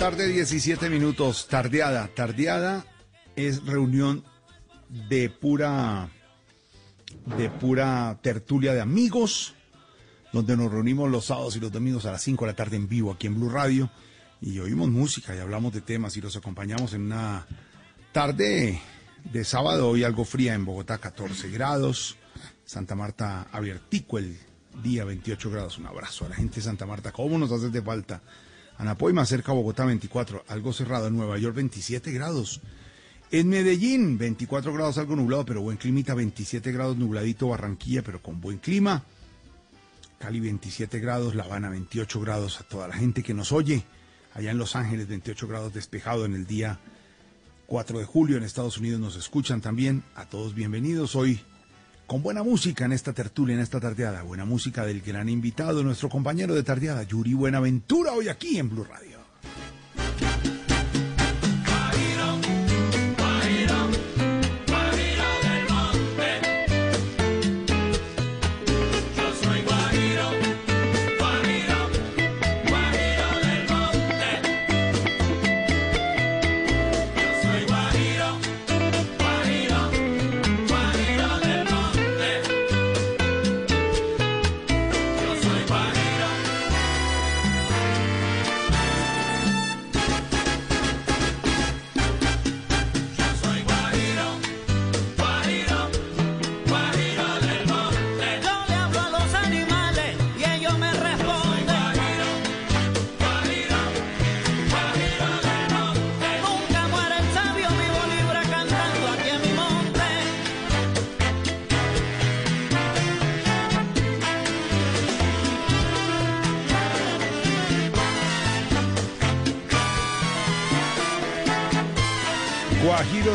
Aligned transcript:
5 0.00 0.06
de 0.06 0.12
la 0.12 0.16
tarde, 0.16 0.32
17 0.32 0.88
minutos. 0.88 1.46
Tardeada. 1.46 2.08
Tardeada 2.08 2.86
es 3.36 3.66
reunión 3.66 4.24
de 4.88 5.28
pura 5.28 6.08
de 7.36 7.50
pura 7.50 8.18
tertulia 8.22 8.72
de 8.72 8.80
amigos, 8.80 9.54
donde 10.32 10.56
nos 10.56 10.72
reunimos 10.72 11.10
los 11.10 11.26
sábados 11.26 11.54
y 11.56 11.60
los 11.60 11.70
domingos 11.70 12.06
a 12.06 12.12
las 12.12 12.22
5 12.22 12.46
de 12.46 12.52
la 12.52 12.56
tarde 12.56 12.76
en 12.76 12.88
vivo 12.88 13.12
aquí 13.12 13.26
en 13.26 13.34
Blue 13.34 13.50
Radio 13.50 13.90
y 14.40 14.58
oímos 14.58 14.88
música 14.88 15.36
y 15.36 15.38
hablamos 15.38 15.74
de 15.74 15.82
temas 15.82 16.16
y 16.16 16.22
los 16.22 16.34
acompañamos 16.34 16.94
en 16.94 17.02
una 17.02 17.46
tarde 18.10 18.80
de 19.30 19.44
sábado 19.44 19.90
hoy 19.90 20.02
algo 20.02 20.24
fría 20.24 20.54
en 20.54 20.64
Bogotá 20.64 20.96
14 20.96 21.50
grados, 21.50 22.16
Santa 22.64 22.94
Marta 22.94 23.48
abiertico 23.52 24.16
el 24.16 24.38
día 24.82 25.04
28 25.04 25.50
grados. 25.50 25.76
Un 25.76 25.88
abrazo 25.88 26.24
a 26.24 26.30
la 26.30 26.36
gente 26.36 26.56
de 26.56 26.62
Santa 26.62 26.86
Marta. 26.86 27.12
¿Cómo 27.12 27.36
nos 27.36 27.52
hace 27.52 27.68
de 27.68 27.82
falta? 27.82 28.22
Anapoima, 28.80 29.26
cerca 29.26 29.52
a 29.52 29.54
Bogotá, 29.54 29.84
24. 29.84 30.44
Algo 30.48 30.72
cerrado. 30.72 31.08
En 31.08 31.14
Nueva 31.14 31.36
York, 31.36 31.54
27 31.54 32.12
grados. 32.12 32.62
En 33.30 33.50
Medellín, 33.50 34.16
24 34.16 34.72
grados, 34.72 34.96
algo 34.96 35.16
nublado, 35.16 35.44
pero 35.44 35.60
buen 35.60 35.76
climita. 35.76 36.14
27 36.14 36.72
grados, 36.72 36.96
nubladito. 36.96 37.48
Barranquilla, 37.48 38.02
pero 38.02 38.22
con 38.22 38.40
buen 38.40 38.56
clima. 38.56 39.04
Cali, 40.18 40.40
27 40.40 40.98
grados. 40.98 41.34
La 41.34 41.44
Habana, 41.44 41.68
28 41.68 42.20
grados. 42.22 42.58
A 42.58 42.62
toda 42.62 42.88
la 42.88 42.94
gente 42.94 43.22
que 43.22 43.34
nos 43.34 43.52
oye. 43.52 43.84
Allá 44.32 44.50
en 44.50 44.56
Los 44.56 44.74
Ángeles, 44.74 45.08
28 45.08 45.46
grados 45.46 45.74
despejado 45.74 46.24
en 46.24 46.32
el 46.32 46.46
día 46.46 46.80
4 47.66 47.98
de 47.98 48.06
julio. 48.06 48.38
En 48.38 48.44
Estados 48.44 48.78
Unidos 48.78 48.98
nos 48.98 49.14
escuchan 49.14 49.60
también. 49.60 50.04
A 50.14 50.24
todos 50.24 50.54
bienvenidos. 50.54 51.14
Hoy 51.16 51.42
con 52.10 52.24
buena 52.24 52.42
música 52.42 52.86
en 52.86 52.92
esta 52.92 53.12
tertulia, 53.12 53.54
en 53.54 53.60
esta 53.60 53.78
tardeada. 53.78 54.22
Buena 54.22 54.44
música 54.44 54.84
del 54.84 55.00
gran 55.00 55.28
invitado, 55.28 55.84
nuestro 55.84 56.08
compañero 56.08 56.56
de 56.56 56.64
tardeada, 56.64 57.04
Yuri 57.04 57.34
Buenaventura, 57.34 58.14
hoy 58.14 58.28
aquí 58.28 58.58
en 58.58 58.68
Blue 58.68 58.82
Radio. 58.82 59.20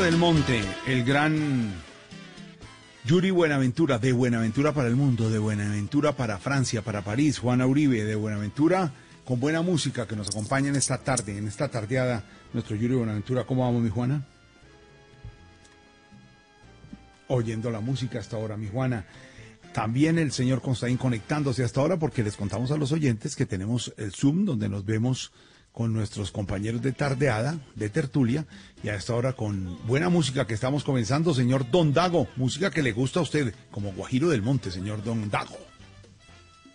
Del 0.05 0.17
Monte, 0.17 0.61
el 0.85 1.03
gran 1.03 1.73
Yuri 3.05 3.31
Buenaventura, 3.31 3.97
de 3.97 4.11
Buenaventura 4.11 4.71
para 4.71 4.87
el 4.87 4.95
mundo, 4.95 5.31
de 5.31 5.39
Buenaventura 5.39 6.11
para 6.11 6.37
Francia, 6.37 6.83
para 6.83 7.01
París, 7.01 7.39
Juana 7.39 7.65
Uribe, 7.65 8.03
de 8.03 8.13
Buenaventura, 8.13 8.91
con 9.25 9.39
buena 9.39 9.63
música 9.63 10.07
que 10.07 10.15
nos 10.15 10.29
acompaña 10.29 10.69
en 10.69 10.75
esta 10.75 10.99
tarde, 10.99 11.39
en 11.39 11.47
esta 11.47 11.69
tardeada, 11.69 12.23
nuestro 12.53 12.75
Yuri 12.75 12.93
Buenaventura. 12.93 13.45
¿Cómo 13.45 13.63
vamos, 13.63 13.81
mi 13.81 13.89
Juana? 13.89 14.23
Oyendo 17.27 17.71
la 17.71 17.79
música 17.79 18.19
hasta 18.19 18.35
ahora, 18.35 18.57
mi 18.57 18.67
Juana. 18.67 19.07
También 19.73 20.19
el 20.19 20.31
señor 20.31 20.61
Constaín 20.61 20.97
conectándose 20.97 21.63
hasta 21.63 21.81
ahora 21.81 21.97
porque 21.97 22.21
les 22.21 22.35
contamos 22.35 22.69
a 22.69 22.77
los 22.77 22.91
oyentes 22.91 23.35
que 23.35 23.47
tenemos 23.47 23.91
el 23.97 24.11
Zoom 24.11 24.45
donde 24.45 24.69
nos 24.69 24.85
vemos 24.85 25.31
con 25.75 25.91
nuestros 25.91 26.31
compañeros 26.31 26.81
de 26.81 26.93
tardeada, 26.93 27.59
de 27.75 27.89
tertulia, 27.89 28.45
y 28.81 28.87
a 28.87 28.95
esta 28.95 29.13
hora 29.13 29.33
con 29.33 29.77
buena 29.85 30.07
música 30.07 30.47
que 30.47 30.53
estamos 30.53 30.85
comenzando, 30.85 31.33
señor 31.33 31.69
Don 31.69 31.91
Dago, 31.91 32.29
música 32.37 32.71
que 32.71 32.81
le 32.81 32.93
gusta 32.93 33.19
a 33.19 33.23
usted, 33.23 33.53
como 33.71 33.91
Guajiro 33.91 34.29
del 34.29 34.41
Monte, 34.41 34.71
señor 34.71 35.03
Don 35.03 35.29
Dago. 35.29 35.57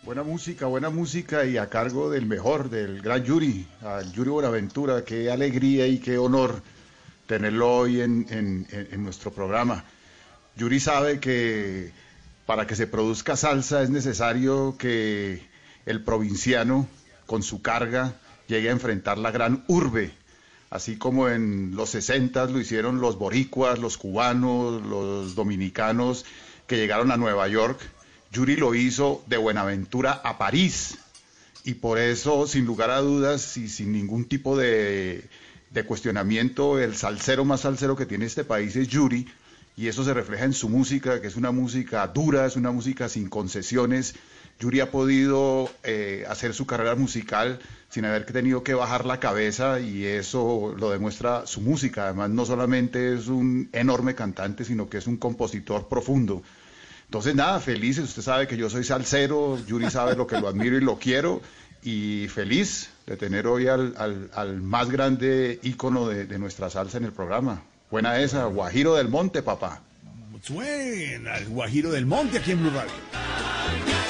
Buena 0.02 0.22
música, 0.22 0.66
buena 0.66 0.90
música 0.90 1.46
y 1.46 1.56
a 1.56 1.70
cargo 1.70 2.10
del 2.10 2.26
mejor, 2.26 2.68
del 2.68 3.00
gran 3.00 3.24
Yuri, 3.24 3.66
al 3.80 4.12
Yuri 4.12 4.28
Buenaventura, 4.28 5.02
qué 5.02 5.30
alegría 5.30 5.86
y 5.86 5.98
qué 5.98 6.18
honor 6.18 6.62
tenerlo 7.26 7.74
hoy 7.74 8.02
en, 8.02 8.26
en, 8.28 9.02
nuestro 9.02 9.32
programa. 9.32 9.82
Yuri 10.56 10.78
sabe 10.78 11.20
que 11.20 11.90
para 12.44 12.66
que 12.66 12.76
se 12.76 12.86
produzca 12.86 13.34
salsa 13.34 13.82
es 13.82 13.88
necesario 13.88 14.76
que 14.76 15.42
el 15.86 16.04
provinciano, 16.04 16.86
con 17.24 17.42
su 17.42 17.62
carga, 17.62 18.19
llegue 18.50 18.68
a 18.68 18.72
enfrentar 18.72 19.16
la 19.16 19.30
gran 19.30 19.64
urbe, 19.68 20.12
así 20.70 20.96
como 20.96 21.28
en 21.28 21.74
los 21.76 21.90
60 21.90 22.46
lo 22.46 22.60
hicieron 22.60 23.00
los 23.00 23.16
boricuas, 23.16 23.78
los 23.78 23.96
cubanos, 23.96 24.84
los 24.84 25.34
dominicanos 25.34 26.26
que 26.66 26.76
llegaron 26.76 27.10
a 27.12 27.16
Nueva 27.16 27.48
York. 27.48 27.80
Yuri 28.32 28.56
lo 28.56 28.74
hizo 28.74 29.24
de 29.26 29.36
Buenaventura 29.36 30.20
a 30.24 30.36
París. 30.36 30.98
Y 31.64 31.74
por 31.74 31.98
eso, 31.98 32.46
sin 32.46 32.64
lugar 32.64 32.90
a 32.90 33.00
dudas 33.00 33.56
y 33.56 33.68
sin 33.68 33.92
ningún 33.92 34.24
tipo 34.24 34.56
de, 34.56 35.28
de 35.70 35.84
cuestionamiento, 35.84 36.78
el 36.78 36.96
salsero 36.96 37.44
más 37.44 37.62
salsero 37.62 37.96
que 37.96 38.06
tiene 38.06 38.26
este 38.26 38.44
país 38.44 38.76
es 38.76 38.88
Yuri. 38.88 39.26
Y 39.76 39.88
eso 39.88 40.04
se 40.04 40.14
refleja 40.14 40.44
en 40.44 40.52
su 40.52 40.68
música, 40.68 41.20
que 41.20 41.28
es 41.28 41.36
una 41.36 41.52
música 41.52 42.06
dura, 42.08 42.46
es 42.46 42.56
una 42.56 42.70
música 42.70 43.08
sin 43.08 43.28
concesiones. 43.28 44.14
Yuri 44.60 44.80
ha 44.80 44.90
podido 44.90 45.70
eh, 45.82 46.24
hacer 46.28 46.52
su 46.52 46.66
carrera 46.66 46.94
musical 46.94 47.58
sin 47.88 48.04
haber 48.04 48.26
tenido 48.26 48.62
que 48.62 48.74
bajar 48.74 49.06
la 49.06 49.18
cabeza 49.18 49.80
y 49.80 50.04
eso 50.04 50.74
lo 50.78 50.90
demuestra 50.90 51.46
su 51.46 51.62
música. 51.62 52.04
Además, 52.04 52.28
no 52.30 52.44
solamente 52.44 53.14
es 53.14 53.28
un 53.28 53.70
enorme 53.72 54.14
cantante, 54.14 54.64
sino 54.64 54.88
que 54.90 54.98
es 54.98 55.06
un 55.06 55.16
compositor 55.16 55.88
profundo. 55.88 56.42
Entonces, 57.06 57.34
nada, 57.34 57.58
feliz. 57.58 57.98
Usted 57.98 58.22
sabe 58.22 58.46
que 58.46 58.56
yo 58.58 58.68
soy 58.68 58.84
salsero, 58.84 59.58
Yuri 59.66 59.90
sabe 59.90 60.14
lo 60.14 60.26
que 60.26 60.38
lo 60.38 60.46
admiro 60.46 60.76
y 60.76 60.82
lo 60.82 60.98
quiero. 60.98 61.40
Y 61.82 62.28
feliz 62.28 62.90
de 63.06 63.16
tener 63.16 63.46
hoy 63.46 63.66
al, 63.66 63.94
al, 63.96 64.30
al 64.34 64.60
más 64.60 64.90
grande 64.90 65.58
ícono 65.62 66.06
de, 66.06 66.26
de, 66.26 66.38
nuestra 66.38 66.68
salsa 66.68 66.98
en 66.98 67.04
el 67.04 67.12
programa. 67.12 67.62
Buena 67.90 68.20
esa, 68.20 68.44
Guajiro 68.44 68.94
del 68.94 69.08
Monte, 69.08 69.42
papá. 69.42 69.80
Buena, 70.50 71.40
Guajiro 71.48 71.90
del 71.90 72.04
Monte 72.04 72.38
aquí 72.38 72.52
en 72.52 72.60
Blue 72.60 72.70
Radio. 72.70 74.09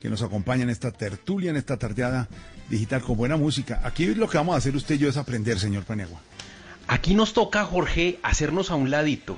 que 0.00 0.08
nos 0.08 0.22
acompaña 0.22 0.62
en 0.62 0.70
esta 0.70 0.90
tertulia, 0.90 1.50
en 1.50 1.56
esta 1.56 1.76
tardeada 1.76 2.28
digital 2.68 3.02
con 3.02 3.16
buena 3.16 3.36
música. 3.36 3.80
Aquí 3.84 4.14
lo 4.14 4.28
que 4.28 4.38
vamos 4.38 4.54
a 4.54 4.58
hacer 4.58 4.76
usted 4.76 4.96
y 4.96 4.98
yo 4.98 5.08
es 5.08 5.16
aprender, 5.16 5.58
señor 5.58 5.84
Paniagua. 5.84 6.20
Aquí 6.86 7.14
nos 7.14 7.32
toca, 7.32 7.64
Jorge, 7.64 8.18
hacernos 8.22 8.70
a 8.70 8.74
un 8.74 8.90
ladito 8.90 9.36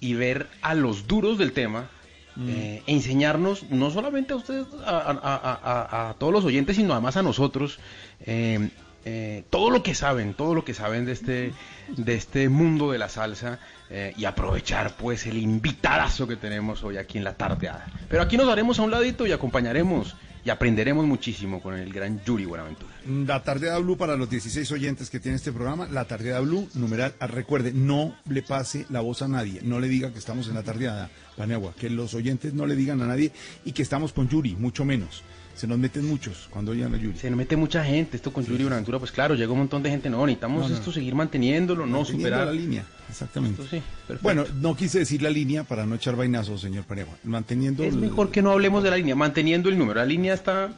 y 0.00 0.14
ver 0.14 0.48
a 0.62 0.74
los 0.74 1.06
duros 1.06 1.38
del 1.38 1.52
tema 1.52 1.90
mm. 2.36 2.48
eh, 2.48 2.82
e 2.86 2.92
enseñarnos, 2.92 3.64
no 3.70 3.90
solamente 3.90 4.34
a 4.34 4.36
ustedes, 4.36 4.66
a, 4.84 4.98
a, 4.98 5.10
a, 5.22 6.10
a, 6.10 6.14
todos 6.14 6.32
los 6.32 6.44
oyentes, 6.44 6.76
sino 6.76 6.92
además 6.92 7.16
a 7.16 7.22
nosotros, 7.22 7.78
eh, 8.20 8.70
eh, 9.04 9.44
todo 9.50 9.70
lo 9.70 9.82
que 9.82 9.94
saben, 9.94 10.34
todo 10.34 10.54
lo 10.54 10.64
que 10.64 10.74
saben 10.74 11.06
de 11.06 11.12
este, 11.12 11.52
de 11.96 12.14
este 12.14 12.48
mundo 12.48 12.90
de 12.92 12.98
la 12.98 13.08
salsa 13.08 13.58
eh, 13.90 14.14
y 14.16 14.24
aprovechar 14.24 14.96
pues 14.96 15.26
el 15.26 15.38
invitadazo 15.38 16.26
que 16.26 16.36
tenemos 16.36 16.82
hoy 16.82 16.96
aquí 16.96 17.18
en 17.18 17.24
la 17.24 17.34
tardeada. 17.34 17.86
Pero 18.08 18.22
aquí 18.22 18.36
nos 18.36 18.46
daremos 18.46 18.78
a 18.78 18.82
un 18.82 18.90
ladito 18.90 19.26
y 19.26 19.32
acompañaremos 19.32 20.16
y 20.46 20.50
aprenderemos 20.50 21.04
muchísimo 21.06 21.60
con 21.60 21.74
el 21.74 21.92
gran 21.92 22.22
Yuri 22.24 22.44
Buenaventura. 22.44 22.92
La 23.04 23.42
tarde 23.42 23.76
Blue 23.80 23.96
para 23.96 24.16
los 24.16 24.30
16 24.30 24.70
oyentes 24.70 25.10
que 25.10 25.18
tiene 25.18 25.36
este 25.36 25.50
programa, 25.50 25.88
la 25.90 26.04
tardeada 26.04 26.38
Blue, 26.38 26.68
numeral, 26.74 27.14
ah, 27.18 27.26
recuerde, 27.26 27.72
no 27.72 28.14
le 28.28 28.42
pase 28.42 28.86
la 28.88 29.00
voz 29.00 29.22
a 29.22 29.28
nadie, 29.28 29.60
no 29.64 29.80
le 29.80 29.88
diga 29.88 30.12
que 30.12 30.20
estamos 30.20 30.46
en 30.46 30.54
la 30.54 30.62
tardeada, 30.62 31.10
Paneagua, 31.36 31.74
que 31.74 31.90
los 31.90 32.14
oyentes 32.14 32.54
no 32.54 32.64
le 32.64 32.76
digan 32.76 33.02
a 33.02 33.06
nadie 33.06 33.32
y 33.64 33.72
que 33.72 33.82
estamos 33.82 34.12
con 34.12 34.28
Yuri, 34.28 34.54
mucho 34.54 34.84
menos. 34.84 35.24
Se 35.56 35.66
nos 35.66 35.78
meten 35.78 36.04
muchos 36.06 36.48
cuando 36.50 36.72
oyen 36.72 36.94
a 36.94 36.98
Yuri. 36.98 37.18
Se 37.18 37.30
nos 37.30 37.38
mete 37.38 37.56
mucha 37.56 37.82
gente, 37.82 38.16
esto 38.18 38.30
con 38.32 38.44
Yuri 38.44 38.64
Buenaventura, 38.64 38.98
pues 38.98 39.10
claro, 39.10 39.34
llega 39.34 39.52
un 39.52 39.58
montón 39.60 39.82
de 39.82 39.88
gente, 39.90 40.10
no, 40.10 40.26
necesitamos 40.26 40.62
No, 40.64 40.68
no. 40.68 40.74
esto 40.74 40.92
seguir 40.92 41.14
manteniéndolo, 41.14 41.86
no 41.86 41.98
Manteniendo 41.98 42.28
superar. 42.28 42.46
la 42.46 42.52
línea, 42.52 42.84
exactamente. 43.08 43.62
Esto 43.62 43.76
sí, 43.76 43.82
perfecto. 44.06 44.22
Bueno, 44.22 44.44
no 44.60 44.76
quise 44.76 44.98
decir 44.98 45.22
la 45.22 45.30
línea 45.30 45.64
para 45.64 45.86
no 45.86 45.94
echar 45.94 46.14
vainazos, 46.14 46.60
señor 46.60 46.84
Paneagua. 46.84 47.14
Manteniendo 47.24 47.84
es 47.84 47.94
el- 47.94 48.00
mejor 48.00 48.30
que 48.30 48.42
no 48.42 48.50
hablemos 48.52 48.82
de 48.82 48.90
la 48.90 48.96
línea, 48.98 49.14
manteniendo 49.14 49.70
el 49.70 49.78
número, 49.78 49.98
la 49.98 50.04
línea 50.06 50.34
está 50.34 50.74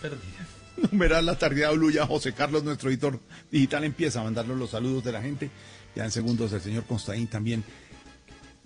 perdida. 0.00 0.46
numeral 0.92 1.26
la 1.26 1.36
tardeada 1.36 1.72
Blue, 1.72 1.90
ya 1.90 2.06
José 2.06 2.32
Carlos, 2.34 2.62
nuestro 2.62 2.90
editor 2.90 3.18
digital, 3.50 3.82
empieza 3.82 4.20
a 4.20 4.24
mandarnos 4.24 4.56
los 4.56 4.70
saludos 4.70 5.02
de 5.02 5.10
la 5.12 5.22
gente. 5.22 5.50
Ya 5.96 6.04
en 6.04 6.10
segundos 6.12 6.52
el 6.52 6.60
señor 6.60 6.84
Constaín 6.84 7.26
también 7.26 7.64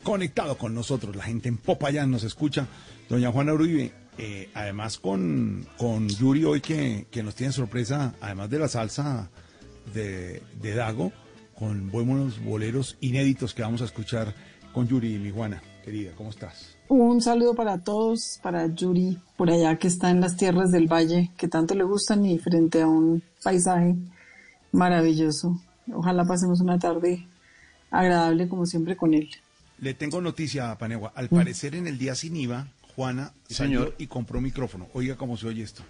conectado 0.02 0.56
con 0.56 0.74
nosotros. 0.74 1.14
La 1.16 1.24
gente 1.24 1.48
en 1.48 1.56
Popayán 1.56 2.10
nos 2.10 2.24
escucha. 2.24 2.66
Doña 3.08 3.30
Juana 3.32 3.52
Uribe, 3.54 3.92
eh, 4.18 4.50
además 4.54 4.98
con, 4.98 5.66
con 5.76 6.08
Yuri 6.08 6.44
hoy 6.44 6.60
que, 6.60 7.06
que 7.10 7.22
nos 7.22 7.34
tiene 7.34 7.52
sorpresa, 7.52 8.14
además 8.20 8.50
de 8.50 8.58
la 8.58 8.68
salsa 8.68 9.30
de, 9.94 10.42
de 10.60 10.74
Dago, 10.74 11.12
con 11.56 11.90
buenos 11.90 12.42
boleros 12.42 12.96
inéditos 13.00 13.54
que 13.54 13.62
vamos 13.62 13.80
a 13.82 13.84
escuchar 13.84 14.34
con 14.72 14.86
Yuri, 14.86 15.18
mi 15.18 15.30
Juana, 15.30 15.62
querida, 15.84 16.12
¿cómo 16.16 16.30
estás? 16.30 16.76
Un 16.88 17.20
saludo 17.20 17.54
para 17.54 17.78
todos, 17.78 18.40
para 18.42 18.66
Yuri, 18.66 19.18
por 19.36 19.50
allá 19.50 19.78
que 19.78 19.88
está 19.88 20.10
en 20.10 20.20
las 20.20 20.36
tierras 20.36 20.70
del 20.70 20.86
valle, 20.86 21.30
que 21.36 21.46
tanto 21.46 21.74
le 21.74 21.84
gustan 21.84 22.24
y 22.24 22.38
frente 22.38 22.82
a 22.82 22.86
un 22.86 23.22
paisaje 23.42 23.94
maravilloso. 24.72 25.60
Ojalá 25.92 26.24
pasemos 26.24 26.60
una 26.60 26.78
tarde 26.78 27.26
agradable 27.90 28.48
como 28.48 28.66
siempre 28.66 28.96
con 28.96 29.14
él. 29.14 29.28
Le 29.80 29.94
tengo 29.94 30.20
noticia 30.20 30.70
a 30.70 30.78
Panegua. 30.78 31.10
Mm. 31.10 31.18
Al 31.18 31.28
parecer 31.28 31.74
en 31.74 31.86
el 31.86 31.98
día 31.98 32.14
sin 32.14 32.36
IVA, 32.36 32.68
Juana 32.98 33.32
salió 33.48 33.78
señor. 33.80 33.94
y 33.98 34.08
compró 34.08 34.40
micrófono. 34.40 34.88
Oiga 34.92 35.14
cómo 35.16 35.36
se 35.36 35.46
oye 35.46 35.62
esto. 35.62 35.84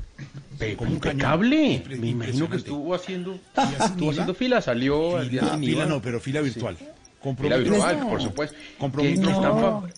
Pero 0.58 0.76
Como 0.76 0.90
un 0.92 0.98
cañón. 0.98 1.14
impecable. 1.16 1.82
Impre- 1.82 1.98
Me 1.98 2.08
imagino 2.08 2.50
que 2.50 2.56
estuvo 2.58 2.94
haciendo, 2.94 3.38
estuvo 3.82 4.10
haciendo 4.10 4.34
fila, 4.34 4.60
salió 4.60 5.16
al 5.16 5.30
día 5.30 5.40
Fila, 5.40 5.52
sin 5.54 5.60
fila 5.64 5.86
no, 5.86 6.02
pero 6.02 6.20
fila 6.20 6.42
virtual. 6.42 6.76
Compró 7.22 7.44
Fila 7.44 7.56
micrófono. 7.56 7.86
virtual, 7.86 8.04
No. 8.04 8.10
por 8.10 8.20
supuesto. 8.22 8.56
Compró 8.78 9.02
Que- 9.02 9.10
micrófono. 9.12 9.80
fa- 9.82 9.88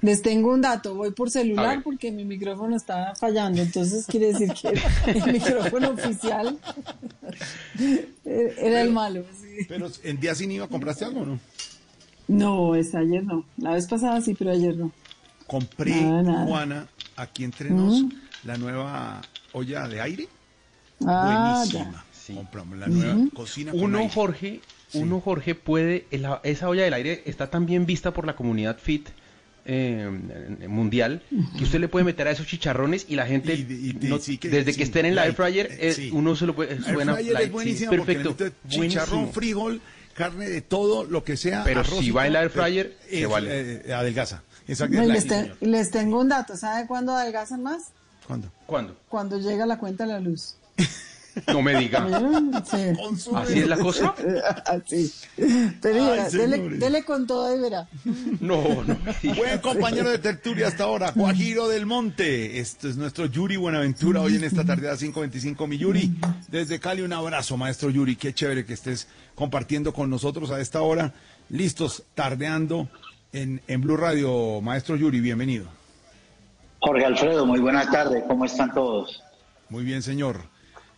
Les 0.00 0.22
tengo 0.22 0.52
un 0.54 0.60
dato, 0.60 0.94
voy 0.94 1.10
por 1.10 1.26
A 1.26 1.30
celular 1.32 1.74
ver. 1.78 1.82
porque 1.82 2.12
mi 2.12 2.24
micrófono 2.24 2.76
está 2.76 3.16
fallando, 3.16 3.60
entonces 3.60 4.06
quiere 4.06 4.28
decir 4.32 4.52
que 4.52 4.68
el 5.10 5.32
micrófono 5.32 5.88
oficial 5.90 6.56
era 8.24 8.80
el 8.82 8.92
malo. 8.92 9.24
sí. 9.40 9.66
Pero 9.68 9.88
en 10.04 10.20
día 10.20 10.36
sin 10.36 10.52
IVA 10.52 10.68
compraste 10.68 11.04
algo 11.04 11.22
o 11.22 11.26
no? 11.26 11.40
No, 12.28 12.74
es 12.76 12.94
ayer 12.94 13.24
no. 13.24 13.44
La 13.56 13.72
vez 13.72 13.88
pasada 13.88 14.20
sí, 14.20 14.34
pero 14.34 14.52
ayer 14.52 14.76
no. 14.76 14.92
Compré, 15.48 15.90
Nada, 16.02 16.22
nada. 16.22 16.44
Juana, 16.46 16.86
aquí 17.16 17.42
entre 17.42 17.70
nos, 17.70 18.02
Mm. 18.02 18.08
la 18.44 18.56
nueva 18.58 19.20
olla 19.52 19.88
de 19.88 20.00
aire. 20.00 20.28
Ah, 21.04 21.64
Buenísima. 21.66 22.04
Sí. 22.12 22.34
Compramos 22.34 22.78
la 22.78 22.86
nueva 22.88 23.16
cocina 23.34 23.72
con 23.72 23.80
Uno, 23.80 23.98
aire. 23.98 24.10
Jorge, 24.12 24.60
uno, 24.92 25.20
Jorge, 25.20 25.54
puede, 25.54 26.04
el- 26.10 26.26
esa 26.44 26.68
olla 26.68 26.84
del 26.84 26.92
aire 26.92 27.22
está 27.24 27.48
tan 27.50 27.64
bien 27.66 27.86
vista 27.86 28.12
por 28.12 28.26
la 28.26 28.36
comunidad 28.36 28.78
fit 28.78 29.08
eh, 29.70 30.08
mundial 30.66 31.22
que 31.58 31.64
usted 31.64 31.78
le 31.78 31.88
puede 31.88 32.02
meter 32.04 32.26
a 32.26 32.30
esos 32.30 32.46
chicharrones 32.46 33.04
y 33.06 33.16
la 33.16 33.26
gente, 33.26 33.54
Y- 33.54 33.66
y- 33.68 33.90
y- 34.02 34.08
no- 34.08 34.18
sí 34.18 34.38
que- 34.38 34.48
desde 34.48 34.72
sí, 34.72 34.78
que 34.78 34.84
estén 34.84 35.04
en 35.04 35.14
la 35.14 35.26
air 35.26 35.34
fryer, 35.34 35.66
eh, 35.72 35.78
eh, 35.88 35.92
sí. 35.92 36.10
uno 36.10 36.34
se 36.36 36.46
lo 36.46 36.54
puede, 36.54 36.72
Air 36.72 36.84
suena 36.84 37.14
fryer 37.14 37.32
light, 37.34 37.40
es 37.42 37.46
sí, 37.48 37.52
buenísima 37.52 37.90
perfecto, 37.90 38.34
porque 38.36 38.52
chicharrón, 38.68 38.78
buenísimo. 39.10 39.32
frijol, 39.32 39.80
carne 40.14 40.48
de 40.48 40.62
todo, 40.62 41.04
lo 41.04 41.22
que 41.22 41.36
sea. 41.36 41.64
Pero 41.64 41.80
arroz 41.80 41.98
si 41.98 42.10
va 42.10 42.26
en 42.26 42.32
la 42.32 42.40
air 42.44 42.50
fryer, 42.50 42.96
eh, 43.08 43.10
se 43.10 43.22
es, 43.24 43.28
vale. 43.28 43.48
eh, 43.86 43.92
adelgaza. 43.92 44.42
Exacto. 44.68 44.96
No, 44.96 45.04
les, 45.06 45.26
te- 45.26 45.90
tengo 45.90 46.20
un 46.20 46.28
dato. 46.28 46.56
¿Sabe 46.56 46.86
cuándo 46.86 47.12
adelgazan 47.12 47.62
más? 47.62 47.84
¿Cuándo? 48.26 48.48
¿Cuándo? 48.66 48.96
Cuando 49.08 49.38
llega 49.38 49.64
la 49.66 49.78
cuenta 49.78 50.04
de 50.06 50.12
la 50.12 50.20
luz. 50.20 50.54
No 51.46 51.62
me 51.62 51.78
diga. 51.78 52.04
¿Así 52.54 53.58
es 53.60 53.68
la 53.68 53.78
cosa? 53.78 54.12
Así. 54.66 55.12
Pero 55.80 56.12
Ay, 56.12 56.22
mira, 56.32 56.58
dele, 56.78 57.04
con 57.04 57.28
todo 57.28 57.56
y 57.56 57.60
verá. 57.60 57.88
No, 58.40 58.82
no 58.84 58.96
me. 59.22 59.34
Buen 59.34 59.58
compañero 59.60 60.10
de 60.10 60.18
tertulia 60.18 60.66
hasta 60.66 60.82
ahora, 60.84 61.12
Guajiro 61.14 61.68
del 61.68 61.86
Monte. 61.86 62.58
Esto 62.58 62.88
es 62.88 62.96
nuestro 62.96 63.26
Yuri 63.26 63.56
Buenaventura 63.56 64.20
hoy 64.20 64.34
en 64.34 64.42
esta 64.42 64.64
tarde 64.64 64.90
a 64.90 64.94
5.25. 64.94 65.68
Mi 65.68 65.78
Yuri, 65.78 66.12
desde 66.48 66.80
Cali 66.80 67.02
un 67.02 67.12
abrazo, 67.12 67.56
maestro 67.56 67.88
Yuri. 67.90 68.16
Qué 68.16 68.34
chévere 68.34 68.64
que 68.64 68.72
estés 68.72 69.06
compartiendo 69.36 69.92
con 69.92 70.10
nosotros 70.10 70.50
a 70.50 70.60
esta 70.60 70.82
hora. 70.82 71.14
Listos, 71.50 72.02
tardeando 72.16 72.88
en, 73.32 73.60
en 73.66 73.80
Blue 73.80 73.96
Radio. 73.96 74.60
Maestro 74.60 74.96
Yuri, 74.96 75.20
bienvenido. 75.20 75.66
Jorge 76.80 77.04
Alfredo, 77.04 77.44
muy 77.44 77.60
buenas 77.60 77.90
tardes, 77.90 78.22
¿cómo 78.28 78.44
están 78.44 78.72
todos? 78.72 79.22
Muy 79.68 79.84
bien, 79.84 80.02
señor. 80.02 80.42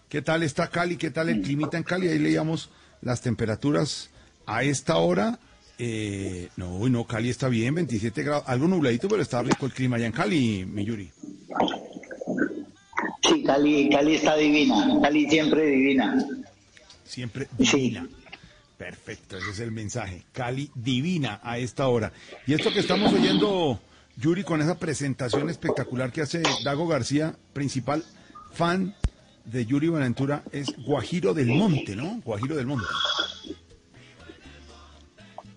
¿Qué 0.08 0.22
tal 0.22 0.42
está 0.42 0.68
Cali? 0.68 0.96
¿Qué 0.96 1.10
tal 1.10 1.28
el 1.28 1.40
climita 1.40 1.76
en 1.76 1.84
Cali? 1.84 2.08
Ahí 2.08 2.18
leíamos 2.18 2.70
las 3.00 3.22
temperaturas 3.22 4.10
a 4.46 4.62
esta 4.62 4.96
hora. 4.96 5.38
Eh, 5.78 6.48
no, 6.56 6.86
no, 6.88 7.04
Cali 7.04 7.30
está 7.30 7.48
bien, 7.48 7.74
27 7.74 8.22
grados. 8.22 8.44
Algo 8.46 8.68
nubladito, 8.68 9.08
pero 9.08 9.22
está 9.22 9.42
rico 9.42 9.66
el 9.66 9.72
clima 9.72 9.96
allá 9.96 10.06
en 10.06 10.12
Cali, 10.12 10.66
mi 10.66 10.84
Yuri. 10.84 11.10
Sí, 13.26 13.42
Cali, 13.44 13.88
Cali 13.88 14.16
está 14.16 14.36
divina, 14.36 14.98
Cali 15.00 15.30
siempre 15.30 15.64
divina. 15.64 16.26
Siempre 17.04 17.48
Sí. 17.64 17.96
Perfecto, 18.80 19.36
ese 19.36 19.50
es 19.50 19.60
el 19.60 19.72
mensaje. 19.72 20.22
Cali 20.32 20.70
divina 20.74 21.38
a 21.42 21.58
esta 21.58 21.86
hora. 21.88 22.14
Y 22.46 22.54
esto 22.54 22.72
que 22.72 22.80
estamos 22.80 23.12
oyendo, 23.12 23.78
Yuri, 24.16 24.42
con 24.42 24.62
esa 24.62 24.78
presentación 24.78 25.50
espectacular 25.50 26.10
que 26.10 26.22
hace 26.22 26.42
Dago 26.64 26.88
García, 26.88 27.36
principal 27.52 28.02
fan 28.54 28.94
de 29.44 29.66
Yuri 29.66 29.88
Buenaventura, 29.88 30.44
es 30.50 30.74
Guajiro 30.82 31.34
del 31.34 31.48
Monte, 31.48 31.94
¿no? 31.94 32.22
Guajiro 32.24 32.56
del 32.56 32.68
Monte. 32.68 32.86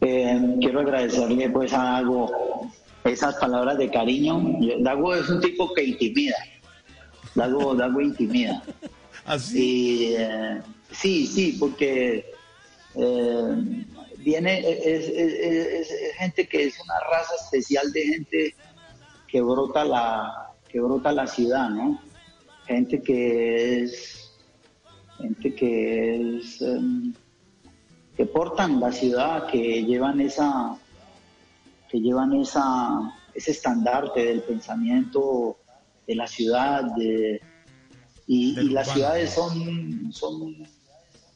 Eh, 0.01 0.57
quiero 0.59 0.81
agradecerle 0.81 1.49
pues 1.49 1.71
a 1.71 1.81
Dago 1.81 2.69
esas 3.05 3.35
palabras 3.35 3.77
de 3.77 3.89
cariño. 3.89 4.43
Dago 4.81 5.15
es 5.15 5.29
un 5.29 5.39
tipo 5.39 5.73
que 5.73 5.81
intimida, 5.85 6.35
Dago, 7.35 7.73
Dago 7.73 8.01
intimida. 8.01 8.61
Así. 9.25 10.09
Y 10.09 10.15
eh, 10.17 10.61
sí, 10.91 11.25
sí, 11.25 11.55
porque 11.57 12.33
eh, 12.95 13.85
viene, 14.19 14.59
es, 14.59 15.07
es- 15.07 15.09
es- 15.09 15.91
es 15.91 16.15
gente 16.17 16.47
que 16.47 16.65
es 16.65 16.79
una 16.81 16.99
raza 17.11 17.33
especial 17.43 17.91
de 17.91 18.01
gente 18.03 18.55
que 19.27 19.41
brota 19.41 19.83
la, 19.83 20.49
que 20.69 20.79
brota 20.79 21.11
la 21.11 21.27
ciudad, 21.27 21.69
¿no? 21.69 21.99
Gente 22.67 23.01
que 23.01 23.81
es, 23.83 24.31
gente 25.17 25.53
que 25.55 26.37
es, 26.37 26.61
em, 26.61 27.13
que 28.15 28.25
portan 28.25 28.79
la 28.79 28.91
ciudad, 28.91 29.47
que 29.47 29.83
llevan 29.83 30.21
esa, 30.21 30.77
que 31.89 31.99
llevan 31.99 32.33
esa, 32.33 33.11
ese 33.33 33.51
estandarte 33.51 34.23
del 34.25 34.41
pensamiento 34.43 35.57
de 36.07 36.15
la 36.15 36.27
ciudad, 36.27 36.83
de, 36.95 37.41
y, 38.27 38.59
y 38.59 38.69
las 38.69 38.91
ciudades 38.93 39.31
son, 39.31 40.11
son 40.13 40.55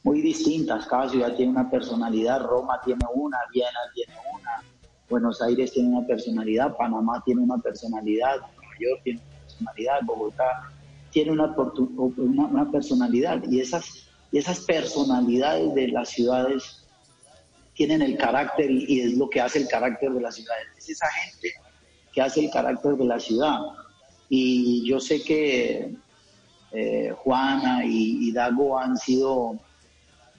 muy 0.02 0.20
distintas, 0.22 0.86
cada 0.86 1.08
ciudad 1.08 1.34
tiene 1.34 1.52
una 1.52 1.70
personalidad, 1.70 2.42
Roma 2.42 2.80
tiene 2.84 3.04
una, 3.14 3.38
Viena 3.52 3.78
tiene 3.94 4.14
una, 4.32 4.62
Buenos 5.08 5.40
Aires 5.42 5.72
tiene 5.72 5.88
una 5.88 6.06
personalidad, 6.06 6.76
Panamá 6.76 7.22
tiene 7.24 7.42
una 7.42 7.58
personalidad, 7.58 8.36
Nueva 8.36 8.74
York 8.80 9.00
tiene 9.04 9.20
una 9.20 9.40
personalidad, 9.40 10.00
Bogotá 10.04 10.72
tiene 11.10 11.32
una, 11.32 11.54
una, 11.56 12.70
personalidad 12.70 13.42
y 13.50 13.60
esas, 13.60 14.08
esas 14.30 14.60
personalidades 14.60 15.74
de 15.74 15.88
las 15.88 16.10
ciudades 16.10 16.86
tienen 17.74 18.02
el 18.02 18.16
carácter 18.18 18.70
y, 18.70 19.00
es 19.00 19.16
lo 19.16 19.28
que 19.30 19.40
hace 19.40 19.60
el 19.60 19.68
carácter 19.68 20.12
de 20.12 20.20
las 20.20 20.34
ciudades. 20.34 20.66
Es 20.76 20.90
esa 20.90 21.08
gente 21.10 21.48
que 22.12 22.20
hace 22.20 22.44
el 22.44 22.50
carácter 22.50 22.96
de 22.96 23.04
la 23.04 23.18
ciudad. 23.18 23.58
Y 24.28 24.86
yo 24.86 25.00
sé 25.00 25.22
que 25.22 25.94
eh, 26.72 27.14
Juana 27.16 27.84
y 27.84 28.30
Dago 28.32 28.78
han 28.78 28.96
sido 28.96 29.58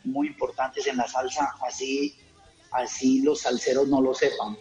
muy 0.03 0.27
importantes 0.27 0.87
en 0.87 0.97
la 0.97 1.07
salsa, 1.07 1.55
así, 1.67 2.15
así 2.71 3.21
los 3.21 3.41
salseros 3.41 3.87
no 3.87 4.01
lo 4.01 4.13
sepan. 4.13 4.57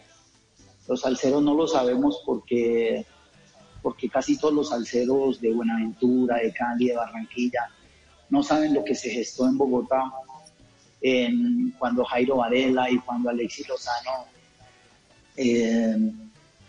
Los 0.87 1.03
salseros 1.03 1.43
no 1.43 1.55
lo 1.55 1.67
sabemos 1.69 2.23
porque, 2.25 3.05
porque 3.83 4.09
casi 4.09 4.39
todos 4.39 4.55
los 4.55 4.69
salseros 4.71 5.41
de 5.41 5.53
Buenaventura, 5.53 6.37
de 6.37 6.53
Cali, 6.53 6.89
de 6.89 6.97
Barranquilla, 6.97 7.69
no 8.31 8.43
saben 8.43 8.75
lo 8.75 8.85
que 8.85 8.95
se 8.95 9.11
gestó 9.11 9.47
en 9.47 9.59
Bogotá 9.59 10.13
cuando 11.79 12.05
Jairo 12.05 12.37
Varela 12.37 12.91
y 12.91 12.99
cuando 12.99 13.31
Alexis 13.31 13.69
Lozano 13.69 14.27
eh, 15.37 15.97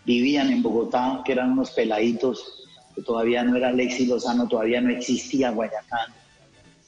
vivían 0.06 0.52
en 0.52 0.62
Bogotá, 0.62 1.22
que 1.26 1.32
eran 1.32 1.54
unos 1.54 1.72
peladitos 1.72 2.68
que 2.96 3.02
todavía 3.02 3.44
no 3.44 3.56
era 3.56 3.70
Alexis 3.70 4.08
Lozano, 4.08 4.48
todavía 4.48 4.82
no 4.82 4.92
existía 4.92 5.52
Guayacán. 5.52 6.14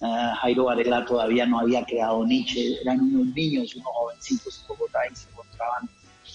Ah, 0.02 0.36
Jairo 0.42 0.66
Varela 0.66 1.06
todavía 1.06 1.46
no 1.46 1.60
había 1.60 1.86
creado 1.86 2.26
Nietzsche, 2.26 2.82
eran 2.82 3.02
unos 3.02 3.36
niños, 3.36 3.76
unos 3.76 3.88
jovencitos 3.94 4.60
en 4.62 4.68
Bogotá 4.68 5.00
y 5.12 5.16
se 5.16 5.30
encontraban 5.30 5.90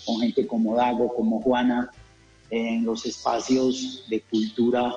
con 0.05 0.21
gente 0.21 0.47
como 0.47 0.77
Dago, 0.77 1.13
como 1.13 1.43
Juana, 1.43 1.91
en 2.51 2.85
los 2.85 3.05
espacios 3.05 4.05
de 4.09 4.21
cultura 4.21 4.95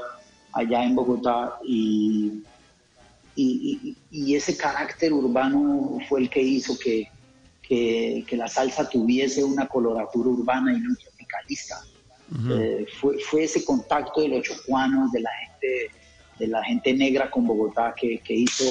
allá 0.53 0.83
en 0.83 0.95
Bogotá. 0.95 1.57
Y, 1.65 2.43
y, 3.35 3.97
y, 4.11 4.35
ese 4.35 4.55
carácter 4.55 5.13
urbano 5.13 5.97
fue 6.07 6.21
el 6.21 6.29
que 6.29 6.41
hizo 6.41 6.77
que, 6.77 7.09
que, 7.63 8.23
que, 8.27 8.37
la 8.37 8.47
salsa 8.47 8.87
tuviese 8.87 9.43
una 9.43 9.67
coloratura 9.67 10.29
urbana 10.29 10.73
y 10.73 10.79
no 10.79 10.95
tropicalista. 10.95 11.81
Eh, 12.51 12.85
fue, 12.99 13.17
fue 13.19 13.45
ese 13.45 13.65
contacto 13.65 14.21
de 14.21 14.27
los 14.27 14.43
chocuanos, 14.43 15.11
de 15.11 15.21
la 15.21 15.31
gente 15.31 15.98
de 16.39 16.47
la 16.47 16.63
gente 16.63 16.93
negra 16.93 17.29
con 17.29 17.45
Bogotá 17.45 17.93
que, 17.95 18.19
que 18.19 18.33
hizo 18.33 18.63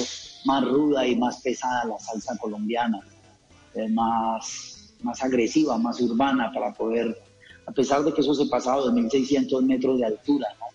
más 0.45 0.65
ruda 0.65 1.05
y 1.05 1.15
más 1.15 1.41
pesada 1.41 1.85
la 1.85 1.99
salsa 1.99 2.35
colombiana, 2.37 2.99
eh, 3.75 3.87
más, 3.89 4.95
más 5.01 5.23
agresiva, 5.23 5.77
más 5.77 6.01
urbana 6.01 6.51
para 6.51 6.73
poder, 6.73 7.15
a 7.65 7.71
pesar 7.71 8.03
de 8.03 8.13
que 8.13 8.21
eso 8.21 8.33
se 8.33 8.47
pasaba 8.47 8.81
a 8.81 8.85
2.600 8.85 9.61
metros 9.61 9.99
de 9.99 10.05
altura, 10.05 10.47
¿no? 10.59 10.65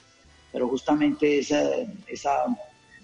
pero 0.52 0.68
justamente 0.68 1.40
esa, 1.40 1.60
esa, 2.06 2.44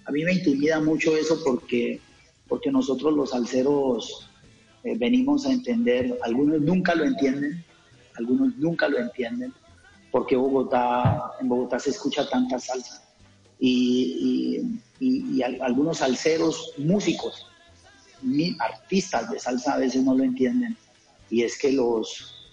a 0.05 0.13
mí 0.13 0.25
me 0.25 0.35
intimida 0.35 0.81
mucho 0.81 1.17
eso 1.17 1.39
porque, 1.45 2.01
porque 2.47 2.71
nosotros 2.71 3.13
los 3.13 3.31
salseros 3.31 4.31
eh, 4.85 4.97
venimos 4.97 5.47
a 5.47 5.53
entender, 5.53 6.17
algunos 6.23 6.61
nunca 6.61 6.95
lo 6.95 7.05
entienden, 7.05 7.65
algunos 8.15 8.57
nunca 8.57 8.89
lo 8.89 8.99
entienden, 8.99 9.53
porque 10.13 10.37
Bogotá, 10.37 11.33
en 11.41 11.49
Bogotá 11.49 11.81
se 11.81 11.91
escucha 11.91 12.29
tanta 12.29 12.59
salsa 12.59 13.10
y, 13.61 14.63
y, 14.99 15.43
algunos 15.43 15.99
salseros 15.99 16.73
músicos, 16.79 17.47
artistas 18.59 19.31
de 19.31 19.39
salsa 19.39 19.75
a 19.75 19.79
veces 19.79 20.03
no 20.03 20.15
lo 20.15 20.25
entienden, 20.25 20.77
y 21.31 21.43
es 21.43 21.59
que 21.59 21.73
los, 21.73 22.53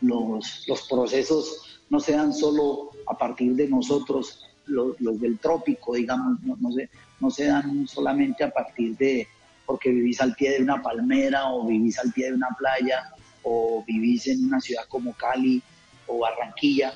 los, 0.00 0.64
los 0.68 0.82
procesos 0.88 1.80
no 1.90 2.00
se 2.00 2.12
dan 2.12 2.32
solo 2.32 2.90
a 3.06 3.16
partir 3.16 3.54
de 3.54 3.68
nosotros, 3.68 4.44
los, 4.66 4.96
del 4.98 5.38
trópico, 5.38 5.94
digamos, 5.94 6.40
no, 6.42 6.56
no, 6.60 6.72
se, 6.72 6.88
no 7.20 7.30
se 7.30 7.46
dan 7.46 7.86
solamente 7.86 8.44
a 8.44 8.50
partir 8.50 8.96
de 8.96 9.28
porque 9.66 9.90
vivís 9.90 10.20
al 10.20 10.34
pie 10.34 10.52
de 10.52 10.62
una 10.62 10.82
palmera 10.82 11.50
o 11.50 11.66
vivís 11.66 11.98
al 11.98 12.12
pie 12.12 12.26
de 12.26 12.34
una 12.34 12.48
playa 12.58 13.14
o 13.42 13.82
vivís 13.86 14.26
en 14.26 14.44
una 14.44 14.60
ciudad 14.60 14.84
como 14.88 15.12
Cali 15.14 15.62
o 16.06 16.18
Barranquilla, 16.18 16.94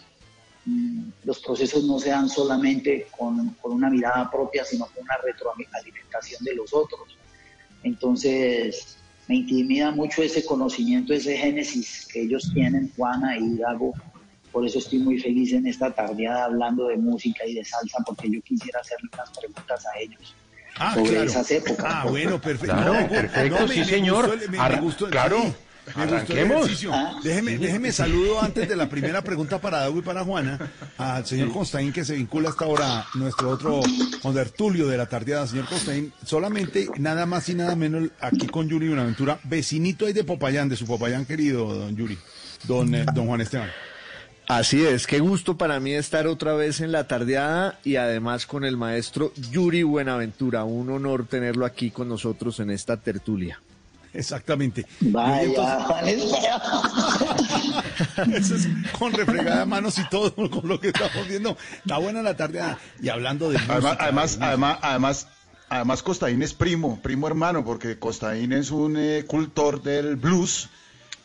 los 1.24 1.40
procesos 1.40 1.84
no 1.84 1.98
se 1.98 2.10
dan 2.10 2.28
solamente 2.28 3.06
con, 3.16 3.56
una 3.62 3.90
mirada 3.90 4.30
propia, 4.30 4.64
sino 4.64 4.86
con 4.86 5.04
una 5.04 5.16
retroalimentación 5.24 6.44
de 6.44 6.54
los 6.54 6.72
otros. 6.72 7.16
Entonces, 7.82 8.98
me 9.28 9.36
intimida 9.36 9.90
mucho 9.90 10.22
ese 10.22 10.44
conocimiento, 10.44 11.12
ese 11.12 11.36
génesis 11.36 12.08
que 12.12 12.22
ellos 12.22 12.50
tienen, 12.52 12.92
Juana 12.96 13.38
y 13.38 13.56
Dago. 13.56 13.94
Por 14.52 14.66
eso 14.66 14.78
estoy 14.78 14.98
muy 15.00 15.18
feliz 15.18 15.52
en 15.52 15.66
esta 15.66 15.90
tardeada 15.90 16.44
hablando 16.46 16.88
de 16.88 16.96
música 16.96 17.46
y 17.46 17.54
de 17.54 17.64
salsa, 17.64 17.98
porque 18.04 18.30
yo 18.30 18.40
quisiera 18.42 18.80
hacerle 18.80 19.08
unas 19.12 19.30
preguntas 19.30 19.84
a 19.86 19.98
ellos. 20.00 20.34
Ah, 20.78 20.94
sobre 20.94 21.24
esas 21.24 21.50
épocas. 21.50 21.84
Ah, 21.86 22.06
bueno, 22.08 22.40
perfecto. 22.40 22.92
perfecto, 23.10 23.68
sí, 23.68 23.84
señor. 23.84 24.38
claro. 25.10 25.54
Ah, 25.94 27.20
déjeme, 27.22 27.58
déjeme 27.58 27.92
saludo 27.92 28.40
antes 28.40 28.68
de 28.68 28.76
la 28.76 28.88
primera 28.88 29.22
pregunta 29.22 29.60
para 29.60 29.80
Dago 29.80 29.98
y 29.98 30.02
para 30.02 30.24
Juana 30.24 30.58
al 30.96 31.26
señor 31.26 31.52
Constaín 31.52 31.92
que 31.92 32.04
se 32.04 32.14
vincula 32.14 32.50
hasta 32.50 32.64
ahora 32.64 33.06
nuestro 33.14 33.50
otro 33.50 33.80
contertulio 34.22 34.88
de 34.88 34.96
la 34.96 35.06
tardeada, 35.06 35.46
señor 35.46 35.66
Constaín. 35.66 36.12
Solamente 36.24 36.88
nada 36.98 37.26
más 37.26 37.48
y 37.48 37.54
nada 37.54 37.76
menos 37.76 38.10
aquí 38.20 38.46
con 38.46 38.68
Yuri 38.68 38.92
aventura 38.92 39.38
vecinito 39.44 40.06
ahí 40.06 40.12
de 40.12 40.24
Popayán, 40.24 40.68
de 40.68 40.76
su 40.76 40.86
Popayán 40.86 41.26
querido, 41.26 41.74
don 41.74 41.96
Yuri, 41.96 42.18
don, 42.64 42.94
eh, 42.94 43.04
don 43.14 43.26
Juan 43.26 43.40
Esteban. 43.40 43.70
Así 44.48 44.82
es, 44.82 45.06
qué 45.06 45.18
gusto 45.18 45.58
para 45.58 45.78
mí 45.78 45.92
estar 45.92 46.26
otra 46.26 46.54
vez 46.54 46.80
en 46.80 46.90
la 46.90 47.06
tardeada 47.06 47.78
y 47.84 47.96
además 47.96 48.46
con 48.46 48.64
el 48.64 48.78
maestro 48.78 49.30
Yuri 49.50 49.82
Buenaventura. 49.82 50.64
Un 50.64 50.88
honor 50.88 51.26
tenerlo 51.26 51.66
aquí 51.66 51.90
con 51.90 52.08
nosotros 52.08 52.58
en 52.60 52.70
esta 52.70 52.96
tertulia. 52.96 53.60
Exactamente. 54.12 54.86
Vaya, 55.00 55.86
Eso 58.34 58.56
es 58.56 58.68
con 58.98 59.12
refregada 59.12 59.60
de 59.60 59.66
manos 59.66 59.98
y 59.98 60.08
todo 60.08 60.34
con 60.50 60.68
lo 60.68 60.80
que 60.80 60.88
estamos 60.88 61.28
viendo. 61.28 61.56
Está 61.76 61.98
buena 61.98 62.22
la 62.22 62.36
tarde 62.36 62.60
y 63.00 63.08
hablando 63.08 63.50
de 63.50 63.58
además, 63.58 63.96
además, 63.98 64.38
además, 64.40 64.78
además, 64.82 65.26
además, 65.68 66.02
Costaín 66.02 66.42
es 66.42 66.54
primo, 66.54 67.00
primo 67.02 67.26
hermano, 67.26 67.64
porque 67.64 67.98
Costaín 67.98 68.52
es 68.52 68.70
un 68.70 68.96
eh, 68.96 69.24
cultor 69.26 69.82
del 69.82 70.16
blues 70.16 70.68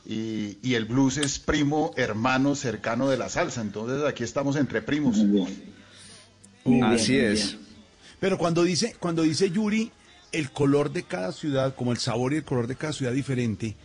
y, 0.06 0.58
y, 0.62 0.76
el 0.76 0.86
blues 0.86 1.18
es 1.18 1.40
primo 1.40 1.92
hermano 1.96 2.56
cercano 2.56 3.10
de 3.10 3.18
la 3.18 3.30
salsa. 3.30 3.62
Entonces 3.62 4.04
aquí 4.06 4.24
estamos 4.24 4.58
entre 4.58 4.82
primos. 4.82 5.18
Así 6.84 7.18
es. 7.18 7.58
Pero 8.20 8.38
cuando 8.38 8.64
dice, 8.64 8.96
cuando 9.00 9.24
dice 9.24 9.50
Yuri, 9.50 9.92
el 10.34 10.52
color 10.52 10.92
de 10.92 11.04
cada 11.04 11.32
ciudad, 11.32 11.76
como 11.76 11.92
el 11.92 12.00
sabor 12.00 12.34
y 12.34 12.38
el 12.38 12.44
color 12.44 12.68
de 12.68 12.76
cada 12.76 12.92
ciudad 12.92 13.14
diferente, 13.14 13.76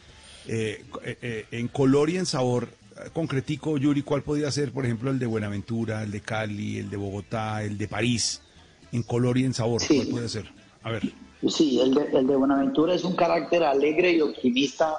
eh, 0.48 0.82
eh, 1.04 1.18
eh, 1.20 1.46
en 1.52 1.68
color 1.68 2.10
y 2.10 2.16
en 2.16 2.26
sabor, 2.26 2.68
concretico, 3.12 3.76
Yuri, 3.76 4.02
¿cuál 4.02 4.22
podría 4.22 4.50
ser, 4.50 4.72
por 4.72 4.84
ejemplo, 4.84 5.10
el 5.10 5.18
de 5.18 5.26
Buenaventura, 5.26 6.02
el 6.02 6.10
de 6.10 6.20
Cali, 6.20 6.78
el 6.78 6.90
de 6.90 6.96
Bogotá, 6.96 7.62
el 7.62 7.78
de 7.78 7.86
París? 7.86 8.42
En 8.90 9.02
color 9.02 9.36
y 9.36 9.44
en 9.44 9.52
sabor, 9.52 9.82
¿cuál 9.86 10.06
puede 10.08 10.28
ser? 10.28 10.50
A 10.82 10.90
ver. 10.90 11.02
Sí, 11.46 11.78
el 11.80 11.94
de, 11.94 12.04
el 12.18 12.26
de 12.26 12.34
Buenaventura 12.34 12.94
es 12.94 13.04
un 13.04 13.14
carácter 13.14 13.62
alegre 13.62 14.12
y 14.12 14.22
optimista, 14.22 14.96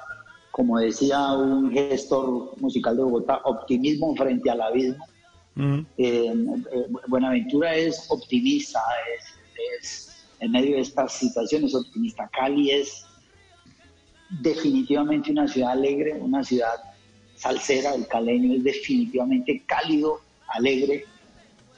como 0.52 0.78
decía 0.78 1.32
un 1.32 1.72
gestor 1.72 2.58
musical 2.60 2.96
de 2.96 3.02
Bogotá, 3.02 3.40
optimismo 3.44 4.14
frente 4.14 4.48
al 4.50 4.62
abismo. 4.62 5.04
Buenaventura 7.08 7.74
es 7.74 8.06
optimista, 8.08 8.80
es 9.18 10.09
en 10.40 10.50
medio 10.50 10.76
de 10.76 10.82
estas 10.82 11.12
situaciones 11.12 11.74
optimista. 11.74 12.28
Cali 12.32 12.70
es 12.70 13.04
definitivamente 14.30 15.30
una 15.30 15.46
ciudad 15.46 15.72
alegre, 15.72 16.14
una 16.14 16.42
ciudad 16.42 16.74
salsera, 17.36 17.94
el 17.94 18.06
caleño 18.06 18.54
es 18.56 18.64
definitivamente 18.64 19.62
cálido, 19.66 20.20
alegre, 20.48 21.04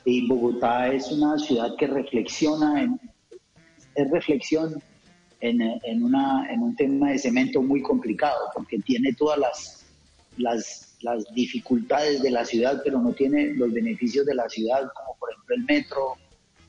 y 0.04 0.26
Bogotá 0.26 0.92
es 0.92 1.10
una 1.12 1.38
ciudad 1.38 1.76
que 1.78 1.86
reflexiona, 1.86 2.82
en, 2.82 3.00
es 3.94 4.10
reflexión 4.10 4.82
en, 5.40 5.62
un 6.02 6.76
tema 6.76 7.10
de 7.10 7.18
cemento 7.18 7.62
muy 7.62 7.82
complicado, 7.82 8.50
porque 8.54 8.78
tiene 8.78 9.12
todas 9.12 9.38
las, 9.38 9.86
las, 10.36 10.96
las 11.02 11.24
dificultades 11.34 12.22
de 12.22 12.30
la 12.30 12.44
ciudad, 12.44 12.80
pero 12.84 13.00
no 13.00 13.12
tiene 13.12 13.54
los 13.54 13.72
beneficios 13.72 14.26
de 14.26 14.34
la 14.34 14.48
ciudad, 14.48 14.90
como 14.94 15.16
por 15.18 15.30
ejemplo 15.32 15.54
el 15.56 15.64
metro 15.64 16.16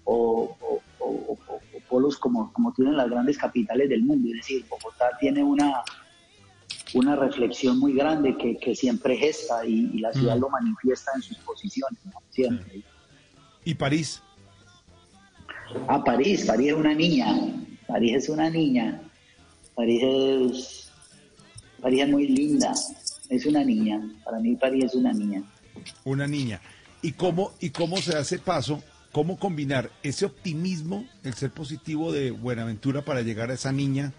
o, 0.05 0.57
o, 0.99 1.52
polos 1.93 2.17
como, 2.17 2.51
como 2.53 2.73
tienen 2.73 2.97
las 2.97 3.07
grandes 3.07 3.37
capitales 3.37 3.87
del 3.87 4.01
mundo. 4.01 4.27
Es 4.29 4.37
decir, 4.37 4.65
Bogotá 4.67 5.11
tiene 5.19 5.43
una, 5.43 5.83
una 6.95 7.15
reflexión 7.15 7.77
muy 7.77 7.93
grande 7.93 8.35
que, 8.35 8.57
que 8.57 8.73
siempre 8.73 9.15
gesta 9.15 9.63
y, 9.63 9.99
la 9.99 10.11
ciudad 10.11 10.37
mm. 10.37 10.39
lo 10.39 10.49
manifiesta 10.49 11.11
en 11.15 11.21
sus 11.21 11.37
posiciones, 11.37 11.99
Siempre. 12.31 12.81
¿Y 13.63 13.75
París? 13.75 14.23
Ah, 15.87 16.03
París, 16.03 16.45
París 16.47 16.69
es 16.69 16.73
una 16.73 16.95
niña. 16.95 17.27
París 17.87 18.23
es 18.23 18.29
una 18.29 18.49
niña. 18.49 18.99
París 19.75 20.01
es, 20.03 20.91
París 21.79 22.01
es 22.01 22.09
muy 22.09 22.27
linda. 22.27 22.73
Es 23.29 23.45
una 23.45 23.63
niña. 23.63 24.01
Para 24.25 24.39
mí 24.39 24.55
París 24.55 24.85
es 24.85 24.95
una 24.95 25.13
niña. 25.13 25.43
Una 26.05 26.25
niña. 26.25 26.59
¿Y 27.03 27.11
cómo, 27.11 27.51
y 27.59 27.69
cómo 27.69 27.97
se 27.97 28.17
hace 28.17 28.39
paso 28.39 28.81
cómo 29.13 29.37
combinar 29.37 29.91
ese 30.01 30.25
optimismo, 30.25 31.05
el 31.23 31.35
ser 31.35 31.51
positivo 31.51 32.11
de 32.11 32.31
Buenaventura 32.31 33.05
para 33.05 33.21
llegar 33.21 33.51
a 33.51 33.53
esa 33.53 33.71
niña 33.71 34.11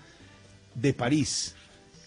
de 0.77 0.95
París, 0.95 1.57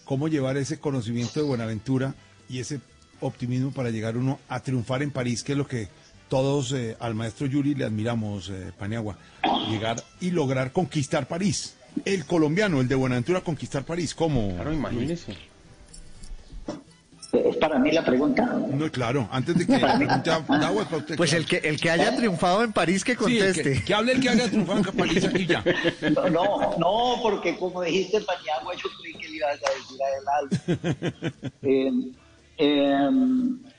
cómo 0.04 0.26
llevar 0.26 0.56
ese 0.56 0.80
conocimiento 0.80 1.38
de 1.38 1.46
Buenaventura 1.46 2.14
y 2.48 2.58
ese 2.60 2.80
optimismo 3.20 3.72
para 3.72 3.90
llegar 3.90 4.16
uno 4.16 4.40
a 4.48 4.60
triunfar 4.60 5.02
en 5.02 5.10
París, 5.10 5.44
que 5.44 5.52
es 5.52 5.58
lo 5.58 5.68
que 5.68 5.88
todos 6.28 6.72
eh, 6.72 6.96
al 6.98 7.14
maestro 7.14 7.46
Yuri 7.46 7.74
le 7.74 7.84
admiramos, 7.84 8.48
eh, 8.48 8.72
Paniagua, 8.76 9.18
llegar 9.70 10.02
y 10.20 10.30
lograr 10.30 10.72
conquistar 10.72 11.28
París. 11.28 11.76
El 12.06 12.24
colombiano, 12.24 12.80
el 12.80 12.88
de 12.88 12.94
Buenaventura, 12.94 13.42
conquistar 13.42 13.84
París, 13.84 14.14
¿cómo? 14.14 14.54
Claro, 14.54 14.72
imagínese. 14.72 15.32
¿Es 15.32 15.38
para 17.58 17.78
mí 17.78 17.90
la 17.92 18.04
pregunta? 18.04 18.44
No, 18.44 18.90
claro, 18.90 19.28
antes 19.30 19.56
de 19.58 19.66
que 19.66 19.78
pregunte 20.46 21.16
Pues 21.16 21.32
el 21.32 21.46
que, 21.46 21.56
el 21.58 21.80
que 21.80 21.90
haya 21.90 22.16
triunfado 22.16 22.64
en 22.64 22.72
París 22.72 23.04
que 23.04 23.16
conteste. 23.16 23.82
que, 23.84 23.94
hable 23.94 24.12
el 24.12 24.20
que 24.20 24.28
haya 24.28 24.46
triunfado 24.46 24.78
en 24.78 24.96
París 24.96 25.28
y 25.34 25.46
ya. 25.46 25.64
No, 26.30 26.76
no, 26.78 27.16
porque 27.22 27.56
como 27.56 27.82
dijiste 27.82 28.20
Paniagua, 28.20 28.74
yo 28.74 28.88
creí 29.00 29.14
que 29.14 29.28
le 29.28 29.36
ibas 29.36 29.60
a 29.62 29.70
decir 29.74 30.78
adelante. 30.78 31.50
eh, 31.62 31.92
eh, 32.58 33.10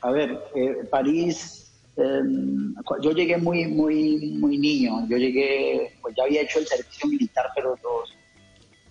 a 0.02 0.12
ver, 0.12 0.40
eh, 0.56 0.88
París 0.90 1.72
em, 1.98 2.74
yo 3.02 3.12
llegué 3.12 3.38
muy, 3.38 3.66
muy, 3.68 4.36
muy 4.40 4.58
niño. 4.58 5.08
Yo 5.10 5.18
llegué, 5.18 5.94
pues 6.02 6.16
ya 6.16 6.24
había 6.24 6.42
hecho 6.42 6.60
el 6.60 6.68
servicio 6.68 7.10
militar, 7.10 7.48
pero 7.56 7.76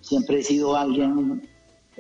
siempre 0.01 0.41
he 0.41 0.43
sido 0.43 0.77
alguien 0.77 1.43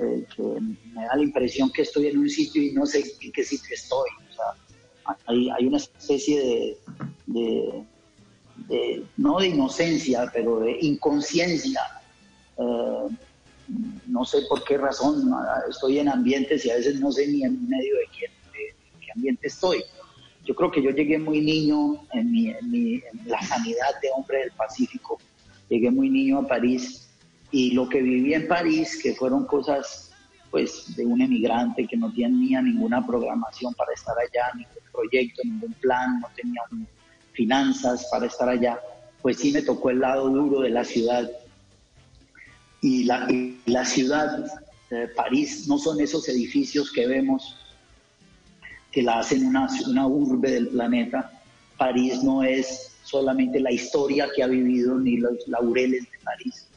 eh, 0.00 0.24
que 0.34 0.42
me 0.42 1.04
da 1.04 1.16
la 1.16 1.22
impresión 1.22 1.72
que 1.72 1.82
estoy 1.82 2.06
en 2.06 2.18
un 2.18 2.30
sitio 2.30 2.62
y 2.62 2.70
no 2.70 2.86
sé 2.86 3.04
en 3.20 3.32
qué 3.32 3.42
sitio 3.42 3.74
estoy. 3.74 4.08
O 4.30 4.32
sea, 4.32 5.16
hay, 5.26 5.50
hay 5.50 5.66
una 5.66 5.78
especie 5.78 6.78
de, 7.26 7.84
de, 8.68 9.04
no 9.16 9.40
de 9.40 9.48
inocencia, 9.48 10.30
pero 10.32 10.60
de 10.60 10.78
inconsciencia. 10.82 11.80
Eh, 12.58 13.08
no 14.06 14.24
sé 14.24 14.42
por 14.48 14.62
qué 14.62 14.78
razón 14.78 15.34
estoy 15.68 15.98
en 15.98 16.08
ambientes 16.08 16.64
y 16.64 16.70
a 16.70 16.76
veces 16.76 17.00
no 17.00 17.10
sé 17.10 17.26
ni 17.26 17.42
en 17.42 17.68
medio 17.68 17.96
de, 17.96 18.04
quién, 18.16 18.30
de, 18.52 19.04
qué 19.04 19.12
ambiente 19.12 19.48
estoy. 19.48 19.82
Yo 20.44 20.54
creo 20.54 20.70
que 20.70 20.80
yo 20.80 20.90
llegué 20.90 21.18
muy 21.18 21.40
niño 21.40 22.06
en, 22.12 22.30
mi, 22.30 22.50
en, 22.50 22.70
mi, 22.70 22.94
en 22.94 23.20
la 23.26 23.42
sanidad 23.42 24.00
de 24.00 24.10
hombre 24.14 24.38
del 24.38 24.52
Pacífico. 24.52 25.18
Llegué 25.68 25.90
muy 25.90 26.08
niño 26.08 26.38
a 26.38 26.46
París 26.46 27.07
y 27.50 27.72
lo 27.72 27.88
que 27.88 28.02
viví 28.02 28.34
en 28.34 28.46
París, 28.46 28.98
que 29.02 29.14
fueron 29.14 29.46
cosas 29.46 30.12
pues 30.50 30.96
de 30.96 31.04
un 31.04 31.20
emigrante 31.20 31.86
que 31.86 31.96
no 31.96 32.12
tenía 32.12 32.62
ninguna 32.62 33.06
programación 33.06 33.74
para 33.74 33.92
estar 33.92 34.16
allá, 34.18 34.50
ningún 34.54 34.92
proyecto, 34.92 35.42
ningún 35.44 35.72
plan, 35.74 36.20
no 36.20 36.28
tenía 36.34 36.62
finanzas 37.32 38.08
para 38.10 38.26
estar 38.26 38.48
allá, 38.48 38.80
pues 39.20 39.38
sí 39.38 39.52
me 39.52 39.62
tocó 39.62 39.90
el 39.90 40.00
lado 40.00 40.28
duro 40.28 40.60
de 40.60 40.70
la 40.70 40.84
ciudad. 40.84 41.30
Y 42.80 43.04
la, 43.04 43.28
la 43.66 43.84
ciudad, 43.84 44.46
de 44.90 45.08
París, 45.08 45.68
no 45.68 45.78
son 45.78 46.00
esos 46.00 46.28
edificios 46.28 46.90
que 46.92 47.06
vemos 47.06 47.56
que 48.90 49.02
la 49.02 49.18
hacen 49.18 49.44
una, 49.44 49.68
una 49.86 50.06
urbe 50.06 50.50
del 50.50 50.68
planeta. 50.68 51.42
París 51.76 52.22
no 52.22 52.42
es 52.42 52.96
solamente 53.02 53.60
la 53.60 53.70
historia 53.70 54.28
que 54.34 54.42
ha 54.42 54.46
vivido 54.46 54.98
ni 54.98 55.18
los 55.18 55.46
laureles 55.46 56.10
de 56.10 56.18
París 56.24 56.68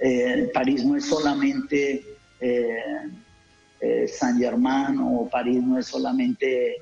eh, 0.00 0.50
París 0.54 0.84
no 0.84 0.96
es 0.96 1.04
solamente 1.04 2.04
eh, 2.40 3.10
eh, 3.80 4.08
San 4.08 4.38
Germán 4.38 4.98
o 5.00 5.28
París 5.28 5.62
no 5.62 5.78
es 5.78 5.86
solamente 5.86 6.76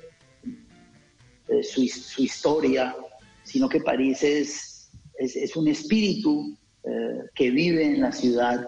su, 1.63 1.81
historia, 1.81 2.95
sino 3.43 3.69
que 3.69 3.79
París 3.79 4.21
es, 4.21 4.89
es, 5.17 5.55
un 5.55 5.67
espíritu 5.69 6.57
que 7.33 7.49
vive 7.51 7.85
en 7.85 8.01
la 8.01 8.11
ciudad, 8.11 8.67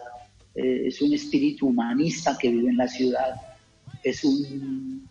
es 0.56 1.02
un 1.02 1.14
espíritu 1.14 1.68
humanista 1.68 2.38
que 2.38 2.50
vive 2.50 2.70
en 2.70 2.78
la 2.78 2.88
ciudad, 2.88 3.36
es 4.04 4.24
un, 4.24 5.10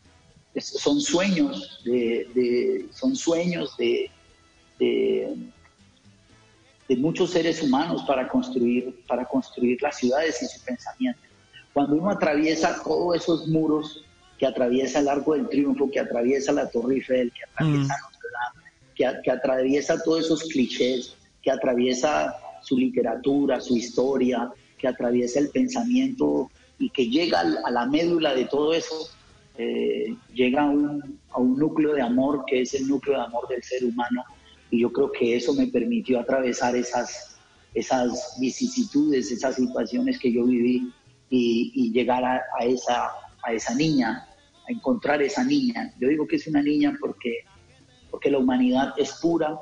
son 0.59 1.01
sueños 1.01 1.83
de, 1.85 2.87
son 2.91 3.15
sueños 3.15 3.77
de 3.77 4.11
muchos 6.97 7.31
seres 7.31 7.63
humanos 7.63 8.03
para 8.07 8.27
construir, 8.29 9.03
para 9.07 9.25
construir 9.27 9.81
las 9.83 9.99
ciudades 9.99 10.43
y 10.43 10.47
su 10.47 10.65
pensamiento. 10.65 11.21
Cuando 11.73 11.97
uno 11.97 12.11
atraviesa 12.11 12.83
todos 12.83 13.17
esos 13.17 13.47
muros 13.47 14.05
que 14.39 14.47
atraviesa 14.47 15.01
el 15.01 15.09
Arco 15.09 15.35
del 15.35 15.49
Triunfo, 15.49 15.91
que 15.91 16.01
atraviesa 16.01 16.53
la 16.53 16.71
Torre 16.71 16.95
Eiffel, 16.95 17.33
que 17.33 17.45
atraviesa 17.45 17.95
mm. 17.95 18.03
Notre 18.03 18.29
Dame, 18.33 19.23
que, 19.23 19.31
atraviesa 19.31 20.03
todos 20.03 20.25
esos 20.25 20.45
clichés, 20.45 21.15
que 21.43 21.51
atraviesa 21.51 22.35
su 22.63 22.79
literatura, 22.79 23.61
su 23.61 23.77
historia, 23.77 24.51
que 24.79 24.89
atraviesa 24.89 25.41
el 25.41 25.51
pensamiento 25.51 26.51
y 26.79 26.91
que 26.91 27.09
llega 27.09 27.41
a 27.41 27.71
la 27.71 27.87
médula 27.87 28.35
de 28.35 28.47
todo 28.47 28.73
eso, 28.73 29.11
eh, 29.57 30.15
llega 30.33 30.63
a 30.63 30.71
un, 30.71 31.19
a 31.31 31.39
un 31.39 31.59
núcleo 31.59 31.93
de 31.93 32.03
amor 32.03 32.45
que 32.47 32.63
es 32.63 32.75
el 32.75 32.87
núcleo 32.87 33.19
de 33.19 33.25
amor 33.25 33.49
del 33.49 33.63
ser 33.63 33.85
humano 33.85 34.25
y 34.71 34.81
yo 34.81 34.93
creo 34.93 35.11
que 35.13 35.37
eso 35.37 35.55
me 35.55 35.67
permitió 35.67 36.21
atravesar 36.21 36.77
esas, 36.77 37.39
esas 37.75 38.37
vicisitudes, 38.39 39.31
esas 39.31 39.57
situaciones 39.57 40.19
que 40.19 40.33
yo 40.33 40.45
viví 40.45 40.93
y, 41.31 41.91
llegar 41.93 42.25
a, 42.25 42.43
esa, 42.65 43.11
a 43.43 43.53
esa 43.53 43.75
niña, 43.75 44.29
a 44.69 44.73
encontrar 44.73 45.23
esa 45.23 45.45
niña. 45.45 45.95
Yo 45.99 46.09
digo 46.09 46.27
que 46.27 46.37
es 46.37 46.47
una 46.47 46.63
niña 46.63 46.97
porque, 47.01 47.45
porque 48.11 48.31
la 48.31 48.39
humanidad 48.39 48.95
es 48.97 49.13
pura, 49.15 49.59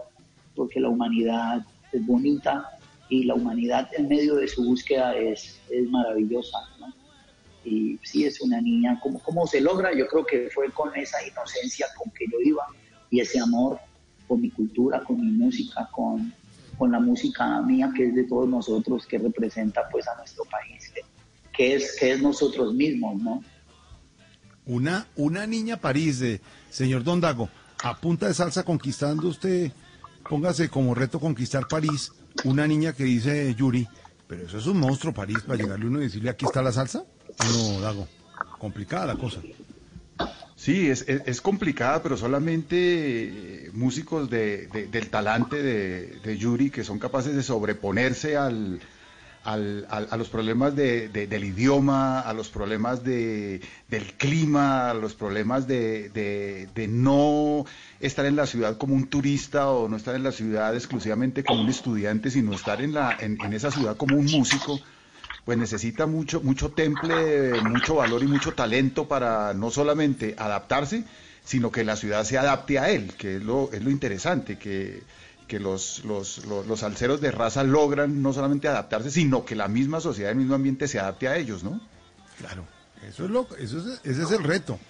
porque 0.55 0.81
la 0.81 0.89
humanidad 0.89 1.65
es 1.93 2.05
bonita 2.05 2.69
y 3.09 3.25
la 3.25 3.35
humanidad 3.35 3.89
en 3.97 4.09
medio 4.09 4.37
de 4.37 4.49
su 4.49 4.65
búsqueda 4.65 5.17
es, 5.17 5.61
es 5.71 5.89
maravillosa. 5.89 6.59
Y 7.65 7.99
sí, 8.05 8.25
es 8.25 8.41
una 8.41 8.61
niña. 8.61 8.99
¿Cómo, 9.03 9.21
¿Cómo 9.21 9.47
se 9.47 9.61
logra? 9.61 9.93
Yo 9.97 10.07
creo 10.07 10.25
que 10.25 10.49
fue 10.51 10.71
con 10.71 10.95
esa 10.97 11.19
inocencia 11.27 11.87
con 11.97 12.13
que 12.13 12.25
yo 12.31 12.39
iba 12.41 12.65
y 13.11 13.21
ese 13.21 13.41
amor 13.41 13.81
con 14.27 14.41
mi 14.41 14.51
cultura, 14.51 15.03
con 15.03 15.21
mi 15.21 15.31
música, 15.31 15.89
con, 15.93 16.33
con 16.77 16.93
la 16.93 17.01
música 17.01 17.61
mía 17.63 17.91
que 17.95 18.09
es 18.09 18.15
de 18.15 18.25
todos 18.25 18.49
nosotros, 18.49 19.07
que 19.07 19.19
representa 19.19 19.83
pues 19.91 20.07
a 20.09 20.17
nuestro 20.17 20.45
país, 20.45 20.93
que, 21.53 21.75
es, 21.75 21.97
que 21.99 22.13
es 22.13 22.23
nosotros 22.23 22.75
mismos, 22.75 23.21
¿no? 23.23 23.43
Una, 24.67 25.07
una 25.17 25.47
niña 25.47 25.77
París, 25.77 26.19
de 26.19 26.41
señor 26.71 27.05
Don 27.05 27.21
Dago, 27.21 27.49
a 27.83 27.97
punta 27.97 28.27
de 28.27 28.35
salsa 28.35 28.65
conquistando 28.65 29.29
usted, 29.29 29.71
póngase 30.29 30.69
como 30.69 30.95
reto 30.95 31.21
conquistar 31.21 31.69
París, 31.69 32.13
una 32.45 32.67
niña 32.67 32.93
que 32.93 33.05
dice 33.05 33.55
Yuri, 33.55 33.87
pero 34.27 34.47
eso 34.47 34.59
es 34.59 34.67
un 34.67 34.81
monstruo 34.81 35.15
París 35.15 35.39
para 35.47 35.63
llegarle 35.63 35.87
uno 35.87 36.01
y 36.01 36.05
decirle 36.05 36.31
aquí 36.31 36.47
está 36.47 36.63
la 36.63 36.73
salsa. 36.73 37.05
No, 37.53 37.81
Dago, 37.81 38.09
complicada 38.59 39.07
la 39.07 39.17
cosa. 39.17 39.41
Sí, 40.57 40.91
es, 40.91 41.05
es, 41.07 41.41
complicada, 41.41 42.03
pero 42.03 42.17
solamente 42.17 42.77
eh, 42.77 43.71
músicos 43.73 44.31
de, 44.31 44.67
del 44.91 45.11
talante 45.11 45.63
de, 45.63 46.39
Yuri 46.39 46.71
que 46.71 46.83
son 46.83 46.99
capaces 46.99 47.37
de 47.37 47.43
sobreponerse 47.43 48.37
al, 48.37 48.81
al, 49.45 49.87
a 49.91 50.17
los 50.17 50.29
problemas 50.29 50.75
del 50.75 51.45
idioma, 51.45 52.21
a 52.21 52.33
los 52.33 52.49
problemas 52.49 53.05
del 53.05 53.61
clima, 54.17 54.91
a 54.91 54.95
los 54.95 55.15
problemas 55.15 55.69
de, 55.69 56.89
no 56.89 57.67
estar 58.01 58.25
en 58.25 58.35
la 58.35 58.47
ciudad 58.47 58.79
como 58.79 58.95
un 58.95 59.07
turista 59.09 59.69
o 59.69 59.89
no 59.89 59.97
estar 59.97 60.17
en 60.17 60.25
la 60.25 60.33
ciudad 60.33 60.75
exclusivamente 60.75 61.45
como 61.45 61.61
un 61.61 61.69
estudiante, 61.69 62.31
sino 62.31 62.55
estar 62.55 62.81
en, 62.81 62.95
la, 62.95 63.15
en 63.21 63.53
esa 63.53 63.71
ciudad 63.71 63.97
como 63.97 64.17
un 64.17 64.25
músico 64.25 64.81
pues 65.47 65.57
necesita 65.57 66.07
mucho, 66.07 66.41
mucho 66.41 66.71
temple, 66.71 67.63
mucho 67.63 67.95
valor 67.95 68.21
y 68.21 68.27
mucho 68.27 68.53
talento 68.53 69.07
para 69.07 69.55
no 69.55 69.71
solamente 69.71 70.35
adaptarse, 70.37 71.05
sino 71.45 71.71
que 71.71 71.85
la 71.85 71.95
ciudad 71.95 72.25
se 72.25 72.37
adapte 72.37 72.81
a 72.81 72.91
él, 72.91 73.15
que 73.17 73.37
es 73.37 73.45
lo, 73.45 73.71
es 73.73 73.81
lo 73.85 73.91
interesante, 73.91 74.59
que, 74.59 75.05
que 75.47 75.61
los, 75.61 76.05
los, 76.05 76.45
los, 76.47 76.83
alceros 76.83 77.21
de 77.21 77.31
raza 77.31 77.63
logran 77.63 78.23
no 78.23 78.33
solamente 78.33 78.67
adaptarse, 78.67 79.13
sino 79.13 79.45
que 79.45 79.55
la 79.55 79.69
misma 79.69 80.01
sociedad, 80.01 80.33
el 80.33 80.39
mismo 80.39 80.57
ambiente 80.57 80.89
se 80.89 80.99
adapte 80.99 81.29
a 81.29 81.37
ellos, 81.37 81.63
¿no? 81.63 81.81
Claro, 82.39 82.65
eso 83.09 83.27
es 83.27 83.31
lo, 83.31 83.47
eso 83.57 83.79
es, 83.79 84.01
ese 84.03 84.25
es 84.25 84.31
el 84.33 84.43
reto. 84.43 84.81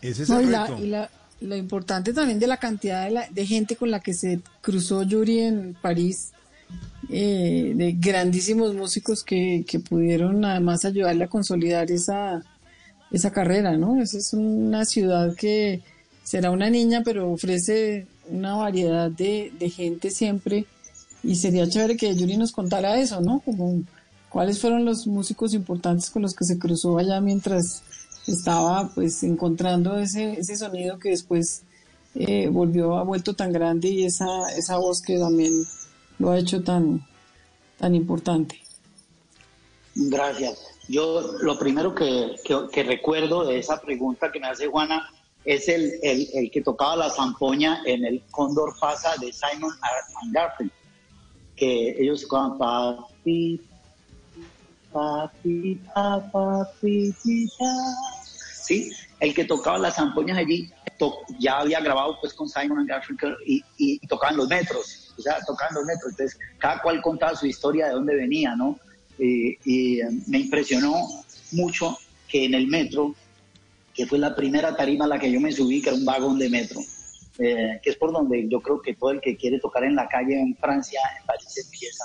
Ese 0.00 0.22
es 0.22 0.30
el 0.30 0.48
reto. 0.48 0.78
y 0.78 0.86
la, 0.86 1.10
lo 1.42 1.56
importante 1.56 2.14
también 2.14 2.38
de 2.38 2.46
la 2.46 2.56
cantidad 2.56 3.04
de, 3.04 3.10
la, 3.10 3.28
de 3.28 3.46
gente 3.46 3.76
con 3.76 3.90
la 3.90 4.00
que 4.00 4.14
se 4.14 4.40
cruzó 4.62 5.02
Yuri 5.02 5.40
en 5.40 5.74
París 5.74 6.32
eh, 7.08 7.72
de 7.74 7.92
grandísimos 7.92 8.74
músicos 8.74 9.22
que, 9.22 9.64
que, 9.66 9.78
pudieron 9.80 10.44
además 10.44 10.84
ayudarle 10.84 11.24
a 11.24 11.28
consolidar 11.28 11.90
esa, 11.90 12.42
esa 13.10 13.30
carrera, 13.30 13.76
¿no? 13.76 14.00
Esa 14.02 14.18
es 14.18 14.32
una 14.32 14.84
ciudad 14.84 15.34
que 15.36 15.82
será 16.24 16.50
una 16.50 16.68
niña, 16.70 17.02
pero 17.04 17.30
ofrece 17.30 18.06
una 18.28 18.56
variedad 18.56 19.10
de, 19.10 19.52
de 19.58 19.70
gente 19.70 20.10
siempre 20.10 20.66
y 21.22 21.36
sería 21.36 21.68
chévere 21.68 21.96
que 21.96 22.14
Yuri 22.14 22.36
nos 22.36 22.52
contara 22.52 22.98
eso, 22.98 23.20
¿no? 23.20 23.40
Como 23.44 23.82
cuáles 24.28 24.60
fueron 24.60 24.84
los 24.84 25.06
músicos 25.06 25.54
importantes 25.54 26.10
con 26.10 26.22
los 26.22 26.34
que 26.34 26.44
se 26.44 26.58
cruzó 26.58 26.98
allá 26.98 27.20
mientras 27.20 27.82
estaba 28.26 28.90
pues 28.94 29.22
encontrando 29.22 29.96
ese, 29.98 30.38
ese 30.38 30.56
sonido 30.56 30.98
que 30.98 31.10
después 31.10 31.62
eh, 32.14 32.48
volvió, 32.48 32.96
ha 32.96 33.04
vuelto 33.04 33.34
tan 33.34 33.52
grande 33.52 33.88
y 33.88 34.04
esa, 34.04 34.26
esa 34.56 34.78
voz 34.78 35.00
que 35.00 35.18
también 35.18 35.52
lo 36.18 36.30
ha 36.30 36.38
hecho 36.38 36.62
tan, 36.62 37.06
tan 37.78 37.94
importante. 37.94 38.60
Gracias. 39.94 40.62
Yo 40.88 41.20
lo 41.40 41.58
primero 41.58 41.94
que, 41.94 42.36
que, 42.72 42.82
recuerdo 42.82 43.44
de 43.44 43.58
esa 43.58 43.80
pregunta 43.80 44.30
que 44.30 44.38
me 44.38 44.46
hace 44.46 44.68
Juana 44.68 45.10
es 45.44 45.68
el, 45.68 45.92
el, 46.02 46.28
el, 46.34 46.50
que 46.50 46.62
tocaba 46.62 46.96
la 46.96 47.10
zampoña 47.10 47.82
en 47.86 48.04
el 48.04 48.22
Cóndor 48.30 48.76
Fasa 48.76 49.14
de 49.20 49.32
Simon 49.32 49.72
Garfunkel, 50.32 50.70
que 51.56 51.96
ellos 51.98 52.22
tocaban 52.22 52.58
papi, 52.58 53.60
papi, 54.92 55.80
papi, 55.94 57.14
¿sí? 58.62 58.92
El 59.18 59.34
que 59.34 59.44
tocaba 59.44 59.78
las 59.78 59.96
zampoñas 59.96 60.38
allí 60.38 60.70
ya 61.38 61.58
había 61.58 61.80
grabado 61.80 62.18
pues 62.20 62.32
con 62.32 62.48
Simon 62.48 62.86
Garfunkel 62.86 63.36
y, 63.46 63.56
y, 63.76 63.98
y 64.00 64.06
tocaban 64.06 64.36
los 64.36 64.48
metros 64.48 65.05
o 65.16 65.22
sea, 65.22 65.38
tocando 65.46 65.80
el 65.80 65.86
metro. 65.86 66.08
Entonces, 66.08 66.38
cada 66.58 66.80
cual 66.82 67.00
contaba 67.02 67.34
su 67.36 67.46
historia 67.46 67.86
de 67.86 67.92
dónde 67.92 68.14
venía, 68.14 68.54
¿no? 68.54 68.78
y 69.18 70.00
eh, 70.00 70.08
me 70.26 70.40
impresionó 70.40 70.92
mucho 71.52 71.96
que 72.28 72.44
en 72.44 72.54
el 72.54 72.66
metro, 72.66 73.14
que 73.94 74.06
fue 74.06 74.18
la 74.18 74.34
primera 74.34 74.76
tarima 74.76 75.06
a 75.06 75.08
la 75.08 75.18
que 75.18 75.30
yo 75.30 75.40
me 75.40 75.52
subí, 75.52 75.80
que 75.80 75.90
era 75.90 75.98
un 75.98 76.04
vagón 76.04 76.38
de 76.38 76.50
metro, 76.50 76.80
eh, 77.38 77.80
que 77.82 77.90
es 77.90 77.96
por 77.96 78.12
donde 78.12 78.46
yo 78.48 78.60
creo 78.60 78.80
que 78.80 78.94
todo 78.94 79.10
el 79.10 79.20
que 79.20 79.36
quiere 79.36 79.58
tocar 79.58 79.84
en 79.84 79.96
la 79.96 80.08
calle 80.08 80.38
en 80.38 80.54
Francia, 80.56 81.00
en 81.18 81.26
París 81.26 81.64
empieza, 81.64 82.04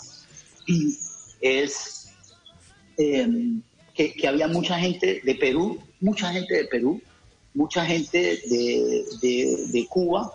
es 1.41 2.13
eh, 2.97 3.27
que, 3.93 4.27
había 4.27 4.47
mucha 4.47 4.79
gente 4.79 5.21
de 5.23 5.35
Perú, 5.35 5.79
mucha 5.99 6.31
gente 6.31 6.53
de 6.53 6.65
Perú, 6.65 7.01
mucha 7.53 7.85
gente 7.85 8.41
de 8.51 9.87
Cuba, 9.89 10.31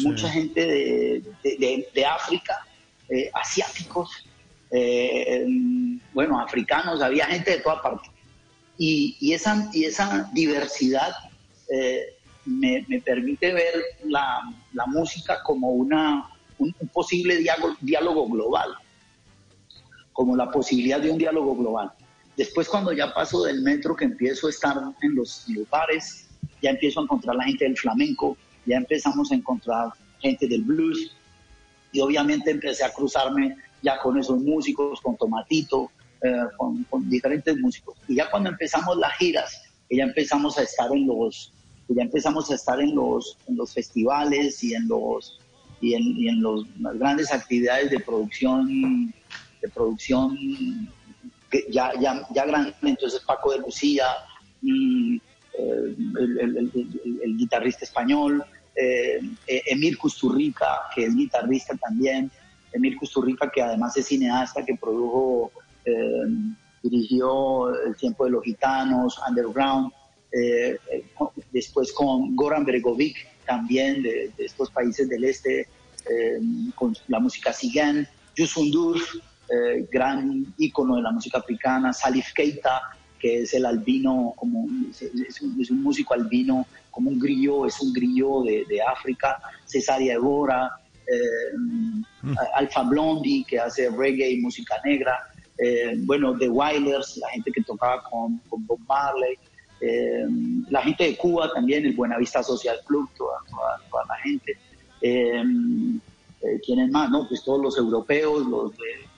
sí. 0.00 0.08
mucha 0.08 0.28
gente 0.28 0.66
de, 1.42 1.88
de 1.94 2.06
África, 2.06 2.66
eh, 3.08 3.30
asiáticos, 3.34 4.24
eh, 4.70 5.44
bueno, 6.14 6.40
africanos, 6.40 7.02
había 7.02 7.26
gente 7.26 7.50
de 7.52 7.58
toda 7.58 7.82
parte. 7.82 8.08
Y, 8.78 9.16
y 9.20 9.32
esa, 9.32 9.68
y 9.72 9.84
esa 9.84 10.30
diversidad 10.32 11.12
eh, 11.68 12.16
me, 12.44 12.84
me, 12.88 13.00
permite 13.00 13.52
ver 13.52 13.74
la, 14.04 14.40
la 14.72 14.86
música 14.86 15.42
como 15.42 15.70
una, 15.70 16.30
un, 16.58 16.74
un 16.78 16.88
posible 16.88 17.36
diálogo, 17.36 17.76
diálogo 17.80 18.28
global, 18.28 18.70
como 20.12 20.36
la 20.36 20.50
posibilidad 20.50 21.00
de 21.00 21.10
un 21.10 21.18
diálogo 21.18 21.56
global. 21.56 21.92
Después 22.36 22.68
cuando 22.68 22.92
ya 22.92 23.12
paso 23.12 23.42
del 23.42 23.60
metro, 23.62 23.94
que 23.94 24.04
empiezo 24.04 24.46
a 24.46 24.50
estar 24.50 24.76
en 25.02 25.14
los, 25.14 25.48
en 25.48 25.56
los 25.56 25.68
bares, 25.68 26.28
ya 26.62 26.70
empiezo 26.70 27.00
a 27.00 27.02
encontrar 27.02 27.36
la 27.36 27.44
gente 27.44 27.64
del 27.64 27.76
flamenco, 27.76 28.36
ya 28.70 28.76
empezamos 28.76 29.32
a 29.32 29.34
encontrar 29.34 29.90
gente 30.20 30.46
del 30.46 30.62
blues, 30.62 31.12
y 31.92 32.00
obviamente 32.00 32.50
empecé 32.50 32.84
a 32.84 32.92
cruzarme 32.92 33.56
ya 33.82 33.98
con 33.98 34.18
esos 34.18 34.40
músicos, 34.40 35.00
con 35.00 35.16
Tomatito, 35.16 35.90
eh, 36.22 36.30
con, 36.56 36.86
diferentes 37.08 37.56
músicos. 37.58 37.96
Y 38.06 38.16
ya 38.16 38.30
cuando 38.30 38.50
empezamos 38.50 38.96
las 38.96 39.12
giras, 39.16 39.62
ya 39.90 40.04
empezamos 40.04 40.56
a 40.58 40.62
estar 40.62 40.92
en 40.92 41.06
los, 41.06 41.52
ya 41.88 42.02
empezamos 42.02 42.50
a 42.50 42.54
estar 42.54 42.80
en 42.80 42.94
los, 42.94 43.36
en 43.48 43.56
los 43.56 43.74
festivales 43.74 44.62
y 44.62 44.74
en 44.74 44.86
los 44.86 45.40
y 45.80 45.94
en, 45.94 46.02
y 46.16 46.28
en 46.28 46.42
los, 46.42 46.66
las 46.78 46.96
grandes 46.98 47.32
actividades 47.32 47.90
de 47.90 47.98
producción, 48.00 49.12
de 49.62 49.68
producción 49.74 50.36
ya, 51.70 51.90
ya, 51.98 52.26
ya 52.34 52.44
grande. 52.44 52.74
Entonces 52.82 53.20
Paco 53.26 53.52
de 53.52 53.58
Lucía, 53.60 54.04
mm, 54.60 55.16
el, 55.58 56.38
el, 56.38 56.56
el, 56.58 57.20
el, 57.24 57.36
guitarrista 57.36 57.84
español, 57.84 58.44
eh, 58.74 59.20
Emir 59.46 59.98
Custurrica, 59.98 60.82
que 60.94 61.04
es 61.04 61.14
guitarrista 61.14 61.76
también, 61.76 62.30
Emir 62.72 62.96
Custurrica, 62.96 63.50
que 63.50 63.62
además 63.62 63.96
es 63.96 64.06
cineasta, 64.06 64.64
que 64.64 64.76
produjo, 64.76 65.52
eh, 65.84 66.26
dirigió 66.82 67.74
El 67.84 67.96
tiempo 67.96 68.24
de 68.24 68.30
los 68.30 68.44
gitanos, 68.44 69.20
Underground, 69.28 69.92
eh, 70.32 70.78
después 71.52 71.92
con 71.92 72.36
Goran 72.36 72.64
Bregovic, 72.64 73.16
también 73.44 74.02
de, 74.02 74.32
de 74.36 74.44
estos 74.44 74.70
países 74.70 75.08
del 75.08 75.24
este, 75.24 75.68
eh, 76.08 76.40
con 76.74 76.96
la 77.08 77.18
música 77.18 77.52
cigán, 77.52 78.06
Yusundur, 78.36 78.96
eh, 79.48 79.88
gran 79.90 80.54
ícono 80.58 80.96
de 80.96 81.02
la 81.02 81.10
música 81.10 81.38
africana, 81.38 81.92
Salif 81.92 82.32
Keita, 82.32 82.80
que 83.20 83.42
es 83.42 83.54
el 83.54 83.66
albino, 83.66 84.32
como 84.34 84.66
es, 84.90 85.42
un, 85.42 85.60
es 85.60 85.70
un, 85.70 85.82
músico 85.82 86.14
albino, 86.14 86.66
como 86.90 87.10
un 87.10 87.18
grillo, 87.18 87.66
es 87.66 87.80
un 87.80 87.92
grillo 87.92 88.42
de, 88.42 88.64
de 88.68 88.82
África, 88.82 89.38
Cesaria 89.66 90.14
Evora, 90.14 90.70
eh, 91.06 91.56
mm. 91.56 92.02
Alfa 92.54 92.82
Blondie, 92.84 93.44
que 93.44 93.58
hace 93.58 93.90
reggae 93.90 94.30
y 94.30 94.40
música 94.40 94.76
negra, 94.84 95.18
eh, 95.58 95.94
bueno, 95.98 96.36
The 96.38 96.48
Wailers, 96.48 97.18
la 97.18 97.28
gente 97.30 97.52
que 97.52 97.62
tocaba 97.62 98.02
con, 98.04 98.38
con 98.48 98.66
Bob 98.66 98.80
Marley, 98.88 99.36
eh, 99.80 100.26
la 100.68 100.82
gente 100.82 101.04
de 101.04 101.16
Cuba 101.16 101.52
también, 101.52 101.84
el 101.84 101.94
Buenavista 101.94 102.42
Social 102.42 102.78
Club, 102.86 103.10
toda, 103.16 103.38
toda, 103.50 103.80
toda 103.90 104.04
la 104.06 104.16
gente. 104.16 104.56
¿Quiénes 106.64 106.90
más? 106.90 107.10
No, 107.10 107.28
pues 107.28 107.44
todos 107.44 107.60
los 107.60 107.76
europeos, 107.76 108.46
los 108.46 108.72
de 108.76 109.09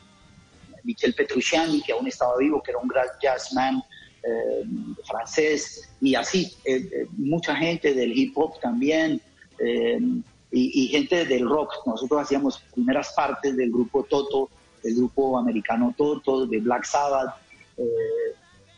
Michel 0.84 1.14
Petrucciani, 1.14 1.82
que 1.82 1.92
aún 1.92 2.06
estaba 2.06 2.36
vivo, 2.38 2.62
que 2.62 2.70
era 2.72 2.80
un 2.80 2.88
gran 2.88 3.06
jazzman 3.22 3.82
eh, 4.22 4.64
francés, 5.04 5.88
y 6.00 6.14
así, 6.14 6.52
eh, 6.64 6.88
eh, 6.92 7.06
mucha 7.16 7.56
gente 7.56 7.92
del 7.92 8.16
hip 8.16 8.36
hop 8.36 8.60
también, 8.60 9.20
y, 10.50 10.84
y, 10.84 10.88
gente 10.88 11.24
del 11.24 11.48
rock. 11.48 11.72
Nosotros 11.86 12.22
hacíamos 12.22 12.58
primeras 12.74 13.12
partes 13.14 13.56
del 13.56 13.70
grupo 13.70 14.02
Toto, 14.04 14.50
del 14.82 14.96
grupo 14.96 15.38
americano 15.38 15.94
Toto, 15.96 16.46
de 16.46 16.58
Black 16.58 16.84
Sabbath. 16.84 17.36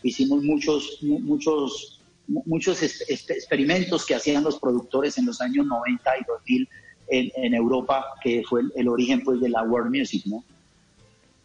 hicimos 0.03 0.43
muchos, 0.43 0.99
muchos, 1.01 2.03
muchos 2.27 2.83
experimentos 2.83 4.05
que 4.05 4.15
hacían 4.15 4.45
los 4.45 4.59
productores 4.59 5.17
en 5.17 5.25
los 5.25 5.41
años 5.41 5.65
90 5.67 6.19
y 6.19 6.25
2000 6.27 6.69
en, 7.09 7.33
en 7.37 7.55
Europa, 7.55 8.05
que 8.23 8.43
fue 8.47 8.61
el, 8.61 8.73
el, 8.77 8.89
origen 8.89 9.23
pues 9.23 9.41
de 9.41 9.49
la 9.49 9.63
world 9.63 9.95
music, 9.95 10.25
¿no? 10.27 10.45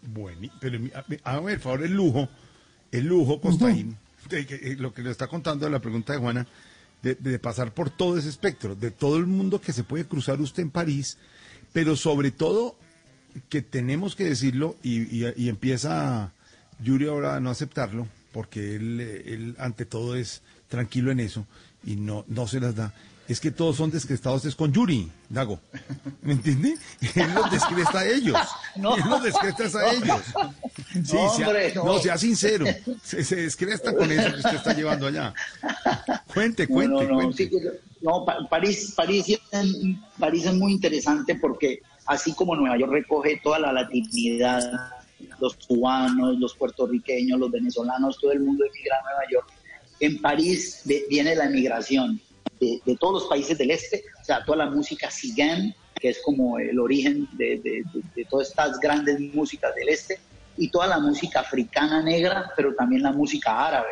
Bueno, 0.02 0.50
pero 0.60 0.80
a 1.24 1.40
ver, 1.40 1.58
por 1.58 1.64
favor, 1.64 1.84
el 1.84 1.94
lujo, 1.94 2.30
el 2.92 3.06
lujo, 3.06 3.42
Costaín, 3.42 3.98
uh 4.26 4.30
-huh. 4.30 4.78
lo 4.78 4.94
que 4.94 5.02
le 5.02 5.12
está 5.12 5.28
contando 5.28 5.66
de 5.66 5.72
la 5.72 5.80
pregunta 5.80 6.14
de 6.14 6.20
Juana, 6.20 6.48
de, 7.02 7.16
de, 7.16 7.40
pasar 7.40 7.74
por 7.74 7.90
todo 7.90 8.18
ese 8.18 8.30
espectro, 8.30 8.76
de 8.76 8.92
todo 8.92 9.18
el 9.18 9.26
mundo 9.28 9.62
que 9.62 9.74
se 9.74 9.84
puede 9.84 10.06
cruzar 10.06 10.40
usted 10.42 10.64
en 10.64 10.70
París, 10.72 11.18
pero 11.74 11.96
sobre 11.96 12.32
todo 12.32 12.76
que 13.50 13.62
tenemos 13.62 14.16
que 14.16 14.26
decirlo 14.26 14.76
y, 14.84 15.02
y, 15.24 15.34
y 15.36 15.50
empieza 15.50 16.34
Yuri 16.82 17.08
ahora 17.08 17.36
a 17.36 17.40
no 17.40 17.50
aceptarlo, 17.50 18.08
porque 18.32 18.76
él, 18.76 19.00
él 19.00 19.56
ante 19.60 19.86
todo 19.86 20.16
es 20.16 20.42
tranquilo 20.68 21.12
en 21.12 21.20
eso 21.20 21.46
y 21.84 21.96
no, 21.96 22.26
no 22.28 22.48
se 22.48 22.60
las 22.60 22.76
da 22.76 22.94
es 23.30 23.39
que 23.39 23.52
todos 23.52 23.76
son 23.76 23.92
descrestados 23.92 24.44
es 24.46 24.56
con 24.56 24.74
Yuri, 24.74 25.08
Dago. 25.30 25.60
¿Me 26.24 26.34
entiende? 26.34 26.76
Él 27.15 27.34
los 27.36 27.52
descresta 27.52 28.00
a 28.00 28.08
ellos. 28.08 28.38
No. 28.76 28.96
Él 28.96 29.04
los 29.10 29.24
descresta 29.24 29.80
a 29.80 29.94
ellos. 29.94 30.22
Sí, 30.94 31.15
no, 31.15 31.30
sea, 31.34 31.48
hombre, 31.48 31.74
no. 31.76 31.84
no, 31.84 32.00
sea 32.00 32.18
sincero. 32.18 32.65
Se, 33.04 33.24
se, 33.24 33.36
descresta 33.36 33.94
con 33.94 34.10
eso 34.12 34.30
que 34.32 34.38
usted 34.38 34.56
está 34.56 34.74
llevando 34.74 35.08
allá. 35.08 35.34
Cuente, 36.34 36.68
cuente, 36.68 37.06
no, 37.06 37.15
cuente. 37.15 37.50
Sí, 37.50 37.58
no, 38.02 38.26
París, 38.50 38.94
París, 38.96 39.39
París 40.18 40.46
es 40.46 40.54
muy 40.54 40.72
interesante 40.72 41.36
porque 41.36 41.82
así 42.06 42.34
como 42.34 42.56
Nueva 42.56 42.78
York 42.78 42.92
recoge 42.92 43.42
toda 43.44 43.60
la 43.60 43.74
latinidad, 43.74 44.62
los 45.39 45.56
cubanos, 45.56 46.39
los 46.39 46.56
puertorriqueños, 46.56 47.39
los 47.39 47.52
venezolanos, 47.52 48.18
todo 48.20 48.32
el 48.32 48.39
mundo 48.39 48.63
emigra 48.65 48.98
a 48.98 49.04
Nueva 49.04 49.24
York, 49.32 49.52
en 50.00 50.22
París 50.22 50.84
viene 51.10 51.36
la 51.36 51.46
emigración 51.46 52.22
de, 52.60 52.98
todos 53.00 53.22
los 53.22 53.30
países 53.30 53.58
del 53.58 53.72
este, 53.72 54.04
o 54.22 54.24
sea, 54.24 54.43
toda 54.43 54.65
la 54.65 54.69
música 54.69 55.10
cigán, 55.10 55.74
que 56.00 56.10
es 56.10 56.22
como 56.24 56.60
el 56.60 56.80
origen 56.80 57.28
de, 57.34 57.84
de, 58.15 58.26
todas 58.26 58.50
estas 58.50 58.80
grandes 58.80 59.19
músicas 59.19 59.74
del 59.76 59.89
este, 59.89 60.19
y 60.58 60.69
toda 60.69 60.88
la 60.88 61.00
música 61.00 61.39
africana 61.41 62.02
negra, 62.02 62.52
pero 62.56 62.74
también 62.76 63.04
la 63.04 63.12
música 63.12 63.67
árabe. 63.67 63.91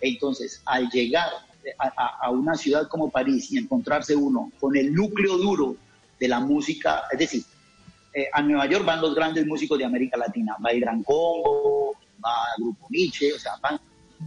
Entonces, 0.00 0.62
al 0.64 0.88
llegar 0.90 1.28
a, 1.78 2.26
a, 2.26 2.30
una 2.30 2.54
ciudad 2.54 2.88
como 2.88 3.10
París 3.10 3.50
y 3.50 3.58
encontrarse 3.58 4.14
uno 4.14 4.52
con 4.60 4.76
el 4.76 4.94
núcleo 4.94 5.36
duro 5.36 5.76
de 6.20 6.28
la 6.28 6.38
música, 6.38 7.02
es 7.10 7.18
decir, 7.18 7.42
eh, 8.16 8.30
a 8.32 8.40
Nueva 8.40 8.66
York 8.66 8.82
van 8.82 9.02
los 9.02 9.14
grandes 9.14 9.46
músicos 9.46 9.78
de 9.78 9.84
América 9.84 10.16
Latina, 10.16 10.56
va 10.64 10.70
el 10.70 10.80
Gran 10.80 11.02
Combo, 11.02 11.94
va 12.24 12.34
el 12.56 12.64
Grupo 12.64 12.86
Nietzsche, 12.88 13.30
o 13.34 13.38
sea, 13.38 13.52
van 13.60 13.78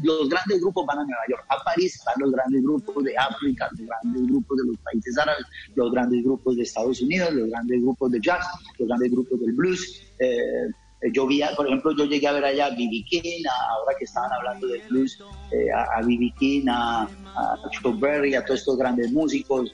los 0.03 0.29
grandes 0.29 0.61
grupos 0.61 0.85
van 0.85 0.99
a 0.99 1.03
Nueva 1.03 1.23
York, 1.29 1.45
a 1.49 1.63
París 1.63 2.01
van 2.05 2.15
los 2.19 2.31
grandes 2.31 2.61
grupos 2.63 3.03
de 3.03 3.17
África, 3.17 3.69
los 3.71 3.87
grandes 3.87 4.27
grupos 4.27 4.57
de 4.57 4.67
los 4.67 4.77
países 4.77 5.17
árabes, 5.17 5.45
los 5.75 5.91
grandes 5.91 6.23
grupos 6.23 6.55
de 6.55 6.63
Estados 6.63 7.01
Unidos, 7.01 7.33
los 7.33 7.49
grandes 7.49 7.81
grupos 7.81 8.11
de 8.11 8.19
jazz, 8.21 8.45
los 8.77 8.87
grandes 8.87 9.11
grupos 9.11 9.39
del 9.39 9.53
blues. 9.53 10.03
Eh, 10.19 10.69
yo 11.13 11.25
vi, 11.27 11.41
por 11.55 11.65
ejemplo, 11.65 11.95
yo 11.95 12.05
llegué 12.05 12.27
a 12.27 12.33
ver 12.33 12.43
allá 12.43 12.65
a 12.65 12.69
B.B. 12.71 13.05
King, 13.09 13.43
ahora 13.47 13.95
que 13.97 14.03
estaban 14.03 14.31
hablando 14.33 14.67
de 14.67 14.81
blues, 14.89 15.17
eh, 15.51 15.71
a 15.71 16.01
B.B. 16.01 16.33
King, 16.37 16.65
a, 16.69 17.03
a 17.03 17.69
Chuck 17.71 17.99
Berry, 17.99 18.35
a 18.35 18.43
todos 18.43 18.59
estos 18.59 18.77
grandes 18.77 19.11
músicos, 19.11 19.73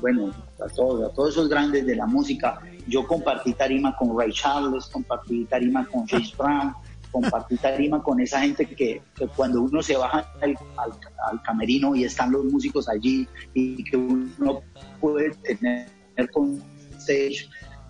bueno, 0.00 0.30
a 0.60 0.68
todos, 0.74 1.10
a 1.10 1.14
todos 1.14 1.30
esos 1.30 1.48
grandes 1.48 1.86
de 1.86 1.96
la 1.96 2.06
música. 2.06 2.60
Yo 2.88 3.06
compartí 3.06 3.52
tarima 3.52 3.94
con 3.96 4.18
Ray 4.18 4.32
Charles, 4.32 4.86
compartí 4.86 5.44
tarima 5.44 5.86
con 5.86 6.06
James 6.06 6.34
Brown, 6.36 6.72
compartí 7.10 7.56
tarima 7.56 8.02
con 8.02 8.18
esa 8.20 8.40
gente 8.40 8.64
que, 8.66 9.02
que 9.14 9.26
cuando 9.28 9.62
uno 9.62 9.82
se 9.82 9.96
baja 9.96 10.26
al, 10.40 10.56
al, 10.76 10.92
al, 11.30 11.42
camerino 11.42 11.94
y 11.94 12.04
están 12.04 12.32
los 12.32 12.44
músicos 12.44 12.88
allí 12.88 13.28
y 13.52 13.84
que 13.84 13.96
uno 13.96 14.62
puede 15.00 15.30
tener 15.36 15.86
con 16.32 16.62
stage, 16.98 17.48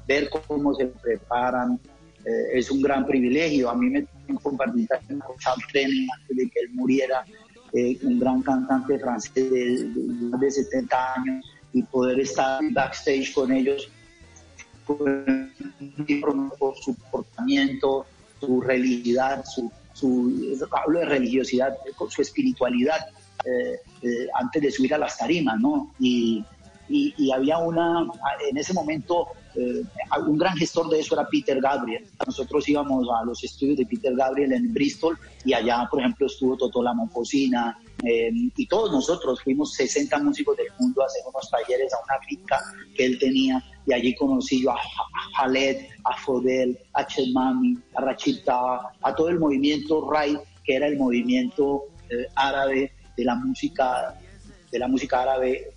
ver 0.09 0.29
cómo 0.31 0.75
se 0.75 0.87
preparan, 0.87 1.79
eh, 2.25 2.59
es 2.59 2.69
un 2.71 2.83
gran 2.83 3.07
privilegio. 3.07 3.71
A 3.71 3.77
mí 3.77 3.91
me 3.91 4.05
compartí 4.43 4.85
tarima 4.87 5.25
con 5.25 5.37
Charles 5.39 5.67
Trenet 5.71 6.09
antes 6.19 6.37
de 6.37 6.51
que 6.51 6.61
él 6.61 6.71
muriera, 6.73 7.25
eh, 7.73 7.99
un 8.03 8.19
gran 8.19 8.43
cantante 8.43 8.99
francés 8.99 9.35
de, 9.35 9.51
de, 9.51 9.85
de, 9.85 10.39
de 10.39 10.51
70 10.51 11.15
años 11.15 11.47
y 11.73 11.83
poder 11.83 12.19
estar 12.19 12.61
backstage 12.73 13.33
con 13.33 13.53
ellos 13.53 13.91
por 14.97 16.77
su 16.77 16.97
comportamiento, 16.97 18.07
su 18.41 18.61
religiosidad, 18.61 19.45
su, 19.45 19.71
su, 19.93 20.67
hablo 20.71 21.01
de 21.01 21.07
religiosidad, 21.07 21.77
su 22.09 22.23
espiritualidad, 22.23 23.07
eh, 23.45 23.81
eh, 24.03 24.27
antes 24.35 24.63
de 24.63 24.71
subir 24.71 24.95
a 24.95 24.99
las 24.99 25.17
tarimas, 25.17 25.61
¿no? 25.61 25.93
Y, 25.99 26.45
y, 26.89 27.31
había 27.31 27.59
una, 27.59 28.07
en 28.49 28.57
ese 28.57 28.73
momento, 28.73 29.29
eh, 29.55 29.83
un 30.27 30.39
gran 30.39 30.57
gestor 30.57 30.89
de 30.89 31.01
eso 31.01 31.15
era 31.15 31.29
Peter 31.29 31.61
Gabriel. 31.61 32.07
Nosotros 32.27 32.67
íbamos 32.69 33.07
a 33.15 33.25
los 33.25 33.45
estudios 33.45 33.77
de 33.77 33.87
Peter 33.87 34.15
Gabriel 34.17 34.53
en 34.55 34.73
Bristol 34.73 35.19
y 35.45 35.53
allá, 35.53 35.87
por 35.91 36.01
ejemplo, 36.01 36.27
estuvo 36.27 36.57
Totó 36.57 36.83
La 36.83 36.95
Monfosina 38.03 38.53
y 38.57 38.67
todos 38.67 38.93
nosotros 38.93 39.41
fuimos 39.43 39.75
60 39.75 40.19
músicos 40.19 40.57
del 40.57 40.69
mundo 40.79 41.03
a 41.03 41.07
hacer 41.07 41.23
unos 41.27 41.51
talleres 41.51 41.93
a 41.93 41.97
una 42.05 42.25
finca 42.27 42.61
que 42.97 43.07
él 43.07 43.19
tenía 43.19 43.63
y 43.87 43.93
allí 43.93 44.15
conocí 44.15 44.63
yo 44.63 44.71
a 44.71 44.79
Khaled, 45.37 45.87
a 46.05 46.17
Fodel, 46.19 46.79
a 46.95 47.07
Chelmami, 47.07 47.79
a 47.95 48.03
Rachita, 48.03 48.81
a 49.03 49.15
todo 49.15 49.29
el 49.29 49.39
movimiento 49.39 50.11
Rai, 50.11 50.39
que 50.65 50.77
era 50.77 50.87
el 50.87 50.97
movimiento 50.97 51.87
árabe 52.35 52.93
de 53.17 53.25
la 53.25 53.35
música, 53.35 54.15
de 54.71 54.79
la 54.79 54.89
música 54.89 55.23
árabe 55.23 55.73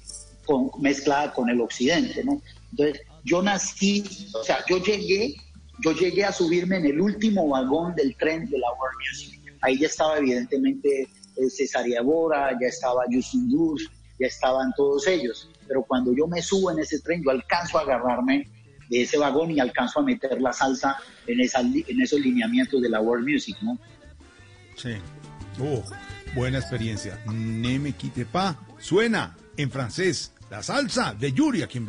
con, 0.46 0.70
mezclada 0.80 1.34
con 1.34 1.50
el 1.50 1.62
occidente, 1.62 2.24
¿no? 2.24 2.42
Entonces, 2.72 3.02
yo 3.24 3.42
nací, 3.42 4.04
o 4.34 4.44
sea, 4.44 4.64
yo 4.68 4.78
llegué, 4.78 5.36
yo 5.84 5.92
llegué 5.92 6.26
a 6.26 6.32
subirme 6.32 6.78
en 6.78 6.86
el 6.86 7.02
último 7.02 7.48
vagón 7.50 7.96
del 7.96 8.16
tren 8.16 8.50
de 8.50 8.58
la 8.58 8.68
World 8.74 8.98
Music. 9.10 9.40
Ahí 9.62 9.80
ya 9.80 9.88
estaba 9.88 10.18
evidentemente 10.18 11.04
eh, 11.04 11.08
Cesaria 11.50 12.02
Bora, 12.02 12.52
ya 12.60 12.68
estaba 12.68 13.04
Yusuf 13.10 13.82
ya 14.20 14.28
estaban 14.28 14.72
todos 14.76 15.08
ellos. 15.08 15.50
Pero 15.68 15.84
cuando 15.84 16.14
yo 16.16 16.28
me 16.28 16.42
subo 16.42 16.72
en 16.72 16.80
ese 16.80 17.00
tren, 17.00 17.24
yo 17.24 17.32
alcanzo 17.32 17.80
a 17.80 17.82
agarrarme 17.82 18.48
de 18.90 19.02
ese 19.02 19.18
vagón 19.18 19.52
y 19.52 19.60
alcanzo 19.60 20.00
a 20.00 20.04
meter 20.04 20.40
la 20.42 20.54
salsa 20.54 20.98
en, 21.26 21.40
esa, 21.40 21.62
en 21.62 22.02
esos 22.02 22.20
lineamientos 22.20 22.82
de 22.82 22.90
la 22.90 23.02
World 23.02 23.28
Music, 23.28 23.58
¿no? 23.62 23.80
Sí. 24.76 24.94
Uh. 25.60 25.82
Buena 26.36 26.60
experiencia. 26.60 27.20
Ne 27.26 27.80
me 27.80 27.94
quite 27.94 28.26
pa. 28.26 28.58
Suena 28.80 29.36
en 29.58 29.70
francés 29.70 30.34
la 30.50 30.64
salsa 30.64 31.14
de 31.14 31.34
Yuri 31.34 31.62
aquí 31.62 31.78
en 31.78 31.88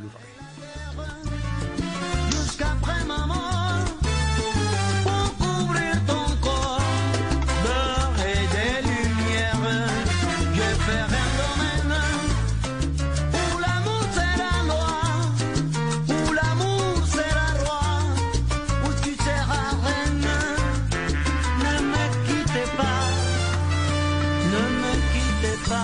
Blue 25.72 25.80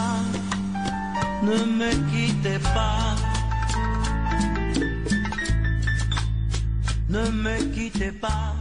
Radio. 8.20 8.54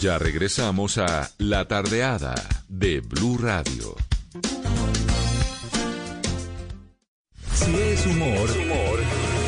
Ya 0.00 0.18
regresamos 0.18 0.98
a 0.98 1.30
La 1.38 1.66
Tardeada 1.66 2.34
de 2.68 3.00
Blue 3.00 3.38
Radio. 3.38 3.96
Si 7.52 7.74
es 7.74 8.06
humor, 8.06 8.48
humor, 8.50 9.00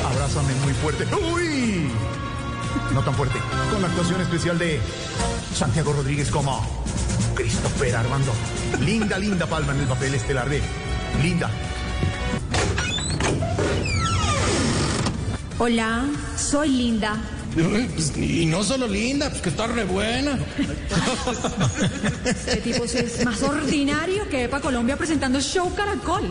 abrázame 0.06 0.54
muy 0.64 0.72
fuerte. 0.74 1.06
¡Uy! 1.14 1.88
No 2.92 3.02
tan 3.02 3.14
fuerte. 3.14 3.38
Con 3.70 3.80
la 3.80 3.88
actuación 3.88 4.20
especial 4.20 4.58
de 4.58 4.80
Santiago 5.54 5.92
Rodríguez 5.92 6.30
como 6.30 6.60
Christopher 7.34 7.96
Armando. 7.96 8.32
Linda, 8.80 9.18
linda 9.18 9.46
palma 9.46 9.72
en 9.72 9.80
el 9.80 9.86
papel 9.86 10.14
estelar 10.14 10.48
de 10.48 10.60
Linda. 11.22 11.50
Hola, 15.58 16.04
soy 16.36 16.68
Linda 16.68 17.16
pues, 17.54 18.16
y 18.16 18.46
no 18.46 18.62
solo 18.62 18.86
linda, 18.86 19.30
pues 19.30 19.42
que 19.42 19.48
está 19.50 19.66
re 19.66 19.84
buena. 19.84 20.38
Este 22.24 22.56
tipo 22.56 22.84
es 22.84 23.24
más 23.24 23.42
ordinario 23.42 24.28
que 24.28 24.44
Epa 24.44 24.60
Colombia 24.60 24.96
presentando 24.96 25.40
Show 25.40 25.74
Caracol. 25.74 26.30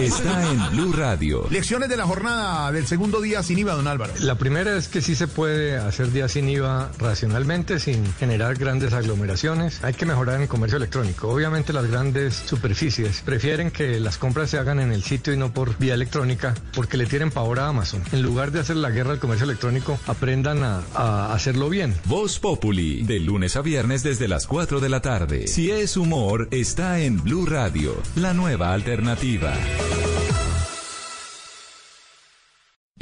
Está 0.00 0.50
en 0.50 0.70
Blue 0.70 0.92
Radio. 0.92 1.46
Lecciones 1.50 1.88
de 1.88 1.96
la 1.96 2.04
jornada 2.04 2.72
del 2.72 2.86
segundo 2.86 3.20
día 3.20 3.42
sin 3.42 3.58
IVA, 3.58 3.74
don 3.74 3.86
Álvaro. 3.86 4.12
La 4.20 4.36
primera 4.36 4.76
es 4.76 4.88
que 4.88 5.00
sí 5.00 5.14
se 5.14 5.28
puede 5.28 5.76
hacer 5.76 6.12
día 6.12 6.28
sin 6.28 6.48
IVA 6.48 6.90
racionalmente, 6.98 7.78
sin 7.80 8.12
generar 8.14 8.56
grandes 8.56 8.92
aglomeraciones. 8.92 9.82
Hay 9.82 9.94
que 9.94 10.06
mejorar 10.06 10.36
en 10.36 10.42
el 10.42 10.48
comercio 10.48 10.76
electrónico. 10.76 11.28
Obviamente 11.28 11.72
las 11.72 11.86
grandes 11.86 12.34
superficies 12.34 13.22
prefieren 13.24 13.70
que 13.70 14.00
las 14.00 14.18
compras 14.18 14.50
se 14.50 14.58
hagan 14.58 14.80
en 14.80 14.92
el 14.92 15.02
sitio 15.02 15.32
y 15.32 15.36
no 15.36 15.52
por 15.52 15.76
vía 15.78 15.94
electrónica, 15.94 16.54
porque 16.74 16.96
le 16.96 17.06
tienen 17.06 17.30
pavor 17.30 17.60
a 17.60 17.68
Amazon. 17.68 18.02
En 18.12 18.22
lugar 18.22 18.52
de 18.52 18.60
hacer 18.60 18.76
la 18.76 18.90
guerra 18.90 19.12
al 19.12 19.18
comercio 19.18 19.44
electrónico, 19.44 19.81
aprendan 20.06 20.62
a, 20.62 21.32
hacerlo 21.32 21.68
bien. 21.68 21.94
Voz 22.04 22.38
Populi, 22.38 23.02
de 23.02 23.20
lunes 23.20 23.56
a 23.56 23.62
viernes 23.62 24.02
desde 24.02 24.28
las 24.28 24.46
4 24.46 24.80
de 24.80 24.88
la 24.88 25.00
tarde. 25.00 25.46
Si 25.46 25.70
es 25.70 25.96
humor, 25.96 26.48
está 26.50 27.00
en 27.00 27.22
Blue 27.22 27.46
Radio, 27.46 27.94
la 28.16 28.34
nueva 28.34 28.72
alternativa. 28.72 29.52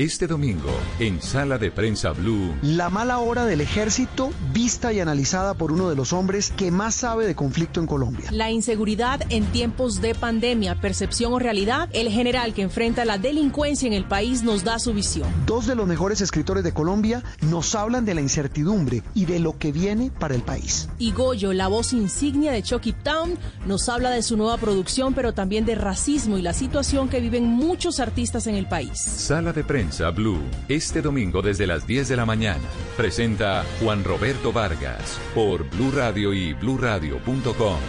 Este 0.00 0.26
domingo, 0.26 0.70
en 0.98 1.20
Sala 1.20 1.58
de 1.58 1.70
Prensa 1.70 2.12
Blue. 2.12 2.54
La 2.62 2.88
mala 2.88 3.18
hora 3.18 3.44
del 3.44 3.60
ejército, 3.60 4.30
vista 4.50 4.94
y 4.94 5.00
analizada 5.00 5.52
por 5.52 5.72
uno 5.72 5.90
de 5.90 5.94
los 5.94 6.14
hombres 6.14 6.54
que 6.56 6.70
más 6.70 6.94
sabe 6.94 7.26
de 7.26 7.34
conflicto 7.34 7.80
en 7.80 7.86
Colombia. 7.86 8.24
La 8.30 8.50
inseguridad 8.50 9.20
en 9.28 9.44
tiempos 9.52 10.00
de 10.00 10.14
pandemia, 10.14 10.80
percepción 10.80 11.34
o 11.34 11.38
realidad, 11.38 11.90
el 11.92 12.08
general 12.08 12.54
que 12.54 12.62
enfrenta 12.62 13.04
la 13.04 13.18
delincuencia 13.18 13.86
en 13.88 13.92
el 13.92 14.06
país 14.06 14.42
nos 14.42 14.64
da 14.64 14.78
su 14.78 14.94
visión. 14.94 15.28
Dos 15.44 15.66
de 15.66 15.74
los 15.74 15.86
mejores 15.86 16.22
escritores 16.22 16.64
de 16.64 16.72
Colombia 16.72 17.22
nos 17.42 17.74
hablan 17.74 18.06
de 18.06 18.14
la 18.14 18.22
incertidumbre 18.22 19.02
y 19.14 19.26
de 19.26 19.38
lo 19.38 19.58
que 19.58 19.70
viene 19.70 20.10
para 20.18 20.34
el 20.34 20.40
país. 20.40 20.88
Y 20.98 21.12
Goyo, 21.12 21.52
la 21.52 21.68
voz 21.68 21.92
insignia 21.92 22.52
de 22.52 22.62
Chucky 22.62 22.94
Town, 22.94 23.36
nos 23.66 23.90
habla 23.90 24.08
de 24.08 24.22
su 24.22 24.38
nueva 24.38 24.56
producción, 24.56 25.12
pero 25.12 25.34
también 25.34 25.66
de 25.66 25.74
racismo 25.74 26.38
y 26.38 26.42
la 26.42 26.54
situación 26.54 27.10
que 27.10 27.20
viven 27.20 27.44
muchos 27.44 28.00
artistas 28.00 28.46
en 28.46 28.54
el 28.54 28.66
país. 28.66 28.98
Sala 28.98 29.52
de 29.52 29.62
Prensa 29.62 29.89
Blue, 30.14 30.40
este 30.68 31.02
domingo 31.02 31.42
desde 31.42 31.66
las 31.66 31.86
10 31.86 32.08
de 32.08 32.16
la 32.16 32.24
mañana. 32.24 32.62
Presenta 32.96 33.64
Juan 33.80 34.04
Roberto 34.04 34.52
Vargas 34.52 35.20
por 35.34 35.68
Blue 35.68 35.90
Radio 35.90 36.32
y 36.32 36.52
bluradio.com. 36.52 37.80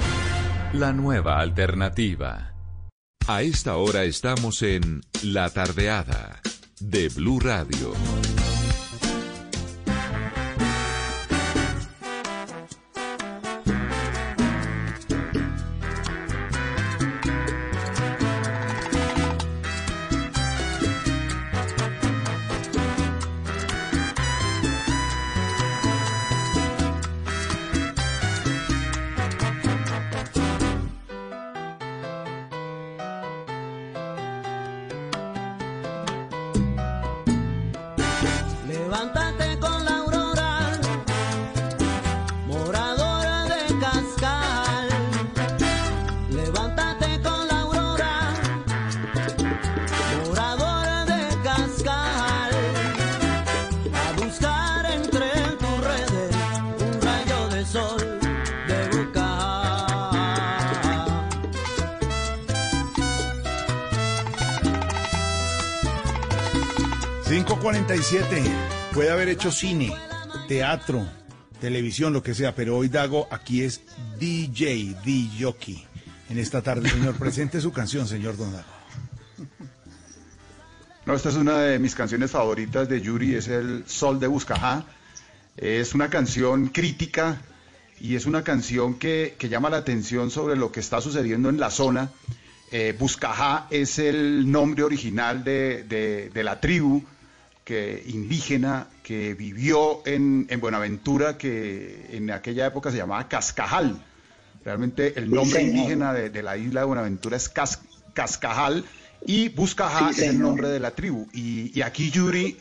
La 0.74 0.94
nueva 0.94 1.40
alternativa. 1.40 2.54
A 3.28 3.44
esta 3.44 3.78
hora 3.78 4.04
estamos 4.04 4.64
en 4.64 5.02
La 5.22 5.50
Tardeada 5.52 6.42
de 6.80 7.10
Blue 7.10 7.40
Radio. 7.40 7.94
547. 68.02 68.52
Puede 68.94 69.12
haber 69.12 69.30
hecho 69.30 69.52
cine, 69.52 69.94
teatro, 70.48 71.08
televisión, 71.60 72.14
lo 72.14 72.24
que 72.24 72.34
sea, 72.34 72.56
pero 72.56 72.76
hoy 72.76 72.90
Dago 72.90 73.28
aquí 73.30 73.62
es 73.62 73.82
DJ, 74.20 74.96
DJ. 75.06 75.88
En 76.30 76.40
esta 76.40 76.64
tarde, 76.64 76.90
señor, 76.90 77.14
presente 77.16 77.62
su 77.62 77.72
canción, 77.72 78.08
señor 78.08 78.38
Don 78.38 78.52
Dago. 78.54 78.66
No, 81.06 81.14
esta 81.14 81.30
es 81.30 81.36
una 81.36 81.60
de 81.60 81.78
mis 81.78 81.94
canciones 81.94 82.32
favoritas 82.32 82.90
de 82.90 83.02
Yuri, 83.02 83.36
es 83.36 83.48
el 83.48 83.84
Sol 83.86 84.20
de 84.20 84.26
Buscajá. 84.26 84.84
Es 85.56 85.94
una 85.94 86.10
canción 86.10 86.70
crítica 86.70 87.40
y 88.00 88.16
es 88.16 88.26
una 88.26 88.44
canción 88.44 88.96
que, 88.96 89.36
llama 89.48 89.70
la 89.70 89.78
atención 89.78 90.32
sobre 90.32 90.56
lo 90.56 90.72
que 90.72 90.80
está 90.80 91.02
sucediendo 91.02 91.50
en 91.50 91.60
la 91.60 91.70
zona. 91.70 92.10
Eh, 92.72 92.96
Buscajá 92.98 93.68
es 93.70 94.00
el 94.00 94.52
nombre 94.52 94.82
original 94.84 95.44
de 95.44 96.32
la 96.34 96.60
tribu 96.60 97.04
que, 97.72 98.04
indígena 98.08 98.88
que 99.02 99.34
vivió 99.34 100.02
en, 100.06 100.46
en 100.50 100.60
Buenaventura, 100.60 101.38
que 101.38 102.06
en 102.12 102.30
aquella 102.30 102.66
época 102.66 102.92
se 102.92 102.98
llamaba 102.98 103.30
Cascajal. 103.30 104.04
Realmente 104.66 105.18
el 105.18 105.32
nombre 105.32 105.62
indígena 105.62 106.12
de, 106.14 106.30
de 106.30 106.44
la 106.44 106.58
isla 106.58 106.82
de 106.82 106.88
Buenaventura 106.88 107.38
es 107.38 107.48
Cas- 107.48 107.80
Cascajal 108.14 108.84
y 109.26 109.48
Buscajá 109.48 110.12
Sí, 110.12 110.20
es 110.20 110.28
el 110.32 110.40
nombre 110.42 110.68
de 110.68 110.82
la 110.82 110.92
tribu. 110.92 111.30
Y, 111.32 111.72
y 111.74 111.82
aquí 111.82 112.12
Yuri, 112.12 112.58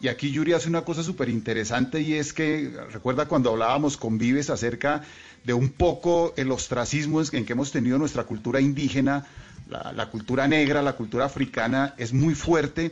y 0.00 0.08
aquí 0.08 0.32
Yuri 0.32 0.54
hace 0.54 0.68
una 0.68 0.82
cosa 0.82 1.04
súper 1.04 1.28
interesante 1.28 2.00
y 2.00 2.14
es 2.14 2.32
que, 2.32 2.72
recuerda 2.90 3.26
cuando 3.28 3.50
hablábamos 3.50 3.96
con 3.96 4.18
Vives 4.18 4.50
acerca 4.50 5.04
de 5.44 5.52
un 5.52 5.68
poco 5.68 6.34
el 6.36 6.50
ostracismo 6.50 7.22
en 7.30 7.46
que 7.46 7.52
hemos 7.52 7.70
tenido 7.70 7.96
nuestra 7.96 8.24
cultura 8.24 8.60
indígena, 8.60 9.24
la, 9.70 9.92
la 9.92 10.10
cultura 10.10 10.48
negra, 10.48 10.82
la 10.82 10.94
cultura 10.94 11.26
africana 11.26 11.94
es 11.96 12.12
muy 12.12 12.34
fuerte 12.34 12.90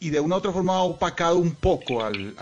y 0.00 0.08
de 0.10 0.18
una 0.18 0.36
u 0.36 0.38
otra 0.38 0.50
forma 0.50 0.76
ha 0.76 0.82
opacado 0.82 1.36
un 1.36 1.52
poco 1.54 2.02
al, 2.02 2.34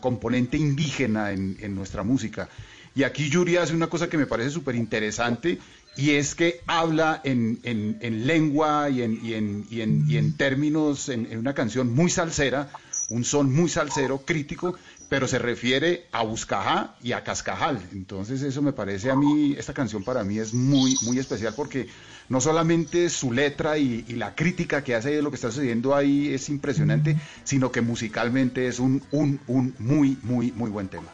componente 0.00 0.56
indígena 0.56 1.30
en, 1.30 1.74
nuestra 1.74 2.02
música. 2.02 2.48
Y 2.94 3.02
aquí 3.04 3.28
Yuri 3.28 3.56
hace 3.58 3.74
una 3.74 3.88
cosa 3.88 4.08
que 4.08 4.16
me 4.16 4.26
parece 4.26 4.50
súper 4.50 4.74
interesante 4.74 5.58
y 5.96 6.12
es 6.12 6.34
que 6.34 6.60
habla 6.66 7.20
en, 7.22 7.60
en- 7.62 7.98
en 8.00 8.26
lengua 8.26 8.88
y 8.90 9.02
en, 9.02 9.12
y 9.22 9.34
y 9.70 9.82
y 10.08 10.16
en 10.16 10.36
términos, 10.36 11.08
en 11.10 11.36
una 11.38 11.52
canción 11.54 11.92
muy 11.94 12.10
salsera, 12.10 12.70
un 13.10 13.24
son 13.24 13.52
muy 13.52 13.68
salsero, 13.68 14.18
crítico, 14.24 14.74
pero 15.10 15.26
se 15.26 15.40
refiere 15.40 16.06
a 16.12 16.22
Buscajá 16.22 16.94
y 17.02 17.12
a 17.12 17.24
Cascajal. 17.24 17.82
Entonces 17.92 18.42
eso 18.42 18.62
me 18.62 18.72
parece 18.72 19.10
a 19.10 19.16
mí, 19.16 19.56
esta 19.58 19.74
canción 19.74 20.04
para 20.04 20.22
mí 20.22 20.38
es 20.38 20.54
muy, 20.54 20.94
muy 21.02 21.18
especial 21.18 21.52
porque 21.54 21.88
no 22.28 22.40
solamente 22.40 23.10
su 23.10 23.32
letra 23.32 23.76
y, 23.76 24.04
y 24.06 24.14
la 24.14 24.36
crítica 24.36 24.84
que 24.84 24.94
hace 24.94 25.10
de 25.10 25.20
lo 25.20 25.30
que 25.30 25.34
está 25.34 25.50
sucediendo 25.50 25.96
ahí 25.96 26.32
es 26.32 26.48
impresionante, 26.48 27.16
sino 27.42 27.72
que 27.72 27.80
musicalmente 27.80 28.68
es 28.68 28.78
un, 28.78 29.02
un, 29.10 29.40
un 29.48 29.74
muy, 29.80 30.16
muy, 30.22 30.52
muy 30.52 30.70
buen 30.70 30.86
tema. 30.88 31.08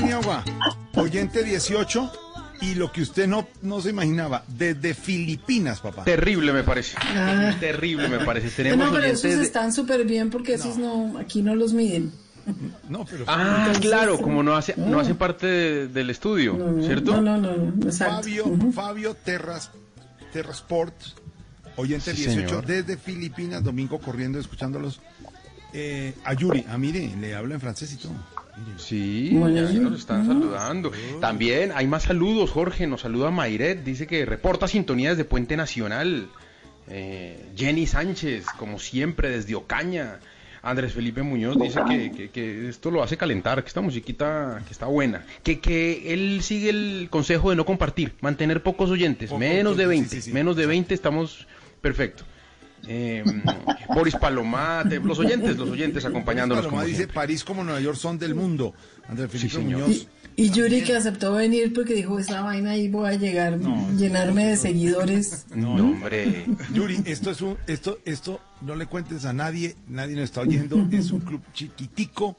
Paniagua, 0.00 0.42
oyente 0.96 1.44
18 1.44 2.10
y 2.62 2.74
lo 2.74 2.90
que 2.90 3.02
usted 3.02 3.28
no, 3.28 3.46
no 3.62 3.80
se 3.80 3.90
imaginaba, 3.90 4.42
desde 4.48 4.92
Filipinas, 4.92 5.78
papá. 5.78 6.02
Terrible 6.02 6.52
me 6.52 6.64
parece. 6.64 6.96
Ah. 6.98 7.54
Terrible 7.60 8.08
me 8.08 8.18
parece. 8.24 8.48
Tenemos 8.50 8.86
No, 8.88 8.92
pero 8.92 9.06
esos 9.06 9.22
de- 9.38 9.42
están 9.44 9.72
súper 9.72 10.04
bien 10.04 10.30
porque 10.30 10.54
esos 10.54 10.78
no, 10.78 11.16
aquí 11.16 11.42
no 11.42 11.54
los 11.54 11.72
miden. 11.74 12.10
No, 12.88 13.04
pero 13.04 13.24
Ah, 13.28 13.66
Entonces, 13.68 13.88
claro, 13.88 14.18
como 14.18 14.42
no 14.42 14.56
hace, 14.56 14.74
no 14.76 14.86
no. 14.86 14.98
hace 15.00 15.14
parte 15.14 15.46
de- 15.46 15.86
del 15.86 16.10
estudio, 16.10 16.54
No, 16.54 16.72
no, 16.72 16.82
¿cierto? 16.84 17.12
No, 17.12 17.22
no, 17.22 17.56
no, 17.56 17.56
no, 17.56 17.86
exacto. 17.86 18.16
Fabio, 18.16 18.72
Fabio 18.74 19.14
Terras, 19.14 19.70
Terrasport, 20.32 20.92
oyente 21.76 22.10
Sí, 22.16 22.22
18 22.24 22.48
señor. 22.48 22.66
desde 22.66 22.96
Filipinas, 22.96 23.62
domingo 23.62 24.00
corriendo, 24.00 24.40
escuchándolos. 24.40 25.00
Eh, 25.72 26.14
a 26.24 26.34
Yuri, 26.34 26.64
ah, 26.68 26.78
mire, 26.78 27.14
le 27.20 27.34
hablo 27.36 27.54
en 27.54 27.60
francés 27.60 27.92
y 27.92 27.96
todo. 27.96 28.12
Sí, 28.76 29.30
Bueno, 29.32 29.62
nos 29.62 29.98
están 30.00 30.26
saludando. 30.26 30.92
También 31.20 31.72
hay 31.74 31.86
más 31.86 32.04
saludos, 32.04 32.50
Jorge. 32.50 32.86
Nos 32.86 33.00
saluda 33.02 33.30
Mayret, 33.30 33.82
dice 33.84 34.06
que 34.06 34.24
reporta 34.24 34.68
sintonía 34.68 35.10
desde 35.10 35.24
Puente 35.24 35.56
Nacional. 35.56 36.28
Eh, 36.88 37.46
Jenny 37.56 37.86
Sánchez, 37.86 38.44
como 38.58 38.78
siempre, 38.78 39.30
desde 39.30 39.54
Ocaña. 39.54 40.18
Andrés 40.62 40.94
Felipe 40.94 41.22
Muñoz 41.22 41.58
dice 41.60 41.80
que, 41.86 42.10
que- 42.10 42.30
que 42.30 42.68
esto 42.70 42.90
lo 42.90 43.02
hace 43.02 43.18
calentar, 43.18 43.62
que 43.62 43.68
esta 43.68 43.82
musiquita 43.82 44.62
que 44.66 44.72
está 44.72 44.86
buena. 44.86 45.26
Que, 45.42 45.60
que 45.60 46.14
él 46.14 46.40
sigue 46.42 46.70
el 46.70 47.08
consejo 47.10 47.50
de 47.50 47.56
no 47.56 47.66
compartir, 47.66 48.14
mantener 48.22 48.62
pocos 48.62 48.88
oyentes, 48.90 49.30
menos 49.32 49.76
de 49.76 49.82
sí, 49.84 49.88
20. 49.88 50.08
sí, 50.08 50.22
sí. 50.22 50.32
Menos 50.32 50.56
de 50.56 50.64
20 50.66 50.94
estamos 50.94 51.46
perfecto. 51.82 52.24
Eh, 52.86 53.24
Boris 53.94 54.16
Palomate, 54.16 55.00
los 55.00 55.18
oyentes, 55.18 55.56
los 55.56 55.70
oyentes 55.70 56.04
acompañándonos 56.04 56.64
Paloma 56.64 56.78
como 56.78 56.86
dice, 56.86 56.98
siempre. 56.98 57.14
París 57.14 57.44
como 57.44 57.64
Nueva 57.64 57.80
York 57.80 57.96
son 57.96 58.18
del 58.18 58.34
mundo. 58.34 58.74
Andrés 59.08 59.30
Sí, 59.32 59.38
Felipe 59.38 59.60
señor. 59.60 59.80
Muñoz. 59.82 60.08
Y 60.36 60.50
Yuri 60.50 60.82
que 60.82 60.96
aceptó 60.96 61.32
venir 61.34 61.72
porque 61.72 61.94
dijo, 61.94 62.18
esa 62.18 62.42
vaina 62.42 62.72
ahí 62.72 62.88
voy 62.88 63.08
a 63.08 63.14
llegar, 63.14 63.58
llenarme 63.96 64.46
de 64.46 64.56
seguidores. 64.56 65.46
No, 65.54 65.74
hombre. 65.74 66.46
Yuri, 66.72 67.00
esto 67.04 67.30
es 67.30 67.40
un, 67.40 67.56
esto, 67.68 68.00
esto 68.04 68.40
no 68.60 68.74
le 68.74 68.86
cuentes 68.86 69.24
a 69.26 69.32
nadie, 69.32 69.76
nadie 69.86 70.16
nos 70.16 70.24
está 70.24 70.40
oyendo, 70.42 70.88
es 70.90 71.12
un 71.12 71.20
club 71.20 71.40
chiquitico 71.52 72.36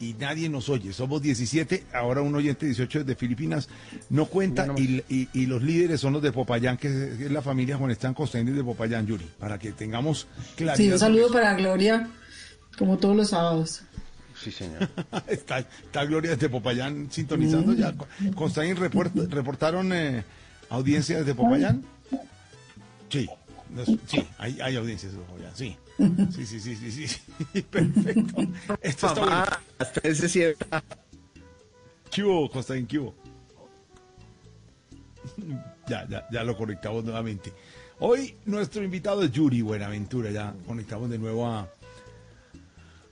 y 0.00 0.14
nadie 0.14 0.48
nos 0.48 0.68
oye. 0.68 0.92
Somos 0.92 1.22
17, 1.22 1.84
ahora 1.94 2.20
un 2.22 2.34
oyente 2.34 2.66
18 2.66 3.00
desde 3.04 3.14
Filipinas, 3.14 3.68
no 4.10 4.26
cuenta 4.26 4.66
y, 4.76 5.02
y- 5.08 5.28
y 5.32 5.46
los 5.46 5.62
líderes 5.62 6.00
son 6.00 6.12
los 6.12 6.22
de 6.22 6.32
Popayán, 6.32 6.76
que 6.76 6.88
es, 6.88 7.20
es 7.20 7.30
la 7.30 7.42
familia 7.42 7.76
Juan 7.76 7.90
Esteban 7.90 8.14
Costaín 8.14 8.54
de 8.54 8.62
Popayán, 8.64 9.06
Yuri, 9.06 9.26
para 9.38 9.58
que 9.58 9.72
tengamos 9.72 10.26
claridad. 10.56 10.76
Sí, 10.76 10.92
un 10.92 10.98
saludo 10.98 11.30
para 11.32 11.54
Gloria, 11.54 12.08
como 12.78 12.98
todos 12.98 13.16
los 13.16 13.30
sábados. 13.30 13.82
Sí, 14.42 14.50
señor. 14.52 14.88
está, 15.28 15.60
está 15.60 16.04
Gloria 16.04 16.32
desde 16.32 16.50
Popayán 16.50 17.08
sintonizando 17.10 17.72
ya. 17.72 17.94
Constaín, 18.34 18.76
report- 18.76 19.28
¿reportaron 19.30 19.92
eh, 19.94 20.24
audiencia 20.68 21.18
desde 21.18 21.34
Popayán? 21.34 21.84
Sí, 23.08 23.28
sí, 24.06 24.26
hay, 24.38 24.60
hay 24.60 24.76
audiencias 24.76 25.12
desde 25.12 25.24
Popayán, 25.24 25.52
sí. 25.56 25.76
Sí, 25.98 26.44
sí, 26.44 26.60
sí, 26.60 26.76
sí, 26.76 27.08
sí, 27.08 27.62
perfecto. 27.70 28.42
Esto 28.82 29.06
está 29.06 29.20
bueno. 29.20 29.44
Hasta 29.78 30.00
ese 30.08 30.28
siempre. 30.28 30.66
¿Qué 32.10 32.22
hubo, 32.22 32.50
Constaín? 32.50 32.86
¿Qué 32.86 32.98
hubo? 32.98 33.14
Ya, 35.88 36.04
ya, 36.08 36.26
ya 36.32 36.42
lo 36.42 36.56
conectamos 36.56 37.04
nuevamente. 37.04 37.52
Hoy 38.00 38.34
nuestro 38.44 38.82
invitado 38.82 39.22
es 39.22 39.30
Yuri 39.30 39.62
Buenaventura, 39.62 40.32
ya 40.32 40.52
conectamos 40.66 41.08
de 41.08 41.16
nuevo 41.16 41.46
a, 41.46 41.68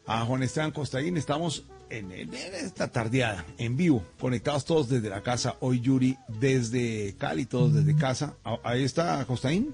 a 0.07 0.25
Juan 0.25 0.43
Esteban 0.43 0.73
Costaín. 0.73 1.17
Estamos 1.17 1.65
en, 1.89 2.11
en 2.11 2.35
esta 2.35 2.89
tardeada, 2.89 3.45
en 3.59 3.77
vivo, 3.77 4.05
conectados 4.19 4.65
todos 4.65 4.89
desde 4.89 5.09
la 5.09 5.23
casa. 5.23 5.55
Hoy 5.61 5.81
Yuri 5.81 6.19
desde 6.41 7.15
Cali, 7.17 7.47
todos 7.47 7.75
desde 7.75 7.95
casa. 7.95 8.35
Ah, 8.45 8.59
Ahí 8.65 8.83
está 8.83 9.25
Costaín. 9.25 9.73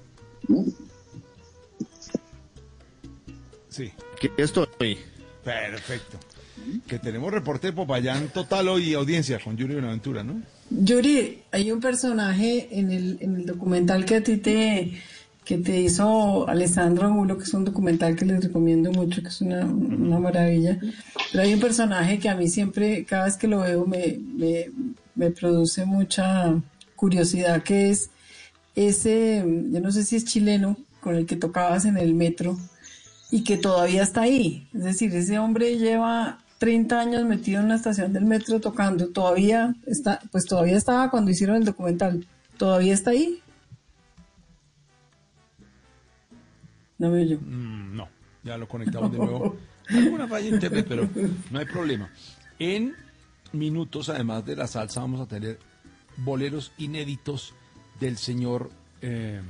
Sí, 3.71 3.89
Aquí 4.15 4.29
estoy. 4.37 4.67
perfecto. 5.43 6.19
Que 6.87 6.99
tenemos 6.99 7.31
reporte 7.31 7.67
de 7.67 7.73
Popayán 7.73 8.27
total 8.27 8.67
hoy 8.67 8.93
audiencia 8.93 9.39
con 9.39 9.55
Yuri 9.57 9.73
Buenaventura, 9.75 10.23
¿no? 10.23 10.41
Yuri, 10.69 11.39
hay 11.51 11.71
un 11.71 11.79
personaje 11.79 12.67
en 12.77 12.91
el, 12.91 13.17
en 13.21 13.37
el 13.37 13.45
documental 13.45 14.03
que 14.05 14.17
a 14.17 14.23
ti 14.23 14.37
te, 14.37 14.91
que 15.45 15.57
te 15.57 15.79
hizo 15.79 16.47
Alessandro 16.49 17.07
Angulo, 17.07 17.37
que 17.37 17.45
es 17.45 17.53
un 17.53 17.63
documental 17.65 18.15
que 18.15 18.25
les 18.25 18.43
recomiendo 18.43 18.91
mucho, 18.91 19.21
que 19.21 19.29
es 19.29 19.41
una, 19.41 19.65
una 19.65 20.19
maravilla. 20.19 20.77
Pero 21.31 21.43
hay 21.43 21.53
un 21.53 21.61
personaje 21.61 22.19
que 22.19 22.29
a 22.29 22.35
mí 22.35 22.49
siempre, 22.49 23.05
cada 23.05 23.25
vez 23.25 23.37
que 23.37 23.47
lo 23.47 23.61
veo, 23.61 23.87
me, 23.87 24.19
me, 24.19 24.69
me 25.15 25.31
produce 25.31 25.85
mucha 25.85 26.61
curiosidad, 26.95 27.63
que 27.63 27.89
es 27.89 28.11
ese, 28.75 29.43
yo 29.71 29.79
no 29.79 29.91
sé 29.91 30.03
si 30.03 30.17
es 30.17 30.25
chileno, 30.25 30.77
con 30.99 31.15
el 31.15 31.25
que 31.25 31.37
tocabas 31.37 31.85
en 31.85 31.97
el 31.97 32.13
metro 32.13 32.59
y 33.31 33.43
que 33.43 33.57
todavía 33.57 34.03
está 34.03 34.23
ahí. 34.23 34.67
Es 34.73 34.83
decir, 34.83 35.15
ese 35.15 35.39
hombre 35.39 35.77
lleva 35.77 36.39
30 36.59 36.99
años 36.99 37.25
metido 37.25 37.59
en 37.59 37.65
una 37.65 37.75
estación 37.75 38.13
del 38.13 38.25
metro 38.25 38.59
tocando, 38.59 39.07
todavía 39.07 39.73
está, 39.87 40.19
pues 40.31 40.45
todavía 40.45 40.77
estaba 40.77 41.09
cuando 41.09 41.31
hicieron 41.31 41.55
el 41.55 41.65
documental, 41.65 42.27
todavía 42.57 42.93
está 42.93 43.11
ahí. 43.11 43.41
No 46.99 47.09
veo 47.09 47.25
yo. 47.25 47.37
Mm, 47.39 47.95
no, 47.95 48.09
ya 48.43 48.57
lo 48.57 48.67
conectamos 48.67 49.11
de 49.11 49.17
nuevo. 49.17 49.55
Alguna 49.89 50.27
falla 50.27 50.47
en 50.47 50.53
internet, 50.53 50.85
pero 50.87 51.09
no 51.49 51.59
hay 51.59 51.65
problema. 51.65 52.11
En 52.59 52.93
minutos, 53.53 54.09
además 54.09 54.45
de 54.45 54.55
la 54.55 54.67
salsa, 54.67 55.01
vamos 55.01 55.19
a 55.19 55.25
tener 55.25 55.57
boleros 56.17 56.71
inéditos 56.77 57.55
del 57.99 58.17
señor 58.17 58.69
eh, 59.01 59.41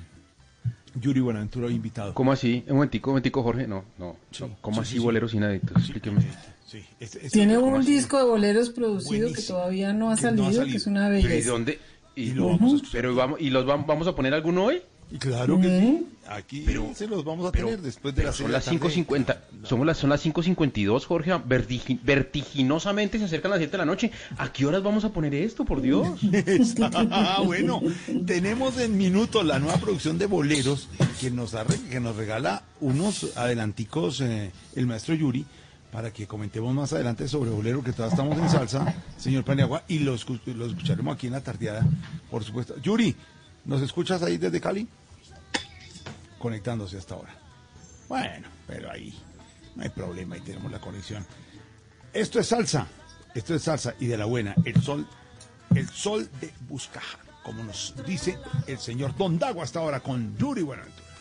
Yuri 0.96 1.20
Buenaventura 1.22 1.68
hoy 1.68 1.76
invitado. 1.76 2.14
¿Cómo 2.14 2.32
así? 2.32 2.64
Un 2.68 2.76
momentico, 2.76 3.10
un 3.10 3.14
momentico, 3.14 3.44
Jorge. 3.44 3.68
No, 3.68 3.84
no. 3.98 4.16
Sí, 4.32 4.44
no. 4.44 4.56
¿Cómo 4.62 4.76
sí, 4.78 4.82
así 4.82 4.89
sí, 4.92 4.98
sí. 4.98 5.04
boleros 5.04 5.34
inéditos? 5.34 5.78
Explíqueme. 5.78 6.22
Sí, 6.68 6.80
este- 7.00 7.18
este- 7.26 7.30
Tiene 7.30 7.56
¿cómo 7.56 7.68
un 7.76 7.82
así? 7.82 7.92
disco 7.94 8.18
de 8.18 8.24
boleros 8.26 8.70
producido 8.70 9.32
que 9.34 9.42
todavía 9.42 9.94
no 9.94 10.12
ha 10.12 10.16
Que 10.16 10.32
no 10.32 10.48
ha 10.48 10.52
salido, 10.54 10.66
que 10.66 10.78
es 10.78 10.88
una 10.88 11.08
¿Pero 11.08 11.20
¿Y 11.20 11.24
belleza. 11.24 11.52
dónde? 11.52 11.80
Y, 12.16 12.32
lo 12.32 12.48
vamos 12.48 12.74
a 12.74 12.76
escuchar. 12.76 12.92
Pero 12.92 13.16
vamos, 13.16 13.42
¿y 13.42 13.50
los 13.50 13.66
vam- 13.66 13.86
vamos 13.86 14.08
a 14.08 14.16
poner 14.16 14.34
alguno 14.34 14.66
hoy? 14.66 14.82
Y 15.12 15.18
claro 15.18 15.60
que 15.60 15.80
sí. 15.80 16.08
Aquí 16.34 16.66
se 16.96 17.08
los 17.08 17.24
vamos 17.24 17.46
a 17.46 17.52
tener 17.52 17.82
después 17.82 18.16
de 18.16 18.22
Pero 18.22 18.30
las 18.30 18.36
son 18.38 18.52
las 18.52 18.66
de 18.66 18.72
la 18.74 18.80
tarde. 18.80 19.06
5.50, 19.06 19.38
somos 19.68 19.86
las, 19.86 19.98
son 19.98 20.10
las 20.10 20.26
5.52, 20.26 21.06
Jorge, 21.06 21.32
vertigi- 21.34 22.00
vertiginosamente 22.04 23.20
se 23.20 23.26
acercan 23.26 23.52
las 23.52 23.60
7 23.60 23.72
de 23.72 23.78
la 23.78 23.86
noche. 23.86 24.12
¿A 24.38 24.52
qué 24.52 24.66
horas 24.66 24.82
vamos 24.84 25.04
a 25.06 25.10
poner 25.10 25.34
esto, 25.34 25.66
por 25.66 25.82
Dios? 25.82 26.20
Ah, 27.12 27.42
bueno, 27.46 27.82
tenemos 28.26 28.80
en 28.80 28.98
minutos 28.98 29.46
la 29.46 29.60
nueva 29.60 29.78
producción 29.78 30.18
de 30.18 30.26
boleros 30.26 30.88
que 31.20 31.32
nos, 31.32 31.54
arre- 31.54 31.80
que 31.90 32.00
nos 32.00 32.16
regala 32.16 32.64
unos 32.80 33.36
adelanticos 33.38 34.22
eh, 34.22 34.52
el 34.76 34.88
maestro 34.88 35.14
Yuri 35.16 35.46
para 35.92 36.12
que 36.12 36.26
comentemos 36.28 36.74
más 36.74 36.94
adelante 36.94 37.28
sobre 37.28 37.50
bolero 37.52 37.84
que 37.84 37.92
todavía 37.92 38.14
estamos 38.16 38.38
en 38.40 38.50
salsa, 38.50 38.96
señor 39.18 39.44
Paniagua, 39.44 39.84
y 39.88 40.00
los, 40.00 40.26
los 40.46 40.70
escucharemos 40.72 41.14
aquí 41.16 41.28
en 41.28 41.34
la 41.34 41.42
tardeada, 41.42 41.86
por 42.30 42.44
supuesto. 42.44 42.76
Yuri, 42.82 43.16
¿nos 43.66 43.82
escuchas 43.82 44.24
ahí 44.24 44.38
desde 44.38 44.62
Cali? 44.62 44.88
Conectándose 46.42 46.98
hasta 46.98 47.14
ahora. 47.14 47.36
Bueno, 48.10 48.48
pero 48.68 48.92
ahí 48.92 49.14
no 49.76 49.84
hay 49.84 49.89
problema, 49.89 50.36
ahí 50.36 50.42
tenemos 50.42 50.72
la 50.72 50.82
conexión. 50.82 51.24
Esto 52.12 52.39
es 52.39 52.48
salsa, 52.48 52.88
esto 53.36 53.54
es 53.54 53.62
salsa 53.62 53.94
y 54.00 54.08
de 54.08 54.18
la 54.18 54.26
buena, 54.26 54.56
el 54.66 54.82
sol, 54.82 55.08
el 55.76 55.88
sol 55.88 56.28
de 56.42 56.52
Buscaja, 56.68 57.20
como 57.44 57.64
nos 57.64 57.94
dice 58.08 58.39
el 58.66 58.80
señor 58.80 59.16
Don 59.16 59.38
Dago 59.38 59.62
hasta 59.62 59.80
ahora 59.80 60.00
con 60.00 60.36
Yuri 60.36 60.64
Buenaventura. 60.64 61.12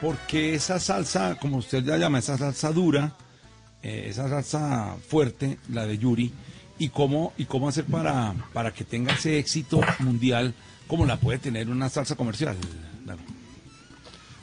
¿Por 0.00 0.16
qué, 0.16 0.16
por 0.16 0.16
qué 0.26 0.54
esa 0.54 0.80
salsa, 0.80 1.36
como 1.36 1.58
usted 1.58 1.84
la 1.84 1.98
llama, 1.98 2.18
esa 2.18 2.38
salsa 2.38 2.72
dura, 2.72 3.16
eh, 3.82 4.06
esa 4.08 4.28
salsa 4.28 4.96
fuerte, 5.08 5.58
la 5.68 5.86
de 5.86 5.98
Yuri, 5.98 6.32
y 6.78 6.88
cómo, 6.88 7.32
y 7.36 7.44
cómo 7.44 7.68
hacer 7.68 7.84
para, 7.84 8.34
para 8.52 8.72
que 8.72 8.84
tenga 8.84 9.14
ese 9.14 9.38
éxito 9.38 9.80
mundial 10.00 10.54
como 10.86 11.06
la 11.06 11.18
puede 11.18 11.38
tener 11.38 11.70
una 11.70 11.88
salsa 11.88 12.16
comercial? 12.16 12.56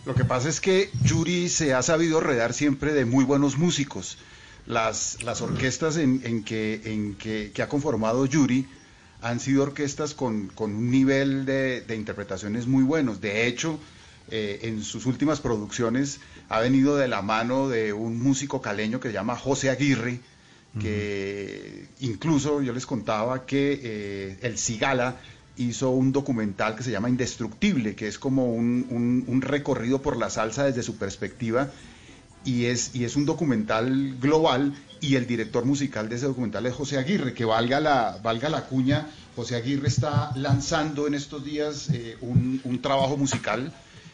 Lo 0.06 0.16
que 0.16 0.26
pasa 0.26 0.50
es 0.50 0.60
que 0.60 0.90
Yuri 1.04 1.48
se 1.48 1.76
ha 1.76 1.84
sabido 1.84 2.20
redar 2.20 2.54
siempre 2.54 2.92
de 2.94 3.06
muy 3.06 3.24
buenos 3.24 3.58
músicos. 3.58 4.18
Las, 4.66 5.22
las 5.24 5.42
orquestas 5.42 5.98
en, 5.98 6.22
en 6.24 6.44
que, 6.44 6.82
en 6.86 7.16
que, 7.16 7.52
ha 7.62 7.68
conformado 7.68 8.26
Yuri 8.26 8.68
han 9.22 9.40
sido 9.40 9.64
orquestas 9.64 10.16
con, 10.16 10.48
con 10.48 10.74
un 10.74 10.90
nivel 10.90 11.46
de 11.46 11.96
interpretaciones 11.96 12.66
muy 12.66 12.84
buenos. 12.84 13.22
De 13.22 13.46
hecho, 13.46 13.80
eh, 14.32 14.60
en 14.64 14.84
sus 14.84 15.06
últimas 15.06 15.40
producciones 15.42 16.20
ha 16.50 16.60
venido 16.60 16.96
de 16.98 17.08
la 17.08 17.22
mano 17.22 17.70
de 17.70 17.94
un 17.94 18.20
músico 18.22 18.62
caleño 18.62 19.00
que 19.00 19.10
se 19.10 19.14
llama 19.14 19.36
José 19.36 19.70
Aguirre, 19.70 20.20
que 20.80 21.86
incluso 22.00 22.62
yo 22.62 22.74
les 22.74 22.86
contaba 22.86 23.46
que 23.46 23.80
eh, 23.84 24.38
el 24.42 24.58
Cigala 24.58 25.18
hizo 25.58 25.90
un 25.90 26.12
documental 26.12 26.76
que 26.76 26.84
se 26.84 26.92
llama 26.92 27.10
Indestructible, 27.10 27.94
que 27.96 28.08
es 28.08 28.18
como 28.18 28.52
un, 28.54 28.86
un- 28.90 29.24
un 29.28 29.42
recorrido 29.42 30.02
por 30.02 30.16
la 30.18 30.30
salsa 30.30 30.64
desde 30.64 30.82
su 30.82 30.96
perspectiva, 30.96 31.70
y 32.46 32.66
es, 32.66 32.96
y 32.96 33.04
es 33.04 33.16
un 33.16 33.26
documental 33.26 34.18
global, 34.20 34.74
y 35.02 35.16
el 35.16 35.28
director 35.28 35.66
musical 35.66 36.10
de 36.10 36.16
ese 36.16 36.26
documental 36.26 36.66
es 36.66 36.74
José 36.74 36.98
Aguirre, 36.98 37.34
que 37.34 37.44
valga 37.46 37.80
la, 37.80 38.20
valga 38.24 38.50
la 38.50 38.66
cuña, 38.66 39.08
José 39.36 39.56
Aguirre 39.56 39.88
está 39.90 40.32
lanzando 40.36 41.06
en 41.08 41.14
estos 41.16 41.44
días 41.44 41.90
eh, 41.94 42.18
un, 42.22 42.62
un 42.64 42.82
trabajo 42.82 43.18
musical 43.18 43.74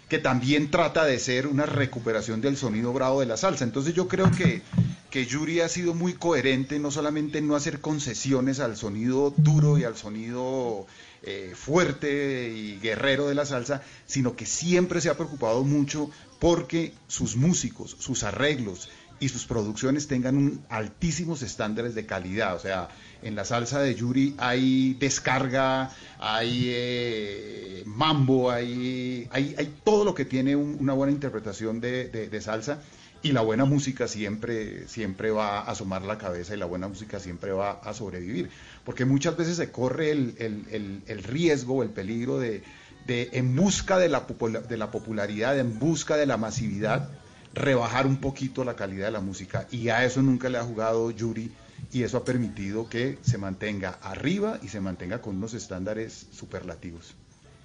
que 0.10 0.20
también 0.20 0.72
trata 0.72 1.06
de 1.06 1.20
ser 1.20 1.48
una 1.48 1.66
recuperación 1.66 2.40
del 2.40 2.56
sonido 2.56 2.94
bravo 2.94 3.20
de 3.20 3.26
la 3.26 3.38
salsa. 3.38 3.64
Entonces 3.64 3.94
yo 3.94 4.08
creo 4.08 4.32
que, 4.32 4.62
que 5.10 5.26
Yuri 5.26 5.60
ha 5.60 5.70
sido 5.70 5.94
muy 5.94 6.14
coherente, 6.14 6.80
no 6.80 6.92
solamente 6.92 7.40
en 7.40 7.48
no 7.48 7.56
hacer 7.56 7.82
concesiones 7.82 8.60
al 8.60 8.78
sonido 8.78 9.34
duro 9.36 9.78
y 9.78 9.84
al 9.84 9.98
sonido 9.98 10.88
eh, 11.24 11.54
fuerte 11.56 12.54
y 12.56 12.80
guerrero 12.80 13.28
de 13.28 13.36
la 13.36 13.46
salsa, 13.46 13.82
sino 14.06 14.36
que 14.36 14.46
siempre 14.46 15.02
se 15.02 15.10
ha 15.10 15.18
preocupado 15.18 15.64
mucho 15.64 16.10
porque 16.40 16.94
sus 17.08 17.36
músicos, 17.36 17.98
sus 18.00 18.24
arreglos 18.24 18.90
y 19.20 19.30
sus 19.30 19.46
producciones 19.46 20.08
tengan 20.08 20.38
un 20.38 20.66
altísimos 20.70 21.42
estándares 21.42 21.96
de 21.96 22.06
calidad. 22.06 22.56
O 22.56 22.60
sea, 22.60 22.90
en 23.22 23.36
la 23.36 23.46
salsa 23.46 23.80
de 23.82 23.96
Yuri 23.96 24.36
hay 24.38 24.94
descarga, 25.00 25.92
hay 26.20 26.70
eh, 26.74 27.84
mambo, 27.86 28.52
hay, 28.52 29.28
hay, 29.32 29.56
hay 29.58 29.74
todo 29.84 30.06
lo 30.06 30.14
que 30.14 30.26
tiene 30.26 30.56
un- 30.56 30.78
una 30.80 30.94
buena 30.94 31.12
interpretación 31.12 31.80
de, 31.82 32.10
de- 32.10 32.42
salsa 32.42 32.82
y 33.24 33.32
la 33.32 33.42
buena 33.42 33.66
música 33.66 34.08
siempre, 34.08 34.88
siempre 34.88 35.32
va 35.32 35.60
a 35.60 35.72
asomar 35.72 36.04
la 36.04 36.18
cabeza 36.20 36.54
y 36.54 36.58
la 36.58 36.68
buena 36.68 36.88
música 36.88 37.20
siempre 37.20 37.52
va 37.52 37.72
a 37.72 37.94
sobrevivir. 37.94 38.50
Porque 38.86 39.06
muchas 39.06 39.36
veces 39.36 39.58
se 39.58 39.72
corre 39.72 40.12
el, 40.12 40.36
el- 40.38 40.66
el- 40.72 41.02
el 41.08 41.24
riesgo 41.24 41.82
el 41.84 41.90
peligro 41.90 42.38
de, 42.40 42.62
de, 43.08 43.30
en 43.34 43.56
busca 43.56 43.98
de 43.98 44.10
la, 44.10 44.26
de 44.70 44.78
la 44.78 44.92
popularidad, 44.92 45.58
en 45.58 45.80
busca 45.80 46.16
de 46.16 46.28
la 46.28 46.38
masividad, 46.38 47.10
rebajar 47.54 48.06
un 48.06 48.18
poquito 48.18 48.64
la 48.64 48.76
calidad 48.76 49.08
de 49.08 49.12
la 49.14 49.20
música. 49.22 49.68
Y 49.72 49.90
a 49.90 50.06
eso 50.06 50.22
nunca 50.22 50.48
le 50.50 50.60
ha 50.60 50.64
jugado 50.64 51.10
Yuri 51.10 51.52
y 51.92 52.04
eso 52.04 52.18
ha 52.18 52.24
permitido 52.26 52.90
que 52.90 53.18
se 53.22 53.38
mantenga 53.38 53.92
arriba 54.02 54.60
y 54.64 54.68
se 54.68 54.80
mantenga 54.82 55.22
con 55.22 55.38
unos 55.38 55.54
estándares 55.54 56.28
superlativos. 56.32 57.16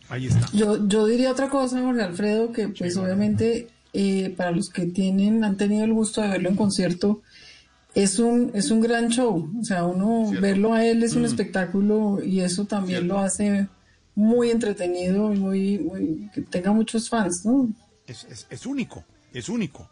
Ahí 0.09 0.27
está. 0.27 0.49
Yo, 0.53 0.87
yo 0.89 1.07
diría 1.07 1.31
otra 1.31 1.49
cosa, 1.49 1.81
Jorge 1.81 2.03
Alfredo, 2.03 2.53
que 2.53 2.69
pues 2.69 2.97
obviamente 2.97 3.69
eh, 3.93 4.33
para 4.37 4.51
los 4.51 4.69
que 4.69 4.87
tienen, 4.87 5.45
han 5.45 5.57
tenido 5.57 5.85
el 5.85 5.93
gusto 5.93 6.21
de 6.23 6.29
verlo 6.29 6.49
en 6.51 6.57
concierto, 6.57 7.23
es 7.95 8.19
un, 8.19 8.51
es 8.55 8.71
un 8.71 8.81
gran 8.81 9.09
show. 9.09 9.51
O 9.61 9.65
sea, 9.65 9.85
uno 9.85 10.31
verlo 10.41 10.73
a 10.75 10.85
él 10.85 11.03
es 11.03 11.15
un 11.15 11.23
Mm. 11.23 11.27
espectáculo 11.27 12.21
y 12.25 12.41
eso 12.41 12.65
también 12.67 13.07
lo 13.09 13.19
hace 13.19 13.69
muy 14.15 14.51
entretenido 14.51 15.33
y 15.33 15.39
muy, 15.39 15.79
muy, 15.79 16.31
que 16.35 16.43
tenga 16.43 16.73
muchos 16.73 17.09
fans, 17.09 17.43
¿no? 17.45 17.69
Es, 18.07 18.25
es- 18.25 18.47
es 18.51 18.67
único, 18.67 19.05
es 19.33 19.49
único. 19.49 19.89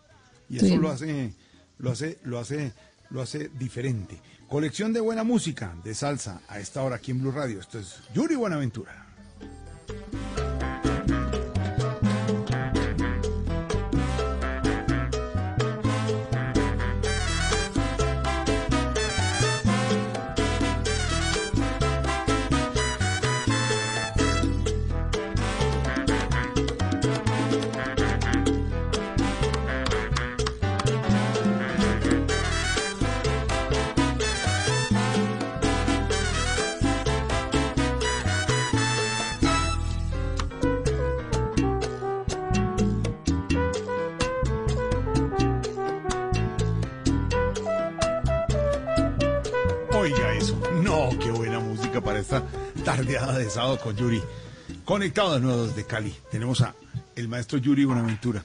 Y 0.49 0.59
Sí. 0.59 0.67
eso 0.67 0.77
lo 0.79 0.91
hace, 0.91 1.33
lo 1.79 1.91
hace, 1.93 2.19
lo 2.25 2.39
hace, 2.39 2.73
lo 3.11 3.23
hace 3.23 3.51
diferente. 3.59 4.21
Colección 4.49 4.93
de 4.93 5.01
buena 5.01 5.23
música, 5.23 5.75
de 5.85 5.95
salsa, 5.95 6.41
a 6.49 6.59
esta 6.59 6.83
hora 6.83 6.97
aquí 6.97 7.11
en 7.11 7.21
Blue 7.21 7.31
Radio. 7.31 7.61
Esto 7.61 7.79
es 7.79 8.01
Yuri 8.15 8.35
Buenaventura. 8.35 9.07
Tardeada 53.01 53.39
de 53.39 53.49
sábado 53.49 53.81
con 53.81 53.97
Yuri. 53.97 54.23
Conectado 54.85 55.35
de 55.35 55.41
nuevo 55.41 55.67
desde 55.67 55.87
Cali. 55.87 56.15
Tenemos 56.31 56.61
a 56.61 56.75
el 57.17 57.29
maestro 57.29 57.59
Yuri 57.59 57.87
Buenaventura. 57.87 58.45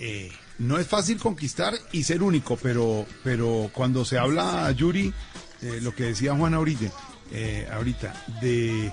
Eh, 0.00 0.32
no 0.58 0.78
es 0.78 0.88
fácil 0.88 1.18
conquistar 1.18 1.74
y 1.92 2.02
ser 2.02 2.22
único, 2.24 2.56
pero, 2.56 3.06
pero 3.22 3.70
cuando 3.72 4.04
se 4.04 4.18
habla 4.18 4.68
Yuri, 4.72 5.14
eh, 5.62 5.78
lo 5.80 5.94
que 5.94 6.04
decía 6.04 6.34
Juan 6.34 6.54
ahorita, 6.54 6.86
eh, 7.30 7.68
ahorita, 7.72 8.24
de 8.40 8.92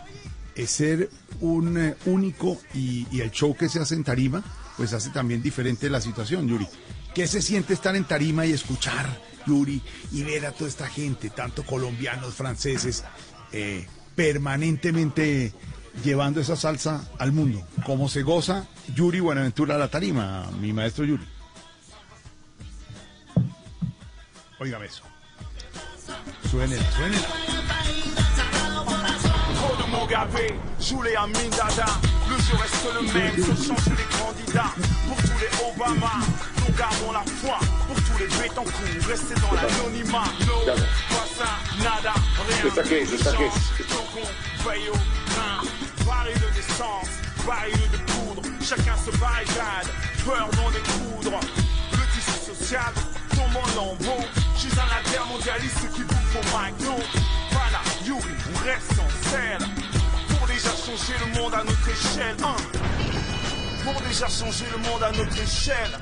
eh, 0.56 0.68
ser 0.68 1.10
un 1.40 1.96
único 2.06 2.60
y, 2.76 3.08
y 3.12 3.22
el 3.22 3.32
show 3.32 3.56
que 3.56 3.70
se 3.70 3.80
hace 3.80 3.96
en 3.96 4.04
tarima, 4.04 4.44
pues 4.78 4.94
hace 4.94 5.10
también 5.10 5.42
diferente 5.42 5.90
la 5.90 6.00
situación, 6.00 6.48
Yuri. 6.48 6.68
¿Qué 7.16 7.26
se 7.26 7.42
siente 7.42 7.74
estar 7.74 7.96
en 7.96 8.06
tarima 8.06 8.46
y 8.46 8.52
escuchar, 8.52 9.20
Yuri, 9.48 9.82
y 10.12 10.22
ver 10.22 10.46
a 10.46 10.52
toda 10.52 10.70
esta 10.70 10.88
gente, 10.88 11.32
tanto 11.32 11.66
colombianos, 11.66 12.36
franceses, 12.36 13.04
eh, 13.52 13.88
permanentemente 14.16 15.54
llevando 16.04 16.42
esa 16.42 16.56
salsa 16.56 17.08
al 17.20 17.32
mundo? 17.32 17.62
¿Cómo 17.86 18.10
se 18.10 18.24
goza 18.24 18.66
Yuri 18.96 19.20
Buenaventura 19.20 19.78
la 19.78 19.90
tarima, 19.90 20.50
mi 20.60 20.74
maestro 20.74 21.06
Yuri? 21.06 21.28
Óigame 24.60 24.86
eso. 24.86 25.04
Nous 26.54 26.62
gardons 36.78 37.12
la 37.12 37.24
foi. 37.42 37.58
Pour 37.88 37.96
tous 37.96 38.18
les 38.20 38.28
Bétancourt, 38.28 39.08
restez 39.08 39.36
dans 39.36 39.52
l'anonymat. 39.54 40.24
No, 40.48 40.66
pas 40.66 41.28
ça, 41.38 41.50
nada, 41.78 42.14
rien. 42.48 42.68
¿Esta 42.68 42.84
qué 42.84 43.02
es? 43.02 43.12
¿Esta 43.14 43.32
qué 43.38 43.46
es? 43.46 43.88
Donc 43.90 44.10
on 44.16 44.70
veille 44.70 44.90
au 44.90 45.00
train. 45.32 45.62
Baril 46.06 46.40
d'essence, 46.56 47.10
baril 47.46 47.90
de 47.92 47.98
poudre. 48.12 48.42
Chacun 48.62 48.96
se 48.98 49.12
barricade, 49.18 49.88
peur 50.26 50.50
d'en 50.56 50.70
découdre. 50.72 51.40
Le 51.92 52.04
tissu 52.14 52.38
social 52.56 52.94
tombe 53.36 53.56
en 53.56 53.68
lambeaux. 53.76 54.26
Je 54.56 54.60
suis 54.62 54.80
un 54.80 54.98
altermondialiste 54.98 55.92
qui 55.94 56.04
bouffe 56.04 56.36
au 56.36 56.58
McDo. 56.58 56.96
Voilà, 57.52 57.82
Yuri, 58.06 58.34
on 58.54 58.64
reste 58.66 59.00
en 59.00 59.30
selle. 59.30 59.68
Pour 60.30 60.48
déjà 60.48 60.70
changer 60.70 61.16
le 61.20 61.40
monde 61.40 61.54
à 61.54 61.64
notre 61.64 61.88
échelle. 61.90 62.38
hein. 62.44 62.56
Pour 63.84 64.00
déjà 64.02 64.28
changer 64.28 64.66
le 64.72 64.78
monde 64.90 65.04
à 65.04 65.12
notre 65.12 65.38
échelle. 65.42 65.98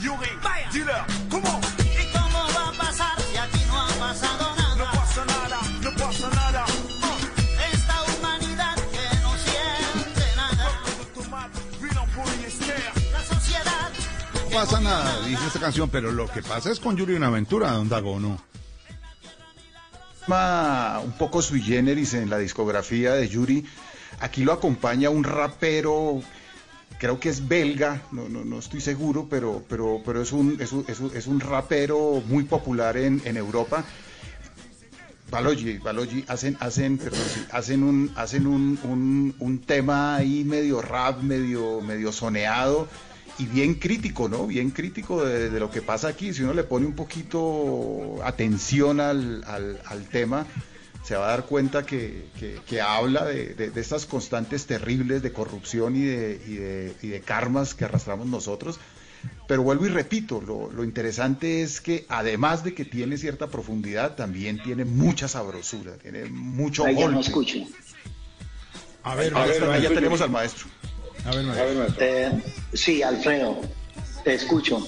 Yuri, 0.00 0.30
dis-leur, 0.72 1.04
comment 1.28 1.60
¿Y 2.00 2.06
cómo 2.12 2.38
va 2.54 2.68
a 2.68 2.72
pasar 2.72 3.20
si 3.20 3.36
aquí 3.36 3.60
no 3.66 3.80
ha 3.80 3.88
pasado 3.98 4.54
nada? 4.54 4.76
No 4.76 4.84
pasa 4.84 5.24
nada, 5.24 5.58
no 5.82 5.90
pasa 5.96 6.30
nada. 6.30 6.64
Esta 7.72 8.02
humanidad 8.04 8.76
que 8.76 9.20
no 9.22 9.32
siente 9.36 10.36
nada. 10.36 10.66
La 13.12 13.24
sociedad 13.24 13.90
No 14.44 14.50
pasa 14.50 14.80
nada, 14.80 15.26
dice 15.26 15.46
esta 15.46 15.58
canción, 15.58 15.90
pero 15.90 16.12
lo 16.12 16.28
que 16.28 16.42
pasa 16.42 16.70
es 16.70 16.78
con 16.78 16.96
Yuri 16.96 17.14
Buenaventura, 17.14 17.72
don 17.72 17.88
Dago, 17.88 18.20
¿no? 18.20 18.40
un 21.02 21.12
poco 21.18 21.40
sui 21.40 21.62
generis 21.62 22.14
en 22.14 22.28
la 22.28 22.38
discografía 22.38 23.14
de 23.14 23.28
Yuri. 23.28 23.64
Aquí 24.20 24.44
lo 24.44 24.52
acompaña 24.52 25.10
un 25.10 25.24
rapero, 25.24 26.20
creo 26.98 27.20
que 27.20 27.28
es 27.28 27.46
belga, 27.46 28.02
no, 28.12 28.28
no, 28.28 28.44
no 28.44 28.58
estoy 28.58 28.80
seguro, 28.80 29.26
pero, 29.30 29.64
pero, 29.68 30.02
pero 30.04 30.22
es, 30.22 30.32
un, 30.32 30.56
es, 30.60 30.72
un, 30.72 30.84
es 31.14 31.26
un- 31.26 31.40
rapero 31.40 32.22
muy 32.26 32.44
popular 32.44 32.96
en, 32.96 33.22
en 33.24 33.36
Europa. 33.36 33.84
Balogi, 35.30 35.76
Balogi 35.78 36.24
hacen, 36.26 36.56
hacen, 36.58 36.98
hacen 37.52 37.82
un, 37.82 38.10
hacen 38.16 38.46
un, 38.46 38.78
un, 38.82 39.34
un 39.38 39.58
tema 39.58 40.16
ahí 40.16 40.42
medio 40.44 40.80
rap, 40.80 41.20
medio, 41.22 41.82
medio 41.82 42.12
soneado 42.12 42.88
y 43.38 43.44
bien 43.44 43.74
crítico, 43.74 44.28
¿no? 44.28 44.46
Bien 44.46 44.70
crítico 44.70 45.22
de, 45.24 45.50
lo 45.60 45.70
que 45.70 45.82
pasa 45.82 46.08
aquí. 46.08 46.32
Si 46.32 46.42
uno 46.42 46.54
le 46.54 46.64
pone 46.64 46.86
un 46.86 46.94
poquito 46.94 48.18
atención 48.24 49.00
al, 49.00 49.44
al 49.46 50.04
tema, 50.06 50.46
se 51.08 51.16
va 51.16 51.28
a 51.28 51.30
dar 51.30 51.46
cuenta 51.46 51.86
que, 51.86 52.26
que- 52.38 52.60
que 52.68 52.82
habla 52.82 53.24
de, 53.24 53.54
de- 53.54 53.70
de 53.70 53.80
estas 53.80 54.04
constantes 54.04 54.66
terribles 54.66 55.22
de 55.22 55.32
corrupción 55.32 55.96
y 55.96 56.02
de, 56.02 56.38
y 56.46 56.54
de, 56.56 56.94
y 57.00 57.08
de 57.08 57.20
karmas 57.22 57.74
que 57.74 57.86
arrastramos 57.86 58.26
nosotros. 58.26 58.78
Pero 59.46 59.62
vuelvo 59.62 59.86
y 59.86 59.88
repito, 59.88 60.42
lo, 60.42 60.70
lo 60.70 60.84
interesante 60.84 61.62
es 61.62 61.80
que 61.80 62.04
además 62.10 62.62
de 62.62 62.74
que 62.74 62.84
tiene 62.84 63.16
cierta 63.16 63.46
profundidad, 63.46 64.16
también 64.16 64.62
tiene 64.62 64.84
mucha 64.84 65.28
sabrosura, 65.28 65.96
tiene 65.96 66.26
mucho 66.26 66.86
ya 66.86 67.08
no 67.08 67.20
escucho. 67.20 67.56
A 69.02 69.14
ver, 69.14 69.28
está, 69.28 69.38
maestro, 69.38 69.72
ahí 69.72 69.82
ya 69.82 69.88
tenemos 69.88 70.20
al 70.20 70.30
maestro. 70.30 70.66
A 71.24 71.30
ver, 71.34 71.44
maestro. 71.44 71.96
Eh, 72.00 72.42
sí, 72.74 73.02
Alfredo, 73.02 73.58
te 74.24 74.34
escucho. 74.34 74.86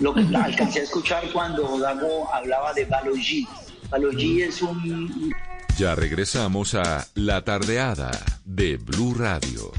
Lo 0.00 0.12
que 0.12 0.20
alcancé 0.36 0.80
a 0.80 0.82
escuchar 0.82 1.24
cuando 1.32 1.78
Dago 1.78 2.32
hablaba 2.32 2.74
de 2.74 2.84
Balogi. 2.84 3.48
Balogi 3.90 4.42
es 4.42 4.62
un 4.62 5.32
Ya 5.82 5.96
regresamos 5.96 6.76
a 6.76 7.08
La 7.16 7.42
Tardeada 7.42 8.12
de 8.44 8.76
Blue 8.76 9.16
Radio. 9.18 9.72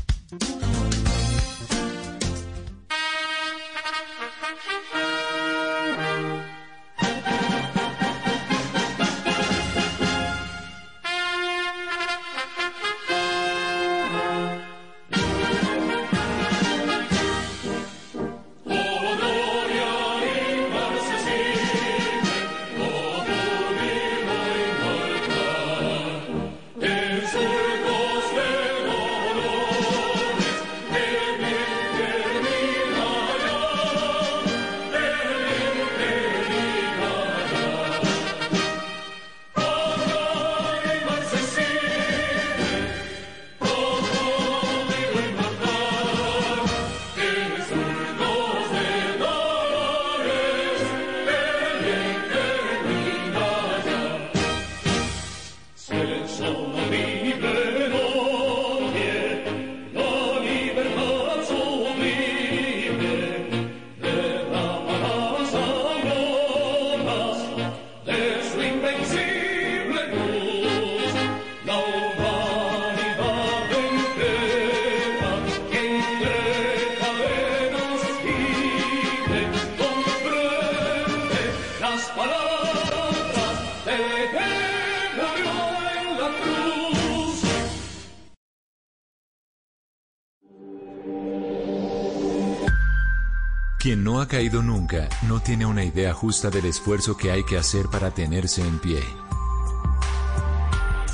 Nunca 94.52 95.08
no 95.28 95.40
tiene 95.40 95.66
una 95.66 95.84
idea 95.84 96.14
justa 96.14 96.50
del 96.50 96.66
esfuerzo 96.66 97.16
que 97.16 97.32
hay 97.32 97.44
que 97.44 97.58
hacer 97.58 97.88
para 97.88 98.12
tenerse 98.12 98.62
en 98.62 98.78
pie. 98.80 99.02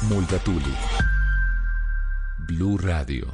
Multatuli. 0.10 0.74
Blue 2.48 2.78
Radio. 2.78 3.28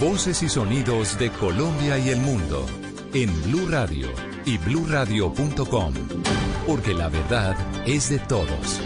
Voces 0.00 0.42
y 0.42 0.48
sonidos 0.48 1.18
de 1.18 1.30
Colombia 1.30 1.98
y 1.98 2.10
el 2.10 2.20
mundo 2.20 2.64
en 3.12 3.42
Blue 3.42 3.66
Radio 3.68 4.08
y 4.44 4.58
bluradio.com, 4.58 5.94
porque 6.66 6.94
la 6.94 7.08
verdad 7.08 7.56
es 7.86 8.08
de 8.10 8.18
todos. 8.20 8.80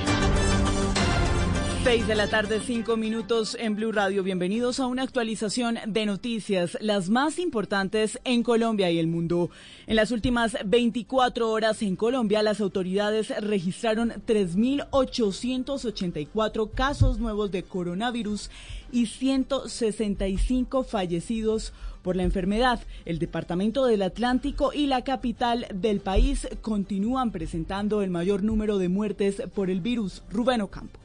6 1.85 2.07
de 2.07 2.15
la 2.15 2.29
tarde, 2.29 2.61
5 2.61 2.97
minutos 2.97 3.57
en 3.59 3.75
Blue 3.75 3.91
Radio. 3.91 4.23
Bienvenidos 4.23 4.79
a 4.79 4.87
una 4.87 5.03
actualización 5.03 5.79
de 5.85 6.07
noticias, 6.07 6.79
las 6.81 7.11
más 7.11 7.41
importantes 7.41 8.21
en 8.23 8.45
Colombia 8.45 8.89
y 8.93 9.01
el 9.01 9.09
mundo. 9.09 9.51
En 9.89 9.97
las 9.97 10.13
últimas 10.13 10.57
24 10.65 11.51
horas 11.51 11.83
en 11.83 11.97
Colombia, 11.97 12.45
las 12.45 12.61
autoridades 12.61 13.31
registraron 13.43 14.13
3.884 14.29 16.71
casos 16.71 17.19
nuevos 17.19 17.51
de 17.51 17.65
coronavirus 17.65 18.49
y 18.93 19.07
165 19.07 20.85
fallecidos 20.85 21.73
por 22.03 22.15
la 22.15 22.23
enfermedad. 22.23 22.79
El 23.05 23.19
Departamento 23.19 23.87
del 23.87 24.03
Atlántico 24.03 24.73
y 24.73 24.87
la 24.87 25.03
capital 25.03 25.67
del 25.75 25.99
país 25.99 26.47
continúan 26.61 27.33
presentando 27.33 28.03
el 28.03 28.11
mayor 28.11 28.45
número 28.45 28.79
de 28.79 28.89
muertes 28.89 29.43
por 29.53 29.69
el 29.69 29.81
virus. 29.81 30.23
Rubén 30.31 30.61
Ocampo. 30.61 31.02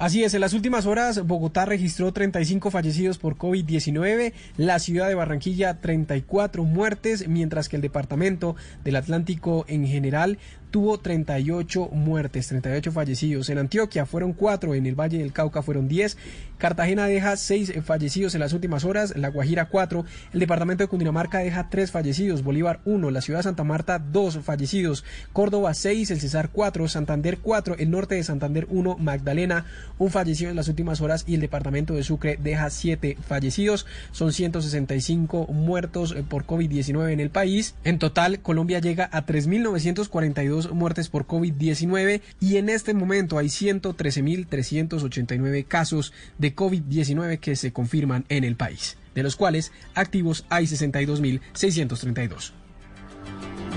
Así 0.00 0.24
es, 0.24 0.32
en 0.32 0.40
las 0.40 0.54
últimas 0.54 0.86
horas 0.86 1.26
Bogotá 1.26 1.66
registró 1.66 2.10
35 2.10 2.70
fallecidos 2.70 3.18
por 3.18 3.36
COVID-19, 3.36 4.32
la 4.56 4.78
ciudad 4.78 5.08
de 5.08 5.14
Barranquilla 5.14 5.78
34 5.78 6.64
muertes, 6.64 7.28
mientras 7.28 7.68
que 7.68 7.76
el 7.76 7.82
departamento 7.82 8.56
del 8.82 8.96
Atlántico 8.96 9.66
en 9.68 9.86
general 9.86 10.38
tuvo 10.70 10.98
38 10.98 11.88
muertes, 11.92 12.48
38 12.48 12.92
fallecidos. 12.92 13.48
En 13.50 13.58
Antioquia 13.58 14.06
fueron 14.06 14.32
4, 14.32 14.74
en 14.74 14.86
el 14.86 14.94
Valle 14.94 15.18
del 15.18 15.32
Cauca 15.32 15.62
fueron 15.62 15.88
10, 15.88 16.16
Cartagena 16.58 17.06
deja 17.06 17.36
6 17.36 17.74
fallecidos 17.84 18.34
en 18.34 18.40
las 18.40 18.52
últimas 18.52 18.84
horas, 18.84 19.16
La 19.16 19.28
Guajira 19.28 19.68
4, 19.68 20.04
el 20.32 20.40
departamento 20.40 20.84
de 20.84 20.88
Cundinamarca 20.88 21.38
deja 21.38 21.68
3 21.70 21.90
fallecidos, 21.90 22.42
Bolívar 22.42 22.80
1, 22.84 23.10
la 23.10 23.20
ciudad 23.20 23.40
de 23.40 23.44
Santa 23.44 23.64
Marta 23.64 23.98
2 23.98 24.40
fallecidos, 24.42 25.04
Córdoba 25.32 25.74
6, 25.74 26.10
el 26.10 26.20
Cesar 26.20 26.50
4, 26.52 26.88
Santander 26.88 27.38
4, 27.38 27.76
el 27.78 27.90
norte 27.90 28.14
de 28.14 28.24
Santander 28.24 28.66
1, 28.70 28.96
Magdalena 28.98 29.64
un 29.98 30.10
fallecido 30.10 30.50
en 30.50 30.56
las 30.56 30.68
últimas 30.68 31.00
horas 31.00 31.24
y 31.26 31.34
el 31.34 31.40
departamento 31.40 31.94
de 31.94 32.02
Sucre 32.02 32.38
deja 32.42 32.70
7 32.70 33.16
fallecidos. 33.26 33.86
Son 34.12 34.32
165 34.32 35.46
muertos 35.48 36.12
eh, 36.16 36.24
por 36.26 36.46
COVID-19 36.46 37.12
en 37.12 37.20
el 37.20 37.30
país. 37.30 37.74
En 37.84 37.98
total, 37.98 38.40
Colombia 38.40 38.78
llega 38.80 39.08
a 39.12 39.26
3.942 39.26 40.59
muertes 40.68 41.08
por 41.08 41.26
COVID-19 41.26 42.20
y 42.40 42.56
en 42.56 42.68
este 42.68 42.94
momento 42.94 43.38
hay 43.38 43.46
113.389 43.46 45.64
casos 45.66 46.12
de 46.38 46.54
COVID-19 46.54 47.38
que 47.38 47.56
se 47.56 47.72
confirman 47.72 48.24
en 48.28 48.44
el 48.44 48.56
país, 48.56 48.98
de 49.14 49.22
los 49.22 49.36
cuales 49.36 49.72
activos 49.94 50.44
hay 50.48 50.66
62.632. 50.66 52.52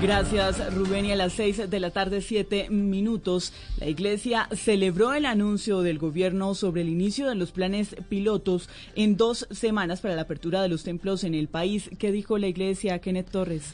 Gracias, 0.02 0.74
Rubén. 0.74 1.06
Y 1.06 1.12
a 1.12 1.16
las 1.16 1.32
seis 1.32 1.70
de 1.70 1.80
la 1.80 1.90
tarde, 1.90 2.20
siete 2.20 2.68
minutos, 2.68 3.52
la 3.78 3.86
Iglesia 3.86 4.48
celebró 4.52 5.14
el 5.14 5.24
anuncio 5.24 5.80
del 5.80 5.98
gobierno 5.98 6.54
sobre 6.54 6.82
el 6.82 6.88
inicio 6.88 7.28
de 7.28 7.36
los 7.36 7.52
planes 7.52 7.96
pilotos 8.08 8.68
en 8.96 9.16
dos 9.16 9.46
semanas 9.50 10.00
para 10.00 10.16
la 10.16 10.22
apertura 10.22 10.62
de 10.62 10.68
los 10.68 10.82
templos 10.82 11.24
en 11.24 11.34
el 11.34 11.48
país. 11.48 11.88
¿Qué 11.98 12.12
dijo 12.12 12.38
la 12.38 12.48
Iglesia, 12.48 12.98
Kenneth 12.98 13.30
Torres? 13.30 13.72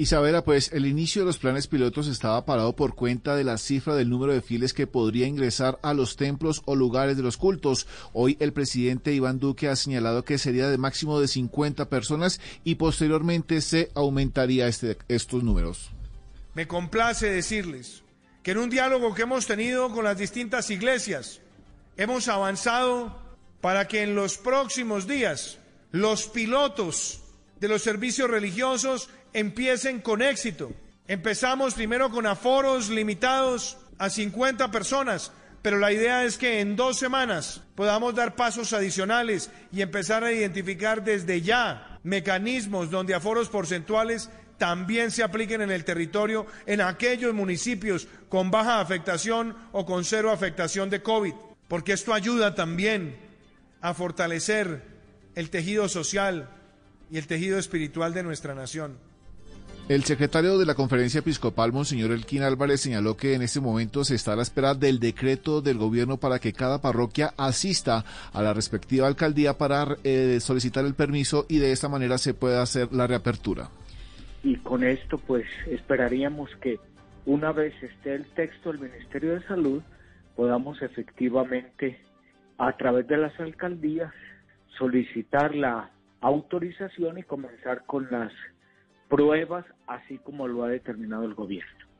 Isabela, 0.00 0.44
pues 0.44 0.72
el 0.72 0.86
inicio 0.86 1.20
de 1.20 1.26
los 1.26 1.36
planes 1.36 1.66
pilotos 1.66 2.08
estaba 2.08 2.46
parado 2.46 2.74
por 2.74 2.94
cuenta 2.94 3.36
de 3.36 3.44
la 3.44 3.58
cifra 3.58 3.94
del 3.94 4.08
número 4.08 4.32
de 4.32 4.40
fieles 4.40 4.72
que 4.72 4.86
podría 4.86 5.26
ingresar 5.26 5.78
a 5.82 5.92
los 5.92 6.16
templos 6.16 6.62
o 6.64 6.74
lugares 6.74 7.18
de 7.18 7.22
los 7.22 7.36
cultos. 7.36 7.86
Hoy 8.14 8.38
el 8.40 8.54
presidente 8.54 9.12
Iván 9.12 9.38
Duque 9.38 9.68
ha 9.68 9.76
señalado 9.76 10.24
que 10.24 10.38
sería 10.38 10.70
de 10.70 10.78
máximo 10.78 11.20
de 11.20 11.28
50 11.28 11.90
personas 11.90 12.40
y 12.64 12.76
posteriormente 12.76 13.60
se 13.60 13.90
aumentaría 13.94 14.68
este, 14.68 14.96
estos 15.08 15.44
números. 15.44 15.90
Me 16.54 16.66
complace 16.66 17.28
decirles 17.28 18.02
que 18.42 18.52
en 18.52 18.58
un 18.58 18.70
diálogo 18.70 19.12
que 19.12 19.24
hemos 19.24 19.46
tenido 19.46 19.92
con 19.92 20.04
las 20.04 20.16
distintas 20.16 20.70
iglesias 20.70 21.42
hemos 21.98 22.26
avanzado 22.28 23.20
para 23.60 23.86
que 23.86 24.02
en 24.02 24.14
los 24.14 24.38
próximos 24.38 25.06
días 25.06 25.58
los 25.92 26.26
pilotos 26.26 27.20
de 27.60 27.68
los 27.68 27.82
servicios 27.82 28.30
religiosos 28.30 29.10
empiecen 29.32 30.00
con 30.00 30.22
éxito. 30.22 30.72
Empezamos 31.06 31.74
primero 31.74 32.10
con 32.10 32.26
aforos 32.26 32.88
limitados 32.88 33.78
a 33.98 34.10
50 34.10 34.70
personas, 34.70 35.32
pero 35.62 35.78
la 35.78 35.92
idea 35.92 36.24
es 36.24 36.38
que 36.38 36.60
en 36.60 36.76
dos 36.76 36.98
semanas 36.98 37.62
podamos 37.74 38.14
dar 38.14 38.36
pasos 38.36 38.72
adicionales 38.72 39.50
y 39.72 39.82
empezar 39.82 40.24
a 40.24 40.32
identificar 40.32 41.04
desde 41.04 41.42
ya 41.42 41.98
mecanismos 42.02 42.90
donde 42.90 43.14
aforos 43.14 43.48
porcentuales 43.48 44.30
también 44.56 45.10
se 45.10 45.22
apliquen 45.22 45.62
en 45.62 45.70
el 45.70 45.84
territorio 45.84 46.46
en 46.66 46.80
aquellos 46.80 47.34
municipios 47.34 48.08
con 48.28 48.50
baja 48.50 48.80
afectación 48.80 49.56
o 49.72 49.84
con 49.86 50.04
cero 50.04 50.30
afectación 50.30 50.90
de 50.90 51.02
COVID, 51.02 51.32
porque 51.66 51.92
esto 51.92 52.14
ayuda 52.14 52.54
también 52.54 53.16
a 53.80 53.94
fortalecer 53.94 54.82
el 55.34 55.50
tejido 55.50 55.88
social 55.88 56.50
y 57.10 57.18
el 57.18 57.26
tejido 57.26 57.58
espiritual 57.58 58.12
de 58.14 58.22
nuestra 58.22 58.54
nación. 58.54 59.09
El 59.90 60.04
secretario 60.04 60.56
de 60.56 60.66
la 60.66 60.76
Conferencia 60.76 61.18
Episcopal, 61.18 61.72
Monseñor 61.72 62.12
Elquín 62.12 62.44
Álvarez, 62.44 62.80
señaló 62.80 63.16
que 63.16 63.34
en 63.34 63.42
este 63.42 63.58
momento 63.58 64.04
se 64.04 64.14
está 64.14 64.34
a 64.34 64.36
la 64.36 64.42
espera 64.42 64.74
del 64.74 65.00
decreto 65.00 65.62
del 65.62 65.78
gobierno 65.78 66.16
para 66.16 66.38
que 66.38 66.52
cada 66.52 66.80
parroquia 66.80 67.34
asista 67.36 68.04
a 68.32 68.40
la 68.40 68.54
respectiva 68.54 69.08
alcaldía 69.08 69.58
para 69.58 69.96
eh, 70.04 70.38
solicitar 70.38 70.84
el 70.84 70.94
permiso 70.94 71.44
y 71.48 71.58
de 71.58 71.72
esta 71.72 71.88
manera 71.88 72.18
se 72.18 72.34
pueda 72.34 72.62
hacer 72.62 72.92
la 72.92 73.08
reapertura. 73.08 73.68
Y 74.44 74.58
con 74.58 74.84
esto, 74.84 75.18
pues 75.18 75.46
esperaríamos 75.66 76.50
que 76.60 76.78
una 77.26 77.50
vez 77.50 77.74
esté 77.82 78.14
el 78.14 78.26
texto 78.26 78.70
del 78.70 78.82
Ministerio 78.82 79.32
de 79.32 79.42
Salud, 79.48 79.82
podamos 80.36 80.80
efectivamente, 80.82 81.98
a 82.58 82.76
través 82.76 83.08
de 83.08 83.16
las 83.16 83.40
alcaldías, 83.40 84.12
solicitar 84.78 85.52
la 85.52 85.90
autorización 86.20 87.18
y 87.18 87.24
comenzar 87.24 87.82
con 87.86 88.06
las 88.08 88.30
pruebas, 89.10 89.66
así 89.86 90.16
como 90.18 90.48
lo 90.48 90.64
ha 90.64 90.68
determinado 90.68 91.24
el 91.24 91.34
gobierno. 91.34 91.90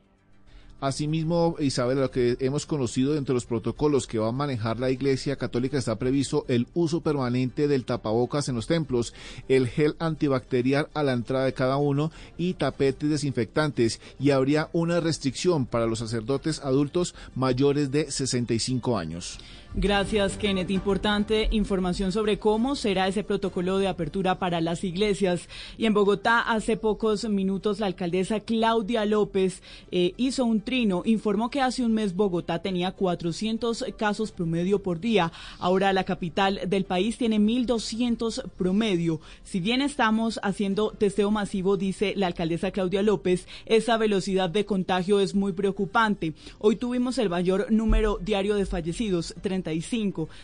Asimismo, 0.81 1.57
Isabel, 1.59 1.99
lo 1.99 2.09
que 2.09 2.37
hemos 2.39 2.65
conocido 2.65 3.15
entre 3.15 3.35
los 3.35 3.45
protocolos 3.45 4.07
que 4.07 4.17
va 4.17 4.29
a 4.29 4.31
manejar 4.31 4.79
la 4.79 4.89
Iglesia 4.89 5.35
Católica 5.35 5.77
está 5.77 5.99
previsto 5.99 6.43
el 6.47 6.65
uso 6.73 7.01
permanente 7.01 7.67
del 7.67 7.85
tapabocas 7.85 8.49
en 8.49 8.55
los 8.55 8.65
templos, 8.65 9.13
el 9.47 9.67
gel 9.67 9.95
antibacterial 9.99 10.87
a 10.95 11.03
la 11.03 11.13
entrada 11.13 11.45
de 11.45 11.53
cada 11.53 11.77
uno 11.77 12.11
y 12.35 12.55
tapetes 12.55 13.11
desinfectantes. 13.11 14.01
Y 14.19 14.31
habría 14.31 14.69
una 14.73 14.99
restricción 14.99 15.67
para 15.67 15.85
los 15.85 15.99
sacerdotes 15.99 16.59
adultos 16.61 17.13
mayores 17.35 17.91
de 17.91 18.09
65 18.09 18.97
años. 18.97 19.37
Gracias, 19.73 20.35
Kenneth. 20.35 20.69
Importante 20.69 21.47
información 21.51 22.11
sobre 22.11 22.39
cómo 22.39 22.75
será 22.75 23.07
ese 23.07 23.23
protocolo 23.23 23.77
de 23.77 23.87
apertura 23.87 24.37
para 24.37 24.59
las 24.59 24.83
iglesias. 24.83 25.47
Y 25.77 25.85
en 25.85 25.93
Bogotá, 25.93 26.41
hace 26.41 26.75
pocos 26.75 27.23
minutos, 27.29 27.79
la 27.79 27.85
alcaldesa 27.85 28.41
Claudia 28.41 29.05
López 29.05 29.63
eh, 29.89 30.13
hizo 30.17 30.43
un 30.43 30.59
trino. 30.59 31.03
Informó 31.05 31.49
que 31.49 31.61
hace 31.61 31.85
un 31.85 31.93
mes 31.93 32.17
Bogotá 32.17 32.61
tenía 32.61 32.91
400 32.91 33.85
casos 33.97 34.33
promedio 34.33 34.83
por 34.83 34.99
día. 34.99 35.31
Ahora 35.57 35.93
la 35.93 36.03
capital 36.03 36.59
del 36.67 36.83
país 36.83 37.17
tiene 37.17 37.39
1.200 37.39 38.49
promedio. 38.57 39.21
Si 39.43 39.61
bien 39.61 39.81
estamos 39.81 40.41
haciendo 40.43 40.91
testeo 40.91 41.31
masivo, 41.31 41.77
dice 41.77 42.13
la 42.17 42.27
alcaldesa 42.27 42.71
Claudia 42.71 43.03
López, 43.03 43.47
esa 43.65 43.95
velocidad 43.95 44.49
de 44.49 44.65
contagio 44.65 45.21
es 45.21 45.33
muy 45.33 45.53
preocupante. 45.53 46.33
Hoy 46.59 46.75
tuvimos 46.75 47.17
el 47.19 47.29
mayor 47.29 47.71
número 47.71 48.19
diario 48.21 48.55
de 48.55 48.65
fallecidos, 48.65 49.33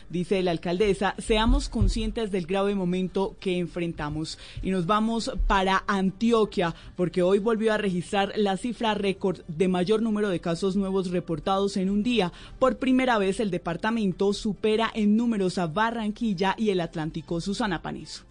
dice 0.10 0.44
la 0.44 0.52
alcaldesa, 0.52 1.16
seamos 1.18 1.70
conscientes 1.70 2.32
del 2.32 2.46
grave 2.46 2.76
momento 2.76 3.36
que 3.40 3.58
enfrentamos. 3.58 4.38
Y 4.62 4.72
nos 4.72 4.86
vamos 4.86 5.32
para 5.48 5.84
Antioquia, 5.88 6.76
porque 6.96 7.22
hoy 7.22 7.40
volvió 7.40 7.74
a 7.74 7.78
registrar 7.78 8.34
la 8.36 8.58
cifra 8.58 8.94
récord 8.94 9.42
de 9.48 9.68
mayor 9.68 10.02
número 10.02 10.30
de 10.30 10.40
casos 10.40 10.76
nuevos 10.76 11.12
reportados 11.12 11.78
en 11.78 11.90
un 11.90 12.04
día. 12.04 12.32
Por 12.60 12.78
primera 12.78 13.18
vez 13.18 13.40
el 13.40 13.52
departamento 13.52 14.34
supera 14.34 14.92
en 14.94 15.18
números 15.18 15.58
a 15.58 15.68
Barranquilla 15.68 16.56
y 16.58 16.70
el 16.70 16.82
Atlántico. 16.82 17.42
Susana 17.42 17.82
Panizo. 17.82 18.24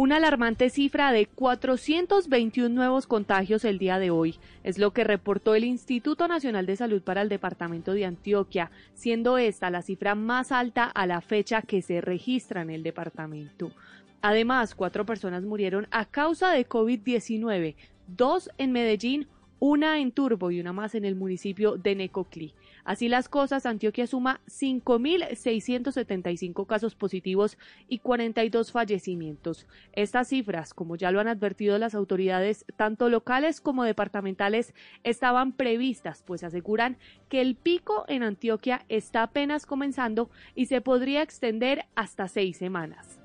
Una 0.00 0.16
alarmante 0.16 0.70
cifra 0.70 1.12
de 1.12 1.26
421 1.26 2.74
nuevos 2.74 3.06
contagios 3.06 3.66
el 3.66 3.76
día 3.76 3.98
de 3.98 4.08
hoy 4.08 4.36
es 4.64 4.78
lo 4.78 4.94
que 4.94 5.04
reportó 5.04 5.54
el 5.54 5.62
Instituto 5.62 6.26
Nacional 6.26 6.64
de 6.64 6.76
Salud 6.76 7.02
para 7.02 7.20
el 7.20 7.28
Departamento 7.28 7.92
de 7.92 8.06
Antioquia, 8.06 8.70
siendo 8.94 9.36
esta 9.36 9.68
la 9.68 9.82
cifra 9.82 10.14
más 10.14 10.52
alta 10.52 10.84
a 10.84 11.06
la 11.06 11.20
fecha 11.20 11.60
que 11.60 11.82
se 11.82 12.00
registra 12.00 12.62
en 12.62 12.70
el 12.70 12.82
departamento. 12.82 13.72
Además, 14.22 14.74
cuatro 14.74 15.04
personas 15.04 15.44
murieron 15.44 15.86
a 15.90 16.06
causa 16.06 16.50
de 16.50 16.66
COVID-19, 16.66 17.74
dos 18.06 18.48
en 18.56 18.72
Medellín, 18.72 19.28
una 19.58 20.00
en 20.00 20.12
Turbo 20.12 20.50
y 20.50 20.60
una 20.60 20.72
más 20.72 20.94
en 20.94 21.04
el 21.04 21.14
municipio 21.14 21.76
de 21.76 21.94
Necoclí. 21.94 22.54
Así 22.84 23.08
las 23.08 23.28
cosas, 23.28 23.66
Antioquia 23.66 24.06
suma 24.06 24.40
5.675 24.46 26.66
casos 26.66 26.94
positivos 26.94 27.58
y 27.88 27.98
42 27.98 28.70
fallecimientos. 28.72 29.66
Estas 29.92 30.28
cifras, 30.28 30.72
como 30.74 30.96
ya 30.96 31.10
lo 31.10 31.20
han 31.20 31.28
advertido 31.28 31.78
las 31.78 31.94
autoridades 31.94 32.64
tanto 32.76 33.08
locales 33.08 33.60
como 33.60 33.84
departamentales, 33.84 34.74
estaban 35.04 35.52
previstas, 35.52 36.22
pues 36.26 36.44
aseguran 36.44 36.98
que 37.28 37.40
el 37.40 37.56
pico 37.56 38.04
en 38.08 38.22
Antioquia 38.22 38.84
está 38.88 39.22
apenas 39.22 39.66
comenzando 39.66 40.30
y 40.54 40.66
se 40.66 40.80
podría 40.80 41.22
extender 41.22 41.86
hasta 41.94 42.28
seis 42.28 42.56
semanas. 42.56 43.19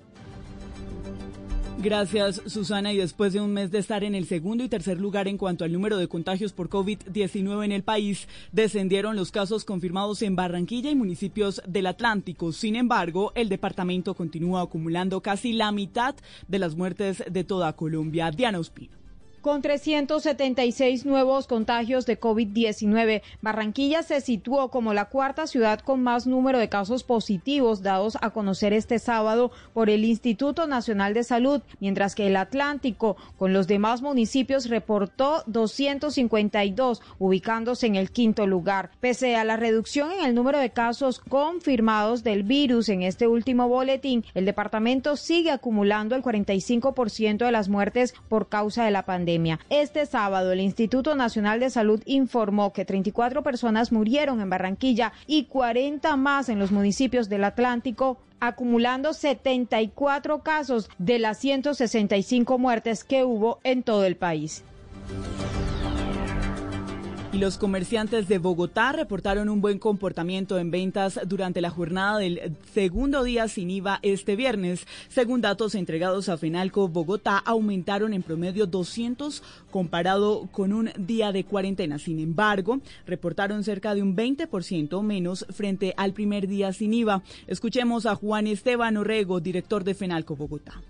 Gracias, 1.85 2.41
Susana. 2.47 2.93
Y 2.93 2.97
después 2.97 3.31
de 3.31 3.41
un 3.41 3.53
mes 3.53 3.69
de 3.69 3.77
estar 3.77 4.03
en 4.03 4.15
el 4.15 4.25
segundo 4.25 4.63
y 4.63 4.69
tercer 4.69 4.99
lugar 4.99 5.27
en 5.27 5.37
cuanto 5.37 5.65
al 5.65 5.71
número 5.71 5.97
de 5.97 6.07
contagios 6.07 6.51
por 6.51 6.67
COVID-19 6.67 7.63
en 7.63 7.71
el 7.71 7.83
país, 7.83 8.27
descendieron 8.51 9.15
los 9.15 9.29
casos 9.29 9.65
confirmados 9.65 10.23
en 10.23 10.35
Barranquilla 10.35 10.89
y 10.89 10.95
municipios 10.95 11.61
del 11.67 11.85
Atlántico. 11.85 12.51
Sin 12.53 12.75
embargo, 12.75 13.33
el 13.35 13.49
departamento 13.49 14.15
continúa 14.15 14.63
acumulando 14.63 15.21
casi 15.21 15.53
la 15.53 15.71
mitad 15.71 16.15
de 16.47 16.57
las 16.57 16.75
muertes 16.75 17.23
de 17.29 17.43
toda 17.43 17.73
Colombia. 17.73 18.31
Diana 18.31 18.57
Ospino. 18.57 19.04
Con 19.45 19.61
376 19.61 21.05
nuevos 21.05 21.45
contagios 21.45 22.07
de 22.07 22.19
COVID-19, 22.19 23.21
Barranquilla 23.43 24.01
se 24.01 24.19
situó 24.19 24.71
como 24.71 24.95
la 24.95 25.05
cuarta 25.05 25.45
ciudad 25.45 25.81
con 25.81 26.01
más 26.01 26.25
número 26.25 26.57
de 26.57 26.67
casos 26.67 27.03
positivos 27.03 27.83
dados 27.83 28.17
a 28.21 28.31
conocer 28.31 28.73
este 28.73 28.97
sábado 28.97 29.51
por 29.71 29.91
el 29.91 30.03
Instituto 30.03 30.65
Nacional 30.65 31.13
de 31.13 31.23
Salud, 31.23 31.61
mientras 31.79 32.15
que 32.15 32.25
el 32.25 32.37
Atlántico, 32.37 33.17
con 33.37 33.53
los 33.53 33.67
demás 33.67 34.01
municipios, 34.01 34.67
reportó 34.67 35.43
252, 35.45 37.03
ubicándose 37.19 37.85
en 37.85 37.97
el 37.97 38.09
quinto 38.09 38.47
lugar. 38.47 38.89
Pese 38.99 39.35
a 39.35 39.43
la 39.43 39.57
reducción 39.57 40.11
en 40.11 40.25
el 40.25 40.33
número 40.33 40.57
de 40.57 40.71
casos 40.71 41.19
confirmados 41.19 42.23
del 42.23 42.41
virus 42.41 42.89
en 42.89 43.03
este 43.03 43.27
último 43.27 43.69
boletín, 43.69 44.25
el 44.33 44.45
departamento 44.45 45.15
sigue 45.15 45.51
acumulando 45.51 46.15
el 46.15 46.23
45% 46.23 47.45
de 47.45 47.51
las 47.51 47.69
muertes 47.69 48.15
por 48.27 48.49
causa 48.49 48.83
de 48.83 48.89
la 48.89 49.05
pandemia. 49.05 49.34
Este 49.69 50.05
sábado, 50.05 50.51
el 50.51 50.61
Instituto 50.61 51.15
Nacional 51.15 51.59
de 51.59 51.69
Salud 51.69 52.01
informó 52.05 52.73
que 52.73 52.85
34 52.85 53.43
personas 53.43 53.91
murieron 53.91 54.41
en 54.41 54.49
Barranquilla 54.49 55.13
y 55.27 55.45
40 55.45 56.15
más 56.15 56.49
en 56.49 56.59
los 56.59 56.71
municipios 56.71 57.29
del 57.29 57.43
Atlántico 57.43 58.17
acumulando 58.39 59.13
74 59.13 60.43
casos 60.43 60.89
de 60.97 61.19
las 61.19 61.37
165 61.39 62.57
muertes 62.57 63.03
que 63.03 63.23
hubo 63.23 63.59
en 63.63 63.83
todo 63.83 64.05
el 64.05 64.15
país. 64.15 64.63
Y 67.35 67.37
los 67.37 67.57
comerciantes 67.57 68.29
de 68.29 68.37
Bogotá 68.37 68.93
reportaron 68.93 69.49
un 69.49 69.59
buen 69.59 69.77
comportamiento 69.77 70.57
en 70.57 70.71
ventas 70.71 71.19
durante 71.27 71.59
la 71.59 71.69
jornada 71.69 72.17
del 72.17 72.55
segundo 72.73 73.25
día 73.25 73.49
sin 73.49 73.69
IVA 73.69 73.99
este 74.03 74.37
viernes. 74.37 74.87
Según 75.09 75.41
datos 75.41 75.75
entregados 75.75 76.29
a 76.29 76.37
Fenalco, 76.37 76.87
Bogotá 76.87 77.37
aumentaron 77.39 78.13
en 78.13 78.23
promedio 78.23 78.67
200 78.67 79.43
comparado 79.69 80.47
con 80.53 80.71
un 80.71 80.91
día 80.97 81.33
de 81.33 81.43
cuarentena. 81.43 81.99
Sin 81.99 82.19
embargo, 82.19 82.79
reportaron 83.05 83.65
cerca 83.65 83.93
de 83.95 84.01
un 84.01 84.15
20% 84.15 85.03
menos 85.03 85.45
frente 85.49 85.93
al 85.97 86.13
primer 86.13 86.47
día 86.47 86.71
sin 86.71 86.93
IVA. 86.93 87.21
Escuchemos 87.47 88.05
a 88.05 88.15
Juan 88.15 88.47
Esteban 88.47 88.95
Orrego, 88.95 89.41
director 89.41 89.83
de 89.83 89.93
Fenalco 89.93 90.37
Bogotá. 90.37 90.81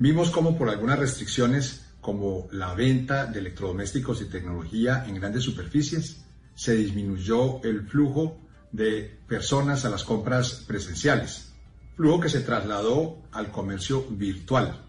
Vimos 0.00 0.32
como 0.32 0.58
por 0.58 0.70
algunas 0.70 0.98
restricciones 0.98 1.83
como 2.04 2.48
la 2.52 2.74
venta 2.74 3.24
de 3.24 3.38
electrodomésticos 3.38 4.20
y 4.20 4.26
tecnología 4.26 5.06
en 5.08 5.14
grandes 5.14 5.42
superficies, 5.42 6.22
se 6.54 6.76
disminuyó 6.76 7.62
el 7.62 7.88
flujo 7.88 8.42
de 8.72 9.20
personas 9.26 9.86
a 9.86 9.88
las 9.88 10.04
compras 10.04 10.64
presenciales, 10.66 11.54
flujo 11.96 12.20
que 12.20 12.28
se 12.28 12.40
trasladó 12.40 13.22
al 13.32 13.50
comercio 13.50 14.04
virtual. 14.10 14.82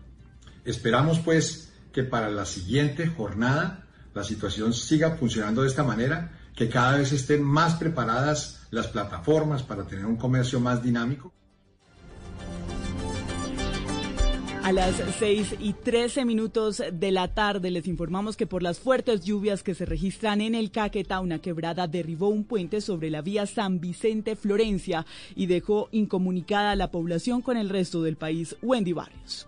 Esperamos 0.66 1.20
pues 1.20 1.72
que 1.94 2.04
para 2.04 2.30
la 2.30 2.46
siguiente 2.46 3.08
jornada 3.08 3.88
la 4.14 4.26
situación 4.26 4.74
siga 4.74 5.16
funcionando 5.16 5.62
de 5.62 5.70
esta 5.70 5.84
manera, 5.84 6.38
que 6.54 6.68
cada 6.68 6.98
vez 6.98 7.14
estén 7.14 7.44
más 7.44 7.76
preparadas 7.76 8.68
las 8.72 8.88
plataformas 8.88 9.64
para 9.64 9.86
tener 9.86 10.06
un 10.06 10.18
comercio 10.18 10.60
más 10.60 10.84
dinámico. 10.84 11.34
A 14.66 14.72
las 14.72 14.96
6 15.20 15.58
y 15.60 15.74
13 15.74 16.26
minutos 16.26 16.82
de 16.92 17.12
la 17.12 17.28
tarde 17.28 17.70
les 17.70 17.86
informamos 17.86 18.36
que 18.36 18.48
por 18.48 18.64
las 18.64 18.80
fuertes 18.80 19.24
lluvias 19.24 19.62
que 19.62 19.76
se 19.76 19.86
registran 19.86 20.42
en 20.42 20.56
el 20.56 20.72
Caquetá, 20.72 21.20
una 21.20 21.38
quebrada 21.38 21.86
derribó 21.86 22.30
un 22.30 22.46
puente 22.46 22.82
sobre 22.82 23.12
la 23.12 23.22
vía 23.22 23.46
San 23.46 23.80
Vicente-Florencia 23.80 25.06
y 25.36 25.46
dejó 25.46 25.88
incomunicada 25.92 26.72
a 26.72 26.76
la 26.76 26.90
población 26.90 27.44
con 27.44 27.58
el 27.58 27.70
resto 27.70 28.02
del 28.02 28.16
país. 28.16 28.56
Wendy 28.64 28.94
Barrios. 28.94 29.48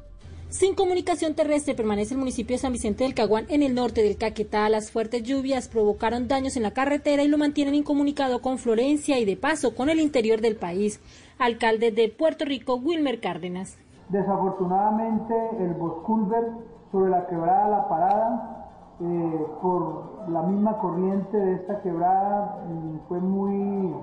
Sin 0.52 0.76
comunicación 0.76 1.34
terrestre 1.34 1.74
permanece 1.74 2.14
el 2.14 2.20
municipio 2.20 2.56
de 2.56 2.62
San 2.62 2.74
Vicente 2.74 3.04
del 3.04 3.16
Caguán 3.16 3.48
en 3.50 3.64
el 3.64 3.74
norte 3.74 4.04
del 4.04 4.18
Caquetá. 4.18 4.70
Las 4.70 4.92
fuertes 4.92 5.24
lluvias 5.24 5.68
provocaron 5.68 6.28
daños 6.28 6.58
en 6.58 6.62
la 6.62 6.76
carretera 6.76 7.24
y 7.24 7.28
lo 7.28 7.40
mantienen 7.40 7.74
incomunicado 7.74 8.44
con 8.44 8.60
Florencia 8.60 9.18
y 9.18 9.26
de 9.26 9.36
paso 9.36 9.74
con 9.74 9.90
el 9.90 10.00
interior 10.00 10.42
del 10.42 10.58
país. 10.58 11.00
Alcalde 11.40 11.90
de 11.90 12.08
Puerto 12.10 12.46
Rico, 12.46 12.76
Wilmer 12.76 13.20
Cárdenas. 13.20 13.78
Desafortunadamente 14.10 15.34
el 15.60 15.74
Bosculver 15.74 16.52
sobre 16.92 17.12
la 17.12 17.28
quebrada 17.28 17.70
La 17.70 17.90
Parada, 17.90 18.58
eh, 19.00 19.46
por 19.62 20.30
la 20.30 20.42
misma 20.44 20.78
corriente 20.80 21.38
de 21.38 21.54
esta 21.56 21.82
quebrada, 21.82 22.64
mm, 22.68 23.08
fue 23.08 23.20
muy 23.20 23.94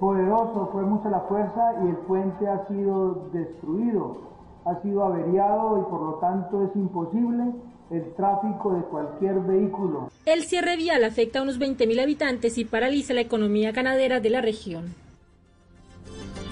poderoso, 0.00 0.70
fue 0.72 0.82
mucha 0.82 1.10
la 1.10 1.20
fuerza 1.20 1.74
y 1.84 1.88
el 1.88 1.96
puente 1.96 2.48
ha 2.48 2.66
sido 2.66 3.28
destruido, 3.32 4.16
ha 4.64 4.80
sido 4.82 5.04
averiado 5.04 5.80
y 5.80 5.90
por 5.90 6.02
lo 6.02 6.14
tanto 6.14 6.62
es 6.64 6.74
imposible 6.74 7.52
el 7.90 8.14
tráfico 8.14 8.72
de 8.72 8.82
cualquier 8.82 9.40
vehículo. 9.40 10.08
El 10.24 10.42
cierre 10.42 10.76
vial 10.76 11.04
afecta 11.04 11.38
a 11.38 11.42
unos 11.42 11.60
20.000 11.60 12.02
habitantes 12.02 12.58
y 12.58 12.64
paraliza 12.64 13.14
la 13.14 13.20
economía 13.20 13.70
ganadera 13.72 14.20
de 14.20 14.30
la 14.30 14.40
región. 14.40 15.05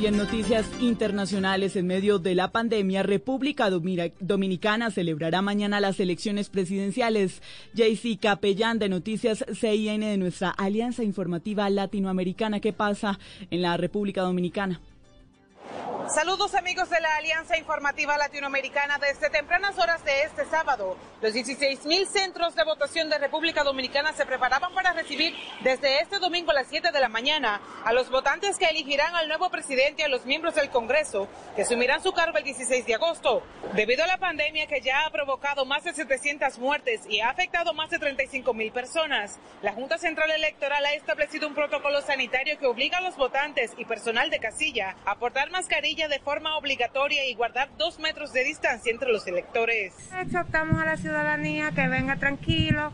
Y 0.00 0.06
en 0.06 0.16
noticias 0.16 0.68
internacionales, 0.80 1.76
en 1.76 1.86
medio 1.86 2.18
de 2.18 2.34
la 2.34 2.50
pandemia, 2.50 3.02
República 3.02 3.70
Dominicana 3.70 4.90
celebrará 4.90 5.40
mañana 5.40 5.80
las 5.80 6.00
elecciones 6.00 6.48
presidenciales. 6.48 7.42
JC 7.74 8.18
Capellán 8.20 8.78
de 8.78 8.88
Noticias 8.88 9.44
CIN 9.54 10.00
de 10.00 10.16
nuestra 10.16 10.50
Alianza 10.50 11.04
Informativa 11.04 11.70
Latinoamericana. 11.70 12.60
¿Qué 12.60 12.72
pasa 12.72 13.18
en 13.50 13.62
la 13.62 13.76
República 13.76 14.22
Dominicana? 14.22 14.80
Saludos 16.08 16.54
amigos 16.54 16.90
de 16.90 17.00
la 17.00 17.16
Alianza 17.16 17.56
Informativa 17.56 18.18
Latinoamericana 18.18 18.98
desde 18.98 19.30
tempranas 19.30 19.78
horas 19.78 20.04
de 20.04 20.24
este 20.24 20.44
sábado. 20.44 20.98
Los 21.22 21.32
16.000 21.32 22.04
centros 22.04 22.54
de 22.54 22.62
votación 22.62 23.08
de 23.08 23.16
República 23.16 23.64
Dominicana 23.64 24.12
se 24.12 24.26
preparaban 24.26 24.74
para 24.74 24.92
recibir 24.92 25.34
desde 25.62 26.00
este 26.00 26.18
domingo 26.18 26.50
a 26.50 26.54
las 26.54 26.66
7 26.68 26.92
de 26.92 27.00
la 27.00 27.08
mañana 27.08 27.62
a 27.84 27.92
los 27.94 28.10
votantes 28.10 28.58
que 28.58 28.66
elegirán 28.66 29.14
al 29.14 29.28
nuevo 29.28 29.48
presidente 29.48 30.02
y 30.02 30.04
a 30.04 30.08
los 30.08 30.26
miembros 30.26 30.54
del 30.54 30.68
Congreso 30.68 31.26
que 31.56 31.62
asumirán 31.62 32.02
su 32.02 32.12
cargo 32.12 32.36
el 32.36 32.44
16 32.44 32.84
de 32.84 32.94
agosto. 32.94 33.42
Debido 33.72 34.04
a 34.04 34.06
la 34.06 34.18
pandemia 34.18 34.66
que 34.66 34.82
ya 34.82 35.06
ha 35.06 35.10
provocado 35.10 35.64
más 35.64 35.84
de 35.84 35.94
700 35.94 36.58
muertes 36.58 37.00
y 37.08 37.20
ha 37.20 37.30
afectado 37.30 37.72
más 37.72 37.88
de 37.88 37.98
35.000 37.98 38.72
personas, 38.72 39.38
la 39.62 39.72
Junta 39.72 39.96
Central 39.96 40.30
Electoral 40.30 40.84
ha 40.84 40.92
establecido 40.92 41.48
un 41.48 41.54
protocolo 41.54 42.02
sanitario 42.02 42.58
que 42.58 42.66
obliga 42.66 42.98
a 42.98 43.02
los 43.02 43.16
votantes 43.16 43.72
y 43.78 43.86
personal 43.86 44.28
de 44.28 44.38
casilla 44.38 44.96
a 45.06 45.16
portar 45.16 45.50
mascarilla 45.94 46.08
de 46.08 46.18
forma 46.20 46.56
obligatoria 46.56 47.24
y 47.26 47.34
guardar 47.34 47.68
dos 47.78 47.98
metros 47.98 48.32
de 48.32 48.44
distancia 48.44 48.90
entre 48.90 49.10
los 49.12 49.26
electores. 49.26 49.94
Exhortamos 50.20 50.80
a 50.80 50.84
la 50.84 50.96
ciudadanía 50.96 51.70
que 51.72 51.88
venga 51.88 52.16
tranquilo, 52.16 52.90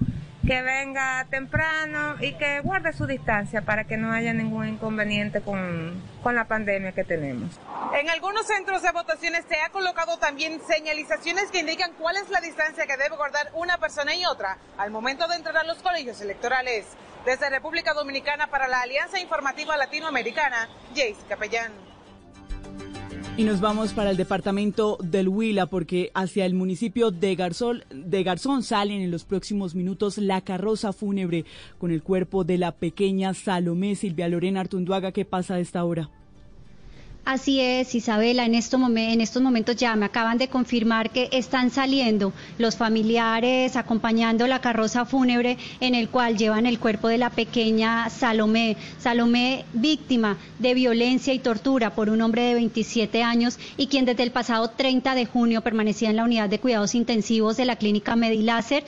que 0.46 0.62
venga 0.62 1.26
temprano 1.30 2.16
y 2.20 2.32
que 2.34 2.60
guarde 2.60 2.92
su 2.92 3.06
distancia 3.06 3.62
para 3.62 3.84
que 3.84 3.96
no 3.96 4.12
haya 4.12 4.32
ningún 4.32 4.68
inconveniente 4.68 5.40
con, 5.40 6.02
con 6.22 6.34
la 6.34 6.44
pandemia 6.44 6.92
que 6.92 7.04
tenemos. 7.04 7.58
En 7.94 8.10
algunos 8.10 8.46
centros 8.46 8.82
de 8.82 8.92
votaciones 8.92 9.44
se 9.48 9.60
ha 9.60 9.70
colocado 9.70 10.18
también 10.18 10.60
señalizaciones 10.66 11.50
que 11.50 11.60
indican 11.60 11.92
cuál 11.98 12.16
es 12.16 12.28
la 12.30 12.40
distancia 12.40 12.86
que 12.86 12.96
debe 12.96 13.16
guardar 13.16 13.50
una 13.54 13.78
persona 13.78 14.14
y 14.14 14.24
otra 14.26 14.58
al 14.76 14.90
momento 14.90 15.26
de 15.28 15.36
entrar 15.36 15.56
a 15.56 15.64
los 15.64 15.78
colegios 15.78 16.20
electorales. 16.20 16.86
Desde 17.24 17.50
República 17.50 17.92
Dominicana 17.92 18.46
para 18.46 18.66
la 18.66 18.80
Alianza 18.80 19.20
Informativa 19.20 19.76
Latinoamericana, 19.76 20.68
Jace 20.94 21.16
Capellán. 21.28 21.89
Y 23.36 23.44
nos 23.44 23.60
vamos 23.60 23.94
para 23.94 24.10
el 24.10 24.18
departamento 24.18 24.98
del 25.02 25.28
Huila 25.28 25.64
porque 25.66 26.10
hacia 26.14 26.44
el 26.44 26.52
municipio 26.52 27.10
de, 27.10 27.36
Garzón, 27.36 27.84
de 27.88 28.22
Garzón 28.22 28.62
salen 28.62 29.00
en 29.00 29.10
los 29.10 29.24
próximos 29.24 29.74
minutos 29.74 30.18
la 30.18 30.42
carroza 30.42 30.92
fúnebre 30.92 31.46
con 31.78 31.90
el 31.90 32.02
cuerpo 32.02 32.44
de 32.44 32.58
la 32.58 32.72
pequeña 32.72 33.32
Salomé 33.32 33.94
Silvia 33.94 34.28
Lorena 34.28 34.60
Artunduaga. 34.60 35.12
¿Qué 35.12 35.24
pasa 35.24 35.54
a 35.54 35.60
esta 35.60 35.84
hora? 35.84 36.10
Así 37.24 37.60
es, 37.60 37.94
Isabela, 37.94 38.44
en, 38.46 38.54
en 38.54 39.20
estos 39.20 39.42
momentos 39.42 39.76
ya 39.76 39.94
me 39.94 40.06
acaban 40.06 40.38
de 40.38 40.48
confirmar 40.48 41.10
que 41.10 41.28
están 41.32 41.70
saliendo 41.70 42.32
los 42.58 42.76
familiares 42.76 43.76
acompañando 43.76 44.46
la 44.46 44.60
carroza 44.60 45.04
fúnebre 45.04 45.58
en 45.80 45.94
el 45.94 46.08
cual 46.08 46.36
llevan 46.38 46.66
el 46.66 46.80
cuerpo 46.80 47.08
de 47.08 47.18
la 47.18 47.30
pequeña 47.30 48.08
Salomé. 48.08 48.76
Salomé, 48.98 49.64
víctima 49.74 50.38
de 50.58 50.74
violencia 50.74 51.32
y 51.32 51.38
tortura 51.38 51.94
por 51.94 52.08
un 52.08 52.22
hombre 52.22 52.42
de 52.42 52.54
27 52.54 53.22
años 53.22 53.58
y 53.76 53.86
quien 53.86 54.06
desde 54.06 54.22
el 54.22 54.32
pasado 54.32 54.68
30 54.70 55.14
de 55.14 55.26
junio 55.26 55.60
permanecía 55.60 56.10
en 56.10 56.16
la 56.16 56.24
unidad 56.24 56.48
de 56.48 56.58
cuidados 56.58 56.94
intensivos 56.94 57.56
de 57.56 57.66
la 57.66 57.76
clínica 57.76 58.16
Mediláser 58.16 58.82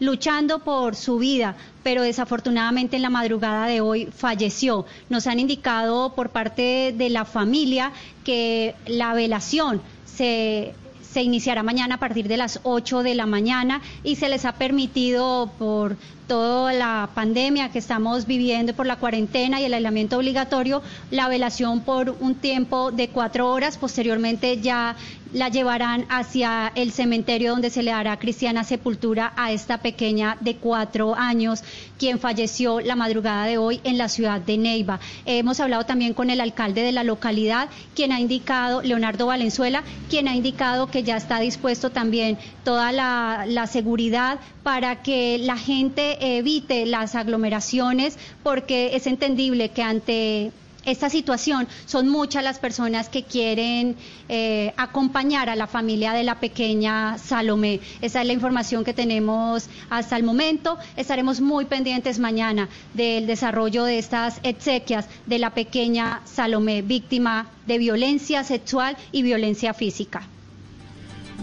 luchando 0.00 0.60
por 0.60 0.94
su 0.94 1.18
vida, 1.18 1.56
pero 1.82 2.02
desafortunadamente 2.02 2.96
en 2.96 3.02
la 3.02 3.10
madrugada 3.10 3.66
de 3.66 3.80
hoy 3.80 4.06
falleció. 4.06 4.86
Nos 5.08 5.26
han 5.26 5.40
indicado 5.40 6.14
por 6.14 6.30
parte 6.30 6.94
de 6.96 7.10
la 7.10 7.24
familia 7.24 7.92
que 8.24 8.74
la 8.86 9.14
velación 9.14 9.80
se 10.04 10.74
se 11.16 11.22
iniciará 11.22 11.62
mañana 11.62 11.94
a 11.94 11.98
partir 11.98 12.28
de 12.28 12.36
las 12.36 12.60
8 12.62 13.02
de 13.02 13.14
la 13.14 13.24
mañana 13.24 13.80
y 14.04 14.16
se 14.16 14.28
les 14.28 14.44
ha 14.44 14.52
permitido 14.52 15.50
por 15.58 15.96
toda 16.26 16.72
la 16.72 17.10
pandemia 17.14 17.70
que 17.70 17.78
estamos 17.78 18.26
viviendo, 18.26 18.74
por 18.74 18.86
la 18.86 18.96
cuarentena 18.96 19.60
y 19.60 19.64
el 19.64 19.74
aislamiento 19.74 20.18
obligatorio, 20.18 20.82
la 21.10 21.28
velación 21.28 21.80
por 21.80 22.10
un 22.20 22.34
tiempo 22.34 22.90
de 22.90 23.08
cuatro 23.08 23.50
horas. 23.50 23.78
Posteriormente 23.78 24.60
ya 24.60 24.96
la 25.32 25.48
llevarán 25.48 26.06
hacia 26.08 26.72
el 26.74 26.92
cementerio 26.92 27.50
donde 27.50 27.70
se 27.70 27.82
le 27.82 27.90
dará 27.90 28.18
cristiana 28.18 28.64
sepultura 28.64 29.32
a 29.36 29.52
esta 29.52 29.78
pequeña 29.78 30.36
de 30.40 30.56
cuatro 30.56 31.14
años, 31.14 31.62
quien 31.98 32.18
falleció 32.18 32.80
la 32.80 32.96
madrugada 32.96 33.44
de 33.46 33.58
hoy 33.58 33.80
en 33.84 33.98
la 33.98 34.08
ciudad 34.08 34.40
de 34.40 34.56
Neiva. 34.56 35.00
Hemos 35.24 35.60
hablado 35.60 35.84
también 35.84 36.14
con 36.14 36.30
el 36.30 36.40
alcalde 36.40 36.82
de 36.82 36.92
la 36.92 37.04
localidad, 37.04 37.68
quien 37.94 38.12
ha 38.12 38.20
indicado, 38.20 38.82
Leonardo 38.82 39.26
Valenzuela, 39.26 39.82
quien 40.08 40.28
ha 40.28 40.34
indicado 40.34 40.86
que 40.90 41.02
ya 41.02 41.16
está 41.16 41.40
dispuesto 41.40 41.90
también 41.90 42.38
toda 42.64 42.92
la, 42.92 43.44
la 43.46 43.66
seguridad 43.66 44.38
para 44.62 45.02
que 45.02 45.38
la 45.38 45.56
gente 45.56 46.15
evite 46.20 46.86
las 46.86 47.14
aglomeraciones, 47.14 48.18
porque 48.42 48.96
es 48.96 49.06
entendible 49.06 49.70
que 49.70 49.82
ante 49.82 50.52
esta 50.86 51.10
situación 51.10 51.66
son 51.84 52.08
muchas 52.08 52.44
las 52.44 52.60
personas 52.60 53.08
que 53.08 53.24
quieren 53.24 53.96
eh, 54.28 54.72
acompañar 54.76 55.50
a 55.50 55.56
la 55.56 55.66
familia 55.66 56.12
de 56.12 56.22
la 56.22 56.38
pequeña 56.38 57.18
Salomé. 57.18 57.80
Esa 58.00 58.20
es 58.20 58.26
la 58.26 58.32
información 58.32 58.84
que 58.84 58.94
tenemos 58.94 59.68
hasta 59.90 60.16
el 60.16 60.22
momento. 60.22 60.78
Estaremos 60.96 61.40
muy 61.40 61.64
pendientes 61.64 62.20
mañana 62.20 62.68
del 62.94 63.26
desarrollo 63.26 63.84
de 63.84 63.98
estas 63.98 64.38
exequias 64.44 65.08
de 65.26 65.40
la 65.40 65.50
pequeña 65.50 66.22
Salomé, 66.24 66.82
víctima 66.82 67.48
de 67.66 67.78
violencia 67.78 68.44
sexual 68.44 68.96
y 69.10 69.22
violencia 69.22 69.74
física. 69.74 70.28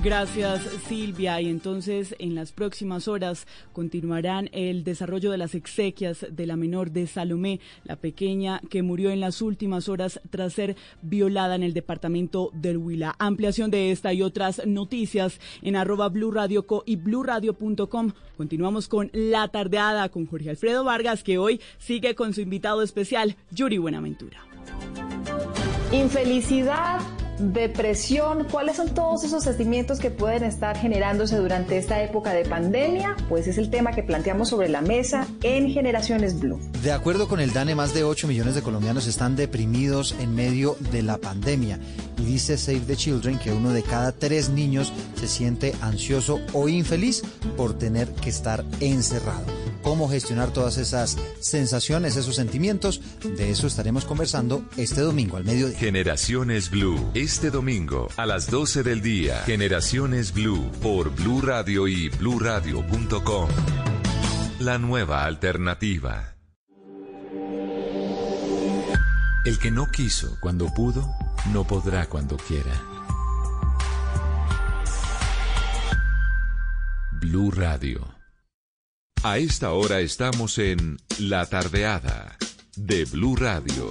Gracias 0.02 0.62
Silvia 0.88 1.40
y 1.40 1.50
entonces 1.50 2.16
en 2.20 2.36
las 2.36 2.52
próximas 2.52 3.08
horas 3.08 3.48
continuarán 3.72 4.50
el 4.52 4.84
desarrollo 4.84 5.32
de 5.32 5.38
las 5.38 5.56
exequias 5.56 6.26
de 6.30 6.46
la 6.46 6.56
menor 6.56 6.92
de 6.92 7.08
Salomé, 7.08 7.60
la 7.86 7.96
pequeña 7.96 8.62
que 8.70 8.82
murió 8.82 9.12
en 9.12 9.20
las 9.20 9.42
últimas 9.42 9.88
horas 9.88 10.20
tras 10.30 10.54
ser 10.54 10.76
violada 11.02 11.56
en 11.56 11.64
el 11.64 11.74
departamento 11.74 12.50
del 12.54 12.78
Huila. 12.78 13.16
Ampliación 13.18 13.72
de 13.72 13.92
esta 13.92 14.14
y 14.14 14.22
otras 14.22 14.66
noticias 14.66 15.40
en 15.62 15.76
arroba 15.76 16.10
Blue 16.10 16.32
Radio 16.32 16.68
Co 16.68 16.84
y 16.86 16.98
bluradio.com. 16.98 18.12
Continuamos 18.36 18.88
con 18.88 19.10
La 19.14 19.48
Tardeada 19.48 20.10
con 20.10 20.26
Jorge 20.26 20.50
Alfredo 20.50 20.84
Vargas 20.84 21.24
que 21.24 21.38
hoy 21.38 21.62
sigue 21.78 22.16
con 22.16 22.34
su 22.34 22.42
invitado 22.42 22.82
especial, 22.82 23.36
Yuri 23.52 23.78
Buenaventura. 23.78 24.40
Infelicidad, 25.92 27.00
depresión, 27.52 28.48
¿cuáles 28.50 28.78
son 28.78 28.94
todos 28.94 29.24
esos 29.24 29.44
sentimientos 29.44 30.00
que 30.00 30.12
pueden 30.12 30.44
estar 30.44 30.78
generándose 30.78 31.36
durante 31.38 31.78
esta 31.78 32.02
época 32.02 32.32
de 32.34 32.46
pandemia? 32.46 33.16
Pues 33.28 33.48
es 33.48 33.58
el 33.58 33.70
tema 33.70 33.92
que 33.92 34.04
planteamos 34.04 34.50
sobre 34.50 34.70
la 34.70 34.82
mesa 34.82 35.28
en 35.42 35.70
Generaciones 35.70 36.40
Blue. 36.40 36.60
De 36.82 36.92
acuerdo 36.92 37.28
con 37.28 37.40
el 37.40 37.52
DANE, 37.52 37.76
más 37.76 37.94
de 37.94 38.04
8 38.04 38.28
millones 38.28 38.56
de 38.56 38.62
colombianos 38.62 39.08
están 39.08 39.36
deprimidos 39.36 40.16
en 40.20 40.36
medio 40.36 40.78
de 40.92 41.02
la 41.02 41.18
pandemia. 41.18 41.80
Y 42.18 42.26
dice 42.26 42.58
Save 42.58 42.82
the 42.82 42.96
Children 42.96 43.40
que 43.40 43.52
uno 43.52 43.72
de 43.72 43.84
cada 43.84 44.12
tres 44.12 44.50
niños 44.50 44.94
se 45.16 45.28
siente 45.28 45.74
ansioso 45.82 46.40
o 46.54 46.70
infeliz 46.70 47.24
por 47.58 47.78
tener 47.78 48.08
que 48.14 48.30
estar 48.30 48.64
encerrado. 48.80 49.46
¿Cómo 49.84 50.08
gestionar 50.08 50.52
todas 50.52 50.78
esas 50.78 51.18
sensaciones, 51.42 52.16
esos 52.16 52.36
sentimientos? 52.36 53.02
De 53.38 53.52
eso 53.52 53.68
estaremos 53.68 54.06
conversando 54.06 54.64
este 54.78 55.02
domingo 55.02 55.36
al 55.36 55.44
mediodía. 55.44 55.78
Generaciones 55.78 56.70
Blue, 56.70 57.12
este 57.34 57.50
domingo 57.50 58.10
a 58.16 58.28
las 58.28 58.52
12 58.52 58.84
del 58.84 59.02
día. 59.02 59.42
Generaciones 59.48 60.34
Blue 60.34 60.70
por 60.84 61.10
Blue 61.10 61.42
Radio 61.42 61.88
y 61.88 62.10
bluradio.com. 62.10 63.50
La 64.60 64.78
nueva 64.78 65.26
alternativa. 65.26 66.36
El 69.46 69.58
que 69.58 69.72
no 69.72 69.90
quiso 69.90 70.38
cuando 70.42 70.72
pudo, 70.76 71.12
no 71.52 71.66
podrá 71.66 72.06
cuando 72.06 72.38
quiera. 72.38 72.80
Blue 77.14 77.50
Radio. 77.50 78.14
A 79.24 79.40
esta 79.40 79.72
hora 79.72 80.02
estamos 80.02 80.60
en 80.60 80.98
La 81.18 81.48
Tardeada 81.48 82.38
de 82.76 83.06
Blue 83.06 83.36
Radio. 83.36 83.90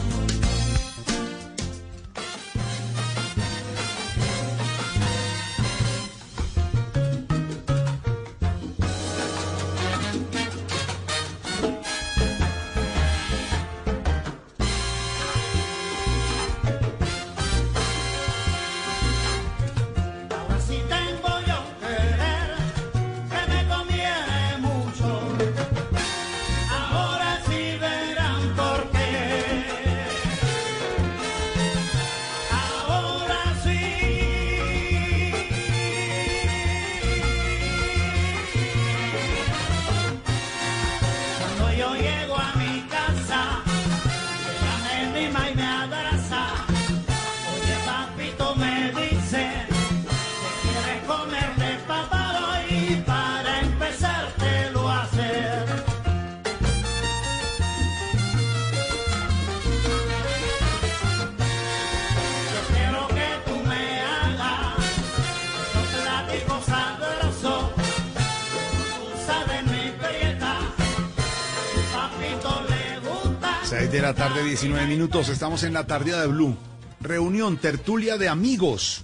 6 73.72 73.90
de 73.90 74.02
la 74.02 74.12
tarde, 74.12 74.44
19 74.44 74.86
minutos. 74.86 75.30
Estamos 75.30 75.62
en 75.62 75.72
la 75.72 75.86
tardeada 75.86 76.20
de 76.20 76.28
Blue. 76.28 76.54
Reunión, 77.00 77.56
tertulia 77.56 78.18
de 78.18 78.28
amigos. 78.28 79.00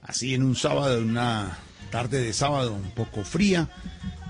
Así 0.00 0.32
en 0.32 0.44
un 0.44 0.54
sábado, 0.54 1.00
una 1.00 1.58
tarde 1.90 2.22
de 2.22 2.32
sábado 2.32 2.72
un 2.72 2.92
poco 2.92 3.24
fría. 3.24 3.68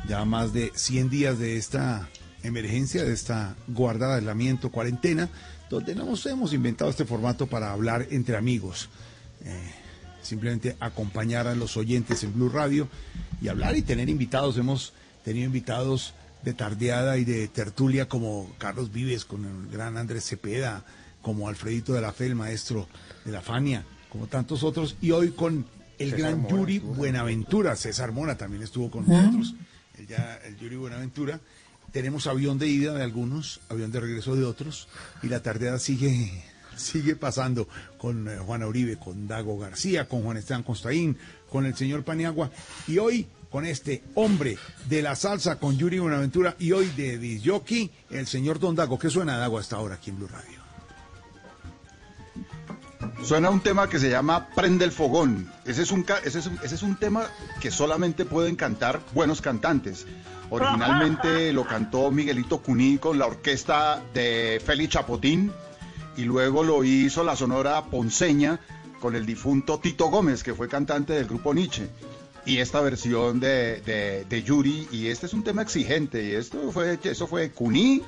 Ya 0.09 0.25
más 0.25 0.55
de 0.55 0.73
100 0.75 1.11
días 1.11 1.39
de 1.39 1.59
esta 1.59 2.09
emergencia, 2.43 3.05
de 3.05 3.13
esta 3.13 3.55
guardada, 3.69 4.17
aislamiento, 4.17 4.71
cuarentena, 4.71 5.29
donde 5.69 5.95
nos 5.95 6.25
hemos 6.25 6.55
inventado 6.55 6.91
este 6.91 7.05
formato 7.05 7.47
para 7.47 7.71
hablar 7.71 8.07
entre 8.11 8.39
amigos. 8.39 8.89
Eh, 9.45 9.75
simplemente 10.23 10.75
acompañar 10.81 11.47
a 11.47 11.55
los 11.55 11.77
oyentes 11.77 12.25
en 12.25 12.33
Blue 12.33 12.49
Radio 12.49 12.89
y 13.43 13.49
hablar 13.49 13.77
y 13.77 13.83
tener 13.83 14.09
invitados. 14.09 14.57
Hemos 14.57 14.95
tenido 15.23 15.45
invitados 15.45 16.15
de 16.43 16.55
tardeada 16.55 17.19
y 17.19 17.25
de 17.25 17.49
tertulia 17.49 18.09
como 18.09 18.51
Carlos 18.59 18.93
Vives, 18.93 19.25
con 19.25 19.45
el 19.45 19.71
gran 19.71 19.97
Andrés 19.97 20.25
Cepeda, 20.25 20.85
como 21.23 21.49
Alfredito 21.49 21.93
de 21.93 22.01
la 22.01 22.13
Fe, 22.13 22.27
el 22.27 22.35
maestro 22.35 22.89
de 23.25 23.33
la 23.33 23.43
Fania, 23.43 23.85
como 24.11 24.27
tantos 24.27 24.63
otros, 24.63 24.97
y 25.01 25.11
hoy 25.11 25.31
con 25.33 25.67
el 25.99 26.11
César 26.11 26.19
gran 26.31 26.41
Mora 26.41 26.57
Yuri. 26.57 26.79
Buenaventura, 26.79 27.77
César 27.77 28.13
Mora 28.13 28.39
también 28.39 28.63
estuvo 28.63 28.91
con 28.91 29.05
Ah. 29.05 29.23
nosotros, 29.23 29.55
el, 29.99 30.07
ya, 30.07 30.41
el 30.45 30.57
Yuri 30.57 30.77
Buenaventura. 30.77 31.41
Tenemos 31.93 32.27
avión 32.27 32.59
de 32.59 32.69
ida 32.69 32.95
de 32.95 33.03
algunos, 33.03 33.61
avión 33.69 33.91
de 33.93 34.01
regreso 34.01 34.35
de 34.37 34.45
otros, 34.45 34.89
y 35.23 35.29
la 35.29 35.43
tardeada 35.43 35.79
sigue 35.79 36.45
sigue 36.77 37.17
pasando 37.17 37.69
con 37.99 38.27
eh, 38.29 38.39
Juana 38.39 38.67
Uribe, 38.67 38.97
con 38.97 39.29
Dago 39.29 39.59
García, 39.59 40.09
con 40.09 40.23
Juan 40.23 40.39
Esteban 40.39 40.63
Constaín, 40.63 41.19
con 41.51 41.67
el 41.67 41.77
señor 41.77 42.05
Paniagua 42.05 42.51
y 42.89 42.97
hoy 42.97 43.27
con 43.51 43.67
este 43.67 44.03
hombre 44.15 44.57
de 44.89 45.03
la 45.03 45.17
salsa 45.17 45.59
con 45.59 45.77
Yuri 45.77 45.99
Buenaventura 45.99 46.55
y 46.59 46.73
hoy 46.73 46.87
de 46.97 47.19
Disjockey, 47.19 47.91
el 48.11 48.27
señor 48.27 48.59
Don 48.59 48.77
Dago. 48.77 48.99
¿Qué 48.99 49.11
suena 49.11 49.39
Dago 49.39 49.59
hasta 49.59 49.77
ahora 49.77 49.97
aquí 49.97 50.11
en 50.11 50.17
Blue 50.17 50.29
Radio? 50.29 50.61
Suena 53.25 53.51
un 53.51 53.61
tema 53.61 53.89
que 53.89 53.99
se 53.99 54.09
llama 54.09 54.49
Prende 54.55 54.85
el 54.85 54.93
Fogón. 54.93 55.51
Ese 55.67 55.83
es 55.83 55.91
un, 55.91 56.07
ese 56.25 56.39
es 56.39 56.47
un, 56.47 56.59
ese 56.63 56.75
es 56.75 56.83
un 56.83 56.97
tema 56.97 57.29
que 57.61 57.71
solamente 57.71 58.25
pueden 58.25 58.57
cantar 58.57 59.01
buenos 59.13 59.43
cantantes. 59.43 60.07
Originalmente 60.49 61.53
lo 61.53 61.67
cantó 61.67 62.11
Miguelito 62.11 62.63
Cuní 62.63 62.99
con 62.99 63.19
la 63.19 63.27
orquesta 63.27 64.03
de 64.15 64.63
Félix 64.65 64.95
Chapotín 64.95 65.53
y 66.17 66.23
luego 66.23 66.63
lo 66.63 66.83
hizo 66.83 67.23
la 67.25 67.37
Sonora 67.37 67.85
Ponceña 67.85 68.61
con 69.01 69.17
el 69.17 69.27
difunto 69.27 69.79
Tito 69.81 70.07
Gómez, 70.07 70.43
que 70.43 70.55
fue 70.55 70.69
cantante 70.69 71.15
del 71.15 71.27
grupo 71.27 71.53
Nietzsche. 71.53 71.89
Y 72.47 72.59
esta 72.59 72.81
versión 72.81 73.39
de, 73.41 73.81
de- 73.83 74.25
de 74.29 74.43
Yuri, 74.43 74.89
y 74.91 75.09
este 75.09 75.27
es 75.27 75.35
un 75.35 75.45
tema 75.45 75.63
exigente, 75.63 76.23
y 76.25 76.33
esto 76.35 76.73
fue, 76.73 76.99
eso 77.03 77.27
fue 77.27 77.51
Cuní, 77.51 78.03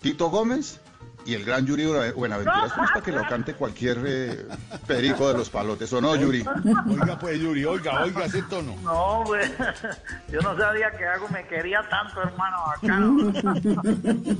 Tito 0.00 0.28
Gómez 0.30 0.80
y 1.24 1.34
el 1.34 1.44
gran 1.44 1.66
Yuri 1.66 1.86
Buena- 1.86 2.12
Buenaventura. 2.12 2.66
Es 2.66 2.72
para 2.72 3.00
que 3.00 3.10
lo 3.12 3.26
cante 3.26 3.54
cualquier 3.54 3.98
eh, 4.06 4.44
perico 4.86 5.26
de 5.32 5.38
los 5.38 5.50
palotes, 5.50 5.92
¿o 5.92 6.00
no, 6.00 6.14
Yuri? 6.16 6.44
Oiga 6.88 7.18
pues 7.18 7.40
Yuri, 7.40 7.64
oiga, 7.64 8.04
oiga 8.04 8.26
ese 8.26 8.42
tono. 8.42 8.76
No, 8.82 9.22
pues, 9.26 9.50
yo 10.30 10.40
no 10.42 10.56
sabía 10.56 10.90
que 10.92 11.04
algo 11.06 11.26
me 11.30 11.44
quería 11.48 11.82
tanto, 11.88 12.22
hermano, 12.22 12.58
bacano. 12.66 13.32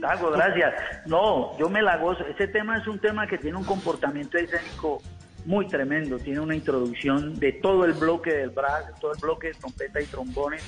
Dago, 0.00 0.30
gracias. 0.32 0.74
No, 1.06 1.56
yo 1.58 1.68
me 1.68 1.82
la 1.82 1.96
gozo. 1.98 2.24
Ese 2.26 2.48
tema 2.48 2.78
es 2.78 2.86
un 2.86 2.98
tema 2.98 3.26
que 3.26 3.38
tiene 3.38 3.56
un 3.56 3.64
comportamiento 3.64 4.36
escénico 4.38 5.00
muy 5.44 5.66
tremendo. 5.66 6.18
Tiene 6.18 6.40
una 6.40 6.54
introducción 6.54 7.38
de 7.38 7.52
todo 7.52 7.84
el 7.84 7.92
bloque 7.94 8.32
del 8.32 8.50
brass, 8.50 8.86
de 8.88 8.92
todo 9.00 9.12
el 9.12 9.20
bloque 9.20 9.48
de 9.48 9.54
trompeta 9.54 10.00
y 10.00 10.06
trombones, 10.06 10.62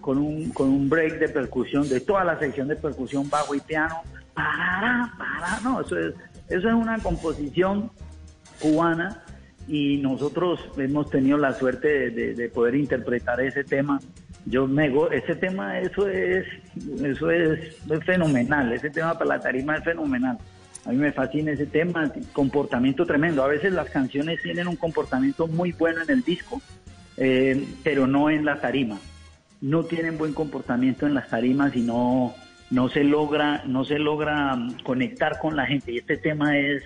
con 0.00 0.18
un, 0.18 0.50
con 0.50 0.68
un 0.68 0.88
break 0.88 1.18
de 1.18 1.28
percusión, 1.28 1.88
de 1.88 2.00
toda 2.00 2.24
la 2.24 2.38
sección 2.38 2.68
de 2.68 2.76
percusión, 2.76 3.28
bajo 3.28 3.54
y 3.54 3.60
piano. 3.60 3.96
Parará, 4.34 5.12
pará. 5.18 5.60
No, 5.62 5.80
eso 5.80 5.98
es, 5.98 6.14
eso 6.48 6.68
es 6.68 6.74
una 6.74 6.98
composición 6.98 7.90
cubana 8.60 9.22
y 9.68 9.98
nosotros 9.98 10.60
hemos 10.76 11.10
tenido 11.10 11.36
la 11.38 11.52
suerte 11.54 11.88
de, 11.88 12.10
de- 12.10 12.34
de 12.34 12.48
poder 12.48 12.74
interpretar 12.74 13.40
ese 13.40 13.64
tema. 13.64 14.00
Yo 14.46 14.66
me 14.66 14.90
ese 15.12 15.34
tema 15.36 15.78
eso 15.80 16.08
es 16.08 16.46
eso 17.02 17.30
es, 17.30 17.76
es 17.90 18.04
fenomenal, 18.06 18.72
ese 18.72 18.88
tema 18.88 19.12
para 19.14 19.36
la 19.36 19.40
tarima 19.40 19.76
es 19.76 19.84
fenomenal. 19.84 20.38
A 20.86 20.90
mí 20.90 20.96
me 20.96 21.12
fascina 21.12 21.52
ese 21.52 21.66
tema, 21.66 22.10
comportamiento 22.32 23.04
tremendo. 23.06 23.44
A 23.44 23.48
veces 23.48 23.72
las 23.72 23.90
canciones 23.90 24.40
tienen 24.42 24.66
un 24.66 24.76
comportamiento 24.76 25.46
muy 25.46 25.72
bueno 25.72 26.02
en 26.02 26.10
el 26.10 26.22
disco, 26.22 26.62
eh, 27.16 27.66
pero 27.84 28.06
no 28.06 28.30
en 28.30 28.44
la 28.44 28.60
tarima. 28.60 28.98
No 29.60 29.84
tienen 29.84 30.16
buen 30.16 30.32
comportamiento 30.32 31.06
en 31.06 31.12
las 31.14 31.28
tarimas 31.28 31.76
y 31.76 31.82
no, 31.82 32.34
no 32.70 32.88
se 32.88 33.04
logra, 33.04 33.62
no 33.66 33.84
se 33.84 33.98
logra 33.98 34.56
mm, 34.56 34.82
conectar 34.82 35.38
con 35.38 35.54
la 35.54 35.66
gente. 35.66 35.92
Y 35.92 35.98
este 35.98 36.16
tema 36.16 36.56
es, 36.58 36.82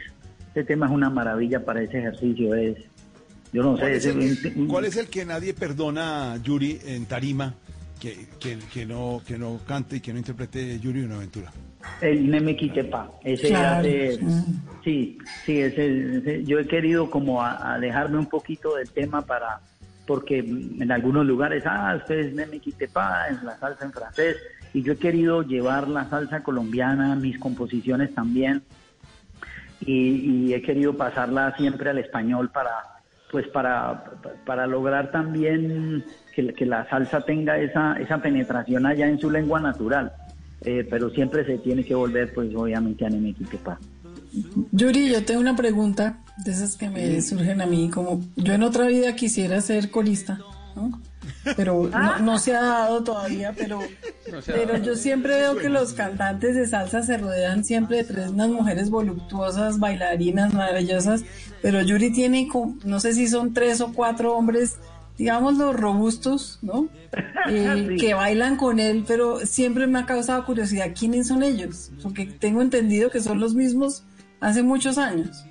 este 0.49 0.65
tema 0.65 0.87
es 0.87 0.93
una 0.93 1.09
maravilla 1.09 1.65
para 1.65 1.81
ese 1.83 1.99
ejercicio. 2.01 2.53
Es, 2.57 2.77
yo 3.53 3.63
no 3.63 3.77
sé, 3.77 3.83
¿Cuál 3.83 3.93
es, 3.93 4.07
ese- 4.07 4.49
el, 4.49 4.67
cuál 4.67 4.85
es 4.87 4.97
el 4.97 5.07
que 5.07 5.25
nadie 5.25 5.55
perdona, 5.55 6.37
Yuri, 6.43 6.81
en 6.85 7.07
tarima, 7.07 7.55
que, 8.01 8.27
que, 8.41 8.59
que 8.73 8.85
no, 8.87 9.23
que 9.25 9.39
no 9.39 9.61
cante 9.65 9.97
y 9.97 10.01
que 10.01 10.13
no 10.13 10.19
interprete 10.19 10.81
Yuri 10.81 11.03
Buenaventura? 11.03 11.53
El 12.01 12.31
Nemequitepa, 12.31 13.11
ese 13.25 13.49
Claro. 13.49 13.79
hace- 13.79 14.19
sí, 14.83 15.19
sí, 15.45 15.61
ese, 15.61 16.19
ese- 16.19 16.45
yo 16.45 16.59
he 16.59 16.67
querido 16.67 17.11
como 17.11 17.43
a- 17.43 17.75
alejarme 17.75 18.19
un 18.19 18.27
poquito 18.27 18.77
del 18.77 18.89
tema 18.91 19.23
para, 19.23 19.61
porque 20.07 20.39
en 20.41 20.91
algunos 20.93 21.25
lugares, 21.25 21.63
ah, 21.67 21.95
usted 21.97 22.19
es 22.19 22.35
Nemequitepa, 22.35 23.29
en 23.29 23.45
la 23.47 23.57
salsa 23.59 23.85
en 23.85 23.93
francés, 23.93 24.37
y 24.75 24.83
yo 24.83 24.93
he 24.95 24.99
querido 24.99 25.43
llevar 25.43 25.89
la 25.89 26.09
salsa 26.11 26.43
colombiana, 26.43 27.15
mis 27.15 27.39
composiciones 27.39 28.13
también, 28.15 28.63
y, 29.81 30.49
y 30.49 30.55
he 30.55 30.63
querido 30.63 30.97
pasarla 30.97 31.55
siempre 31.57 31.91
al 31.91 31.99
español 31.99 32.51
para, 32.51 32.73
pues 33.31 33.47
para, 33.49 34.05
para 34.45 34.67
lograr 34.67 35.11
también 35.11 36.05
que, 36.35 36.53
que 36.55 36.67
la 36.67 36.89
salsa 36.91 37.21
tenga 37.25 37.59
esa, 37.59 37.95
esa 38.01 38.19
penetración 38.21 38.85
allá 38.87 39.07
en 39.09 39.19
su 39.19 39.31
lengua 39.31 39.61
natural. 39.61 40.13
Eh, 40.65 40.87
pero 40.89 41.11
siempre 41.11 41.45
se 41.45 41.59
tiene 41.59 41.85
que 41.85 41.95
volver, 41.95 42.33
pues 42.35 42.55
obviamente 42.55 43.05
a 43.05 43.11
Nemequitepa. 43.11 43.79
Yuri, 44.73 45.11
yo 45.13 45.25
tengo 45.25 45.41
una 45.41 45.55
pregunta 45.57 46.19
de 46.45 46.51
esas 46.53 46.77
que 46.77 46.89
me 46.91 47.21
surgen 47.23 47.61
a 47.61 47.67
mí, 47.67 47.91
como 47.91 48.21
yo 48.37 48.53
en 48.55 48.63
otra 48.63 48.87
vida 48.87 49.15
quisiera 49.15 49.61
ser 49.61 49.91
corista, 49.91 50.39
¿no? 50.75 51.01
Pero 51.57 51.89
no, 51.93 52.19
no 52.21 52.39
se 52.39 52.55
ha 52.55 52.63
dado 52.63 53.05
todavía, 53.05 53.53
pero, 53.57 53.79
No 53.81 54.39
pero 54.47 54.73
dado. 54.73 54.85
yo 54.85 54.97
siempre 54.97 55.37
veo 55.37 55.57
que 55.57 55.69
los 55.69 55.93
cantantes 55.93 56.57
de 56.57 56.67
salsa 56.67 57.03
se 57.03 57.17
rodean 57.19 57.65
siempre 57.65 57.99
de 57.99 58.05
tres 58.05 58.31
unas 58.31 58.49
mujeres 58.49 58.91
voluptuosas, 58.91 59.79
bailarinas 59.79 60.53
maravillosas, 60.55 61.23
pero 61.63 61.83
Yuri 61.83 62.11
tiene, 62.13 62.49
como- 62.49 62.77
no 62.85 62.99
sé 63.01 63.13
si 63.13 63.29
son 63.29 63.53
tres 63.55 63.81
o 63.83 63.93
cuatro 63.93 64.35
hombres, 64.37 64.79
digamos 65.19 65.57
los 65.59 65.75
robustos, 65.77 66.59
¿no? 66.63 66.89
Eh, 67.49 67.87
Sí. 67.91 67.97
Que 67.97 68.15
bailan 68.15 68.57
con 68.57 68.81
él, 68.81 69.05
pero 69.07 69.41
siempre 69.41 69.87
me 69.87 69.99
ha 69.99 70.07
causado 70.07 70.45
curiosidad, 70.47 70.93
¿quiénes 70.99 71.29
son 71.29 71.43
ellos? 71.43 71.91
Porque 72.03 72.25
tengo 72.27 72.63
entendido 72.63 73.11
que 73.11 73.21
son 73.21 73.39
los 73.39 73.55
mismos 73.55 74.03
hace 74.41 74.63
muchos 74.63 74.97
años. 74.97 75.45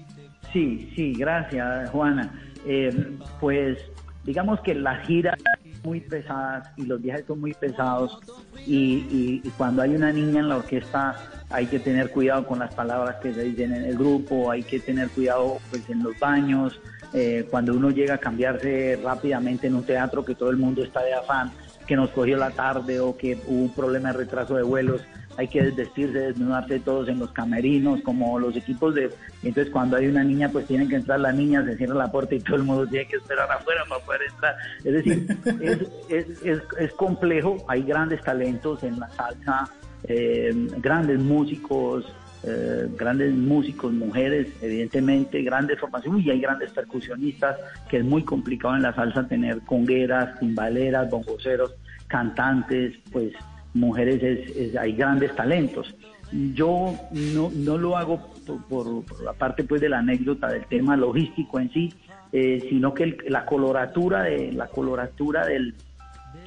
Sí, 0.52 0.92
sí, 0.96 1.14
gracias, 1.14 1.90
Juana. 1.92 2.34
Eh, 2.66 3.16
pues 3.40 3.78
digamos 4.24 4.60
que 4.62 4.74
las 4.74 5.06
giras 5.06 5.36
son 5.44 5.82
muy 5.84 6.00
pesadas 6.00 6.68
y 6.78 6.84
los 6.86 7.02
viajes 7.02 7.26
son 7.28 7.42
muy 7.42 7.54
pesados 7.54 8.18
y, 8.66 8.76
y- 9.12 9.42
y 9.44 9.50
cuando 9.58 9.82
hay 9.82 9.94
una 9.96 10.12
niña 10.12 10.40
en 10.40 10.50
la 10.50 10.58
orquesta 10.58 11.16
hay 11.50 11.66
que 11.68 11.78
tener 11.80 12.10
cuidado 12.10 12.48
con 12.48 12.60
las 12.60 12.74
palabras 12.74 13.18
que 13.22 13.34
se 13.34 13.44
dicen 13.44 13.74
en 13.74 13.84
el 13.86 13.98
grupo, 13.98 14.50
hay 14.50 14.64
que 14.64 14.80
tener 14.80 15.10
cuidado 15.10 15.58
pues 15.70 15.88
en 15.90 16.02
los 16.04 16.18
baños, 16.20 16.80
eh, 17.14 17.48
cuando 17.50 17.74
uno 17.74 17.92
llega 17.92 18.16
a 18.16 18.18
cambiarse 18.18 19.00
rápidamente 19.04 19.68
en 19.68 19.76
un 19.76 19.84
teatro 19.84 20.26
que 20.26 20.36
todo 20.36 20.50
el 20.50 20.58
mundo 20.58 20.84
está 20.84 21.04
de 21.04 21.14
afán, 21.14 21.52
que 21.88 21.96
nos 21.96 22.10
cogió 22.12 22.38
la 22.38 22.52
tarde 22.52 23.00
o 23.00 23.18
que 23.18 23.38
hubo 23.48 23.64
un 23.64 23.74
problema 23.74 24.12
de 24.12 24.20
retraso 24.20 24.56
de 24.56 24.64
vuelos, 24.64 25.02
hay 25.38 25.48
que 25.48 25.64
desvestirse, 25.64 26.20
desnudarse 26.20 26.80
todos 26.80 27.10
en 27.10 27.20
los 27.20 27.32
camerinos, 27.32 28.02
como 28.02 28.38
los 28.40 28.56
equipos 28.56 28.94
de... 28.94 29.10
Entonces 29.42 29.72
cuando 29.72 29.98
hay 29.98 30.08
una 30.08 30.24
niña, 30.24 30.50
pues 30.50 30.68
tienen 30.68 30.88
que 30.88 30.96
entrar 30.96 31.20
las 31.20 31.36
niñas, 31.36 31.66
se 31.66 31.76
cierra 31.76 31.96
la 31.96 32.12
puerta 32.12 32.36
y 32.36 32.40
todo 32.40 32.58
el 32.58 32.64
mundo 32.64 32.88
tiene 32.88 33.08
que 33.08 33.18
esperar 33.18 33.52
afuera 33.52 33.84
para 33.90 34.06
poder 34.06 34.22
entrar. 34.30 34.56
Es 34.84 34.94
decir, 34.94 35.38
es, 35.62 35.80
es, 36.10 36.46
es, 36.46 36.62
es 36.78 36.94
complejo, 36.94 37.58
hay 37.68 37.84
grandes 37.84 38.22
talentos 38.22 38.84
en 38.84 39.00
la 39.00 39.10
salsa, 39.10 39.70
eh, 40.04 40.52
grandes 40.78 41.20
músicos, 41.20 42.06
eh, 42.44 42.88
grandes 42.98 43.34
músicos, 43.34 43.94
mujeres, 43.94 44.48
evidentemente, 44.62 45.42
grandes 45.42 45.80
formaciones, 45.80 46.26
y 46.26 46.30
hay 46.32 46.40
grandes 46.42 46.72
percusionistas, 46.72 47.58
que 47.90 47.98
es 47.98 48.04
muy 48.06 48.24
complicado 48.24 48.76
en 48.76 48.82
la 48.84 48.94
salsa 48.94 49.28
tener 49.28 49.62
congueras, 49.62 50.40
timbaleras, 50.40 51.10
bongoceros, 51.10 51.74
cantantes, 52.08 52.96
pues 53.12 53.32
mujeres, 53.74 54.22
es, 54.56 54.76
hay 54.78 54.94
grandes 54.94 55.34
talentos. 55.36 55.96
Yo 56.54 56.96
no, 57.12 57.52
no 57.54 57.78
lo 57.78 57.96
hago 57.98 58.20
por, 58.70 59.04
por- 59.06 59.24
la 59.24 59.34
parte 59.34 59.64
pues 59.64 59.82
de 59.82 59.90
la 59.90 60.00
anécdota 60.00 60.48
del 60.50 60.66
tema 60.66 60.98
logístico 60.98 61.60
en 61.60 61.72
sí, 61.72 61.94
eh, 62.32 62.66
sino 62.70 62.94
que 62.94 63.18
la 63.30 63.46
coloratura 63.46 64.24
de 64.24 64.52
la 64.52 64.68
coloratura 64.68 65.46
del, 65.46 65.76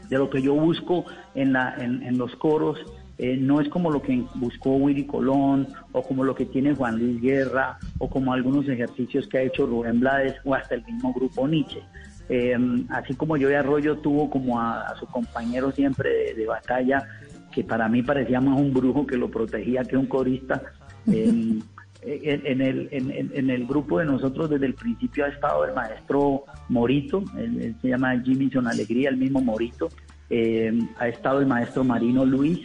de 0.08 0.18
lo 0.18 0.28
que 0.28 0.42
yo 0.42 0.54
busco 0.54 1.04
en, 1.34 1.52
la, 1.52 1.74
en, 1.78 2.02
en 2.02 2.18
los 2.18 2.34
coros 2.36 2.78
eh, 3.18 3.36
no 3.36 3.60
es 3.60 3.68
como 3.68 3.90
lo 3.90 4.02
que 4.02 4.22
buscó 4.34 4.76
Willy 4.76 5.06
Colón 5.06 5.68
o 5.92 6.02
como 6.02 6.22
lo 6.24 6.34
que 6.34 6.44
tiene 6.46 6.74
Juan 6.74 6.98
Luis 6.98 7.20
Guerra 7.20 7.78
o 7.98 8.08
como 8.10 8.32
algunos 8.32 8.68
ejercicios 8.68 9.26
que 9.28 9.38
ha 9.38 9.42
hecho 9.42 9.66
Rubén 9.66 10.00
Blades 10.00 10.34
o 10.44 10.54
hasta 10.54 10.74
el 10.74 10.84
mismo 10.84 11.12
grupo 11.14 11.48
Nietzsche. 11.48 11.80
Eh, 12.28 12.56
así 12.90 13.14
como 13.14 13.36
yo 13.36 13.48
Arroyo 13.56 13.98
tuvo 13.98 14.28
como 14.28 14.60
a, 14.60 14.82
a 14.88 14.96
su 14.96 15.06
compañero 15.06 15.70
siempre 15.72 16.10
de, 16.10 16.34
de 16.34 16.46
batalla, 16.46 17.06
que 17.52 17.62
para 17.64 17.88
mí 17.88 18.02
parecía 18.02 18.40
más 18.40 18.58
un 18.60 18.72
brujo 18.74 19.06
que 19.06 19.16
lo 19.16 19.30
protegía 19.30 19.82
que 19.84 19.96
un 19.96 20.06
corista. 20.06 20.60
eh, 21.06 21.58
en, 22.02 22.46
en 22.46 22.60
el, 22.60 22.88
en, 22.92 23.10
en- 23.10 23.30
en 23.34 23.50
el 23.50 23.66
grupo 23.66 23.98
de 23.98 24.04
nosotros 24.04 24.48
desde 24.50 24.66
el 24.66 24.74
principio 24.74 25.24
ha 25.24 25.28
estado 25.28 25.64
el 25.64 25.74
maestro 25.74 26.44
Morito, 26.68 27.24
él, 27.36 27.60
él 27.60 27.74
se 27.82 27.88
llama 27.88 28.20
Jimmy 28.20 28.48
Son 28.50 28.66
Alegría, 28.68 29.08
el 29.08 29.16
mismo 29.16 29.40
Morito, 29.40 29.88
eh, 30.30 30.78
ha 30.98 31.08
estado 31.08 31.40
el 31.40 31.46
maestro 31.46 31.82
Marino 31.82 32.24
Luis, 32.24 32.60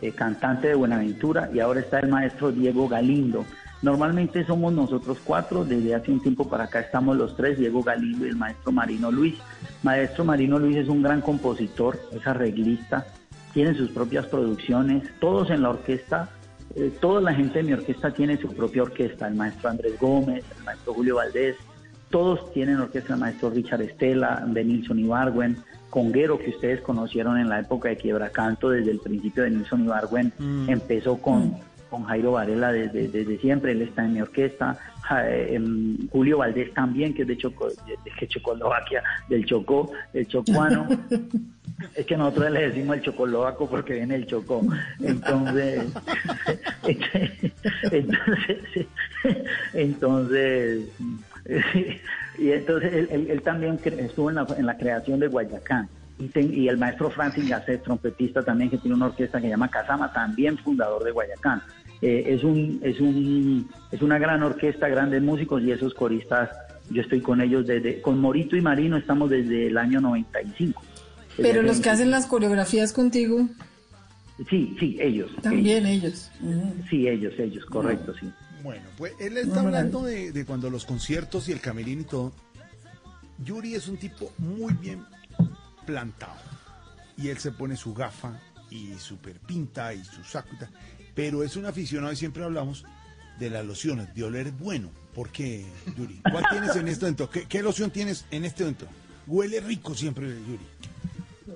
eh, 0.00 0.12
cantante 0.12 0.68
de 0.68 0.74
Buenaventura, 0.74 1.50
y 1.52 1.60
ahora 1.60 1.80
está 1.80 2.00
el 2.00 2.08
maestro 2.08 2.52
Diego 2.52 2.88
Galindo. 2.88 3.44
Normalmente 3.82 4.44
somos 4.44 4.72
nosotros 4.72 5.18
cuatro, 5.22 5.64
desde 5.64 5.94
hace 5.94 6.10
un 6.10 6.20
tiempo 6.20 6.48
para 6.48 6.64
acá 6.64 6.80
estamos 6.80 7.16
los 7.16 7.36
tres, 7.36 7.58
Diego 7.58 7.82
Galindo 7.82 8.26
y 8.26 8.30
el 8.30 8.36
maestro 8.36 8.72
Marino 8.72 9.10
Luis. 9.10 9.36
Maestro 9.82 10.24
Marino 10.24 10.58
Luis 10.58 10.76
es 10.76 10.88
un 10.88 11.02
gran 11.02 11.20
compositor, 11.20 11.98
es 12.12 12.26
arreglista, 12.26 13.06
tiene 13.52 13.74
sus 13.74 13.90
propias 13.90 14.26
producciones, 14.26 15.04
todos 15.20 15.50
en 15.50 15.62
la 15.62 15.70
orquesta 15.70 16.30
eh, 16.76 16.92
toda 17.00 17.22
la 17.22 17.32
gente 17.32 17.60
de 17.60 17.64
mi 17.64 17.72
orquesta 17.72 18.10
tiene 18.10 18.36
su 18.36 18.48
propia 18.48 18.82
orquesta, 18.82 19.26
el 19.26 19.34
maestro 19.34 19.70
Andrés 19.70 19.98
Gómez, 19.98 20.44
el 20.58 20.64
maestro 20.64 20.92
Julio 20.92 21.16
Valdés, 21.16 21.56
todos 22.10 22.52
tienen 22.52 22.78
orquesta, 22.80 23.14
el 23.14 23.20
maestro 23.20 23.50
Richard 23.50 23.82
Estela, 23.82 24.44
Benilson 24.46 24.98
Ibargüen, 24.98 25.56
Conguero, 25.90 26.38
que 26.38 26.50
ustedes 26.50 26.80
conocieron 26.80 27.38
en 27.38 27.48
la 27.48 27.60
época 27.60 27.88
de 27.88 27.96
Quiebracanto, 27.96 28.70
desde 28.70 28.90
el 28.90 28.98
principio 28.98 29.44
de 29.44 29.50
Nilson 29.50 29.84
Ibargüen, 29.84 30.32
Mm. 30.38 30.68
empezó 30.68 31.16
con, 31.18 31.56
con 31.90 32.04
Jairo 32.04 32.32
Varela 32.32 32.72
desde, 32.72 33.08
desde 33.08 33.38
siempre, 33.38 33.72
él 33.72 33.82
está 33.82 34.04
en 34.04 34.12
mi 34.14 34.20
orquesta, 34.20 34.78
em, 35.24 36.08
Julio 36.08 36.38
Valdés 36.38 36.74
también, 36.74 37.14
que 37.14 37.22
es 37.22 37.28
de, 37.28 37.36
Choco, 37.36 37.68
de, 37.68 37.96
de 38.18 38.28
Checoslovaquia, 38.28 39.02
del 39.28 39.46
Chocó, 39.46 39.92
el 40.12 40.26
chocuano. 40.26 40.86
Es 41.94 42.06
que 42.06 42.16
nosotros 42.16 42.50
le 42.50 42.68
decimos 42.68 42.96
el 42.96 43.02
chocolovaco 43.02 43.68
porque 43.68 43.94
viene 43.94 44.14
el 44.14 44.26
chocó. 44.26 44.62
Entonces, 44.98 45.84
entonces, 47.92 48.86
entonces, 49.74 50.88
y 52.38 52.50
entonces 52.50 52.92
él, 52.92 53.08
él- 53.10 53.26
él 53.30 53.42
también 53.42 53.78
estuvo 53.84 54.30
en 54.30 54.36
la, 54.36 54.46
en 54.56 54.66
la 54.66 54.76
creación 54.76 55.20
de 55.20 55.28
Guayacán. 55.28 55.88
Y, 56.18 56.28
ten- 56.28 56.52
y 56.52 56.68
el 56.68 56.78
maestro 56.78 57.10
Francis 57.10 57.48
Gasset, 57.48 57.82
trompetista 57.82 58.42
también, 58.42 58.70
que 58.70 58.78
tiene 58.78 58.96
una 58.96 59.06
orquesta 59.06 59.38
que 59.38 59.44
se 59.44 59.50
llama 59.50 59.70
Casama, 59.70 60.12
también 60.12 60.56
fundador 60.58 61.04
de 61.04 61.10
Guayacán. 61.12 61.62
Eh, 62.02 62.24
es, 62.28 62.42
un, 62.44 62.80
es, 62.82 63.00
un, 63.00 63.68
es 63.90 64.02
una 64.02 64.18
gran 64.18 64.42
orquesta, 64.42 64.88
grandes 64.88 65.22
músicos 65.22 65.62
y 65.62 65.72
esos 65.72 65.94
coristas, 65.94 66.50
yo 66.90 67.02
estoy 67.02 67.20
con 67.20 67.40
ellos 67.40 67.66
desde, 67.66 68.00
con 68.00 68.18
Morito 68.18 68.56
y 68.56 68.60
Marino 68.60 68.96
estamos 68.96 69.28
desde 69.30 69.68
el 69.68 69.76
año 69.78 70.00
95. 70.00 70.82
Desde 71.36 71.42
Pero 71.50 71.62
los 71.62 71.80
que 71.80 71.90
hacen 71.90 72.10
las 72.10 72.26
coreografías 72.26 72.92
contigo, 72.92 73.46
Sí, 74.50 74.76
sí, 74.78 74.98
ellos. 75.00 75.30
también 75.42 75.86
ellos. 75.86 76.30
Sí, 76.90 77.08
ellos, 77.08 77.32
ellos, 77.38 77.64
correcto, 77.66 78.12
sí. 78.20 78.30
Bueno, 78.66 78.86
pues 78.96 79.12
él 79.20 79.36
está 79.38 79.62
No, 79.62 79.68
hablando 79.68 80.02
de, 80.02 80.32
de 80.32 80.44
cuando 80.44 80.68
los 80.70 80.84
conciertos 80.84 81.48
y 81.48 81.52
el 81.52 81.60
camerino 81.60 82.00
y 82.02 82.04
todo. 82.04 82.32
Yuri 83.38 83.76
es 83.76 83.86
un 83.86 83.96
tipo 83.96 84.32
muy 84.38 84.74
bien 84.74 85.04
plantado. 85.86 86.34
Y 87.16 87.28
él 87.28 87.38
se 87.38 87.52
pone 87.52 87.76
su 87.76 87.94
gafa 87.94 88.40
y 88.68 88.94
su 88.94 89.18
perpinta 89.18 89.94
y 89.94 90.04
su 90.04 90.24
saco 90.24 90.48
y 90.54 90.58
tal. 90.58 90.70
Pero 91.14 91.44
es 91.44 91.54
un 91.54 91.64
aficionado 91.66 92.12
y 92.12 92.16
siempre 92.16 92.42
hablamos 92.42 92.84
de 93.38 93.50
las 93.50 93.64
lociones, 93.64 94.12
de 94.16 94.24
oler 94.24 94.50
bueno. 94.50 94.90
¿Por 95.14 95.30
qué, 95.30 95.64
Yuri? 95.96 96.20
¿Cuál 96.28 96.44
tienes 96.50 96.74
en 96.74 96.88
este 96.88 97.04
momento? 97.04 97.30
¿Qué, 97.30 97.44
qué 97.46 97.62
loción 97.62 97.92
tienes 97.92 98.24
en 98.32 98.44
este 98.44 98.64
momento? 98.64 98.88
Huele 99.28 99.60
rico 99.60 99.94
siempre, 99.94 100.26
Yuri. 100.26 100.66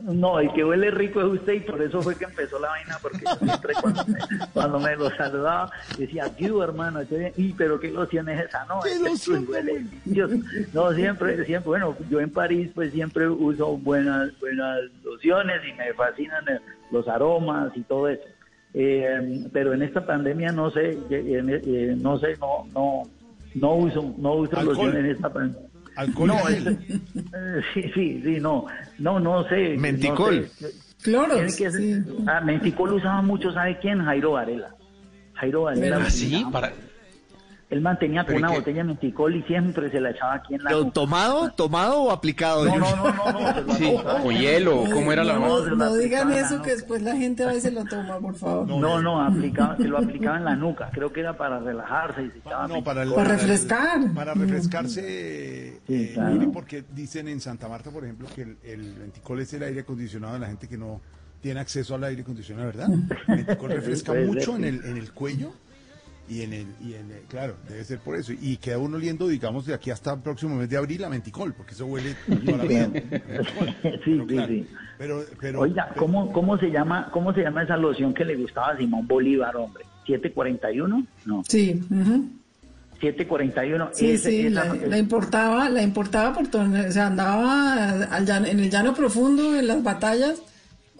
No, 0.02 0.38
el 0.38 0.52
que 0.52 0.64
huele 0.64 0.90
rico 0.90 1.20
es 1.20 1.26
usted 1.26 1.54
y 1.54 1.60
por 1.60 1.82
eso 1.82 2.00
fue 2.00 2.16
que 2.16 2.24
empezó 2.24 2.60
la 2.60 2.68
vaina, 2.68 2.96
porque 3.02 3.24
yo 3.24 3.46
siempre 3.46 3.74
cuando 3.80 4.04
me, 4.06 4.18
cuando 4.52 4.80
me 4.80 4.96
lo 4.96 5.10
saludaba 5.10 5.70
decía, 5.98 6.24
you 6.38 6.62
hermano, 6.62 7.00
y 7.36 7.52
pero 7.54 7.80
qué 7.80 7.90
loción 7.90 8.28
es 8.28 8.46
esa, 8.46 8.64
no, 8.66 8.80
¿Qué 8.82 8.92
es 8.92 8.98
que 8.98 9.08
loción, 9.08 9.46
huele 9.48 9.84
delicioso". 10.04 10.36
No, 10.72 10.92
siempre, 10.92 11.44
siempre, 11.44 11.68
bueno, 11.68 11.96
yo 12.08 12.20
en 12.20 12.30
París 12.30 12.70
pues 12.74 12.92
siempre 12.92 13.28
uso 13.28 13.76
buenas, 13.78 14.30
buenas 14.38 14.78
lociones 15.02 15.60
y 15.68 15.72
me 15.72 15.92
fascinan 15.94 16.48
eh, 16.48 16.60
los 16.92 17.08
aromas 17.08 17.76
y 17.76 17.82
todo 17.82 18.08
eso. 18.08 18.22
Eh, 18.72 19.48
pero 19.52 19.72
en 19.74 19.82
esta 19.82 20.06
pandemia 20.06 20.52
no 20.52 20.70
sé, 20.70 20.90
eh, 21.10 21.60
eh, 21.66 21.96
no 21.98 22.18
sé, 22.18 22.36
no, 22.38 22.66
no, 22.72 23.02
no 23.54 23.74
uso, 23.74 24.14
no 24.18 24.34
uso 24.34 24.56
Alcohol. 24.56 24.76
loción 24.76 24.96
en 24.96 25.06
esta 25.06 25.32
pandemia. 25.32 25.69
Alcohol 26.00 26.28
no, 26.28 26.48
es- 26.48 26.66
eh, 26.66 27.60
sí, 27.74 27.82
sí, 27.94 28.22
sí, 28.24 28.38
no, 28.40 28.66
no, 28.98 29.20
no 29.20 29.46
sé. 29.48 29.76
Menticol. 29.76 30.42
no 30.60 30.68
sé. 30.68 30.74
Cloro. 31.02 31.34
Tiene 31.34 31.56
que 31.56 32.02
Ah, 32.26 32.40
Menticol 32.40 32.92
usaba 32.94 33.22
mucho, 33.22 33.52
¿sabe 33.52 33.78
quién? 33.80 34.04
Jairo 34.04 34.32
Varela. 34.32 34.74
Jairo 35.34 35.62
Varela. 35.62 35.98
¿Ah, 36.06 36.10
sí? 36.10 36.44
Para... 36.52 36.72
Él 37.70 37.80
mantenía 37.82 38.22
con 38.24 38.26
¿Pero 38.34 38.38
una 38.40 38.48
qué? 38.48 38.54
botella 38.58 38.78
de 38.78 38.84
Menticol 38.84 39.36
y 39.36 39.42
siempre 39.44 39.90
se 39.92 40.00
la 40.00 40.10
echaba 40.10 40.34
aquí 40.34 40.54
en 40.56 40.64
la 40.64 40.70
¿Pero 40.70 40.80
nuca. 40.80 40.92
tomado, 40.92 41.50
tomado 41.52 42.02
o 42.02 42.10
aplicado? 42.10 42.64
No, 42.64 42.76
no, 42.76 42.96
no, 42.96 43.32
no, 43.32 43.62
no, 43.62 43.74
Sí, 43.78 43.94
con 44.22 44.34
hielo, 44.34 44.84
¿cómo 44.92 45.12
era 45.12 45.22
la 45.22 45.34
No, 45.38 45.64
No, 45.76 45.94
digan 45.94 46.32
eso 46.32 46.60
que 46.62 46.70
después 46.72 47.00
la 47.02 47.14
gente 47.16 47.44
va 47.44 47.54
y 47.54 47.60
se 47.60 47.70
lo 47.70 47.84
toma, 47.84 48.18
por 48.18 48.34
favor. 48.34 48.66
No, 48.66 49.00
no, 49.00 49.22
aplicaba, 49.22 49.76
se 49.76 49.84
lo 49.86 49.98
aplicaba 49.98 50.38
en 50.38 50.44
la 50.46 50.56
nuca. 50.56 50.90
Creo 50.92 51.12
que 51.12 51.20
era 51.20 51.36
para 51.36 51.60
relajarse 51.60 52.24
y 52.24 52.30
se 52.32 52.38
echaba 52.38 52.66
No, 52.66 52.82
para, 52.82 53.04
el- 53.04 53.12
Para 53.14 53.28
refrescar. 53.36 54.00
Para 54.14 54.34
refrescarse, 54.34 55.80
Sí, 55.86 55.94
eh, 55.94 56.10
claro. 56.14 56.50
Porque 56.52 56.84
dicen 56.92 57.28
en 57.28 57.40
Santa 57.40 57.68
Marta, 57.68 57.90
por 57.90 58.02
ejemplo, 58.04 58.26
que 58.34 58.42
el, 58.42 58.56
el 58.64 58.94
venticol 58.94 59.40
es 59.40 59.52
el 59.54 59.62
aire 59.62 59.80
acondicionado 59.82 60.34
de 60.34 60.40
la 60.40 60.46
gente 60.48 60.66
que 60.68 60.76
no 60.76 61.00
tiene 61.40 61.60
acceso 61.60 61.94
al 61.94 62.04
aire 62.04 62.22
acondicionado, 62.22 62.66
¿verdad? 62.66 62.88
El 63.28 63.36
venticol 63.44 63.70
refresca 63.70 64.12
mucho 64.12 64.56
en 64.56 64.64
el, 64.64 64.84
en 64.84 64.96
el 64.96 65.12
cuello 65.12 65.52
y 66.30 66.42
en 66.42 66.52
el, 66.52 66.66
y 66.80 66.94
en 66.94 67.10
el- 67.10 67.22
claro, 67.28 67.56
debe 67.68 67.84
ser 67.84 67.98
por 67.98 68.16
eso. 68.16 68.32
Y 68.32 68.56
queda 68.56 68.78
uno 68.78 68.96
oliendo, 68.96 69.26
digamos, 69.28 69.66
de 69.66 69.74
aquí 69.74 69.90
hasta 69.90 70.14
el 70.14 70.20
próximo 70.20 70.54
mes 70.56 70.70
de 70.70 70.76
abril 70.76 71.02
a 71.04 71.08
venticol, 71.08 71.52
porque 71.52 71.74
eso 71.74 71.84
huele 71.86 72.14
toda 72.46 72.56
la 72.58 72.64
vida. 72.64 72.88
Sí, 72.94 73.02
Pero 73.82 73.98
sí, 74.04 74.26
claro, 74.28 74.48
sí. 74.48 74.66
Pero, 74.98 75.24
pero, 75.40 75.60
Oiga, 75.60 75.92
¿cómo, 75.96 76.32
cómo 76.32 76.56
se 76.58 76.70
llama, 76.70 77.10
cómo 77.12 77.34
se 77.34 77.42
llama 77.42 77.62
esa 77.64 77.76
loción 77.76 78.14
que 78.14 78.24
le 78.24 78.36
gustaba 78.36 78.68
a 78.72 78.76
Simón 78.76 79.06
Bolívar, 79.06 79.56
hombre? 79.56 79.84
¿741? 80.06 81.06
No. 81.26 81.42
Sí, 81.48 81.82
ujú. 81.90 82.28
741. 83.00 83.90
sí, 83.94 84.10
ese- 84.10 84.30
sí, 84.30 84.46
esa- 84.46 84.64
la, 84.66 84.74
la 84.74 84.98
importaba, 84.98 85.68
la 85.70 85.82
importaba 85.82 86.34
por 86.34 86.48
todo, 86.48 86.62
o 86.64 86.92
sea, 86.92 87.06
andaba 87.06 87.92
al 88.14 88.26
llano- 88.26 88.46
en 88.46 88.60
el 88.60 88.70
llano 88.70 88.92
profundo, 88.94 89.56
en 89.58 89.66
las 89.66 89.82
batallas, 89.82 90.42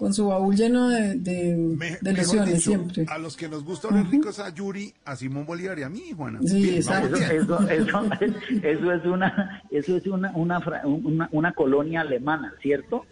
con 0.01 0.15
su 0.15 0.29
baúl 0.29 0.57
lleno 0.57 0.89
de, 0.89 1.15
de, 1.17 1.55
me- 1.57 1.99
dicho, 2.01 2.59
siempre. 2.59 3.05
a 3.07 3.19
los 3.19 3.37
que 3.37 3.51
nos 3.51 3.63
gusta 3.63 3.89
oler 3.89 4.07
ricos 4.07 4.39
a 4.39 4.49
Yuri, 4.49 4.95
a 5.05 5.15
Simón 5.15 5.45
Bolívar 5.45 5.79
y 5.79 5.83
a 5.83 5.91
mí, 5.91 6.05
Juana. 6.17 6.41
Sí, 6.43 6.63
Bien, 6.63 6.77
exacto. 6.77 7.17
Eso, 7.17 7.61
eso, 7.69 7.69
eso, 7.69 8.41
eso 8.63 8.93
es 8.95 9.05
una, 9.05 9.63
eso 9.71 9.97
es 9.99 10.07
una, 10.07 10.31
una, 10.35 10.61
fra- 10.63 10.87
una, 10.87 11.29
una 11.33 11.53
colonia 11.53 12.01
alemana, 12.01 12.55
¿cierto? 12.63 13.05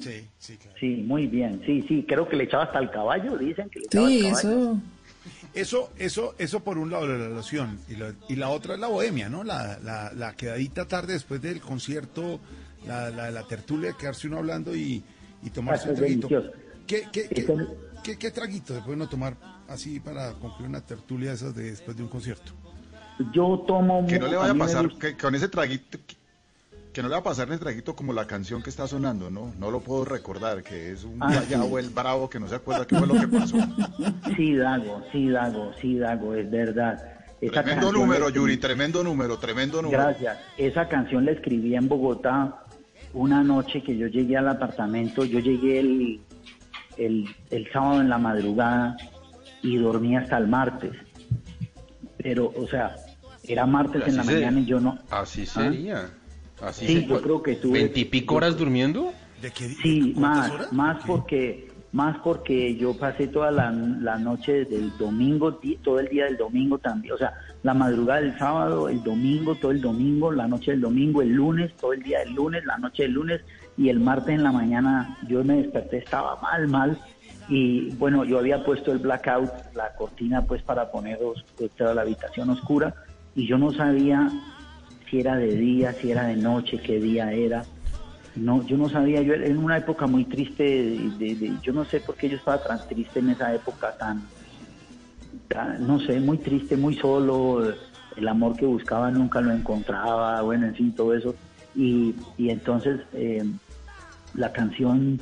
Sí, 0.00 0.26
sí, 0.38 0.56
claro. 0.56 0.76
Sí, 0.80 1.04
muy 1.06 1.26
bien. 1.26 1.60
Sí, 1.66 1.84
sí, 1.86 2.04
creo 2.08 2.26
que 2.26 2.36
le 2.36 2.44
echaba 2.44 2.64
hasta 2.64 2.78
el 2.78 2.90
caballo, 2.90 3.36
dicen 3.36 3.68
que 3.68 3.80
le 3.80 3.84
echaba 3.84 4.08
Sí, 4.08 4.16
el 4.16 4.22
caballo. 4.32 4.48
eso. 4.72 4.80
Eso, 5.52 5.90
eso, 5.98 6.34
eso 6.38 6.60
por 6.60 6.78
un 6.78 6.90
lado 6.90 7.06
la 7.06 7.16
relación 7.28 7.78
y 7.88 7.96
la, 7.96 8.14
y 8.30 8.36
la 8.36 8.48
otra 8.48 8.74
es 8.74 8.80
la 8.80 8.86
bohemia, 8.86 9.28
¿no? 9.28 9.44
La, 9.44 9.78
la, 9.84 10.10
la 10.14 10.32
quedadita 10.34 10.86
tarde 10.86 11.12
después 11.14 11.42
del 11.42 11.60
concierto, 11.60 12.40
la, 12.86 13.10
la, 13.10 13.30
la 13.30 13.42
tertulia, 13.46 13.92
quedarse 13.98 14.26
uno 14.28 14.38
hablando 14.38 14.74
y, 14.74 15.02
y 15.42 15.50
tomarse 15.50 15.88
Ah, 15.88 15.90
un 15.92 15.96
traguito. 15.96 16.28
¿Qué, 16.86 17.06
qué, 17.12 17.28
qué, 17.28 17.46
qué- 18.02 18.18
qué 18.18 18.30
traguito 18.30 18.74
se 18.74 18.80
puede 18.80 18.96
uno 18.96 19.08
tomar 19.08 19.34
así 19.68 20.00
para 20.00 20.32
concluir 20.32 20.68
una 20.70 20.80
tertulia 20.80 21.30
de 21.30 21.34
esas 21.36 21.54
de 21.54 21.64
después 21.70 21.96
de 21.96 22.02
un 22.02 22.08
concierto? 22.08 22.52
Yo 23.32 23.64
tomo... 23.66 24.06
Que 24.06 24.18
no 24.18 24.28
le 24.28 24.36
vaya 24.36 24.52
a 24.52 24.54
pasar, 24.54 24.84
gusta- 24.88 24.98
que 25.08 25.16
con 25.16 25.34
ese 25.34 25.48
traguito, 25.48 25.98
que, 26.06 26.16
que 26.92 27.02
no 27.02 27.08
le 27.08 27.12
va 27.14 27.20
a 27.20 27.24
pasar 27.24 27.48
ese 27.48 27.58
traguito 27.58 27.94
como 27.94 28.12
la 28.12 28.26
canción 28.26 28.62
que 28.62 28.70
está 28.70 28.86
sonando, 28.86 29.28
¿no? 29.30 29.52
No 29.58 29.70
lo 29.70 29.80
puedo 29.80 30.04
recordar, 30.04 30.62
que 30.62 30.92
es 30.92 31.04
un 31.04 31.18
Ah, 31.22 31.26
guayabo, 31.34 31.78
sí. 31.78 31.84
el 31.84 31.90
bravo, 31.90 32.30
que 32.30 32.40
no 32.40 32.48
se 32.48 32.54
acuerda 32.54 32.86
qué 32.86 32.96
fue 32.96 33.06
lo 33.06 33.14
que 33.14 33.28
pasó. 33.28 33.56
Sí, 34.36 34.54
Dago, 34.54 35.02
sí, 35.12 35.28
Dago, 35.28 35.72
sí, 35.80 35.98
Dago, 35.98 36.34
es 36.34 36.48
verdad. 36.50 37.14
Esa 37.40 37.62
Tremendo 37.62 37.92
número, 37.92 38.30
Yuri, 38.30 38.56
tremendo 38.56 39.02
número, 39.04 39.38
tremendo 39.38 39.80
número. 39.82 40.02
Gracias. 40.02 40.38
Esa 40.56 40.88
canción 40.88 41.24
la 41.24 41.32
escribí 41.32 41.74
en 41.76 41.86
Bogotá 41.88 42.64
una 43.14 43.42
noche 43.42 43.82
que 43.82 43.96
yo 43.96 44.06
llegué 44.06 44.36
al 44.36 44.48
apartamento. 44.48 45.24
Yo 45.24 45.38
llegué 45.40 45.80
el, 45.80 46.20
el, 46.96 47.28
el 47.50 47.70
sábado 47.72 48.00
en 48.00 48.08
la 48.08 48.18
madrugada 48.18 48.96
y 49.62 49.76
dormí 49.76 50.16
hasta 50.16 50.38
el 50.38 50.46
martes. 50.48 50.92
Pero, 52.18 52.52
o 52.56 52.66
sea, 52.68 52.94
era 53.44 53.66
martes 53.66 54.06
en 54.06 54.16
la 54.16 54.24
se- 54.24 54.32
mañana 54.34 54.60
y 54.60 54.64
yo 54.66 54.80
no. 54.80 54.98
Así 55.10 55.42
¿Ah? 55.42 55.46
sería. 55.46 56.10
Así 56.60 56.86
Sí, 56.86 56.94
se- 57.00 57.06
yo 57.06 57.22
creo 57.22 57.42
que 57.42 57.56
tuve- 57.56 57.74
¿Veintipico 57.74 58.34
horas 58.36 58.56
durmiendo? 58.56 59.12
¿De 59.40 59.50
qué, 59.52 59.68
Sí, 59.68 60.14
más, 60.16 60.50
horas? 60.50 60.72
más 60.72 61.04
porque 61.06 61.67
más 61.92 62.18
porque 62.18 62.76
yo 62.76 62.94
pasé 62.94 63.28
toda 63.28 63.50
la, 63.50 63.70
noche 63.70 64.64
del 64.66 64.96
domingo, 64.98 65.58
todo 65.82 66.00
el 66.00 66.08
día 66.08 66.26
del 66.26 66.36
domingo 66.36 66.78
también, 66.78 67.14
o 67.14 67.18
sea, 67.18 67.32
la 67.62 67.74
madrugada 67.74 68.20
del 68.20 68.38
sábado, 68.38 68.88
el 68.88 69.02
domingo, 69.02 69.54
todo 69.56 69.70
el 69.70 69.80
domingo, 69.80 70.30
la 70.30 70.46
noche 70.46 70.72
del 70.72 70.82
domingo, 70.82 71.22
el 71.22 71.30
lunes, 71.30 71.72
todo 71.80 71.92
el 71.92 72.02
día 72.02 72.20
del 72.20 72.34
lunes, 72.34 72.64
la 72.64 72.78
noche 72.78 73.04
del 73.04 73.12
lunes 73.12 73.40
y 73.76 73.88
el 73.88 74.00
martes 74.00 74.34
en 74.34 74.42
la 74.42 74.52
mañana 74.52 75.16
yo 75.28 75.42
me 75.44 75.62
desperté, 75.62 75.98
estaba 75.98 76.38
mal, 76.40 76.68
mal 76.68 76.98
y 77.48 77.90
bueno, 77.92 78.24
yo 78.24 78.38
había 78.38 78.62
puesto 78.64 78.92
el 78.92 78.98
blackout, 78.98 79.50
la 79.74 79.94
cortina 79.96 80.42
pues 80.42 80.62
para 80.62 80.90
poner 80.90 81.18
os- 81.22 81.44
toda 81.76 81.94
la 81.94 82.02
habitación 82.02 82.50
oscura 82.50 82.94
y 83.34 83.46
yo 83.46 83.56
no 83.56 83.72
sabía 83.72 84.30
si 85.08 85.20
era 85.20 85.36
de 85.36 85.52
día, 85.56 85.96
si 86.00 86.10
era 86.10 86.26
de 86.26 86.36
noche, 86.36 86.78
qué 86.84 87.00
día 87.00 87.32
era. 87.32 87.64
No, 88.38 88.64
yo 88.66 88.76
no 88.76 88.88
sabía, 88.88 89.22
yo 89.22 89.34
en 89.34 89.58
una 89.58 89.78
época 89.78 90.06
muy 90.06 90.24
triste, 90.24 90.62
de, 90.62 91.52
yo 91.62 91.72
no 91.72 91.84
sé 91.84 92.00
por 92.00 92.16
qué 92.16 92.28
yo 92.28 92.36
estaba 92.36 92.62
tan 92.62 92.86
triste 92.88 93.18
en 93.18 93.30
esa 93.30 93.54
época, 93.54 93.96
tan, 93.98 94.22
tan, 95.48 95.86
no 95.86 96.00
sé, 96.00 96.20
muy 96.20 96.38
triste, 96.38 96.76
muy 96.76 96.94
solo, 96.96 97.72
el 98.16 98.28
amor 98.28 98.56
que 98.56 98.66
buscaba 98.66 99.10
nunca 99.10 99.40
lo 99.40 99.52
encontraba, 99.52 100.42
bueno, 100.42 100.66
en 100.66 100.74
fin, 100.74 100.92
todo 100.92 101.14
eso. 101.14 101.34
Y, 101.74 102.14
y 102.36 102.50
entonces 102.50 103.00
eh, 103.12 103.44
la 104.34 104.52
canción, 104.52 105.20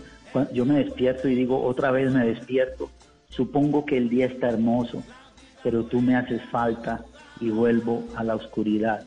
yo 0.53 0.65
me 0.65 0.85
despierto 0.85 1.29
y 1.29 1.35
digo, 1.35 1.63
otra 1.63 1.91
vez 1.91 2.13
me 2.13 2.27
despierto, 2.27 2.91
Supongo 3.37 3.85
que 3.85 3.99
el 3.99 4.09
día 4.09 4.27
está 4.27 4.49
hermoso, 4.49 5.03
pero 5.63 5.85
tú 5.85 6.01
me 6.01 6.17
haces 6.17 6.41
falta 6.51 7.05
y 7.39 7.51
vuelvo 7.51 8.03
a 8.15 8.25
la 8.25 8.35
oscuridad. 8.35 9.05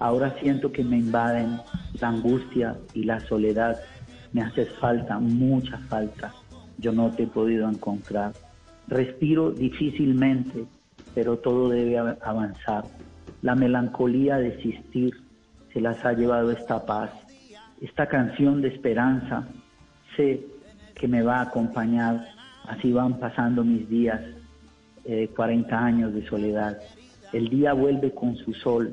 Ahora 0.00 0.34
siento 0.40 0.72
que 0.72 0.82
me 0.82 0.96
invaden 0.98 1.60
la 2.00 2.08
angustia 2.08 2.76
y 2.94 3.04
la 3.04 3.20
soledad. 3.20 3.78
Me 4.32 4.42
haces 4.42 4.68
falta, 4.80 5.18
mucha 5.18 5.76
falta. 5.88 6.32
Yo 6.78 6.92
no 6.92 7.10
te 7.10 7.24
he 7.24 7.26
podido 7.26 7.68
encontrar. 7.68 8.32
Respiro 8.88 9.50
difícilmente, 9.50 10.64
pero 11.14 11.38
todo 11.38 11.68
debe 11.68 11.98
av- 11.98 12.16
avanzar. 12.22 12.84
La 13.42 13.54
melancolía 13.54 14.36
de 14.36 14.48
existir 14.48 15.14
se 15.72 15.80
las 15.80 16.02
ha 16.04 16.14
llevado 16.14 16.50
esta 16.50 16.84
paz. 16.86 17.10
Esta 17.82 18.06
canción 18.06 18.62
de 18.62 18.68
esperanza 18.68 19.46
sé 20.16 20.40
que 20.94 21.08
me 21.08 21.22
va 21.22 21.36
a 21.40 21.42
acompañar. 21.42 22.26
Así 22.66 22.90
van 22.92 23.18
pasando 23.18 23.64
mis 23.64 23.88
días, 23.88 24.20
eh, 25.04 25.28
40 25.36 25.78
años 25.78 26.14
de 26.14 26.26
soledad. 26.26 26.78
El 27.32 27.48
día 27.48 27.74
vuelve 27.74 28.12
con 28.12 28.34
su 28.36 28.54
sol. 28.54 28.90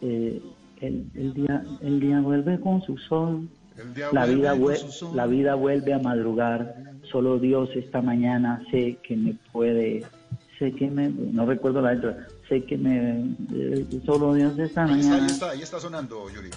Eh, 0.00 0.42
el, 0.80 1.06
el 1.14 1.34
día, 1.34 1.64
el 1.80 2.00
día 2.00 2.20
vuelve 2.20 2.60
con 2.60 2.82
su 2.82 2.96
sol. 2.98 3.48
La 4.12 4.24
vida, 4.24 4.54
la 5.14 5.26
vida 5.26 5.54
vuelve 5.54 5.92
a 5.92 5.98
madrugar. 5.98 6.74
Solo 7.10 7.38
Dios 7.38 7.68
esta 7.74 8.00
mañana 8.02 8.62
sé 8.70 8.98
que 9.06 9.16
me 9.16 9.34
puede, 9.52 10.04
sé 10.58 10.72
que 10.72 10.88
me, 10.90 11.08
no 11.10 11.46
recuerdo 11.46 11.80
la 11.82 11.92
letra, 11.94 12.26
sé 12.48 12.64
que 12.64 12.76
me, 12.78 13.36
eh, 13.54 13.86
solo 14.04 14.34
Dios 14.34 14.58
esta 14.58 14.84
Ahí 14.84 15.00
está, 15.00 15.08
mañana. 15.10 15.24
ahí 15.26 15.30
está, 15.30 15.50
ahí 15.50 15.62
está 15.62 15.78
sonando, 15.80 16.26
Yuri. 16.30 16.50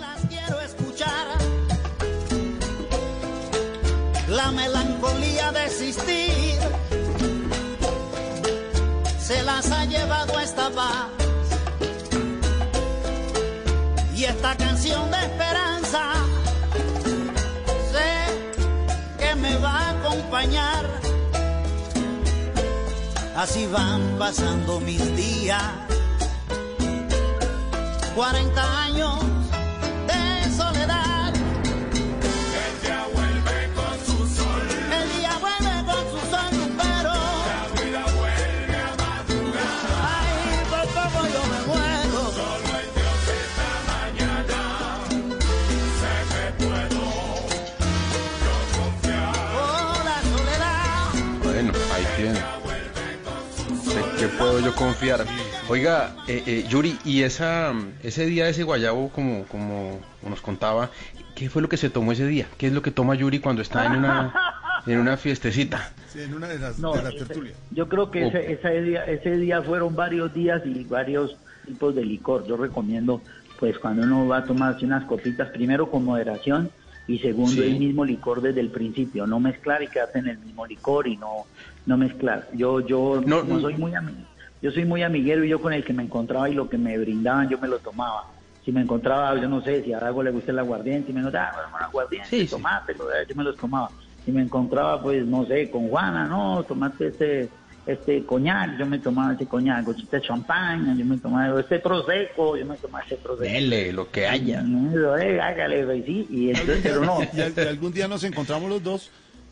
las 0.00 0.26
quiero 0.26 0.60
escuchar. 0.60 1.26
La 4.30 4.52
melancolía 4.52 5.52
de 5.52 5.64
existir 5.64 6.58
se 9.28 9.42
las 9.42 9.70
ha 9.70 9.84
llevado 9.84 10.40
esta 10.40 10.70
paz. 10.70 11.08
Y 14.16 14.24
esta 14.24 14.56
canción 14.56 15.10
de 15.10 15.18
esperanza 15.18 16.02
sé 17.92 18.12
que 19.18 19.34
me 19.34 19.54
va 19.58 19.74
a 19.80 19.90
acompañar. 19.90 20.86
Así 23.36 23.66
van 23.66 24.16
pasando 24.18 24.80
mis 24.80 25.04
días. 25.14 25.62
40 28.14 28.82
años 28.84 29.14
de 30.08 30.56
soledad. 30.56 30.97
Yo 54.68 54.74
confiar? 54.74 55.24
Oiga, 55.68 56.14
eh, 56.26 56.42
eh, 56.46 56.64
Yuri, 56.68 56.98
y 57.04 57.22
esa, 57.22 57.72
ese 58.02 58.26
día 58.26 58.44
de 58.44 58.50
ese 58.50 58.64
guayabo, 58.64 59.08
como, 59.10 59.44
como 59.44 59.98
nos 60.28 60.40
contaba, 60.40 60.90
¿qué 61.34 61.48
fue 61.48 61.62
lo 61.62 61.68
que 61.68 61.76
se 61.76 61.90
tomó 61.90 62.12
ese 62.12 62.26
día? 62.26 62.46
¿Qué 62.58 62.66
es 62.66 62.72
lo 62.72 62.82
que 62.82 62.90
toma 62.90 63.14
Yuri 63.14 63.38
cuando 63.40 63.62
está 63.62 63.86
en 63.86 63.92
una, 63.96 64.32
en 64.86 64.98
una 64.98 65.16
fiestecita? 65.16 65.90
Sí, 66.12 66.20
en 66.22 66.34
una 66.34 66.48
de 66.48 66.58
las, 66.58 66.78
No, 66.78 66.92
de 66.92 67.02
las 67.02 67.14
ese- 67.14 67.24
tertulias. 67.24 67.56
Yo 67.70 67.88
creo 67.88 68.10
que 68.10 68.24
Oh. 68.24 68.28
ese, 68.28 68.52
ese 68.52 68.82
día, 68.82 69.04
ese 69.04 69.36
día 69.36 69.62
fueron 69.62 69.94
varios 69.96 70.32
días 70.34 70.62
y 70.66 70.84
varios 70.84 71.36
tipos 71.66 71.94
de 71.94 72.04
licor. 72.04 72.46
Yo 72.46 72.56
recomiendo, 72.56 73.22
pues, 73.58 73.78
cuando 73.78 74.02
uno 74.02 74.26
va 74.26 74.38
a 74.38 74.44
tomarse 74.44 74.84
unas 74.84 75.04
copitas, 75.04 75.48
primero 75.50 75.90
con 75.90 76.04
moderación 76.04 76.70
y 77.06 77.18
segundo 77.20 77.52
Sí. 77.52 77.62
el 77.62 77.78
mismo 77.78 78.04
licor 78.04 78.42
desde 78.42 78.60
el 78.60 78.68
principio. 78.70 79.26
No 79.26 79.40
mezclar 79.40 79.82
y 79.82 79.88
quedarse 79.88 80.18
en 80.18 80.28
el 80.28 80.38
mismo 80.38 80.66
licor 80.66 81.06
y 81.08 81.16
no, 81.16 81.46
no 81.86 81.96
mezclar. 81.96 82.48
Yo, 82.54 82.80
yo 82.86 83.22
No, 83.24 83.42
no, 83.44 83.60
soy 83.60 83.74
muy 83.76 83.92
ami- 83.92 84.26
yo 84.62 84.70
soy 84.70 84.84
muy 84.84 85.02
amiguero 85.02 85.44
y 85.44 85.48
yo 85.48 85.60
con 85.60 85.72
el 85.72 85.84
que 85.84 85.92
me 85.92 86.02
encontraba 86.02 86.48
y 86.50 86.54
lo 86.54 86.68
que 86.68 86.78
me 86.78 86.96
brindaban 86.98 87.48
yo 87.48 87.58
me 87.58 87.68
lo 87.68 87.78
tomaba. 87.78 88.24
Si 88.64 88.72
me 88.72 88.82
encontraba, 88.82 89.40
yo 89.40 89.48
no 89.48 89.62
sé, 89.62 89.82
si 89.82 89.92
a 89.94 89.98
algo 89.98 90.22
le 90.22 90.30
gusta 90.30 90.52
el 90.52 90.58
aguardiente, 90.58 91.10
y 91.10 91.14
me 91.14 91.20
encontraba, 91.20 91.52
ah, 91.54 91.68
bueno, 91.70 91.86
aguardiente, 91.86 92.28
Sí, 92.28 92.46
tomátelo, 92.46 93.04
eh, 93.12 93.24
yo 93.28 93.34
me 93.34 93.44
los 93.44 93.56
tomaba. 93.56 93.90
Si 94.26 94.30
me 94.32 94.42
encontraba, 94.42 95.00
pues, 95.02 95.24
no 95.24 95.46
sé, 95.46 95.70
con 95.70 95.88
Juana, 95.88 96.26
no, 96.26 96.62
tomate 96.64 97.06
este, 97.06 97.48
este 97.86 98.24
coñac, 98.26 98.76
yo 98.78 98.84
me 98.84 98.98
tomaba 98.98 99.32
ese 99.32 99.46
coñac, 99.46 99.86
gochita 99.86 100.18
de 100.18 100.22
champaña, 100.26 100.94
yo 100.94 101.04
me 101.06 101.16
tomaba 101.16 101.58
este 101.58 101.78
prosecco, 101.78 102.58
yo 102.58 102.66
me 102.66 102.76
tomaba 102.76 103.02
ese 103.06 103.16
prosecco. 103.16 103.50
Dele, 103.50 103.90
lo 103.90 104.10
que 104.10 104.26
haya. 104.26 104.60
Eso, 104.60 105.16
eh, 105.16 105.40
hágale, 105.40 105.86
güey, 105.86 106.02
sí, 106.04 106.26
y 106.28 106.50
entonces, 106.50 106.80
pero 106.82 107.02
no. 107.02 107.20
Y, 107.32 107.40
al- 107.40 107.54
y 107.56 107.60
algún 107.60 107.92
día 107.92 108.06
nos 108.06 108.22
encontramos 108.24 108.68
los 108.68 108.82
dos 108.82 109.10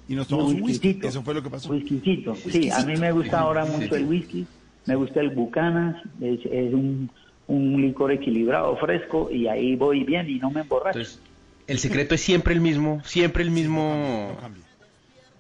y 0.09 0.15
nos 0.15 0.29
tomamos 0.29 0.53
un 0.53 0.61
whisky. 0.63 1.01
Eso 1.03 1.23
fue 1.23 1.33
lo 1.33 1.43
que 1.43 1.49
pasó. 1.49 1.71
Whiskycito. 1.73 2.35
Sí, 2.35 2.71
a 2.71 2.83
mí 2.85 2.97
me 2.99 3.13
gusta 3.13 3.41
ahora 3.41 3.65
mucho 3.65 3.97
el 3.97 4.05
whisky, 4.05 4.47
me 4.87 4.95
gusta 4.97 5.21
el 5.21 5.31
Bucanas, 5.31 6.03
es, 6.21 6.41
es 6.47 6.73
un, 6.73 7.11
un 7.49 7.81
licor 7.83 8.13
equilibrado, 8.13 8.77
fresco, 8.77 9.29
y 9.31 9.47
ahí 9.49 9.77
voy 9.77 10.05
bien 10.05 10.29
y 10.29 10.39
no 10.39 10.51
me 10.51 10.61
emborracho. 10.63 10.99
Entonces, 10.99 11.21
el 11.67 11.79
secreto 11.79 12.15
es 12.15 12.21
siempre 12.21 12.55
el 12.55 12.61
mismo, 12.61 13.03
siempre 13.05 13.43
el 13.43 13.51
mismo, 13.51 14.31
No 14.35 14.41
cambia. 14.41 14.63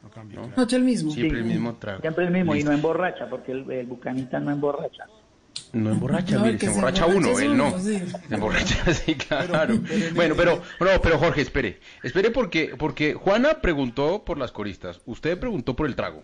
No 0.02 0.10
cambia. 0.10 0.40
¿no? 0.56 0.66
El 0.76 0.82
mismo. 0.82 1.10
siempre 1.12 1.38
el 1.38 1.44
mismo 1.44 1.74
trago. 1.74 2.00
Siempre 2.00 2.24
el 2.26 2.32
mismo, 2.32 2.54
y 2.56 2.62
no 2.64 2.72
emborracha, 2.72 3.28
porque 3.28 3.52
el, 3.52 3.70
el 3.70 3.86
Bucanita 3.86 4.40
no 4.40 4.50
emborracha. 4.50 5.04
No 5.72 5.90
emborracha, 5.90 6.36
No, 6.38 6.44
mire, 6.44 6.58
se 6.58 6.66
se 6.66 6.72
emborracha 6.72 7.06
emborracha 7.06 7.28
uno, 7.30 7.38
él 7.40 7.56
no. 7.56 7.78
sí. 7.78 7.98
Se 8.28 8.34
emborracha, 8.34 8.94
sí, 8.94 9.14
claro. 9.14 9.52
Pero- 9.52 9.82
pero- 9.88 10.14
bueno, 10.14 10.34
pero, 10.36 10.62
no, 10.80 11.00
pero 11.02 11.18
Jorge, 11.18 11.40
espere. 11.42 11.78
Espere 12.02 12.30
porque, 12.30 12.74
porque 12.78 13.14
Juana 13.14 13.60
preguntó 13.60 14.22
por 14.24 14.38
las 14.38 14.52
coristas, 14.52 15.00
usted 15.06 15.38
preguntó 15.38 15.74
por 15.76 15.86
el 15.86 15.94
trago. 15.96 16.22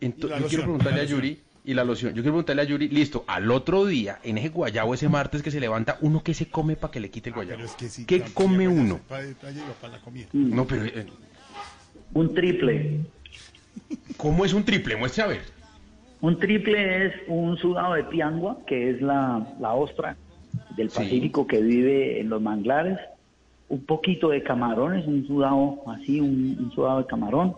Yo 0.00 0.10
quiero 0.48 0.62
preguntarle 0.64 1.00
a 1.00 1.04
Yuri, 1.04 1.40
y 1.68 1.74
la 1.74 1.84
loción, 1.84 2.12
yo 2.14 2.22
quiero 2.22 2.32
preguntarle 2.32 2.62
a 2.62 2.64
Yuri, 2.64 2.88
listo, 2.88 3.24
al 3.26 3.50
otro 3.50 3.84
día, 3.84 4.20
en 4.22 4.38
ese 4.38 4.48
guayabo, 4.48 4.94
ese 4.94 5.10
martes 5.10 5.42
que 5.42 5.50
se 5.50 5.60
levanta, 5.60 5.98
¿uno 6.00 6.22
qué 6.22 6.32
se 6.32 6.48
come 6.48 6.76
para 6.76 6.90
que 6.90 6.98
le 6.98 7.10
quite 7.10 7.28
el 7.28 7.34
guayabo? 7.34 7.56
Pero 7.56 7.68
es 7.68 7.74
que 7.74 7.88
sí, 7.90 8.06
¿Qué 8.06 8.20
claro, 8.20 8.32
come 8.32 8.66
uno? 8.66 9.00
Para, 9.06 9.24
la 9.26 9.98
comida. 10.02 10.28
No, 10.32 10.66
pero, 10.66 10.86
eh, 10.86 11.06
Un 12.14 12.32
triple. 12.34 13.00
¿cómo 14.16 14.46
es 14.46 14.54
un 14.54 14.64
triple? 14.64 14.96
Muestre 14.96 15.22
a 15.24 15.26
ver. 15.26 15.42
Un 16.22 16.38
triple 16.38 17.04
es 17.08 17.12
un 17.26 17.58
sudado 17.58 17.92
de 17.92 18.04
piangua, 18.04 18.56
que 18.66 18.88
es 18.88 19.02
la, 19.02 19.46
la 19.60 19.74
ostra 19.74 20.16
del 20.74 20.88
Sí. 20.88 20.96
Pacífico 21.00 21.46
que 21.46 21.60
vive 21.60 22.18
en 22.18 22.30
los 22.30 22.40
manglares. 22.40 22.98
Un 23.68 23.84
poquito 23.84 24.30
de 24.30 24.42
camarones, 24.42 25.06
un 25.06 25.26
sudado 25.26 25.82
así, 25.86 26.18
un, 26.18 26.56
un 26.58 26.72
sudado 26.74 27.00
de 27.00 27.06
camarón. 27.06 27.52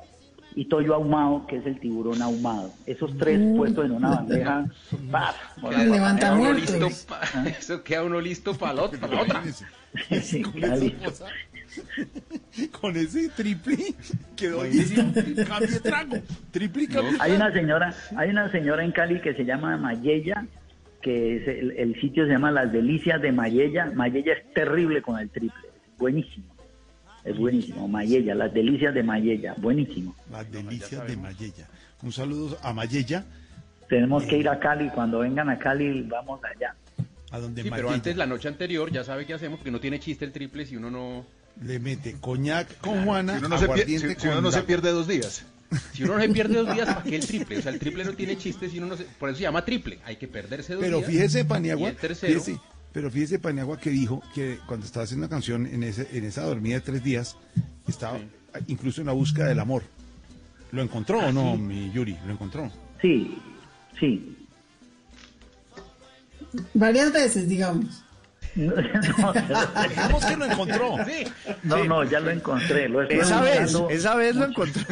Y 0.57 0.65
toyo 0.65 0.95
ahumado, 0.95 1.47
que 1.47 1.57
es 1.57 1.67
el 1.67 1.79
tiburón 1.79 2.21
ahumado. 2.23 2.73
Esos 2.87 3.17
tres 3.19 3.41
puestos 3.57 3.85
en 3.87 3.93
una 3.93 4.11
bandeja. 4.17 4.67
¡paf! 5.11 5.37
Levanta 5.63 6.31
Queda 6.31 6.33
uno 6.35 6.53
listo 6.53 6.89
pa- 7.09 7.21
eso 7.49 7.83
queda 7.85 8.03
uno 8.05 8.21
listo 8.21 8.55
para 8.57 8.75
la, 8.75 8.83
otra- 8.83 9.01
pa' 9.01 9.07
la 9.09 9.23
otra. 9.23 9.35
bandeja. 9.35 9.69
Sí, 10.23 10.43
Con, 10.43 10.55
ya 10.61 10.67
esa 10.75 10.77
listo. 10.85 11.05
cosa, 11.11 11.27
con 12.81 12.97
ese 12.97 13.29
triple 13.31 13.77
quedó 14.37 14.61
cambie 15.49 15.81
trago. 15.81 16.17
Triple 16.51 16.83
y 16.85 16.87
cambie 16.87 17.17
Hay 17.21 17.33
una 17.33 17.53
señora, 17.53 17.95
hay 18.17 18.31
una 18.31 18.51
señora 18.53 18.85
en 18.85 18.93
Cali 18.93 19.21
que 19.21 19.35
se 19.35 19.45
llama 19.45 19.77
Mayella, 19.77 20.47
que 21.03 21.37
es 21.37 21.49
el, 21.49 21.71
el 21.73 22.01
sitio 22.01 22.25
se 22.27 22.33
llama 22.33 22.51
Las 22.53 22.73
Delicias 22.73 23.21
de 23.23 23.33
Mayella. 23.33 23.91
Mayella 23.95 24.33
es 24.35 24.53
terrible 24.55 25.03
con 25.03 25.19
el 25.19 25.29
triple, 25.31 25.69
buenísimo. 25.99 26.47
Es 27.25 27.37
buenísimo, 27.37 27.87
Mayella, 27.87 28.35
Las 28.35 28.53
Delicias 28.55 28.95
de 28.95 29.03
Mayella, 29.03 29.55
buenísimo. 29.59 30.15
Las 30.31 30.51
delicias 30.51 31.07
de 31.07 31.17
Mayella. 31.17 31.69
Un 32.03 32.13
saludo 32.13 32.57
a 32.63 32.73
Mayella, 32.73 33.25
Tenemos 33.89 34.25
que 34.25 34.39
ir 34.39 34.49
a 34.49 34.59
Cali, 34.59 34.89
cuando 34.91 35.19
vengan 35.19 35.51
a 35.51 35.59
Cali 35.59 36.03
vamos 36.03 36.41
allá. 36.45 36.75
a 37.31 37.39
donde 37.39 37.63
Sí, 37.63 37.71
pero 37.71 37.91
antes, 37.91 38.17
la 38.17 38.27
noche 38.27 38.49
anterior, 38.49 38.91
ya 38.91 39.05
sabe 39.05 39.27
qué 39.27 39.35
hacemos, 39.35 39.59
porque 39.59 39.71
no 39.71 39.81
tiene 39.81 39.99
chiste 40.01 40.25
el 40.25 40.33
triple 40.33 40.65
si 40.65 40.77
uno 40.77 40.91
no... 40.91 41.27
le 41.63 41.79
mete 41.79 42.17
coñac 42.21 42.79
con 42.79 43.05
Juana, 43.05 43.35
Si 43.35 43.39
uno 43.45 43.49
no, 43.49 43.59
se, 43.59 43.67
pier- 43.69 43.87
si- 43.87 44.21
si 44.21 44.29
uno 44.29 44.41
no 44.41 44.51
se 44.51 44.63
pierde 44.63 44.91
dos 44.91 45.07
días. 45.09 45.45
Si 45.93 46.03
uno 46.05 46.15
no 46.17 46.21
se 46.23 46.29
pierde 46.31 46.55
dos 46.55 46.73
días, 46.75 46.87
¿para 46.89 47.03
qué 47.03 47.17
el 47.17 47.27
triple? 47.27 47.59
O 47.59 47.63
sea, 47.63 47.71
el 47.73 47.79
triple 47.79 48.05
no 48.05 48.13
tiene 48.15 48.37
chiste 48.39 48.69
si 48.71 48.79
uno 48.79 48.87
no 48.89 48.97
se... 48.97 49.05
Por 49.05 49.29
eso 49.29 49.37
se 49.39 49.43
llama 49.43 49.65
triple. 49.65 49.99
Hay 50.05 50.17
que 50.17 50.27
perderse 50.27 50.75
dos 50.75 50.83
Pero 50.83 50.99
días. 50.99 51.11
fíjese, 51.11 51.41
Y 51.41 51.45
Paniagua, 51.45 51.91
el 51.91 51.97
tercero... 51.97 52.41
fíjese, 52.41 52.61
pero 52.93 53.11
fíjese, 53.11 53.39
Paniagua, 53.39 53.79
que 53.79 53.91
dijo 53.91 54.23
que 54.35 54.59
cuando 54.67 54.87
estaba 54.87 55.05
haciendo 55.05 55.27
una 55.27 55.31
canción 55.31 55.67
en, 55.67 55.83
ese, 55.83 56.09
en 56.13 56.25
esa 56.25 56.43
dormida 56.43 56.77
de 56.77 56.81
tres 56.81 57.05
días, 57.05 57.37
estaba 57.87 58.19
incluso 58.67 59.01
en 59.01 59.07
la 59.07 59.13
búsqueda 59.13 59.47
del 59.47 59.61
amor. 59.61 59.85
¿Lo 60.73 60.83
encontró 60.83 61.19
o 61.19 61.33
no, 61.33 61.57
mi 61.57 61.91
Yuri? 61.93 62.17
¿Lo 62.27 62.33
encontró? 62.33 62.71
Sí, 63.01 63.37
sí. 63.99 64.37
Varias 66.75 67.13
veces, 67.13 67.49
digamos. 67.49 68.05
No, 68.57 68.75
no, 68.75 70.21
que 70.29 70.37
lo 70.37 70.45
encontró. 70.45 70.97
no, 71.63 71.85
no, 71.85 72.05
ya 72.05 72.21
lo 72.21 72.31
encontré. 72.31 72.89
Lo 72.89 73.03
Esa 73.03 73.41
vez, 73.43 73.75
esa 73.91 74.15
vez 74.17 74.37
lo 74.37 74.45
encontré. 74.47 74.83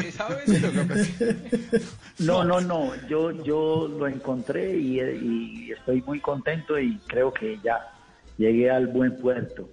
No, 2.21 2.45
no, 2.45 2.61
no. 2.61 2.91
Yo, 3.09 3.31
yo 3.45 3.89
lo 3.89 4.07
encontré 4.07 4.77
y, 4.77 5.01
y 5.01 5.73
estoy 5.73 6.03
muy 6.03 6.21
contento 6.21 6.79
y 6.79 6.99
creo 7.07 7.33
que 7.33 7.59
ya 7.63 7.79
llegué 8.37 8.71
al 8.71 8.87
buen 8.89 9.17
puerto. 9.17 9.69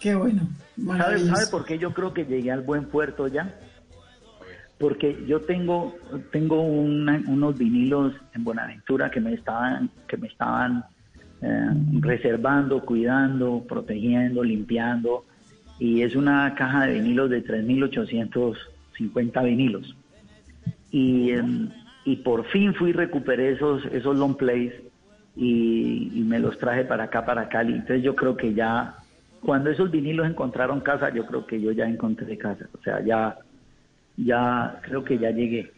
Qué 0.00 0.14
bueno. 0.14 0.48
¿Sabe. 0.96 1.18
¿Sabe 1.20 1.46
por 1.48 1.64
qué 1.64 1.78
yo 1.78 1.92
creo 1.92 2.12
que 2.14 2.24
llegué 2.24 2.52
al 2.52 2.62
buen 2.62 2.84
puerto 2.86 3.26
ya? 3.26 3.54
Porque 4.78 5.24
yo 5.26 5.40
tengo 5.40 5.96
tengo 6.30 6.60
una- 6.62 7.20
unos 7.26 7.58
vinilos 7.58 8.14
en 8.34 8.44
Buenaventura 8.44 9.10
que 9.10 9.20
me 9.20 9.34
estaban 9.34 9.90
que 10.06 10.16
me 10.16 10.28
estaban 10.28 10.84
eh, 11.42 11.70
reservando, 12.00 12.84
cuidando, 12.84 13.64
protegiendo, 13.68 14.42
limpiando. 14.42 15.24
Y 15.78 16.02
es 16.02 16.16
una 16.16 16.54
caja 16.54 16.86
de 16.86 16.94
vinilos 16.94 17.30
de 17.30 17.44
3.850 17.44 19.44
vinilos. 19.44 19.94
Y 20.90 21.30
em, 21.30 21.68
y 22.08 22.16
por 22.16 22.46
fin 22.46 22.74
fui 22.74 22.92
recuperé 22.92 23.52
esos 23.52 23.84
esos 23.92 24.16
long 24.16 24.34
plays 24.34 24.72
y, 25.36 26.10
y 26.14 26.20
me 26.22 26.38
los 26.38 26.58
traje 26.58 26.84
para 26.84 27.04
acá 27.04 27.26
para 27.26 27.50
Cali. 27.50 27.74
Entonces 27.74 28.02
yo 28.02 28.16
creo 28.16 28.34
que 28.34 28.54
ya 28.54 28.96
cuando 29.42 29.70
esos 29.70 29.90
vinilos 29.90 30.26
encontraron 30.26 30.80
casa 30.80 31.12
yo 31.12 31.26
creo 31.26 31.46
que 31.46 31.60
yo 31.60 31.70
ya 31.72 31.84
encontré 31.84 32.38
casa. 32.38 32.66
O 32.78 32.82
sea 32.82 33.04
ya 33.04 33.36
ya 34.16 34.80
creo 34.82 35.04
que 35.04 35.18
ya 35.18 35.30
llegué. 35.30 35.70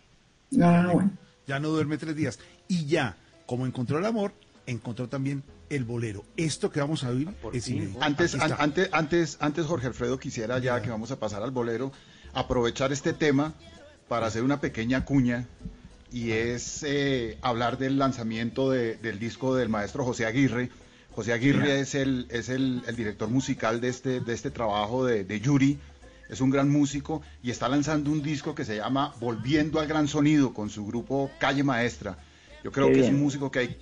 Ah, 0.63 0.89
bueno. 0.93 1.11
Ya 1.47 1.59
no 1.59 1.69
duerme 1.69 1.99
tres 1.99 2.15
días. 2.15 2.39
Y 2.69 2.87
ya, 2.87 3.17
como 3.45 3.67
encontró 3.67 3.99
el 3.99 4.07
amor, 4.07 4.33
encontró 4.67 5.09
también 5.09 5.43
el 5.69 5.85
bolero. 5.85 6.25
Esto 6.37 6.71
que 6.71 6.81
vamos 6.81 7.05
a 7.05 7.11
oír 7.11 7.29
es 7.53 7.69
inédito. 7.69 8.03
Antes, 8.03 8.35
an- 8.35 8.57
antes, 8.59 8.89
antes, 8.93 9.37
antes, 9.41 9.67
Jorge 9.67 9.87
Alfredo, 9.87 10.19
quisiera 10.19 10.59
ya 10.59 10.81
que 10.83 10.91
vamos 10.91 11.11
a 11.11 11.19
pasar 11.19 11.43
al 11.43 11.51
bolero, 11.51 11.93
aprovechar 12.33 12.93
este 12.93 13.13
tema 13.13 13.55
para 14.09 14.27
hacer 14.27 14.43
una 14.43 14.61
pequeña 14.61 15.05
cuña 15.05 15.47
y 16.13 16.33
es 16.33 16.83
eh, 16.83 17.39
hablar 17.43 17.79
del 17.79 17.99
lanzamiento 17.99 18.71
de- 18.71 18.97
del 18.97 19.19
disco 19.19 19.55
del 19.55 19.69
maestro 19.69 20.05
José 20.05 20.27
Aguirre. 20.27 20.71
José 21.13 21.33
Aguirre 21.33 21.81
es 21.81 21.95
el, 21.95 22.27
es 22.31 22.49
el, 22.49 22.83
el 22.87 22.97
director 22.97 23.29
musical 23.29 23.81
de 23.81 23.89
este, 23.89 24.21
de 24.21 24.33
este 24.35 24.51
trabajo 24.51 25.05
de, 25.05 25.25
de 25.25 25.41
Yuri. 25.41 25.79
Es 26.29 26.41
un 26.41 26.51
gran 26.51 26.69
músico 26.71 27.23
y 27.43 27.51
está 27.51 27.69
lanzando 27.69 28.11
un 28.11 28.23
disco 28.23 28.55
que 28.55 28.65
se 28.65 28.77
llama 28.77 29.13
Volviendo 29.21 29.81
al 29.81 29.89
Gran 29.89 30.07
Sonido 30.07 30.55
con 30.55 30.71
su 30.71 30.87
grupo 30.87 31.29
Calle 31.41 31.65
Maestra. 31.65 32.19
Yo 32.63 32.71
creo 32.71 32.87
Qué 32.87 32.93
que 32.95 32.99
es 33.01 33.07
bien. 33.07 33.17
un 33.17 33.23
músico 33.23 33.51
que 33.51 33.59
hay 33.59 33.77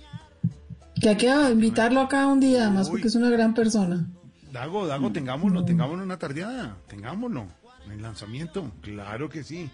Que 1.01 1.09
hay 1.09 1.17
que 1.17 1.27
invitarlo 1.51 2.01
acá 2.01 2.27
un 2.27 2.39
día, 2.39 2.63
además, 2.63 2.89
porque 2.89 3.07
es 3.07 3.15
una 3.15 3.29
gran 3.29 3.53
persona. 3.53 4.07
Dago, 4.51 4.87
Dago, 4.87 5.11
tengámoslo, 5.11 5.63
tengámoslo 5.63 6.03
una 6.03 6.17
tardeada, 6.17 6.77
tengámoslo. 6.87 7.47
En 7.85 7.91
el 7.93 8.01
lanzamiento, 8.01 8.71
claro 8.81 9.29
que 9.29 9.43
sí. 9.43 9.69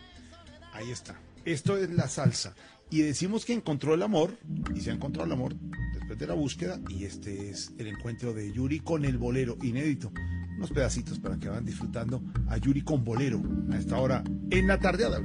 Ahí 0.73 0.91
está. 0.91 1.15
Esto 1.45 1.77
es 1.77 1.89
la 1.91 2.07
salsa. 2.07 2.53
Y 2.89 3.01
decimos 3.01 3.45
que 3.45 3.53
encontró 3.53 3.93
el 3.93 4.03
amor, 4.03 4.37
y 4.75 4.81
se 4.81 4.91
ha 4.91 4.93
encontrado 4.93 5.25
el 5.25 5.33
amor 5.33 5.55
después 5.93 6.19
de 6.19 6.27
la 6.27 6.33
búsqueda, 6.33 6.79
y 6.89 7.05
este 7.05 7.49
es 7.49 7.73
el 7.77 7.87
encuentro 7.87 8.33
de 8.33 8.51
Yuri 8.51 8.79
con 8.79 9.05
el 9.05 9.17
bolero 9.17 9.57
inédito. 9.63 10.11
Unos 10.57 10.71
pedacitos 10.71 11.19
para 11.19 11.37
que 11.37 11.49
van 11.49 11.65
disfrutando 11.65 12.21
a 12.47 12.57
Yuri 12.57 12.81
con 12.81 13.03
bolero 13.03 13.41
a 13.71 13.77
esta 13.77 13.97
hora 13.97 14.23
en 14.51 14.67
la 14.67 14.79
tardeada. 14.79 15.19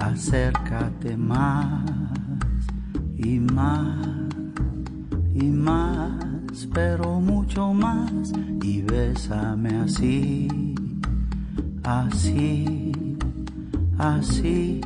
Acércate 0.00 1.16
más 1.16 1.84
y 3.16 3.38
más 3.38 3.96
y 5.34 5.44
más, 5.44 6.68
pero 6.74 7.20
mucho 7.20 7.72
más 7.72 8.32
y 8.62 8.82
bésame 8.82 9.76
así, 9.76 10.48
así, 11.84 12.90
así 13.98 14.80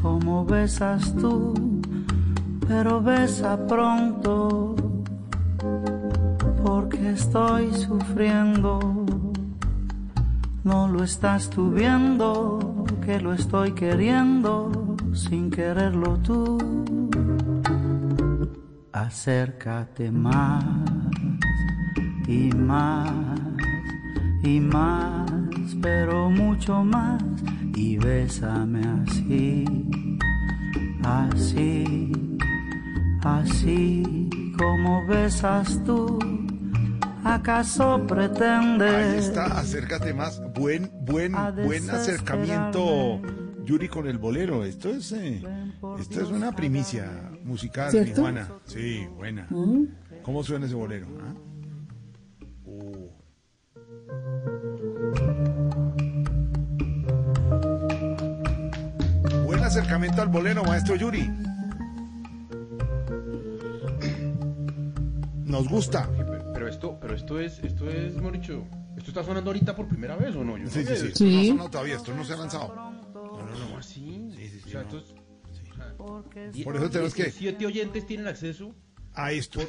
como 0.00 0.44
besas 0.44 1.14
tú, 1.16 1.54
pero 2.68 3.02
besa 3.02 3.66
pronto 3.66 4.76
porque 6.62 7.10
estoy 7.10 7.72
sufriendo. 7.74 8.78
No 10.62 10.88
lo 10.88 11.02
estás 11.02 11.48
tú 11.48 11.70
viendo, 11.70 12.69
que 13.00 13.20
lo 13.20 13.32
estoy 13.32 13.72
queriendo 13.72 14.96
sin 15.12 15.50
quererlo 15.50 16.18
tú. 16.18 16.58
Acércate 18.92 20.10
más 20.10 20.64
y 22.26 22.50
más 22.52 23.10
y 24.42 24.60
más, 24.60 25.30
pero 25.80 26.30
mucho 26.30 26.82
más 26.84 27.22
y 27.74 27.96
bésame 27.96 28.82
así, 29.02 29.64
así, 31.02 32.10
así 33.22 34.30
como 34.56 35.06
besas 35.06 35.82
tú. 35.84 36.18
¿Acaso 37.24 38.06
pretendes? 38.06 38.94
Ahí 38.94 39.18
está, 39.18 39.58
acércate 39.58 40.14
más. 40.14 40.40
Buen, 40.54 40.90
buen, 41.02 41.32
buen 41.64 41.90
acercamiento, 41.90 43.20
Yuri, 43.64 43.88
con 43.88 44.06
el 44.08 44.18
bolero. 44.18 44.64
Esto 44.64 44.90
es, 44.90 45.12
eh, 45.12 45.42
esto 45.98 46.22
es 46.22 46.28
una 46.30 46.54
primicia 46.54 47.30
musical, 47.44 47.92
mi 47.92 48.04
¿Cierto? 48.04 48.22
Juana. 48.22 48.48
Sí, 48.64 49.06
buena. 49.16 49.46
Mm. 49.50 49.84
¿Cómo 50.22 50.42
suena 50.42 50.66
ese 50.66 50.74
bolero? 50.74 51.06
ah? 51.20 51.34
Uh. 52.64 53.10
Buen 59.44 59.62
acercamiento 59.62 60.22
al 60.22 60.28
bolero, 60.28 60.64
maestro 60.64 60.96
Yuri. 60.96 61.30
Nos 65.44 65.68
gusta. 65.68 66.08
Pero 66.70 66.76
esto, 66.78 66.98
pero 67.00 67.14
esto 67.16 67.40
es, 67.40 67.58
esto 67.64 67.90
es, 67.90 68.14
mejor 68.14 68.32
dicho, 68.32 68.64
¿esto 68.96 69.10
está 69.10 69.24
sonando 69.24 69.50
ahorita 69.50 69.74
por 69.74 69.88
primera 69.88 70.14
vez 70.16 70.36
o 70.36 70.44
no? 70.44 70.56
Yo 70.56 70.68
Sí, 70.68 70.84
no 70.88 70.90
sí, 70.94 70.96
sí. 70.96 71.06
Esto 71.08 71.24
no 71.24 71.40
ha 71.40 71.44
sonado 71.44 71.70
todavía, 71.70 71.96
esto 71.96 72.14
no 72.14 72.24
se 72.24 72.32
ha 72.32 72.36
lanzado. 72.36 72.74
No, 72.74 72.92
no, 72.92 73.68
no, 73.70 73.76
así. 73.78 74.30
sí, 74.36 74.60
o 74.66 74.68
sea, 74.68 74.82
no. 74.82 74.86
entonces, 74.86 75.14
Por 76.64 76.76
eso 76.76 76.90
tenemos 76.90 77.14
que- 77.14 77.30
Siete 77.32 77.66
oyentes 77.66 78.06
tienen 78.06 78.28
acceso 78.28 78.72
a 79.14 79.32
esto. 79.32 79.60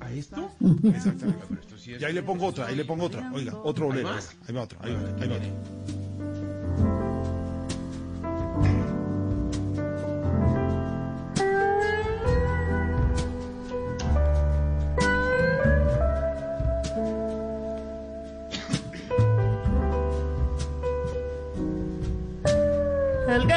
a 0.00 0.10
esto. 0.12 0.50
Exactamente. 0.84 1.44
Pero 1.48 1.60
esto 1.60 1.78
sí 1.78 1.92
es- 1.94 2.02
Y 2.02 2.04
ahí 2.04 2.12
le 2.12 2.22
pongo 2.24 2.46
otra, 2.46 2.66
ahí 2.66 2.74
le 2.74 2.84
pongo 2.84 3.04
otra. 3.04 3.30
Oiga, 3.32 3.56
otro 3.62 3.84
¿Hay 3.84 4.02
bolero. 4.02 4.08
Ahí 4.48 4.54
va 4.54 4.62
otro, 4.62 4.78
ahí 4.82 4.92
va, 4.92 5.22
ahí 5.22 5.28
va 5.28 5.36
otro. 5.36 7.01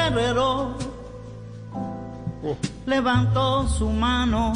Guerrero 0.08 0.74
levantó 2.86 3.66
su 3.66 3.88
mano 3.88 4.52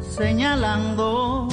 señalando 0.00 1.48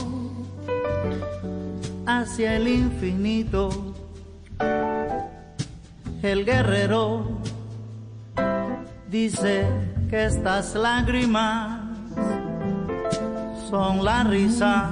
hacia 2.06 2.56
el 2.58 2.68
infinito. 2.68 3.70
El 6.22 6.46
guerrero 6.46 7.26
dice 9.08 9.66
que 10.10 10.26
estas 10.26 10.76
lágrimas 10.76 11.80
son 13.70 14.04
la 14.04 14.24
risa 14.24 14.90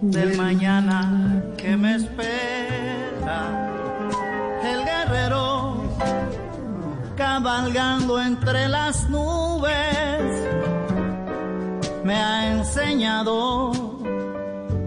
del 0.00 0.36
mañana 0.38 1.44
que 1.58 1.76
me 1.76 1.96
espera. 1.96 3.61
El 4.62 4.84
guerrero 4.84 5.76
cabalgando 7.16 8.20
entre 8.20 8.68
las 8.68 9.08
nubes 9.08 10.22
me 12.04 12.14
ha 12.14 12.52
enseñado 12.52 13.72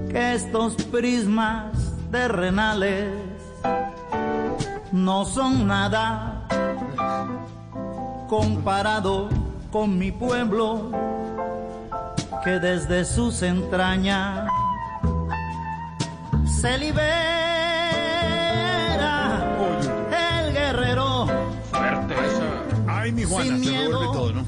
que 0.10 0.34
estos 0.34 0.76
prismas 0.86 1.74
terrenales 2.12 3.12
no 4.92 5.26
son 5.26 5.68
nada 5.68 6.48
comparado 8.30 9.30
con 9.72 9.98
mi 9.98 10.12
pueblo 10.12 10.92
que 12.44 12.60
desde 12.60 13.04
sus 13.04 13.42
entrañas 13.42 14.48
se 16.46 16.78
libera 16.78 17.65
Juana, 23.26 23.58
se 23.64 23.72
revuelve 23.78 24.06
todo, 24.14 24.34
¿no? 24.34 24.44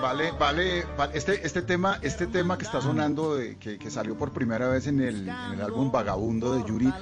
Vale, 0.00 0.32
vale, 0.32 0.84
vale. 0.98 1.16
Este, 1.16 1.46
este 1.46 1.62
tema, 1.62 1.98
este 2.02 2.26
tema 2.26 2.58
que 2.58 2.64
está 2.64 2.80
sonando, 2.80 3.36
de- 3.36 3.56
que, 3.56 3.78
que 3.78 3.88
salió 3.88 4.18
por 4.18 4.32
primera 4.32 4.66
vez 4.68 4.88
en 4.88 5.00
el, 5.00 5.28
en 5.28 5.52
el 5.54 5.62
álbum 5.62 5.92
Vagabundo 5.92 6.54
de 6.54 6.64
Yuri, 6.64 6.92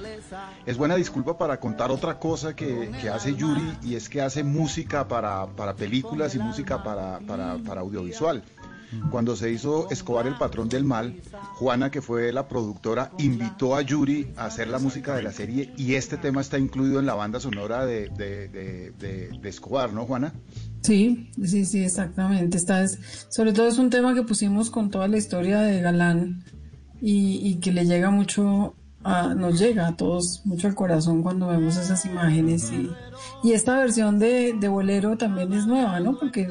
es 0.67 0.77
buena 0.77 0.95
disculpa 0.95 1.35
para 1.35 1.59
contar 1.59 1.89
otra 1.89 2.19
cosa 2.19 2.55
que, 2.55 2.91
que 3.01 3.09
hace 3.09 3.33
Yuri 3.35 3.77
y 3.81 3.95
es 3.95 4.07
que 4.07 4.21
hace 4.21 4.43
música 4.43 5.07
para, 5.07 5.47
para 5.47 5.73
películas 5.73 6.35
y 6.35 6.39
música 6.39 6.83
para, 6.83 7.19
para, 7.27 7.57
para 7.57 7.81
audiovisual. 7.81 8.43
Cuando 9.09 9.35
se 9.35 9.51
hizo 9.51 9.89
Escobar 9.89 10.27
el 10.27 10.35
patrón 10.37 10.67
del 10.69 10.83
mal, 10.83 11.21
Juana, 11.55 11.89
que 11.91 12.01
fue 12.01 12.31
la 12.33 12.47
productora, 12.47 13.11
invitó 13.19 13.75
a 13.75 13.81
Yuri 13.81 14.33
a 14.35 14.45
hacer 14.45 14.67
la 14.67 14.79
música 14.79 15.15
de 15.15 15.23
la 15.23 15.31
serie 15.31 15.73
y 15.77 15.93
este 15.95 16.17
tema 16.17 16.41
está 16.41 16.57
incluido 16.59 16.99
en 16.99 17.05
la 17.05 17.13
banda 17.13 17.39
sonora 17.39 17.85
de, 17.85 18.09
de, 18.09 18.47
de- 18.49 18.91
de- 19.39 19.49
Escobar, 19.49 19.93
¿no, 19.93 20.05
Juana? 20.05 20.33
Sí, 20.81 21.29
sí, 21.43 21.65
sí, 21.65 21.83
exactamente. 21.83 22.57
Esta 22.57 22.83
es, 22.83 22.99
sobre 23.29 23.53
todo 23.53 23.67
es 23.67 23.77
un 23.77 23.89
tema 23.89 24.13
que 24.13 24.23
pusimos 24.23 24.69
con 24.69 24.89
toda 24.89 25.07
la 25.07 25.17
historia 25.17 25.61
de 25.61 25.81
Galán 25.81 26.43
y, 27.01 27.37
y 27.47 27.55
que 27.59 27.71
le 27.71 27.85
llega 27.85 28.09
mucho, 28.11 28.75
a, 29.03 29.33
nos 29.33 29.59
llega 29.59 29.87
a 29.87 29.95
todos 29.95 30.41
mucho 30.45 30.67
al 30.67 30.75
corazón 30.75 31.21
cuando 31.23 31.47
vemos 31.47 31.75
esas 31.77 32.05
imágenes 32.05 32.71
y, 32.71 32.89
y 33.43 33.53
esta 33.53 33.77
versión 33.77 34.19
de, 34.19 34.53
de 34.53 34.67
Bolero 34.67 35.17
también 35.17 35.51
es 35.53 35.65
nueva, 35.65 35.99
¿no? 35.99 36.17
Porque 36.19 36.49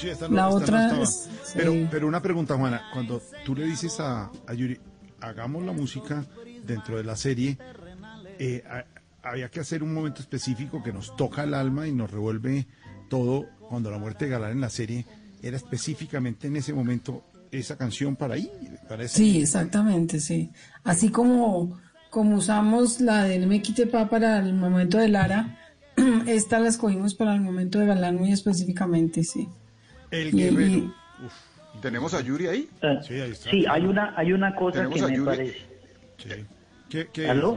Sí, 0.00 0.08
esta 0.08 0.28
no- 0.28 0.36
la 0.36 0.48
esta 0.48 0.56
otra 0.56 1.02
es- 1.02 1.28
pero, 1.54 1.72
sí. 1.72 1.88
pero 1.90 2.06
una 2.08 2.20
pregunta, 2.22 2.56
Juana, 2.56 2.82
cuando 2.92 3.20
tú 3.44 3.54
le 3.54 3.64
dices 3.66 3.98
a, 4.00 4.30
a 4.46 4.54
Yuri, 4.54 4.78
hagamos 5.20 5.64
la 5.64 5.72
música 5.72 6.24
dentro 6.64 6.96
de 6.96 7.04
la 7.04 7.16
serie, 7.16 7.58
eh, 8.38 8.62
ha- 8.68 8.84
había 9.28 9.50
que 9.50 9.60
hacer 9.60 9.82
un 9.82 9.92
momento 9.92 10.20
específico 10.22 10.82
que 10.82 10.92
nos 10.92 11.14
toca 11.16 11.44
el 11.44 11.52
alma 11.54 11.86
y 11.86 11.92
nos 11.92 12.10
revuelve 12.10 12.66
todo 13.08 13.46
cuando 13.68 13.90
la 13.90 13.98
muerte 13.98 14.24
de 14.24 14.30
Galán 14.30 14.52
en 14.52 14.60
la 14.60 14.70
serie 14.70 15.04
era 15.42 15.56
específicamente 15.56 16.46
en 16.46 16.56
ese 16.56 16.72
momento 16.72 17.24
esa 17.50 17.76
canción 17.76 18.16
para 18.16 18.34
ahí, 18.34 18.50
para 18.88 19.04
ese- 19.04 19.16
Sí, 19.18 19.42
exactamente, 19.42 20.20
sí. 20.20 20.50
Así 20.84 21.10
como, 21.10 21.78
como 22.10 22.36
usamos 22.36 23.00
la 23.00 23.24
del 23.24 23.46
Me 23.46 23.60
Quite 23.60 23.86
Pa 23.88 24.08
para 24.08 24.38
el 24.38 24.54
momento 24.54 24.96
de 24.98 25.08
Lara, 25.08 25.58
esta 26.26 26.58
la 26.60 26.68
escogimos 26.68 27.14
para 27.14 27.34
el 27.34 27.40
momento 27.40 27.78
de 27.80 27.86
Galán 27.86 28.16
muy 28.16 28.32
específicamente, 28.32 29.24
sí. 29.24 29.48
El 30.10 30.32
guerrero. 30.32 30.64
y- 30.66 30.92
¿Tenemos 31.80 32.14
a 32.14 32.20
Yuri 32.20 32.46
ahí? 32.48 32.68
Sí, 33.02 33.14
ahí 33.20 33.30
está. 33.30 33.50
Sí, 33.50 33.64
hay 33.68 33.84
una, 33.84 34.12
hay 34.16 34.32
una 34.32 34.54
cosa 34.56 34.82
que 34.88 35.00
me 35.02 35.16
Yuri. 35.16 35.24
parece. 35.24 35.58
¿Qué, 36.88 37.08
qué 37.12 37.28
¿Aló? 37.30 37.56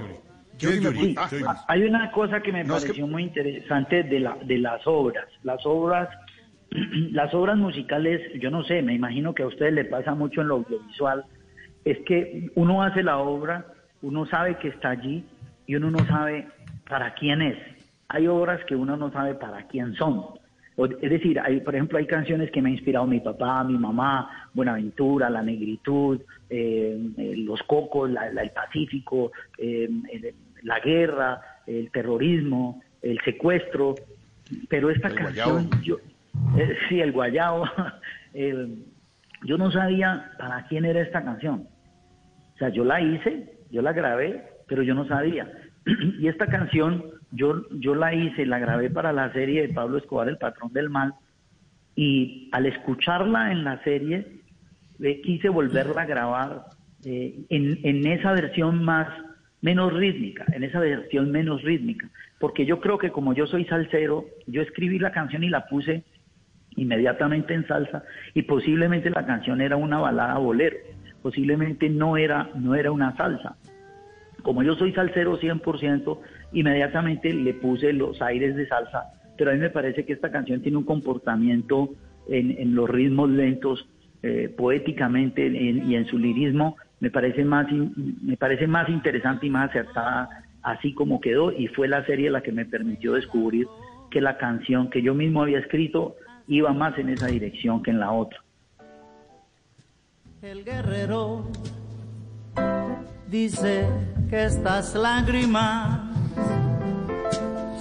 ¿Qué 0.60 0.68
es 0.68 0.82
Yuri? 0.82 1.00
Sí, 1.00 1.16
Ah, 1.18 1.28
Yuri. 1.32 1.44
hay 1.68 1.84
una 1.84 2.12
cosa 2.12 2.42
que 2.42 2.52
me 2.52 2.64
No, 2.64 2.76
es 2.78 2.84
que- 2.84 2.90
pareció 2.90 3.08
muy 3.08 3.24
interesante 3.24 4.04
de, 4.04 4.20
la, 4.20 4.38
de 4.44 4.58
las 4.60 4.86
obras. 4.86 5.26
Las 5.42 5.66
obras, 5.66 6.10
las 7.12 7.34
obras 7.34 7.58
musicales, 7.58 8.22
yo 8.40 8.52
no 8.52 8.64
sé, 8.64 8.82
me 8.84 8.94
imagino 8.94 9.34
que 9.34 9.44
a 9.44 9.48
ustedes 9.48 9.74
le 9.74 9.86
pasa 9.86 10.14
mucho 10.14 10.42
en 10.42 10.50
lo 10.50 10.56
audiovisual, 10.56 11.26
es 11.86 11.98
que 12.06 12.52
uno 12.56 12.84
hace 12.84 13.02
la 13.02 13.18
obra, 13.18 13.66
uno 14.04 14.26
sabe 14.28 14.58
que 14.60 14.68
está 14.70 14.92
allí 14.92 15.26
y 15.66 15.76
uno 15.76 15.90
no 15.90 16.06
sabe 16.06 16.48
para 16.88 17.14
quién 17.16 17.42
es. 17.42 17.58
Hay 18.10 18.28
obras 18.28 18.64
que 18.66 18.76
uno 18.76 18.96
no 18.96 19.12
sabe 19.12 19.34
para 19.34 19.66
quién 19.68 19.96
son. 19.96 20.24
Es 20.76 21.10
decir, 21.10 21.40
hay, 21.40 21.60
por 21.62 21.76
ejemplo, 21.76 21.98
hay 22.00 22.08
canciones 22.08 22.50
que 22.52 22.62
me 22.62 22.70
ha 22.70 22.74
inspirado 22.74 23.06
mi 23.06 23.20
papá, 23.20 23.64
mi 23.64 23.78
mamá, 23.78 24.50
Buenaventura, 24.54 25.30
La 25.30 25.44
Negritud, 25.44 26.20
eh, 26.50 27.00
eh, 27.18 27.34
Los 27.38 27.62
Cocos, 27.64 28.10
la- 28.10 28.32
la- 28.32 28.42
el 28.42 28.50
Pacífico, 28.50 29.32
eh, 29.58 29.88
el- 30.12 30.34
la 30.64 30.80
guerra, 30.80 31.40
el 31.68 31.92
terrorismo, 31.92 32.82
el 33.02 33.20
secuestro. 33.24 33.96
Pero 34.70 34.90
esta 34.90 35.10
El 35.10 35.16
canción, 35.16 35.70
yo, 35.84 35.98
eh, 36.58 36.76
sí, 36.90 37.00
el 37.02 37.12
guayabo, 37.12 37.66
eh, 38.34 38.68
yo 39.46 39.58
no 39.58 39.72
sabía 39.72 40.32
para 40.40 40.66
quién 40.68 40.86
era 40.86 41.02
esta 41.02 41.24
canción. 41.24 41.68
O 42.56 42.58
sea, 42.58 42.70
yo 42.70 42.84
la 42.84 43.00
hice, 43.02 43.58
yo 43.70 43.82
la 43.82 43.94
grabé, 43.94 44.44
pero 44.68 44.82
yo 44.84 44.96
no 44.96 45.06
sabía. 45.08 45.52
y 46.20 46.28
esta 46.28 46.48
canción 46.48 47.04
yo, 47.34 47.68
yo 47.72 47.96
la 47.96 48.14
hice, 48.14 48.46
la 48.46 48.60
grabé 48.60 48.90
para 48.90 49.12
la 49.12 49.34
serie 49.34 49.68
de 49.68 49.74
Pablo 49.74 49.98
Escobar, 49.98 50.30
El 50.30 50.38
Patrón 50.38 50.72
del 50.72 50.90
Mal, 50.90 51.14
y 51.96 52.50
al 52.52 52.66
escucharla 52.66 53.52
en 53.52 53.64
la 53.64 53.84
serie, 53.84 54.42
quise 55.24 55.50
volverla 55.50 56.04
a 56.04 56.06
grabar 56.06 56.66
eh, 57.04 57.46
en, 57.50 57.80
en 57.84 58.08
esa 58.08 58.32
versión 58.34 58.84
más 58.84 59.08
menos 59.62 59.94
rítmica, 59.94 60.46
en 60.52 60.64
esa 60.64 60.80
versión 60.80 61.32
menos 61.32 61.64
rítmica, 61.64 62.10
porque 62.40 62.66
yo 62.66 62.80
creo 62.80 62.98
que 62.98 63.12
como 63.12 63.34
yo 63.34 63.48
soy 63.48 63.66
salsero, 63.66 64.26
yo 64.46 64.62
escribí 64.62 65.00
la 65.00 65.12
canción 65.12 65.44
y 65.44 65.50
la 65.50 65.66
puse 65.68 66.04
inmediatamente 66.76 67.54
en 67.54 67.68
salsa 67.68 68.04
y 68.34 68.44
posiblemente 68.44 69.10
la 69.10 69.26
canción 69.26 69.62
era 69.62 69.78
una 69.78 70.00
balada 70.00 70.38
bolero, 70.38 70.76
posiblemente 71.22 71.90
no 71.90 72.18
era 72.18 72.50
no 72.56 72.76
era 72.76 72.92
una 72.92 73.16
salsa. 73.16 73.56
Como 74.42 74.62
yo 74.64 74.76
soy 74.76 74.92
salsero 74.92 75.40
100%, 75.40 76.20
inmediatamente 76.54 77.34
le 77.34 77.54
puse 77.56 77.94
los 77.94 78.22
aires 78.22 78.56
de 78.56 78.68
salsa, 78.68 79.14
pero 79.38 79.52
a 79.52 79.54
mí 79.54 79.60
me 79.60 79.70
parece 79.70 80.06
que 80.06 80.14
esta 80.14 80.32
canción 80.32 80.62
tiene 80.62 80.78
un 80.78 80.84
comportamiento 80.86 81.90
en, 82.28 82.74
los 82.76 82.90
ritmos 82.90 83.30
lentos, 83.30 83.88
eh, 84.22 84.54
poéticamente 84.56 85.46
en- 85.48 85.90
y 85.90 85.96
en 85.96 86.06
su 86.06 86.18
lirismo, 86.18 86.78
me 87.00 87.10
parece, 87.12 87.44
más 87.44 87.68
me 87.72 88.38
parece 88.38 88.66
más 88.68 88.88
interesante 88.88 89.48
y 89.48 89.50
más 89.50 89.70
acertada 89.70 90.30
así 90.62 90.94
como 90.94 91.20
quedó 91.20 91.52
y 91.52 91.68
fue 91.68 91.90
la 91.90 92.06
serie 92.06 92.32
la 92.32 92.42
que 92.42 92.54
me 92.54 92.66
permitió 92.66 93.14
descubrir 93.14 93.68
que 94.10 94.22
la 94.22 94.38
canción 94.38 94.90
que 94.90 95.02
yo 95.02 95.14
mismo 95.14 95.42
había 95.42 95.60
escrito 95.60 96.16
iba 96.48 96.72
más 96.72 96.98
en 96.98 97.10
esa 97.10 97.28
dirección 97.28 97.84
que 97.84 97.92
en 97.92 98.00
la 98.00 98.12
otra. 98.12 98.40
El 100.42 100.64
guerrero 100.64 101.46
dice 103.30 103.86
que 104.30 104.46
estas 104.46 104.96
lágrimas 104.96 106.23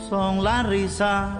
son 0.09 0.43
la 0.45 0.63
risa 0.63 1.39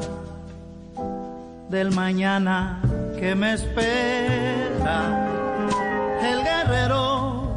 del 1.69 1.91
mañana 1.93 2.81
que 3.19 3.35
me 3.35 3.55
espera. 3.55 5.29
El 6.23 6.43
guerrero 6.43 7.55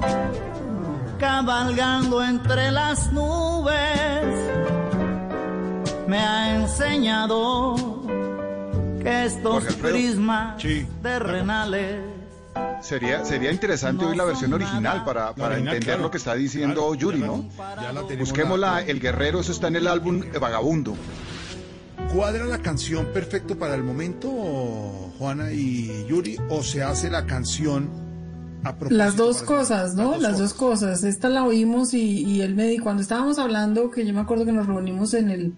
cabalgando 1.19 2.23
entre 2.23 2.72
las 2.72 3.11
nubes 3.11 4.26
me 6.07 6.19
ha 6.19 6.56
enseñado 6.56 7.76
que 9.02 9.26
estos 9.26 9.64
prismas 9.76 10.61
Sí. 10.61 10.88
terrenales 11.02 11.99
Sería, 12.82 13.26
sería 13.26 13.52
interesante 13.52 14.06
oír 14.06 14.15
la 14.15 14.26
versión 14.26 14.53
original 14.53 15.03
para, 15.03 15.34
para 15.34 15.56
original, 15.56 15.73
entender 15.76 15.84
claro. 15.95 16.02
lo 16.03 16.11
que 16.11 16.18
está 16.18 16.36
diciendo 16.36 16.90
Claro, 16.90 16.95
Yuri, 16.95 17.19
ya 17.19 17.26
la- 17.26 17.27
¿no? 17.27 17.49
ya 17.82 17.94
la 17.94 18.02
tenemos 18.07 18.30
Busquémosla, 18.30 18.72
la- 18.73 18.82
El 18.82 18.99
Guerrero, 18.99 19.40
eso 19.40 19.52
está 19.52 19.68
en 19.69 19.76
el 19.77 19.88
álbum 19.88 20.22
Vagabundo. 20.40 20.95
¿Cuadra 22.14 22.45
la 22.45 22.60
canción 22.60 23.07
perfecto 23.07 23.57
para 23.57 23.76
el 23.76 23.84
momento, 23.84 24.30
Juana 25.18 25.52
y 25.52 26.06
Yuri, 26.07 26.38
o 26.49 26.61
se 26.64 26.84
hace 26.84 27.10
la 27.10 27.26
canción 27.26 27.90
a 28.64 28.76
propósito? 28.76 28.95
Las 28.98 29.15
dos 29.15 29.41
cosas, 29.41 29.95
¿no? 29.95 30.18
Las 30.18 30.38
dos 30.38 30.53
cosas. 30.53 31.03
Esta 31.03 31.27
la 31.30 31.44
oímos 31.44 31.94
y, 31.94 32.23
y 32.23 32.41
él 32.41 32.56
me 32.56 32.68
dijo, 32.68 32.84
cuando 32.84 33.02
estábamos 33.02 33.40
hablando, 33.40 33.90
que 33.91 34.06
yo 34.06 34.14
me 34.14 34.22
acuerdo 34.22 34.45
que 34.45 34.52
nos 34.53 34.68
reunimos 34.68 35.14
en 35.14 35.30
el, 35.32 35.53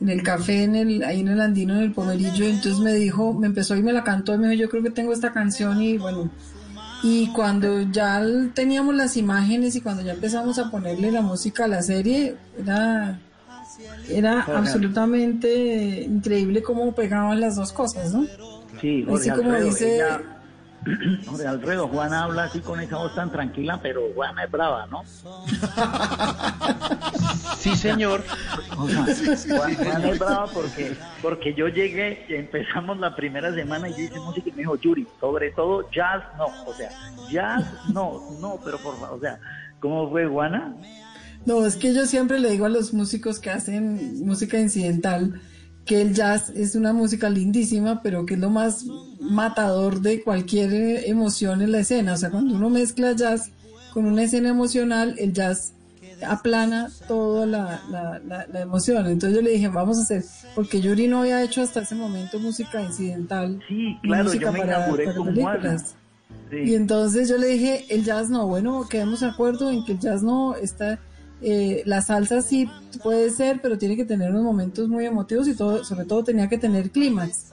en 0.00 0.08
el 0.08 0.22
café, 0.22 0.64
en 0.64 0.74
el, 0.76 1.04
ahí 1.04 1.20
en 1.20 1.28
el 1.28 1.40
Andino, 1.40 1.74
en 1.76 1.82
el 1.82 1.92
Pomerillo, 1.92 2.44
entonces 2.46 2.78
me 2.80 2.94
dijo, 2.94 3.34
me 3.34 3.46
empezó 3.46 3.76
y 3.76 3.82
me 3.82 3.92
la 3.92 4.02
cantó, 4.02 4.34
y 4.34 4.38
me 4.38 4.48
dijo, 4.48 4.62
yo 4.62 4.68
creo 4.70 4.82
que 4.82 4.90
tengo 4.90 5.12
esta 5.12 5.32
canción 5.32 5.82
y 5.82 5.98
bueno, 5.98 6.30
y 7.02 7.28
cuando 7.28 7.82
ya 7.82 8.22
teníamos 8.54 8.94
las 8.94 9.16
imágenes 9.16 9.74
y 9.76 9.80
cuando 9.80 10.02
ya 10.02 10.12
empezamos 10.12 10.58
a 10.58 10.70
ponerle 10.70 11.10
la 11.12 11.22
música 11.22 11.64
a 11.64 11.68
la 11.68 11.82
serie, 11.82 12.36
era, 12.58 13.18
era 14.08 14.42
Jorge. 14.42 14.58
absolutamente 14.58 16.02
increíble 16.02 16.62
cómo 16.62 16.92
pegaban 16.94 17.40
las 17.40 17.56
dos 17.56 17.72
cosas, 17.72 18.12
¿no? 18.12 18.26
Sí, 18.80 19.02
Así 19.02 19.28
Jorge 19.28 19.30
como 19.30 19.50
Alfredo, 19.52 19.64
dice- 19.66 19.94
ella- 19.96 20.20
Jorge 21.26 21.46
Alfredo, 21.46 21.88
Juana 21.88 22.24
habla 22.24 22.44
así 22.44 22.60
con 22.60 22.80
esa 22.80 22.96
voz 22.96 23.14
tan 23.14 23.30
tranquila, 23.30 23.80
pero 23.82 24.02
Juana 24.14 24.44
es 24.44 24.50
brava, 24.50 24.86
¿no? 24.86 25.02
Sí, 27.58 27.76
señor. 27.76 28.24
O 28.78 28.88
sea, 28.88 29.04
Juan, 29.56 29.74
Juan 29.74 30.04
es 30.06 30.18
brava 30.18 30.46
porque, 30.46 30.96
porque 31.20 31.52
yo 31.52 31.68
llegué, 31.68 32.24
empezamos 32.30 32.98
la 32.98 33.14
primera 33.14 33.54
semana 33.54 33.88
y 33.90 33.92
yo 33.92 33.98
hice 34.04 34.18
música 34.18 34.48
y 34.48 34.52
me 34.52 34.58
dijo, 34.58 34.76
Yuri, 34.76 35.06
sobre 35.20 35.50
todo 35.50 35.90
jazz 35.90 36.22
no, 36.38 36.46
o 36.66 36.72
sea, 36.72 36.90
jazz 37.30 37.64
no, 37.92 38.22
no, 38.40 38.58
pero 38.64 38.78
por 38.78 38.98
favor, 38.98 39.18
o 39.18 39.20
sea, 39.20 39.38
¿cómo 39.78 40.08
fue 40.10 40.26
Juana? 40.26 40.74
No, 41.44 41.66
es 41.66 41.76
que 41.76 41.92
yo 41.92 42.06
siempre 42.06 42.40
le 42.40 42.50
digo 42.50 42.64
a 42.64 42.70
los 42.70 42.94
músicos 42.94 43.40
que 43.40 43.50
hacen 43.50 44.24
música 44.24 44.58
incidental 44.58 45.40
que 45.90 46.00
el 46.00 46.14
jazz 46.14 46.50
es 46.50 46.76
una 46.76 46.92
música 46.92 47.28
lindísima, 47.28 48.00
pero 48.00 48.24
que 48.24 48.34
es 48.34 48.40
lo 48.40 48.48
más 48.48 48.84
matador 49.20 50.00
de 50.00 50.22
cualquier 50.22 50.72
eh, 50.72 51.08
emoción 51.10 51.62
en 51.62 51.72
la 51.72 51.80
escena. 51.80 52.14
O 52.14 52.16
sea, 52.16 52.30
cuando 52.30 52.54
uno 52.54 52.70
mezcla 52.70 53.10
jazz 53.12 53.50
con 53.92 54.04
una 54.06 54.22
escena 54.22 54.50
emocional, 54.50 55.16
el 55.18 55.32
jazz 55.32 55.72
aplana 56.24 56.90
toda 57.08 57.44
la, 57.44 57.82
la, 57.90 58.20
la, 58.24 58.46
la 58.46 58.60
emoción. 58.60 59.06
Entonces 59.08 59.36
yo 59.36 59.42
le 59.42 59.50
dije, 59.50 59.66
vamos 59.66 59.98
a 59.98 60.02
hacer, 60.02 60.22
porque 60.54 60.80
Yuri 60.80 61.08
no 61.08 61.22
había 61.22 61.42
hecho 61.42 61.60
hasta 61.60 61.80
ese 61.80 61.96
momento 61.96 62.38
música 62.38 62.80
incidental. 62.82 63.60
Sí, 63.66 63.96
claro, 64.02 64.24
música 64.24 64.46
yo 64.46 64.52
me 64.52 64.58
para- 64.60 64.76
inauguré 64.78 65.04
para 65.06 65.16
con 65.16 65.26
películas. 65.26 65.94
Sí. 66.50 66.56
Y 66.66 66.74
entonces 66.76 67.28
yo 67.28 67.36
le 67.36 67.48
dije, 67.48 67.84
el 67.90 68.04
jazz 68.04 68.30
no, 68.30 68.46
bueno, 68.46 68.86
quedemos 68.88 69.20
de 69.20 69.26
acuerdo 69.26 69.70
en 69.72 69.84
que 69.84 69.92
el 69.92 69.98
jazz 69.98 70.22
no 70.22 70.54
está, 70.54 71.00
eh, 71.42 71.82
la 71.86 72.02
salsa 72.02 72.42
sí 72.42 72.68
puede 73.02 73.30
ser, 73.30 73.60
pero 73.60 73.78
tiene 73.78 73.96
que 73.96 74.04
tener 74.04 74.30
unos 74.30 74.42
momentos 74.42 74.88
muy 74.88 75.06
emotivos 75.06 75.48
y 75.48 75.54
todo, 75.54 75.84
sobre 75.84 76.04
todo 76.04 76.24
tenía 76.24 76.48
que 76.48 76.58
tener 76.58 76.90
clímax. 76.90 77.46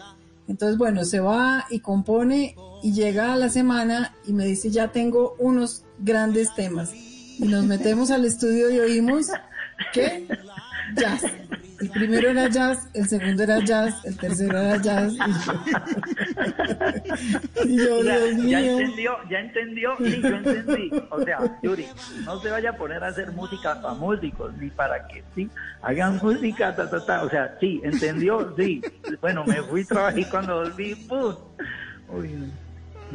Entonces, 0.47 0.77
bueno, 0.77 1.03
se 1.03 1.19
va 1.19 1.65
y 1.69 1.79
compone 1.79 2.55
y 2.81 2.93
llega 2.93 3.33
a 3.33 3.37
la 3.37 3.49
semana 3.49 4.13
y 4.25 4.33
me 4.33 4.45
dice, 4.45 4.69
ya 4.69 4.91
tengo 4.91 5.35
unos 5.39 5.83
grandes 5.99 6.53
temas. 6.55 6.93
Y 6.93 7.43
nos 7.47 7.65
metemos 7.65 8.11
al 8.11 8.25
estudio 8.25 8.69
y 8.69 8.79
oímos 8.79 9.27
que 9.93 10.27
jazz. 10.95 11.23
El 11.79 11.89
primero 11.91 12.29
era 12.29 12.47
jazz, 12.49 12.87
el 12.95 13.07
segundo 13.07 13.43
era 13.43 13.59
jazz, 13.59 14.03
el 14.05 14.17
tercero 14.17 14.57
era 14.57 14.81
jazz. 14.81 15.13
Y 17.65 17.75
yo, 17.75 17.75
y 17.75 17.77
yo, 17.77 17.99
O 17.99 18.03
sea, 18.03 18.19
Dios 18.19 18.37
ya 18.49 18.59
mío. 18.59 18.79
entendió, 18.79 19.11
ya 19.29 19.39
entendió, 19.39 19.91
sí, 19.97 20.21
yo 20.21 20.27
entendí. 20.29 20.91
O 21.11 21.23
sea, 21.23 21.59
Yuri, 21.61 21.85
no 22.25 22.39
se 22.41 22.49
vaya 22.49 22.71
a 22.71 22.77
poner 22.77 23.03
a 23.03 23.07
hacer 23.07 23.31
música 23.31 23.81
para 23.81 23.93
músicos, 23.93 24.53
ni 24.57 24.69
para 24.69 25.07
que 25.07 25.23
sí, 25.35 25.49
hagan 25.81 26.17
música, 26.21 26.75
ta, 26.75 26.89
ta, 26.89 27.05
ta. 27.05 27.23
O 27.23 27.29
sea, 27.29 27.55
sí, 27.59 27.81
entendió, 27.83 28.53
sí. 28.57 28.81
Bueno, 29.21 29.43
me 29.45 29.61
fui, 29.63 29.85
trabajé 29.85 30.21
y 30.21 30.25
cuando 30.25 30.63
volví, 30.63 30.95
¡pum! 30.95 31.35
Uy, 32.09 32.51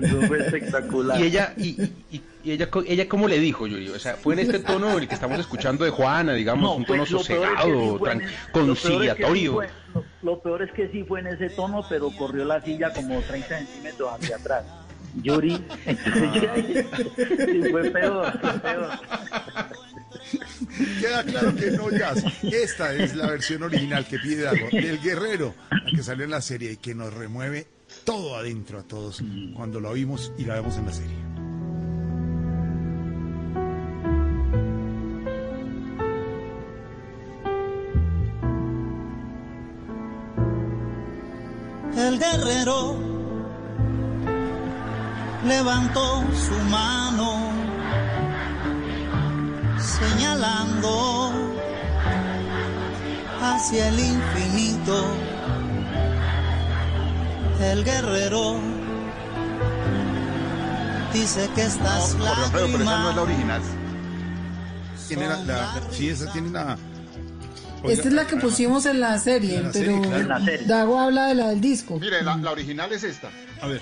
eso 0.00 0.22
fue 0.22 0.38
espectacular. 0.38 1.20
Y 1.20 1.24
ella, 1.24 1.52
y, 1.56 1.82
y- 2.10 2.22
y 2.44 2.50
ella, 2.52 2.70
co- 2.70 2.82
ella 2.86 3.08
cómo 3.08 3.28
le 3.28 3.38
dijo, 3.38 3.66
Yuri, 3.66 3.88
o 3.90 3.98
sea, 3.98 4.14
fue 4.16 4.34
en 4.34 4.40
este 4.40 4.58
tono 4.60 4.98
el 4.98 5.06
que 5.08 5.14
estamos 5.14 5.38
escuchando 5.38 5.84
de 5.84 5.90
Juana, 5.90 6.32
digamos, 6.34 6.62
No, 6.62 6.74
un 6.76 6.84
tono 6.84 7.04
pues, 7.04 7.10
lo 7.12 7.22
peor 7.22 7.44
es 7.44 7.48
que 7.50 7.56
sosegado, 7.56 7.92
sí 7.92 7.98
fue 7.98 8.12
en 8.12 8.18
tran- 8.18 8.24
ese- 8.24 8.34
lo 8.34 8.34
peor 8.34 8.42
es 8.42 8.42
que 8.42 8.52
sí 8.52 8.52
conciliatorio. 8.52 9.52
fue- 9.54 9.68
lo- 9.94 10.04
lo 10.22 10.40
peor 10.42 10.62
es 10.62 10.72
que 10.72 10.88
sí 10.88 11.04
fue 11.04 11.20
en 11.20 11.26
ese 11.28 11.50
tono, 11.50 11.84
pero 11.88 12.10
corrió 12.10 12.44
la 12.44 12.60
silla 12.62 12.92
como 12.92 13.20
30 13.20 13.58
centímetros 13.58 14.12
hacia 14.12 14.36
atrás. 14.36 14.64
Yuri, 15.22 15.62
entonces 15.84 16.86
sí, 17.52 17.62
fue 17.70 17.90
peor, 17.90 18.40
fue 18.40 18.58
peor. 18.60 18.88
Queda 21.00 21.22
claro 21.24 21.54
que 21.54 21.70
no 21.72 21.90
jazz. 21.90 22.24
Esta 22.42 22.94
es 22.94 23.14
la 23.14 23.26
versión 23.26 23.62
original 23.62 24.06
que 24.06 24.18
pide 24.18 24.42
Dago, 24.44 24.68
del 24.72 25.00
Guerrero, 25.00 25.54
la 25.70 25.90
que 25.90 26.02
salió 26.02 26.24
en 26.24 26.30
la 26.30 26.40
serie 26.40 26.72
y 26.72 26.76
que 26.78 26.94
nos 26.94 27.12
remueve 27.12 27.66
todo 28.04 28.36
adentro 28.36 28.78
a 28.78 28.82
todos 28.84 29.22
cuando 29.54 29.80
la 29.80 29.90
oímos 29.90 30.32
y 30.38 30.44
la 30.46 30.54
vemos 30.54 30.78
en 30.78 30.86
la 30.86 30.92
serie. 30.92 31.16
El 42.04 42.18
guerrero 42.18 42.96
levantó 45.46 46.24
su 46.34 46.54
mano 46.68 47.52
señalando 49.78 51.32
hacia 53.40 53.88
el 53.88 54.00
infinito. 54.00 55.04
El 57.60 57.84
guerrero 57.84 58.56
dice 61.12 61.48
que 61.54 61.62
estas 61.66 62.16
Jorge 62.18 62.28
Alfredo, 62.42 62.66
pero 62.72 62.84
esa 62.84 62.98
no 62.98 63.10
es 63.10 63.16
la 63.16 63.22
lágrimas 63.22 63.22
original. 63.22 63.62
Tiene 65.08 65.26
la, 65.28 65.36
la- 65.44 65.82
sí, 65.90 66.08
esa 66.08 66.32
tiene 66.32 66.50
la... 66.50 66.76
Esta 67.88 68.08
es 68.08 68.14
la 68.14 68.26
que 68.26 68.36
pusimos 68.36 68.86
en 68.86 69.00
la 69.00 69.18
serie, 69.18 69.56
En 69.56 69.62
la 69.64 69.72
pero 69.72 69.84
serie, 69.86 70.00
claro. 70.02 70.20
En 70.20 70.28
la 70.28 70.40
serie. 70.44 70.66
Dago 70.66 71.00
habla 71.00 71.26
de 71.26 71.34
la 71.34 71.48
del 71.48 71.60
disco. 71.60 71.98
Mire, 71.98 72.22
la, 72.22 72.36
la 72.36 72.50
original 72.52 72.92
es 72.92 73.02
esta. 73.04 73.30
A 73.60 73.66
ver. 73.66 73.80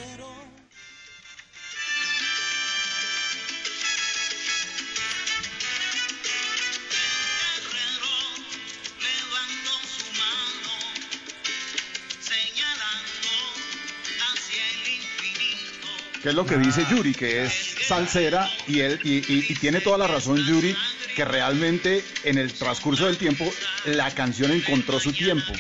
que 16.22 16.28
es 16.28 16.34
lo 16.34 16.44
que 16.44 16.58
dice 16.58 16.84
Yuri, 16.90 17.14
que 17.14 17.44
es 17.44 17.52
salsera 17.86 18.48
y 18.66 18.80
él 18.80 19.00
y, 19.02 19.18
y- 19.32 19.46
y 19.48 19.54
tiene 19.54 19.80
toda 19.80 19.96
la 19.96 20.06
razón 20.06 20.36
Yuri 20.36 20.76
que 21.16 21.24
realmente 21.24 22.04
en 22.24 22.36
el 22.38 22.52
transcurso 22.52 23.06
del 23.06 23.16
tiempo 23.16 23.50
la 23.86 24.10
canción 24.10 24.50
encontró 24.52 24.98
su 25.00 25.12
tiempo. 25.12 25.52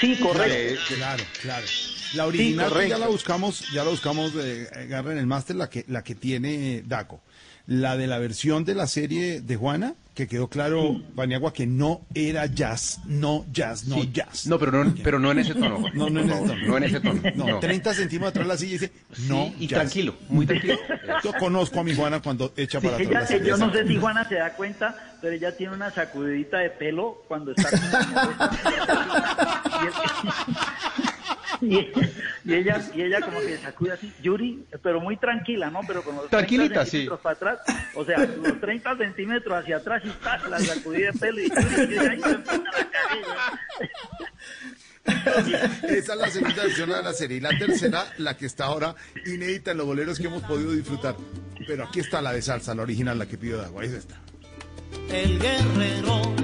Sí, 0.00 0.16
correcto. 0.16 0.82
Claro, 0.96 1.24
claro. 1.40 1.66
La 2.14 2.26
original 2.26 2.72
Sí, 2.80 2.88
ya 2.88 2.98
la 2.98 3.08
buscamos, 3.08 3.64
ya 3.72 3.84
la 3.84 3.90
buscamos 3.90 4.34
de 4.34 4.68
Garra 4.88 5.12
en 5.12 5.18
el 5.18 5.26
máster, 5.26 5.56
la 5.56 5.68
que, 5.68 5.84
la 5.88 6.04
que 6.04 6.14
tiene 6.14 6.82
Daco. 6.86 7.22
La 7.66 7.96
de 7.96 8.06
la 8.06 8.18
versión 8.18 8.66
de 8.66 8.74
la 8.74 8.86
serie 8.86 9.40
de 9.40 9.56
Juana, 9.56 9.94
que 10.14 10.28
quedó 10.28 10.48
claro, 10.48 11.00
Paniagua, 11.16 11.54
que 11.54 11.66
no 11.66 12.02
era 12.14 12.44
jazz, 12.44 13.00
no 13.06 13.46
jazz, 13.52 13.86
no 13.86 14.02
Sí. 14.02 14.10
jazz. 14.12 14.46
No, 14.46 14.58
pero 14.58 14.84
no, 14.84 14.94
pero 15.02 15.18
no 15.18 15.32
en 15.32 15.38
ese 15.38 15.54
tono. 15.54 15.80
Juan. 15.80 15.92
No, 15.96 16.10
no 16.10 16.20
en 16.20 16.26
ese 16.26 16.34
favor, 16.34 16.48
tono. 16.50 16.66
No 16.66 16.76
en 16.76 16.84
ese 16.84 17.00
tono. 17.00 17.22
No, 17.34 17.46
no. 17.48 17.58
30 17.60 17.94
centímetros 17.94 18.30
atrás 18.32 18.46
de 18.46 18.52
la 18.52 18.58
silla 18.58 18.70
y 18.70 18.78
dice, 18.78 18.92
no, 19.28 19.50
y 19.58 19.66
jazz. 19.66 19.78
tranquilo, 19.80 20.14
muy 20.28 20.44
tranquilo. 20.46 20.76
Yo 21.24 21.32
conozco 21.32 21.80
a 21.80 21.84
mi 21.84 21.94
Juana 21.94 22.20
cuando 22.20 22.52
echa 22.54 22.80
Sí, 22.80 22.86
para 22.86 22.96
atrás 22.98 23.10
ella- 23.10 23.20
la 23.20 23.26
silla. 23.26 23.44
yo 23.44 23.56
no 23.56 23.72
sé 23.72 23.88
si 23.88 23.96
Juana 23.96 24.28
se 24.28 24.34
da 24.34 24.52
cuenta, 24.52 25.16
pero 25.22 25.34
ella 25.34 25.56
tiene 25.56 25.72
una 25.74 25.90
sacudidita 25.90 26.58
de 26.58 26.68
pelo 26.68 27.22
cuando 27.26 27.52
está 27.52 27.70
y, 31.70 31.92
y 32.44 32.54
ella 32.54 32.80
y 32.94 33.02
ella 33.02 33.20
como 33.20 33.40
que 33.40 33.56
sacude 33.58 33.92
así, 33.92 34.12
Yuri, 34.22 34.64
pero 34.82 35.00
muy 35.00 35.16
tranquila, 35.16 35.70
¿no? 35.70 35.80
Pero 35.86 36.02
con 36.02 36.16
los 36.16 36.28
30 36.28 36.36
Tranquilita, 36.36 36.84
sí. 36.84 36.90
centímetros 36.90 37.20
para 37.20 37.34
atrás, 37.34 37.58
o 37.94 38.04
sea, 38.04 38.18
los 38.18 38.60
30 38.60 38.96
centímetros 38.96 39.58
hacia 39.58 39.76
atrás 39.76 40.02
y 40.04 40.08
está 40.08 40.48
la 40.48 40.58
sacudida 40.60 41.10
de 41.12 41.18
pelo 41.18 41.40
y 41.40 41.48
Yuri, 41.48 41.94
y 41.94 41.98
ahí 41.98 42.20
se 42.20 42.30
empieza 42.30 42.62
la. 42.64 43.60
Esa 45.04 46.12
es 46.14 46.18
la 46.18 46.30
segunda 46.30 46.62
versión 46.62 46.88
de 46.88 47.02
la 47.02 47.12
serie. 47.12 47.36
Y 47.36 47.40
la 47.40 47.58
tercera, 47.58 48.06
la 48.18 48.36
que 48.36 48.46
está 48.46 48.64
ahora 48.64 48.94
inédita 49.26 49.72
en 49.72 49.78
los 49.78 49.86
boleros 49.86 50.18
que 50.18 50.26
hemos 50.26 50.42
podido 50.44 50.72
disfrutar. 50.72 51.14
Pero 51.66 51.84
aquí 51.84 52.00
está 52.00 52.22
la 52.22 52.32
de 52.32 52.42
salsa, 52.42 52.74
la 52.74 52.82
original, 52.82 53.18
la 53.18 53.26
que 53.26 53.36
pidió 53.36 53.58
Dago. 53.58 53.80
Ahí 53.80 53.88
está. 53.88 54.16
El 55.10 55.38
guerrero 55.38 56.34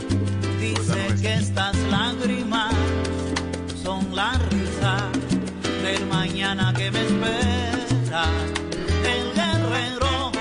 dice 0.60 1.22
que 1.22 1.34
estas 1.34 1.76
lágrimas 1.90 2.74
son 3.82 4.14
la 4.14 4.32
risa 4.50 5.10
del 5.82 6.06
mañana 6.06 6.72
que 6.76 6.90
me 6.90 7.00
espera. 7.00 8.24
El 9.04 9.32
guerrero 9.34 10.32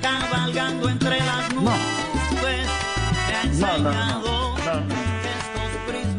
cabalgando 0.00 0.88
entre 0.88 1.18
las 1.18 1.54
nubes 1.54 2.66
me 3.28 3.34
ha 3.36 3.44
No, 3.44 3.78
no, 3.78 3.90
enseñado 3.90 4.54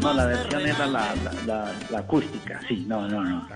no, 0.01 0.13
la 0.13 0.25
versión 0.27 0.61
era 0.67 0.85
la, 0.85 1.15
la, 1.15 1.31
la- 1.47 1.73
la 1.89 1.99
acústica, 1.99 2.61
sí, 2.67 2.85
no, 2.87 3.07
no, 3.07 3.23
no. 3.23 3.47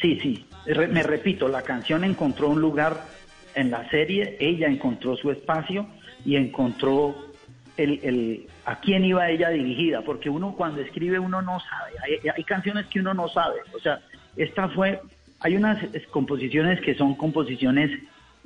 Sí, 0.00 0.18
sí, 0.22 0.46
Re- 0.66 0.88
me 0.88 1.02
repito, 1.02 1.46
la 1.48 1.60
canción 1.62 2.04
encontró 2.04 2.48
un 2.48 2.60
lugar 2.60 3.04
en 3.54 3.70
la 3.70 3.86
serie, 3.90 4.36
ella 4.40 4.66
encontró 4.68 5.14
su 5.16 5.30
espacio 5.30 5.86
y 6.24 6.36
encontró 6.36 7.14
el, 7.76 8.00
el, 8.02 8.46
a 8.70 8.80
quién 8.80 9.04
iba 9.04 9.28
ella 9.28 9.48
dirigida, 9.50 10.02
porque 10.02 10.30
uno 10.30 10.54
cuando 10.56 10.80
escribe 10.80 11.18
uno 11.18 11.42
no 11.42 11.58
sabe, 11.60 11.92
hay, 12.04 12.28
hay 12.36 12.44
canciones 12.44 12.86
que 12.86 13.00
uno 13.00 13.12
no 13.14 13.28
sabe, 13.28 13.56
o 13.74 13.80
sea, 13.80 13.98
esta 14.36 14.68
fue, 14.68 15.00
hay 15.40 15.56
unas 15.56 15.78
composiciones 16.10 16.80
que 16.80 16.94
son 16.94 17.14
composiciones 17.16 17.90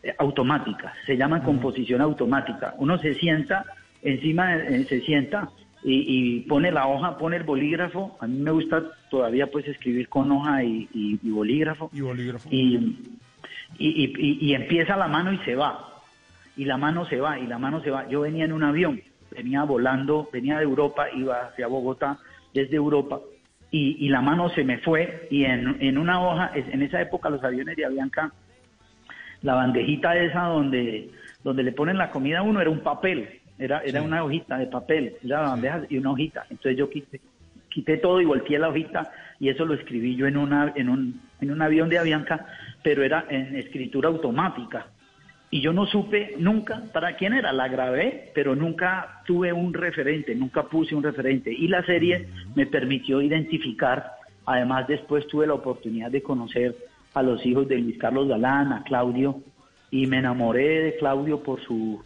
eh, 0.02 0.14
automáticas, 0.18 0.92
se 1.06 1.16
llaman 1.16 1.42
composición 1.42 2.00
automática, 2.00 2.74
uno 2.78 2.98
se 2.98 3.14
sienta, 3.14 3.64
encima 4.02 4.56
eh, 4.56 4.84
se 4.88 5.00
sienta 5.02 5.48
y, 5.82 6.04
y 6.08 6.40
pone 6.40 6.70
la 6.72 6.86
hoja, 6.86 7.18
pone 7.18 7.36
el 7.36 7.42
bolígrafo, 7.42 8.16
a 8.20 8.26
mí 8.26 8.38
me 8.38 8.50
gusta 8.50 8.82
todavía 9.10 9.46
pues 9.48 9.68
escribir 9.68 10.08
con 10.08 10.32
hoja 10.32 10.62
y, 10.64 10.88
y- 10.94 11.18
y 11.22 11.30
bolígrafo, 11.30 11.90
Y 11.92 12.00
bolígrafo. 12.00 12.48
y 13.78 14.54
empieza 14.54 14.96
la 14.96 15.08
mano 15.08 15.32
y 15.32 15.38
se 15.38 15.54
va. 15.54 15.90
Y 16.56 16.64
la 16.66 16.76
mano 16.76 17.04
se 17.06 17.18
va, 17.20 17.38
y 17.38 17.46
la 17.48 17.58
mano 17.58 17.82
se 17.82 17.90
va. 17.90 18.08
Yo 18.08 18.20
venía 18.20 18.44
en 18.44 18.52
un 18.52 18.62
avión, 18.62 19.00
venía 19.34 19.64
volando, 19.64 20.28
venía 20.32 20.58
de 20.58 20.64
Europa, 20.64 21.06
iba 21.14 21.46
hacia 21.46 21.66
Bogotá 21.66 22.18
desde 22.52 22.76
Europa, 22.76 23.20
y, 23.70 24.06
y 24.06 24.08
la 24.08 24.20
mano 24.20 24.48
se 24.50 24.64
me 24.64 24.78
fue, 24.78 25.26
y 25.30 25.44
en, 25.44 25.76
en 25.80 25.98
una 25.98 26.22
hoja, 26.22 26.52
en 26.54 26.82
esa 26.82 27.00
época 27.00 27.28
los 27.28 27.42
aviones 27.42 27.76
de 27.76 27.84
Avianca, 27.84 28.32
la 29.42 29.54
bandejita 29.54 30.16
esa 30.16 30.44
donde, 30.44 31.10
donde 31.42 31.62
le 31.62 31.72
ponen 31.72 31.98
la 31.98 32.10
comida 32.10 32.38
a 32.38 32.42
uno 32.42 32.60
era 32.60 32.70
un 32.70 32.80
papel, 32.80 33.40
era, 33.58 33.80
era 33.80 34.02
una 34.02 34.24
hojita 34.24 34.58
de 34.58 34.66
papel, 34.66 35.16
era 35.22 35.42
la 35.42 35.48
bandeja 35.50 35.82
y 35.88 35.98
una 35.98 36.12
hojita. 36.12 36.46
Entonces 36.50 36.76
yo 36.76 36.88
quité, 36.88 37.20
quité 37.68 37.98
todo 37.98 38.20
y 38.20 38.24
volteé 38.24 38.58
la 38.58 38.68
hojita 38.68 39.12
y 39.38 39.48
eso 39.48 39.64
lo 39.64 39.74
escribí 39.74 40.16
yo 40.16 40.26
en, 40.26 40.36
una, 40.36 40.72
en, 40.74 40.88
un, 40.88 41.20
en 41.40 41.50
un 41.50 41.60
avión 41.60 41.88
de 41.88 41.98
Avianca, 41.98 42.46
pero 42.82 43.02
era 43.02 43.26
en 43.28 43.56
escritura 43.56 44.08
automática. 44.08 44.86
Y 45.54 45.60
yo 45.60 45.72
no 45.72 45.86
supe 45.86 46.34
nunca 46.36 46.82
para 46.92 47.14
quién 47.14 47.32
era, 47.32 47.52
la 47.52 47.68
grabé, 47.68 48.32
pero 48.34 48.56
nunca 48.56 49.22
tuve 49.24 49.52
un 49.52 49.72
referente, 49.72 50.34
nunca 50.34 50.64
puse 50.64 50.96
un 50.96 51.04
referente. 51.04 51.52
Y 51.52 51.68
la 51.68 51.86
serie 51.86 52.26
me 52.56 52.66
permitió 52.66 53.22
identificar, 53.22 54.04
además 54.46 54.88
después 54.88 55.28
tuve 55.28 55.46
la 55.46 55.54
oportunidad 55.54 56.10
de 56.10 56.24
conocer 56.24 56.74
a 57.14 57.22
los 57.22 57.46
hijos 57.46 57.68
de 57.68 57.78
Luis 57.78 57.96
Carlos 57.98 58.26
Galán, 58.26 58.72
a 58.72 58.82
Claudio, 58.82 59.42
y 59.92 60.08
me 60.08 60.18
enamoré 60.18 60.80
de 60.80 60.96
Claudio 60.96 61.40
por 61.44 61.60
su 61.60 62.02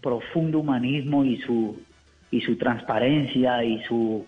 profundo 0.00 0.60
humanismo 0.60 1.22
y 1.22 1.36
su, 1.42 1.78
y 2.30 2.40
su 2.40 2.56
transparencia 2.56 3.62
y 3.62 3.82
su 3.82 4.24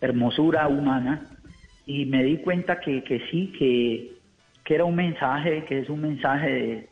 hermosura 0.00 0.68
humana, 0.68 1.26
y 1.84 2.06
me 2.06 2.24
di 2.24 2.38
cuenta 2.38 2.80
que, 2.80 3.04
que 3.04 3.20
sí, 3.30 3.52
que, 3.58 4.12
que 4.64 4.74
era 4.74 4.86
un 4.86 4.96
mensaje, 4.96 5.66
que 5.66 5.80
es 5.80 5.90
un 5.90 6.00
mensaje 6.00 6.50
de, 6.50 6.89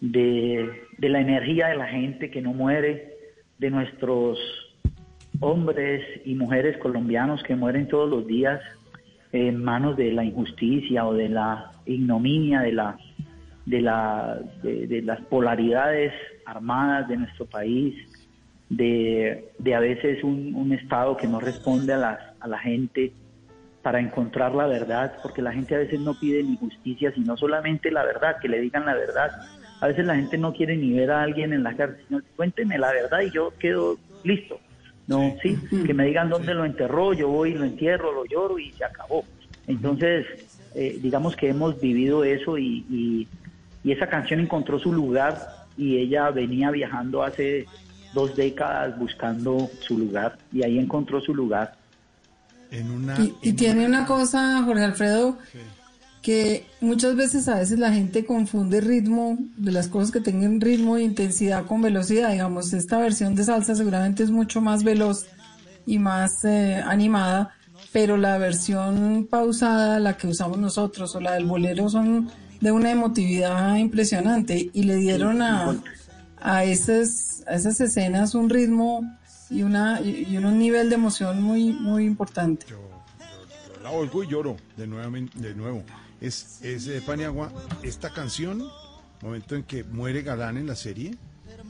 de, 0.00 0.86
de 0.98 1.08
la 1.08 1.20
energía 1.20 1.68
de 1.68 1.76
la 1.76 1.86
gente 1.86 2.30
que 2.30 2.42
no 2.42 2.52
muere, 2.52 3.14
de 3.58 3.70
nuestros 3.70 4.38
hombres 5.40 6.02
y 6.24 6.34
mujeres 6.34 6.78
colombianos 6.78 7.42
que 7.42 7.56
mueren 7.56 7.88
todos 7.88 8.08
los 8.08 8.26
días 8.26 8.60
en 9.32 9.62
manos 9.62 9.96
de 9.96 10.12
la 10.12 10.24
injusticia 10.24 11.06
o 11.06 11.14
de 11.14 11.28
la 11.28 11.72
ignominia, 11.86 12.60
de 12.60 12.72
la 12.72 12.98
de, 13.66 13.80
la, 13.80 14.40
de, 14.62 15.02
las 15.02 15.20
polaridades 15.26 16.12
armadas 16.44 17.06
de 17.08 17.18
nuestro 17.18 17.46
país, 17.46 17.94
de, 18.68 19.52
de 19.58 19.74
a 19.74 19.80
veces 19.80 20.24
un, 20.24 20.54
un 20.56 20.72
Estado 20.72 21.16
que 21.16 21.28
no 21.28 21.38
responde 21.38 21.92
a, 21.92 22.34
a 22.40 22.48
la 22.48 22.58
gente 22.58 23.12
para 23.82 24.00
encontrar 24.00 24.54
la 24.54 24.66
verdad, 24.66 25.16
porque 25.22 25.40
la 25.40 25.52
gente 25.52 25.74
a 25.74 25.78
veces 25.78 26.00
no 26.00 26.18
pide 26.18 26.42
ni 26.42 26.56
justicia, 26.56 27.12
sino 27.14 27.36
solamente 27.36 27.90
la 27.90 28.04
verdad, 28.04 28.38
que 28.40 28.48
le 28.48 28.60
digan 28.60 28.84
la 28.84 28.94
verdad. 28.94 29.30
A 29.80 29.86
veces 29.88 30.04
la 30.06 30.16
gente 30.16 30.36
no 30.38 30.52
quiere 30.52 30.76
ni 30.76 30.92
ver 30.92 31.10
a 31.10 31.22
alguien 31.22 31.52
en 31.52 31.62
la 31.62 31.74
cárcel, 31.74 32.04
sino 32.06 32.20
cuénteme 32.36 32.78
la 32.78 32.92
verdad 32.92 33.20
y 33.22 33.30
yo 33.30 33.52
quedo 33.58 33.98
listo. 34.24 34.60
No, 35.06 35.34
sí, 35.42 35.58
que 35.84 35.92
me 35.92 36.04
digan 36.04 36.28
dónde 36.28 36.54
lo 36.54 36.64
enterró, 36.64 37.12
yo 37.12 37.28
voy, 37.28 37.54
lo 37.54 37.64
entierro, 37.64 38.12
lo 38.12 38.24
lloro 38.26 38.58
y 38.58 38.70
se 38.72 38.84
acabó. 38.84 39.24
Entonces, 39.66 40.26
eh, 40.74 40.98
digamos 41.02 41.34
que 41.34 41.48
hemos 41.48 41.80
vivido 41.80 42.22
eso 42.22 42.58
y, 42.58 42.84
y, 42.88 43.28
y 43.82 43.92
esa 43.92 44.06
canción 44.06 44.38
encontró 44.38 44.78
su 44.78 44.92
lugar 44.92 45.36
y 45.76 45.96
ella 45.98 46.30
venía 46.30 46.70
viajando 46.70 47.24
hace 47.24 47.66
dos 48.14 48.36
décadas 48.36 48.98
buscando 48.98 49.68
su 49.80 49.98
lugar 49.98 50.36
y 50.52 50.62
ahí 50.62 50.78
encontró 50.78 51.20
su 51.20 51.34
lugar. 51.34 51.74
En 52.70 52.90
una, 52.90 53.18
Y, 53.18 53.34
y 53.42 53.52
tiene 53.54 53.86
una 53.86 54.06
cosa, 54.06 54.62
Jorge 54.64 54.84
Alfredo, 54.84 55.38
que 56.22 56.66
muchas 56.80 57.16
veces 57.16 57.48
a 57.48 57.56
veces 57.56 57.78
la 57.78 57.92
gente 57.92 58.24
confunde 58.24 58.80
ritmo 58.80 59.38
de 59.56 59.72
las 59.72 59.88
cosas 59.88 60.10
que 60.10 60.20
tengan 60.20 60.60
ritmo 60.60 60.96
e 60.96 61.02
intensidad 61.02 61.64
con 61.66 61.80
velocidad. 61.80 62.32
Digamos, 62.32 62.72
esta 62.72 62.98
versión 62.98 63.34
de 63.34 63.44
salsa 63.44 63.74
seguramente 63.74 64.22
es 64.22 64.30
mucho 64.30 64.60
más 64.60 64.84
veloz 64.84 65.26
y 65.86 65.98
más 65.98 66.44
eh, 66.44 66.82
animada, 66.84 67.54
pero 67.92 68.16
la 68.16 68.36
versión 68.36 69.26
pausada, 69.30 69.98
la 69.98 70.16
que 70.16 70.28
usamos 70.28 70.58
nosotros 70.58 71.14
o 71.16 71.20
la 71.20 71.32
del 71.32 71.46
bolero 71.46 71.88
son 71.88 72.30
de 72.60 72.70
una 72.70 72.90
emotividad 72.90 73.76
impresionante 73.76 74.70
y 74.72 74.82
le 74.82 74.96
dieron 74.96 75.40
a, 75.40 75.74
a, 76.36 76.64
esas, 76.64 77.42
a 77.46 77.54
esas 77.54 77.80
escenas 77.80 78.34
un 78.34 78.50
ritmo 78.50 79.00
y, 79.48 79.62
una, 79.62 80.02
y 80.02 80.36
un 80.36 80.58
nivel 80.58 80.90
de 80.90 80.96
emoción 80.96 81.42
muy, 81.42 81.72
muy 81.72 82.04
importante. 82.04 82.66
la 83.82 83.90
oigo 83.90 84.22
y 84.22 84.28
lloro 84.28 84.56
de 84.76 84.86
nuevo. 84.86 85.82
Es, 86.20 86.58
es 86.62 86.84
de 86.84 87.00
Paniagua, 87.00 87.52
esta 87.82 88.10
canción, 88.12 88.68
momento 89.22 89.54
en 89.56 89.62
que 89.64 89.84
muere 89.84 90.22
Galán 90.22 90.56
en 90.58 90.66
la 90.66 90.76
serie, 90.76 91.16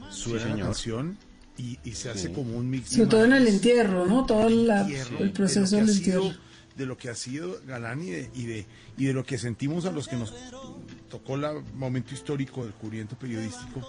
suena 0.09 0.45
la 0.45 0.51
señor. 0.51 0.65
canción 0.67 1.17
y, 1.57 1.79
y 1.83 1.93
se 1.93 2.09
hace 2.09 2.31
como 2.33 2.57
un 2.57 2.69
mix. 2.69 2.89
Sobre 2.91 3.07
todo 3.07 3.25
en 3.25 3.33
el 3.33 3.47
entierro, 3.47 4.05
¿no? 4.05 4.25
Todo 4.25 4.49
la- 4.49 4.81
entierro, 4.81 5.19
el 5.19 5.31
proceso 5.31 5.75
de 5.77 5.81
lo 5.83 5.87
del 5.87 5.95
que 6.03 6.09
ha 6.09 6.13
sido- 6.13 6.23
entierro. 6.27 6.41
de 6.75 6.85
lo 6.85 6.97
que 6.97 7.09
ha 7.09 7.15
sido 7.15 7.61
Galán 7.65 8.01
y 8.01 8.09
de, 8.09 8.29
y 8.33 8.45
de, 8.45 8.65
y 8.97 9.05
de 9.05 9.13
lo 9.13 9.23
que 9.23 9.37
sentimos 9.37 9.85
a 9.85 9.91
los 9.91 10.07
que 10.07 10.15
nos 10.17 10.33
tocó 11.09 11.35
el 11.35 11.63
momento 11.75 12.13
histórico 12.13 12.63
del 12.63 12.73
cubriento 12.73 13.17
periodístico 13.17 13.81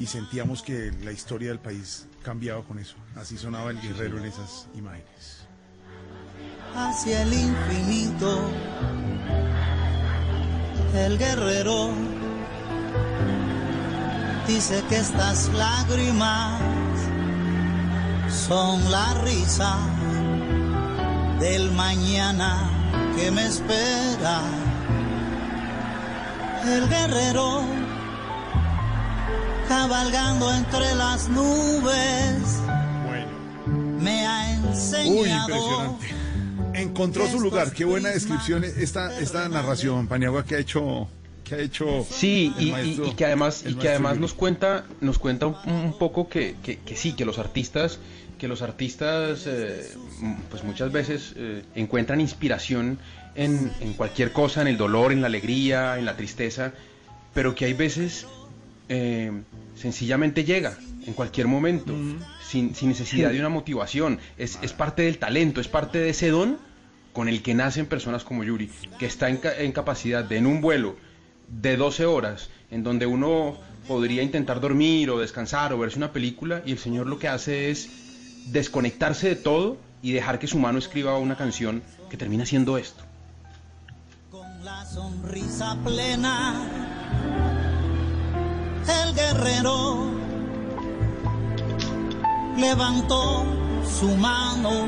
y 0.00 0.06
sentíamos 0.06 0.62
que 0.62 0.92
la 1.04 1.12
historia 1.12 1.48
del 1.48 1.60
país 1.60 2.06
cambiaba 2.22 2.64
con 2.64 2.78
eso. 2.80 2.96
Así 3.14 3.36
sonaba 3.36 3.70
el 3.70 3.80
guerrero 3.80 4.18
en 4.18 4.24
esas 4.24 4.66
imágenes. 4.76 5.37
Hacia 6.78 7.22
el 7.22 7.32
infinito. 7.32 8.40
El 10.94 11.18
guerrero 11.18 11.90
dice 14.46 14.82
que 14.88 14.96
estas 14.96 15.48
lágrimas 15.52 16.60
son 18.48 18.90
la 18.90 19.14
risa 19.24 19.76
del 21.40 21.70
mañana 21.72 22.70
que 23.16 23.30
me 23.30 23.46
espera. 23.46 24.40
El 26.64 26.88
guerrero 26.88 27.62
cabalgando 29.68 30.52
entre 30.54 30.94
las 30.94 31.28
nubes 31.28 32.60
me 34.00 34.26
ha 34.26 34.46
Uy, 34.46 34.68
enseñado. 34.68 35.48
impresionante. 35.48 36.17
Encontró 36.82 37.26
su 37.28 37.40
lugar. 37.40 37.72
Qué 37.72 37.84
buena 37.84 38.10
descripción 38.10 38.64
esta, 38.64 39.18
esta 39.20 39.48
narración, 39.48 40.06
Paniagua, 40.06 40.44
que 40.44 40.56
ha 40.56 40.58
hecho. 40.58 41.08
Que 41.44 41.54
ha 41.54 41.58
hecho 41.58 42.06
Sí, 42.10 42.52
y, 42.58 42.68
y- 42.68 42.72
maestro- 42.72 43.06
y 43.06 43.14
que 43.14 43.24
además, 43.24 43.64
y 43.66 43.74
que 43.74 43.88
además 43.88 44.18
nos 44.18 44.34
cuenta, 44.34 44.84
nos 45.00 45.18
cuenta 45.18 45.46
un, 45.46 45.56
un 45.66 45.98
poco 45.98 46.28
que, 46.28 46.56
que- 46.62 46.78
que 46.78 46.94
sí, 46.96 47.14
que 47.14 47.24
los 47.24 47.38
artistas, 47.38 47.98
que 48.38 48.48
los 48.48 48.60
artistas, 48.60 49.44
eh, 49.46 49.90
pues 50.50 50.62
muchas 50.62 50.92
veces 50.92 51.32
eh, 51.36 51.62
encuentran 51.74 52.20
inspiración 52.20 52.98
en, 53.34 53.72
en 53.80 53.94
cualquier 53.94 54.32
cosa, 54.32 54.60
en 54.60 54.68
el 54.68 54.76
dolor, 54.76 55.10
en 55.10 55.22
la 55.22 55.26
alegría, 55.28 55.98
en 55.98 56.04
la 56.04 56.16
tristeza, 56.16 56.72
pero 57.32 57.54
que 57.54 57.64
hay 57.64 57.72
veces 57.72 58.26
eh, 58.90 59.32
sencillamente 59.74 60.44
llega 60.44 60.76
en 61.06 61.14
cualquier 61.14 61.46
momento, 61.46 61.94
sin, 62.46 62.74
sin 62.74 62.90
necesidad 62.90 63.30
de 63.30 63.38
una 63.40 63.48
motivación. 63.48 64.18
Es, 64.36 64.58
es 64.60 64.72
parte 64.74 65.02
del 65.02 65.16
talento, 65.18 65.60
es 65.62 65.68
parte 65.68 65.98
de 65.98 66.10
ese 66.10 66.28
don 66.28 66.58
con 67.18 67.28
el 67.28 67.42
que 67.42 67.52
nacen 67.52 67.86
personas 67.86 68.22
como 68.22 68.44
Yuri, 68.44 68.70
que 68.96 69.06
está 69.06 69.28
en, 69.28 69.38
ca- 69.38 69.56
en 69.58 69.72
capacidad 69.72 70.22
de 70.22 70.36
en 70.36 70.46
un 70.46 70.60
vuelo 70.60 70.94
de 71.48 71.76
12 71.76 72.06
horas, 72.06 72.48
en 72.70 72.84
donde 72.84 73.06
uno 73.06 73.56
podría 73.88 74.22
intentar 74.22 74.60
dormir 74.60 75.10
o 75.10 75.18
descansar 75.18 75.72
o 75.72 75.78
verse 75.80 75.96
una 75.98 76.12
película, 76.12 76.62
y 76.64 76.70
el 76.70 76.78
Señor 76.78 77.08
lo 77.08 77.18
que 77.18 77.26
hace 77.26 77.70
es 77.72 77.88
desconectarse 78.52 79.30
de 79.30 79.34
todo 79.34 79.78
y 80.00 80.12
dejar 80.12 80.38
que 80.38 80.46
su 80.46 80.60
mano 80.60 80.78
escriba 80.78 81.18
una 81.18 81.36
canción 81.36 81.82
que 82.08 82.16
termina 82.16 82.46
siendo 82.46 82.78
esto. 82.78 83.02
con 84.30 84.64
la 84.64 84.86
sonrisa 84.86 85.76
plena. 85.84 86.54
El 89.02 89.14
guerrero 89.16 90.08
levantó 92.56 93.44
su 93.98 94.08
mano 94.16 94.86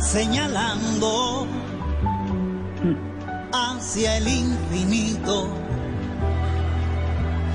señalando 0.00 1.46
hacia 3.52 4.16
el 4.16 4.28
infinito. 4.28 5.48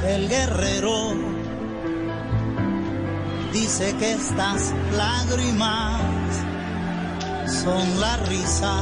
El 0.05 0.29
guerrero 0.29 1.13
dice 3.51 3.95
que 3.97 4.13
estas 4.13 4.73
lágrimas 4.95 6.01
son 7.63 7.99
la 7.99 8.17
risa 8.17 8.75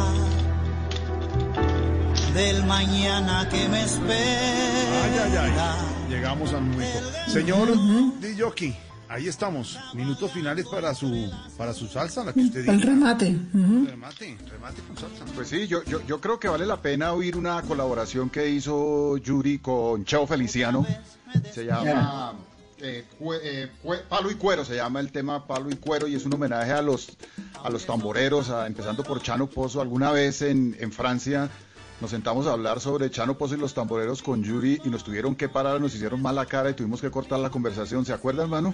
del 2.33 2.65
mañana 2.65 3.47
que 3.49 3.69
me 3.69 3.83
espera. 3.83 5.03
Ay, 5.03 5.37
ay, 5.37 5.53
ay. 5.59 6.09
Llegamos 6.09 6.53
al 6.53 6.61
momento. 6.61 7.11
Señor 7.27 7.69
Diyoki, 8.19 8.75
ahí 9.13 9.27
estamos. 9.27 9.77
Minutos 9.93 10.31
finales 10.31 10.65
para 10.67 10.93
su 10.93 11.31
para 11.57 11.73
su 11.73 11.87
salsa, 11.87 12.23
la 12.23 12.33
que 12.33 12.41
usted 12.41 12.67
El 12.67 12.77
diga. 12.79 12.91
remate. 12.91 13.35
ujú. 13.53 13.85
Remate, 13.87 14.37
remate 14.49 14.81
con 14.81 14.97
salsa. 14.97 15.25
Pues 15.35 15.47
sí, 15.47 15.67
yo, 15.67 15.83
yo, 15.83 16.01
yo 16.05 16.19
creo 16.19 16.39
que 16.39 16.47
vale 16.47 16.65
la 16.65 16.81
pena 16.81 17.13
oír 17.13 17.37
una 17.37 17.61
colaboración 17.61 18.29
que 18.29 18.49
hizo 18.49 19.17
Yuri 19.17 19.59
con 19.59 20.03
Cheo 20.05 20.25
Feliciano. 20.27 20.85
Se 21.53 21.65
llama 21.65 22.33
eh, 22.79 23.05
cue- 23.19 23.39
eh, 23.41 23.71
cue- 23.83 24.01
Palo 24.09 24.29
y 24.29 24.35
Cuero, 24.35 24.65
se 24.65 24.75
llama 24.75 24.99
el 24.99 25.11
tema 25.11 25.47
Palo 25.47 25.69
y 25.71 25.75
Cuero 25.75 26.07
y 26.07 26.15
es 26.15 26.25
un 26.25 26.33
homenaje 26.33 26.71
a 26.73 26.81
los, 26.81 27.15
a 27.63 27.69
los 27.69 27.85
tamboreros, 27.85 28.49
a- 28.49 28.67
empezando 28.67 29.03
por 29.03 29.21
Chano 29.21 29.47
Pozo. 29.47 29.79
Alguna 29.81 30.11
vez 30.11 30.41
en, 30.41 30.75
en 30.79 30.91
Francia 30.91 31.49
nos 32.01 32.11
sentamos 32.11 32.45
a 32.47 32.51
hablar 32.51 32.81
sobre 32.81 33.09
Chano 33.09 33.37
Pozo 33.37 33.55
y 33.55 33.57
los 33.57 33.73
tamboreros 33.73 34.21
con 34.21 34.43
Yuri 34.43 34.81
y 34.83 34.89
nos 34.89 35.03
tuvieron 35.05 35.35
que 35.35 35.47
parar, 35.47 35.79
nos 35.79 35.95
hicieron 35.95 36.21
mala 36.21 36.45
cara 36.45 36.69
y 36.71 36.73
tuvimos 36.73 36.99
que 36.99 37.09
cortar 37.09 37.39
la 37.39 37.49
conversación. 37.49 38.05
¿Se 38.05 38.11
acuerdan, 38.11 38.45
hermano? 38.45 38.73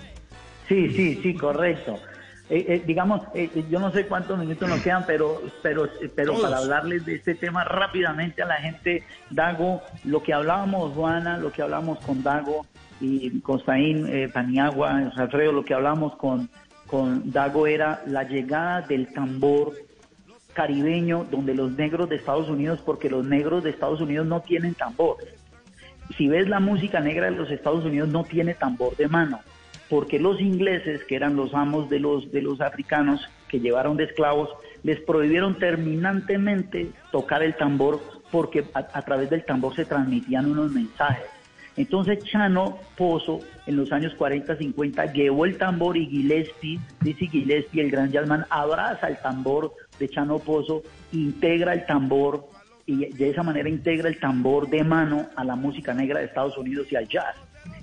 Sí, 0.70 0.88
sí, 0.92 1.20
sí, 1.24 1.34
correcto. 1.34 2.00
Eh, 2.48 2.66
eh, 2.68 2.84
digamos, 2.86 3.22
eh, 3.34 3.50
eh, 3.56 3.66
yo 3.70 3.80
no 3.80 3.92
sé 3.92 4.06
cuántos 4.06 4.38
minutos 4.38 4.70
nos 4.70 4.82
quedan, 4.82 5.04
pero, 5.06 5.42
pero, 5.64 5.90
pero 6.16 6.34
Todos. 6.34 6.44
para 6.44 6.58
hablarles 6.58 7.06
de 7.06 7.16
este 7.16 7.36
tema 7.36 7.64
rápidamente 7.64 8.44
a 8.44 8.46
la 8.46 8.56
gente, 8.56 9.04
Dago, 9.32 9.82
lo 10.04 10.22
que 10.22 10.34
hablábamos, 10.34 10.94
Juana, 10.94 11.38
lo 11.38 11.52
que 11.52 11.64
hablamos 11.64 12.00
con 12.00 12.24
Dago 12.24 12.66
y 13.02 13.40
Costaín, 13.42 14.08
eh, 14.08 14.30
Paniagua, 14.32 15.12
Alfredo, 15.16 15.52
lo 15.52 15.66
que 15.66 15.74
hablamos 15.74 16.16
con, 16.18 16.50
con 16.86 17.32
Dago 17.32 17.66
era 17.66 18.02
la 18.06 18.24
llegada 18.24 18.82
del 18.82 19.12
tambor 19.12 19.74
caribeño, 20.54 21.26
donde 21.30 21.56
los 21.56 21.72
negros 21.72 22.10
de 22.10 22.16
Estados 22.16 22.48
Unidos, 22.50 22.82
porque 22.86 23.10
los 23.10 23.26
negros 23.26 23.64
de 23.64 23.72
Estados 23.72 24.02
Unidos 24.02 24.28
no 24.28 24.42
tienen 24.42 24.76
tambor. 24.76 25.18
Si 26.18 26.28
ves 26.28 26.48
la 26.48 26.60
música 26.60 27.00
negra 27.00 27.30
de 27.30 27.38
los 27.38 27.50
Estados 27.50 27.86
Unidos, 27.86 28.10
no 28.10 28.24
tiene 28.24 28.54
tambor 28.56 28.96
de 28.98 29.08
mano 29.08 29.40
porque 29.90 30.20
los 30.20 30.40
ingleses, 30.40 31.04
que 31.06 31.16
eran 31.16 31.36
los 31.36 31.54
amos 31.54 31.90
de 31.90 32.00
los, 32.00 32.32
de 32.32 32.42
los 32.42 32.62
africanos 32.62 33.22
que 33.48 33.60
llevaron 33.60 33.98
de 33.98 34.06
esclavos, 34.06 34.50
les 34.84 35.00
prohibieron 35.02 35.58
terminantemente 35.58 36.92
tocar 37.12 37.44
el 37.44 37.56
tambor 37.56 38.00
porque 38.32 38.66
a, 38.74 38.80
a 38.94 39.02
través 39.02 39.30
del 39.30 39.44
tambor 39.44 39.76
se 39.76 39.86
transmitían 39.86 40.52
unos 40.52 40.72
mensajes. 40.72 41.26
Entonces 41.80 42.24
Chano 42.26 42.78
Pozo, 42.98 43.40
en 43.66 43.78
los 43.78 43.92
años 43.94 44.14
40, 44.16 44.58
50, 44.58 45.14
llevó 45.14 45.46
el 45.46 45.58
tambor 45.58 45.96
y 45.96 46.08
Gillespie, 46.08 46.78
Dizzy 47.00 47.28
Gillespie, 47.30 47.82
el 47.82 47.90
gran 47.90 48.12
jazzman, 48.12 48.46
abraza 48.50 49.08
el 49.08 49.18
tambor 49.18 49.74
de 49.98 50.10
Chano 50.10 50.40
Pozo, 50.40 50.84
integra 51.14 51.74
el 51.74 51.86
tambor 51.86 52.48
y 52.86 53.06
de 53.14 53.30
esa 53.30 53.44
manera 53.44 53.70
integra 53.70 54.10
el 54.10 54.20
tambor 54.20 54.70
de 54.70 54.84
mano 54.84 55.28
a 55.36 55.44
la 55.46 55.56
música 55.56 55.94
negra 55.94 56.20
de 56.20 56.26
Estados 56.26 56.58
Unidos 56.58 56.88
y 56.92 56.98
al 56.98 57.08
jazz. 57.08 57.36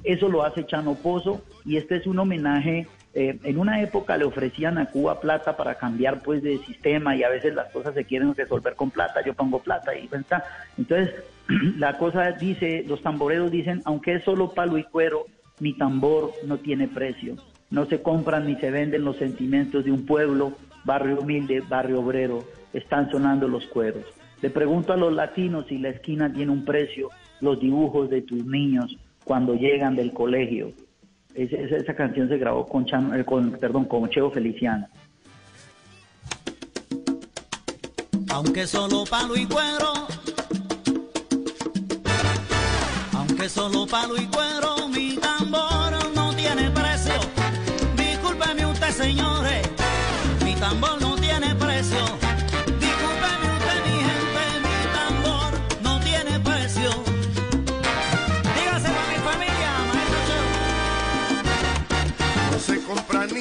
Eso 0.07 0.29
lo 0.29 0.45
hace 0.45 0.65
Chano 0.67 0.95
Pozo 0.95 1.43
y 1.65 1.77
este 1.77 1.97
es 1.97 2.07
un 2.07 2.19
homenaje. 2.19 2.87
eh, 3.15 3.39
en 3.45 3.59
una 3.59 3.81
época 3.81 4.19
le 4.19 4.25
ofrecían 4.25 4.77
a 4.77 4.87
Cuba 4.91 5.21
plata 5.21 5.57
para 5.57 5.77
cambiar 5.77 6.23
pues 6.23 6.43
de 6.43 6.59
sistema 6.59 7.17
y 7.17 7.23
a 7.23 7.31
veces 7.31 7.55
las 7.55 7.73
cosas 7.73 7.95
se 7.95 8.05
quieren 8.05 8.35
resolver 8.35 8.75
con 8.75 8.91
plata. 8.91 9.25
Yo 9.25 9.35
pongo 9.35 9.59
plata 9.59 9.97
y 9.97 10.07
pues, 10.07 10.21
está. 10.21 10.45
Entonces 10.77 11.15
la 11.79 11.97
cosa 11.99 12.33
dice, 12.33 12.85
los 12.87 13.03
tamboreros 13.03 13.51
dicen, 13.51 13.83
aunque 13.85 14.15
es 14.15 14.25
solo 14.25 14.53
palo 14.53 14.79
y 14.79 14.85
cuero, 14.85 15.27
mi 15.61 15.73
tambor 15.73 16.33
no 16.45 16.59
tiene 16.59 16.89
precio. 16.89 17.37
No 17.71 17.87
se 17.87 18.03
compran 18.03 18.47
ni 18.47 18.57
se 18.57 18.71
venden 18.71 19.05
los 19.05 19.17
sentimientos 19.17 19.85
de 19.85 19.91
un 19.91 20.07
pueblo, 20.07 20.53
barrio 20.85 21.19
humilde, 21.21 21.63
barrio 21.69 22.01
obrero. 22.01 22.45
Están 22.73 23.11
sonando 23.11 23.49
los 23.49 23.67
cueros. 23.67 24.05
Le 24.43 24.51
pregunto 24.51 24.93
a 24.93 24.97
los 24.97 25.13
latinos 25.13 25.67
si 25.69 25.79
la 25.79 25.89
esquina 25.89 26.33
tiene 26.33 26.53
un 26.53 26.65
precio, 26.65 27.09
los 27.41 27.59
dibujos 27.59 28.11
de 28.11 28.23
tus 28.23 28.45
niños 28.45 28.99
cuando 29.27 29.55
llegan 29.55 29.97
del 29.97 30.13
colegio. 30.13 30.73
Esa, 31.35 31.95
canción 31.95 32.29
se 32.29 32.39
grabó 32.39 32.65
con, 32.65 32.87
Chan- 32.87 33.13
eh, 33.19 33.25
con, 33.25 33.51
perdón, 33.51 33.89
Cheo 34.09 34.31
Feliciano. 34.31 34.87
Aunque 38.31 38.69
solo 38.69 39.03
palo 39.11 39.37
y 39.37 39.45
cuero, 39.47 39.93
aunque 43.15 43.49
solo 43.49 43.85
palo 43.87 44.15
y 44.17 44.27
cuero, 44.27 44.89
mi 44.89 45.17
tambor 45.17 46.15
no 46.15 46.33
tiene 46.37 46.71
precio. 46.71 47.15
Discúlpeme 47.97 48.65
usted, 48.67 48.91
señores, 48.91 49.69
mi 50.45 50.55
tambor 50.55 51.01
no 51.03 51.17
tiene 51.17 51.53
precio. 51.57 52.26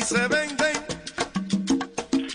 Se 0.05 0.27
venden. 0.27 0.75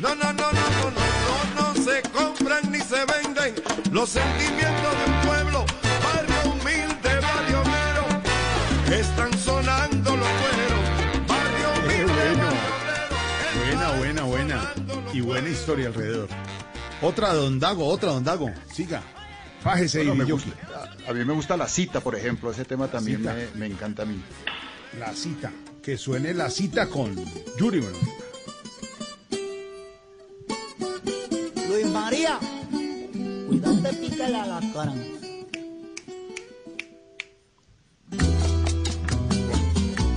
No, 0.00 0.14
no, 0.14 0.32
no, 0.32 0.32
no, 0.32 0.52
no, 0.52 0.90
no, 0.90 1.54
no, 1.56 1.74
no 1.74 1.84
se 1.84 2.02
compran 2.10 2.70
ni 2.72 2.78
se 2.80 3.04
venden. 3.04 3.54
Los 3.92 4.10
sentimientos 4.10 4.92
de 4.98 5.12
un 5.12 5.20
pueblo, 5.26 5.66
barrio 6.02 6.52
humilde, 6.52 7.20
barrio 7.20 7.60
obrero, 7.60 9.00
están 9.00 9.38
sonando 9.38 10.16
los 10.16 10.28
cueros. 10.28 11.28
Barrio 11.28 11.68
humilde, 11.84 12.12
bueno. 12.12 12.46
barrio 12.46 13.66
Buena, 13.66 13.98
buena, 13.98 14.22
buena. 14.24 14.74
Y 15.12 15.20
buena 15.20 15.48
historia 15.48 15.88
alrededor. 15.88 16.28
Otra 17.02 17.32
Don 17.34 17.58
Dago, 17.58 17.86
otra 17.88 18.10
Don 18.12 18.24
Dago. 18.24 18.50
Siga. 18.72 19.02
Fájese 19.62 19.98
Bueno, 19.98 20.14
y 20.14 20.18
me 20.18 20.26
yo- 20.26 20.34
gusta- 20.36 20.50
a, 21.06 21.10
a 21.10 21.12
mí 21.12 21.24
me 21.24 21.34
gusta 21.34 21.56
la 21.56 21.68
cita, 21.68 22.00
por 22.00 22.14
ejemplo. 22.14 22.50
Ese 22.50 22.64
tema 22.64 22.88
también 22.88 23.22
me, 23.22 23.48
me 23.54 23.66
encanta 23.66 24.02
a 24.02 24.06
mí. 24.06 24.18
La 24.98 25.12
cita. 25.12 25.50
Que 25.82 25.96
suene 25.96 26.34
la 26.34 26.50
cita 26.50 26.88
con 26.88 27.16
Yuri. 27.56 27.82
Luis 31.68 31.86
María, 31.86 32.38
cuidado 33.48 33.78
te 33.82 33.92
pica 33.94 34.28
la 34.28 34.42
alacrán. 34.42 34.98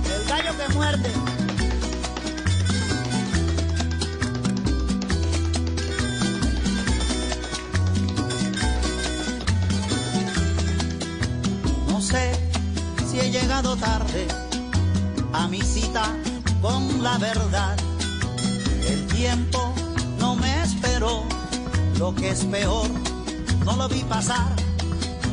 El 0.04 0.28
gallo 0.28 0.52
que 0.58 0.74
muerde. 0.74 1.10
No 11.88 12.02
sé 12.02 12.32
si 13.10 13.18
he 13.18 13.30
llegado 13.30 13.76
tarde 13.76 14.43
a 15.34 15.48
mi 15.48 15.60
cita 15.60 16.04
con 16.62 17.02
la 17.02 17.18
verdad. 17.18 17.76
El 18.88 19.06
tiempo 19.08 19.74
no 20.18 20.36
me 20.36 20.62
esperó, 20.62 21.24
lo 21.98 22.14
que 22.14 22.30
es 22.30 22.44
peor, 22.44 22.88
no 23.64 23.76
lo 23.76 23.88
vi 23.88 24.02
pasar. 24.04 24.46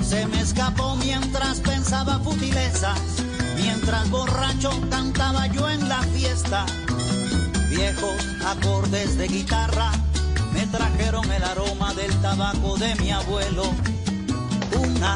Se 0.04 0.26
me 0.28 0.42
escapó 0.42 0.96
mientras 0.98 1.60
pensaba 1.60 2.20
futilezas, 2.20 3.00
mientras 3.56 4.10
borracho 4.10 4.72
cantaba 4.90 5.48
yo 5.48 5.70
en 5.70 5.88
la 5.88 6.02
fiesta. 6.04 6.66
Viejos 7.70 8.16
acordes 8.46 9.18
de 9.18 9.28
guitarra 9.28 9.92
me 10.54 10.66
trajeron 10.68 11.32
el 11.32 11.44
aroma 11.44 11.94
del 11.94 12.14
tabaco 12.22 12.78
de 12.78 12.96
mi 12.96 13.12
abuelo. 13.12 13.64
Una 14.78 15.16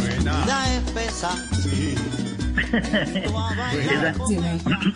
vida 0.00 0.74
espesa. 0.74 1.30
Esa, 2.76 4.14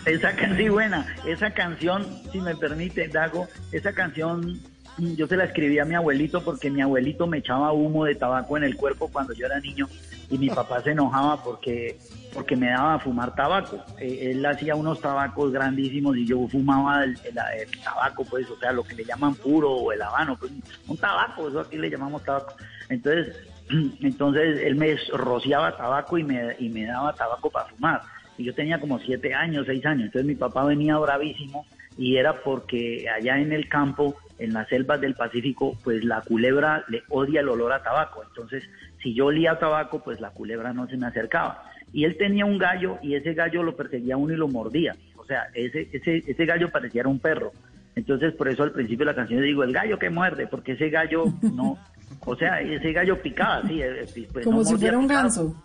esa 0.05 0.55
sí, 0.57 0.69
buena. 0.69 1.05
Esa 1.25 1.51
canción, 1.51 2.05
si 2.31 2.39
me 2.41 2.55
permite, 2.55 3.07
Dago, 3.07 3.47
esa 3.71 3.93
canción 3.93 4.59
mm, 4.97 5.13
yo 5.15 5.27
se 5.27 5.37
la 5.37 5.45
escribí 5.45 5.79
a 5.79 5.85
mi 5.85 5.95
abuelito 5.95 6.43
porque 6.43 6.69
mi 6.69 6.81
abuelito 6.81 7.27
me 7.27 7.39
echaba 7.39 7.71
humo 7.73 8.05
de 8.05 8.15
tabaco 8.15 8.57
en 8.57 8.63
el 8.63 8.75
cuerpo 8.75 9.07
cuando 9.11 9.33
yo 9.33 9.45
era 9.45 9.59
niño 9.59 9.87
y 10.29 10.37
mi 10.37 10.49
papá 10.49 10.81
se 10.81 10.91
enojaba 10.91 11.43
porque 11.43 11.97
porque 12.33 12.55
me 12.55 12.69
daba 12.69 12.93
a 12.93 12.99
fumar 12.99 13.35
tabaco. 13.35 13.83
Eh, 13.99 14.31
él 14.31 14.45
hacía 14.45 14.73
unos 14.75 15.01
tabacos 15.01 15.51
grandísimos 15.51 16.15
y 16.15 16.25
yo 16.25 16.47
fumaba 16.47 17.03
el- 17.03 17.17
el 17.25 17.81
tabaco, 17.83 18.23
pues, 18.23 18.49
o 18.49 18.57
sea, 18.57 18.71
lo 18.71 18.83
que 18.85 18.95
le 18.95 19.03
llaman 19.03 19.35
puro 19.35 19.69
o 19.69 19.91
el 19.91 20.01
habano, 20.01 20.37
pues, 20.37 20.49
un 20.87 20.95
tabaco, 20.97 21.49
eso 21.49 21.59
aquí 21.59 21.77
le 21.77 21.89
llamamos 21.89 22.23
tabaco. 22.23 22.53
Entonces, 22.87 23.35
entonces 24.01 24.61
él 24.63 24.75
me 24.75 24.95
rociaba 25.13 25.75
tabaco 25.77 26.17
y 26.17 26.23
me, 26.23 26.55
y 26.59 26.69
me 26.69 26.85
daba 26.85 27.13
tabaco 27.13 27.49
para 27.49 27.69
fumar. 27.69 28.01
Y 28.37 28.43
yo 28.43 28.53
tenía 28.53 28.79
como 28.79 28.99
siete 28.99 29.33
años, 29.33 29.65
seis 29.65 29.85
años. 29.85 30.05
Entonces 30.05 30.25
mi 30.25 30.35
papá 30.35 30.63
venía 30.65 30.97
bravísimo 30.97 31.65
y 31.97 32.17
era 32.17 32.41
porque 32.41 33.07
allá 33.09 33.37
en 33.37 33.51
el 33.51 33.67
campo, 33.67 34.15
en 34.39 34.53
las 34.53 34.67
selvas 34.69 35.01
del 35.01 35.13
Pacífico, 35.13 35.77
pues 35.83 36.03
la 36.03 36.21
culebra 36.21 36.83
le 36.87 37.03
odia 37.09 37.41
el 37.41 37.49
olor 37.49 37.73
a 37.73 37.83
tabaco. 37.83 38.23
Entonces, 38.23 38.63
si 39.01 39.13
yo 39.13 39.27
olía 39.27 39.59
tabaco, 39.59 40.03
pues 40.03 40.19
la 40.19 40.31
culebra 40.31 40.73
no 40.73 40.87
se 40.87 40.97
me 40.97 41.07
acercaba. 41.07 41.63
Y 41.93 42.05
él 42.05 42.17
tenía 42.17 42.45
un 42.45 42.57
gallo 42.57 42.97
y 43.01 43.15
ese 43.15 43.33
gallo 43.33 43.63
lo 43.63 43.75
perseguía 43.75 44.17
uno 44.17 44.33
y 44.33 44.37
lo 44.37 44.47
mordía. 44.47 44.95
O 45.17 45.25
sea, 45.25 45.47
ese, 45.53 45.89
ese, 45.91 46.23
ese 46.25 46.45
gallo 46.45 46.71
parecía 46.71 47.07
un 47.07 47.19
perro. 47.19 47.51
Entonces, 47.95 48.33
por 48.33 48.47
eso 48.47 48.63
al 48.63 48.71
principio 48.71 49.05
de 49.05 49.11
la 49.11 49.15
canción 49.15 49.41
digo, 49.41 49.63
el 49.63 49.73
gallo 49.73 49.99
que 49.99 50.09
muerde, 50.09 50.47
porque 50.47 50.73
ese 50.73 50.89
gallo 50.89 51.25
no, 51.41 51.77
o 52.19 52.35
sea, 52.35 52.59
ese 52.61 52.91
gallo 52.93 53.21
picaba, 53.21 53.61
sí. 53.67 53.81
eh, 53.81 54.03
eh, 54.15 54.27
pues, 54.31 54.45
Como 54.45 54.59
no 54.59 54.63
si 54.65 54.77
fuera 54.77 54.97
un 54.97 55.07
ganso. 55.07 55.55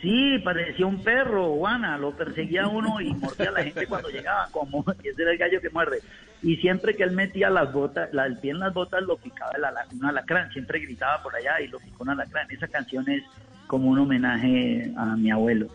Sí, 0.00 0.38
parecía 0.44 0.86
un 0.86 1.02
perro, 1.02 1.56
Juana, 1.56 1.98
lo 1.98 2.12
perseguía 2.16 2.68
uno 2.68 3.00
y 3.00 3.12
mordía 3.14 3.48
a 3.48 3.52
la 3.52 3.64
gente 3.64 3.86
cuando 3.88 4.08
llegaba, 4.10 4.46
como 4.52 4.84
ese 5.02 5.22
era 5.22 5.32
el 5.32 5.38
gallo 5.38 5.60
que 5.60 5.70
muerde. 5.70 5.98
Y 6.42 6.56
siempre 6.58 6.94
que 6.94 7.02
él 7.02 7.10
metía 7.12 7.50
las 7.50 7.72
botas, 7.72 8.08
la, 8.12 8.26
el 8.26 8.38
pie 8.38 8.52
en 8.52 8.60
las 8.60 8.72
botas, 8.72 9.02
lo 9.02 9.16
picaba 9.16 9.50
el 9.56 9.64
ala- 9.64 9.86
un 9.92 10.04
alacrán, 10.04 10.52
siempre 10.52 10.78
gritaba 10.80 11.20
por 11.22 11.34
allá 11.34 11.60
y 11.60 11.66
lo 11.68 11.78
picó 11.78 12.04
un 12.04 12.10
alacrán. 12.10 12.46
Esa 12.50 12.68
canción 12.68 13.08
es 13.10 13.24
como 13.66 13.88
un 13.90 13.98
homenaje 13.98 14.92
a 14.96 15.16
mi 15.16 15.30
abuelo. 15.32 15.66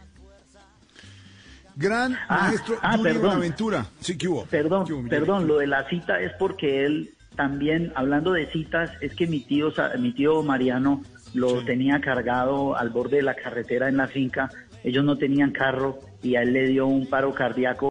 Gran 1.75 2.15
Ah, 2.27 2.47
maestro 2.47 2.77
ah, 2.81 2.91
Yuri 2.97 3.03
perdón. 3.03 3.21
Buenaventura. 3.23 3.85
Sí, 3.99 4.17
¿qué 4.17 4.27
hubo? 4.27 4.45
Perdón, 4.45 4.85
¿Qué 4.85 4.93
hubo, 4.93 5.01
mi 5.03 5.09
perdón, 5.09 5.41
Yuri? 5.41 5.47
lo 5.53 5.57
de 5.59 5.67
la 5.67 5.89
cita 5.89 6.19
es 6.21 6.31
porque 6.38 6.85
él 6.85 7.09
también, 7.41 7.91
hablando 7.95 8.34
de 8.34 8.45
citas, 8.51 8.91
es 9.01 9.15
que 9.15 9.26
mi 9.26 9.39
tío, 9.39 9.73
mi 9.97 10.11
tío 10.11 10.43
Mariano 10.43 11.01
lo 11.34 11.65
tenía 11.65 11.99
cargado 11.99 12.77
al 12.77 12.91
borde 12.91 13.15
de 13.18 13.23
la 13.23 13.34
carretera 13.34 13.89
en 13.89 13.97
la 13.97 14.07
finca. 14.07 14.51
Ellos 14.84 15.03
no 15.03 15.18
tenían 15.18 15.49
carro 15.49 15.97
y 16.22 16.35
a 16.35 16.43
él 16.43 16.53
le 16.53 16.68
dio 16.68 16.85
un 16.85 17.07
paro 17.07 17.34
cardíaco 17.34 17.89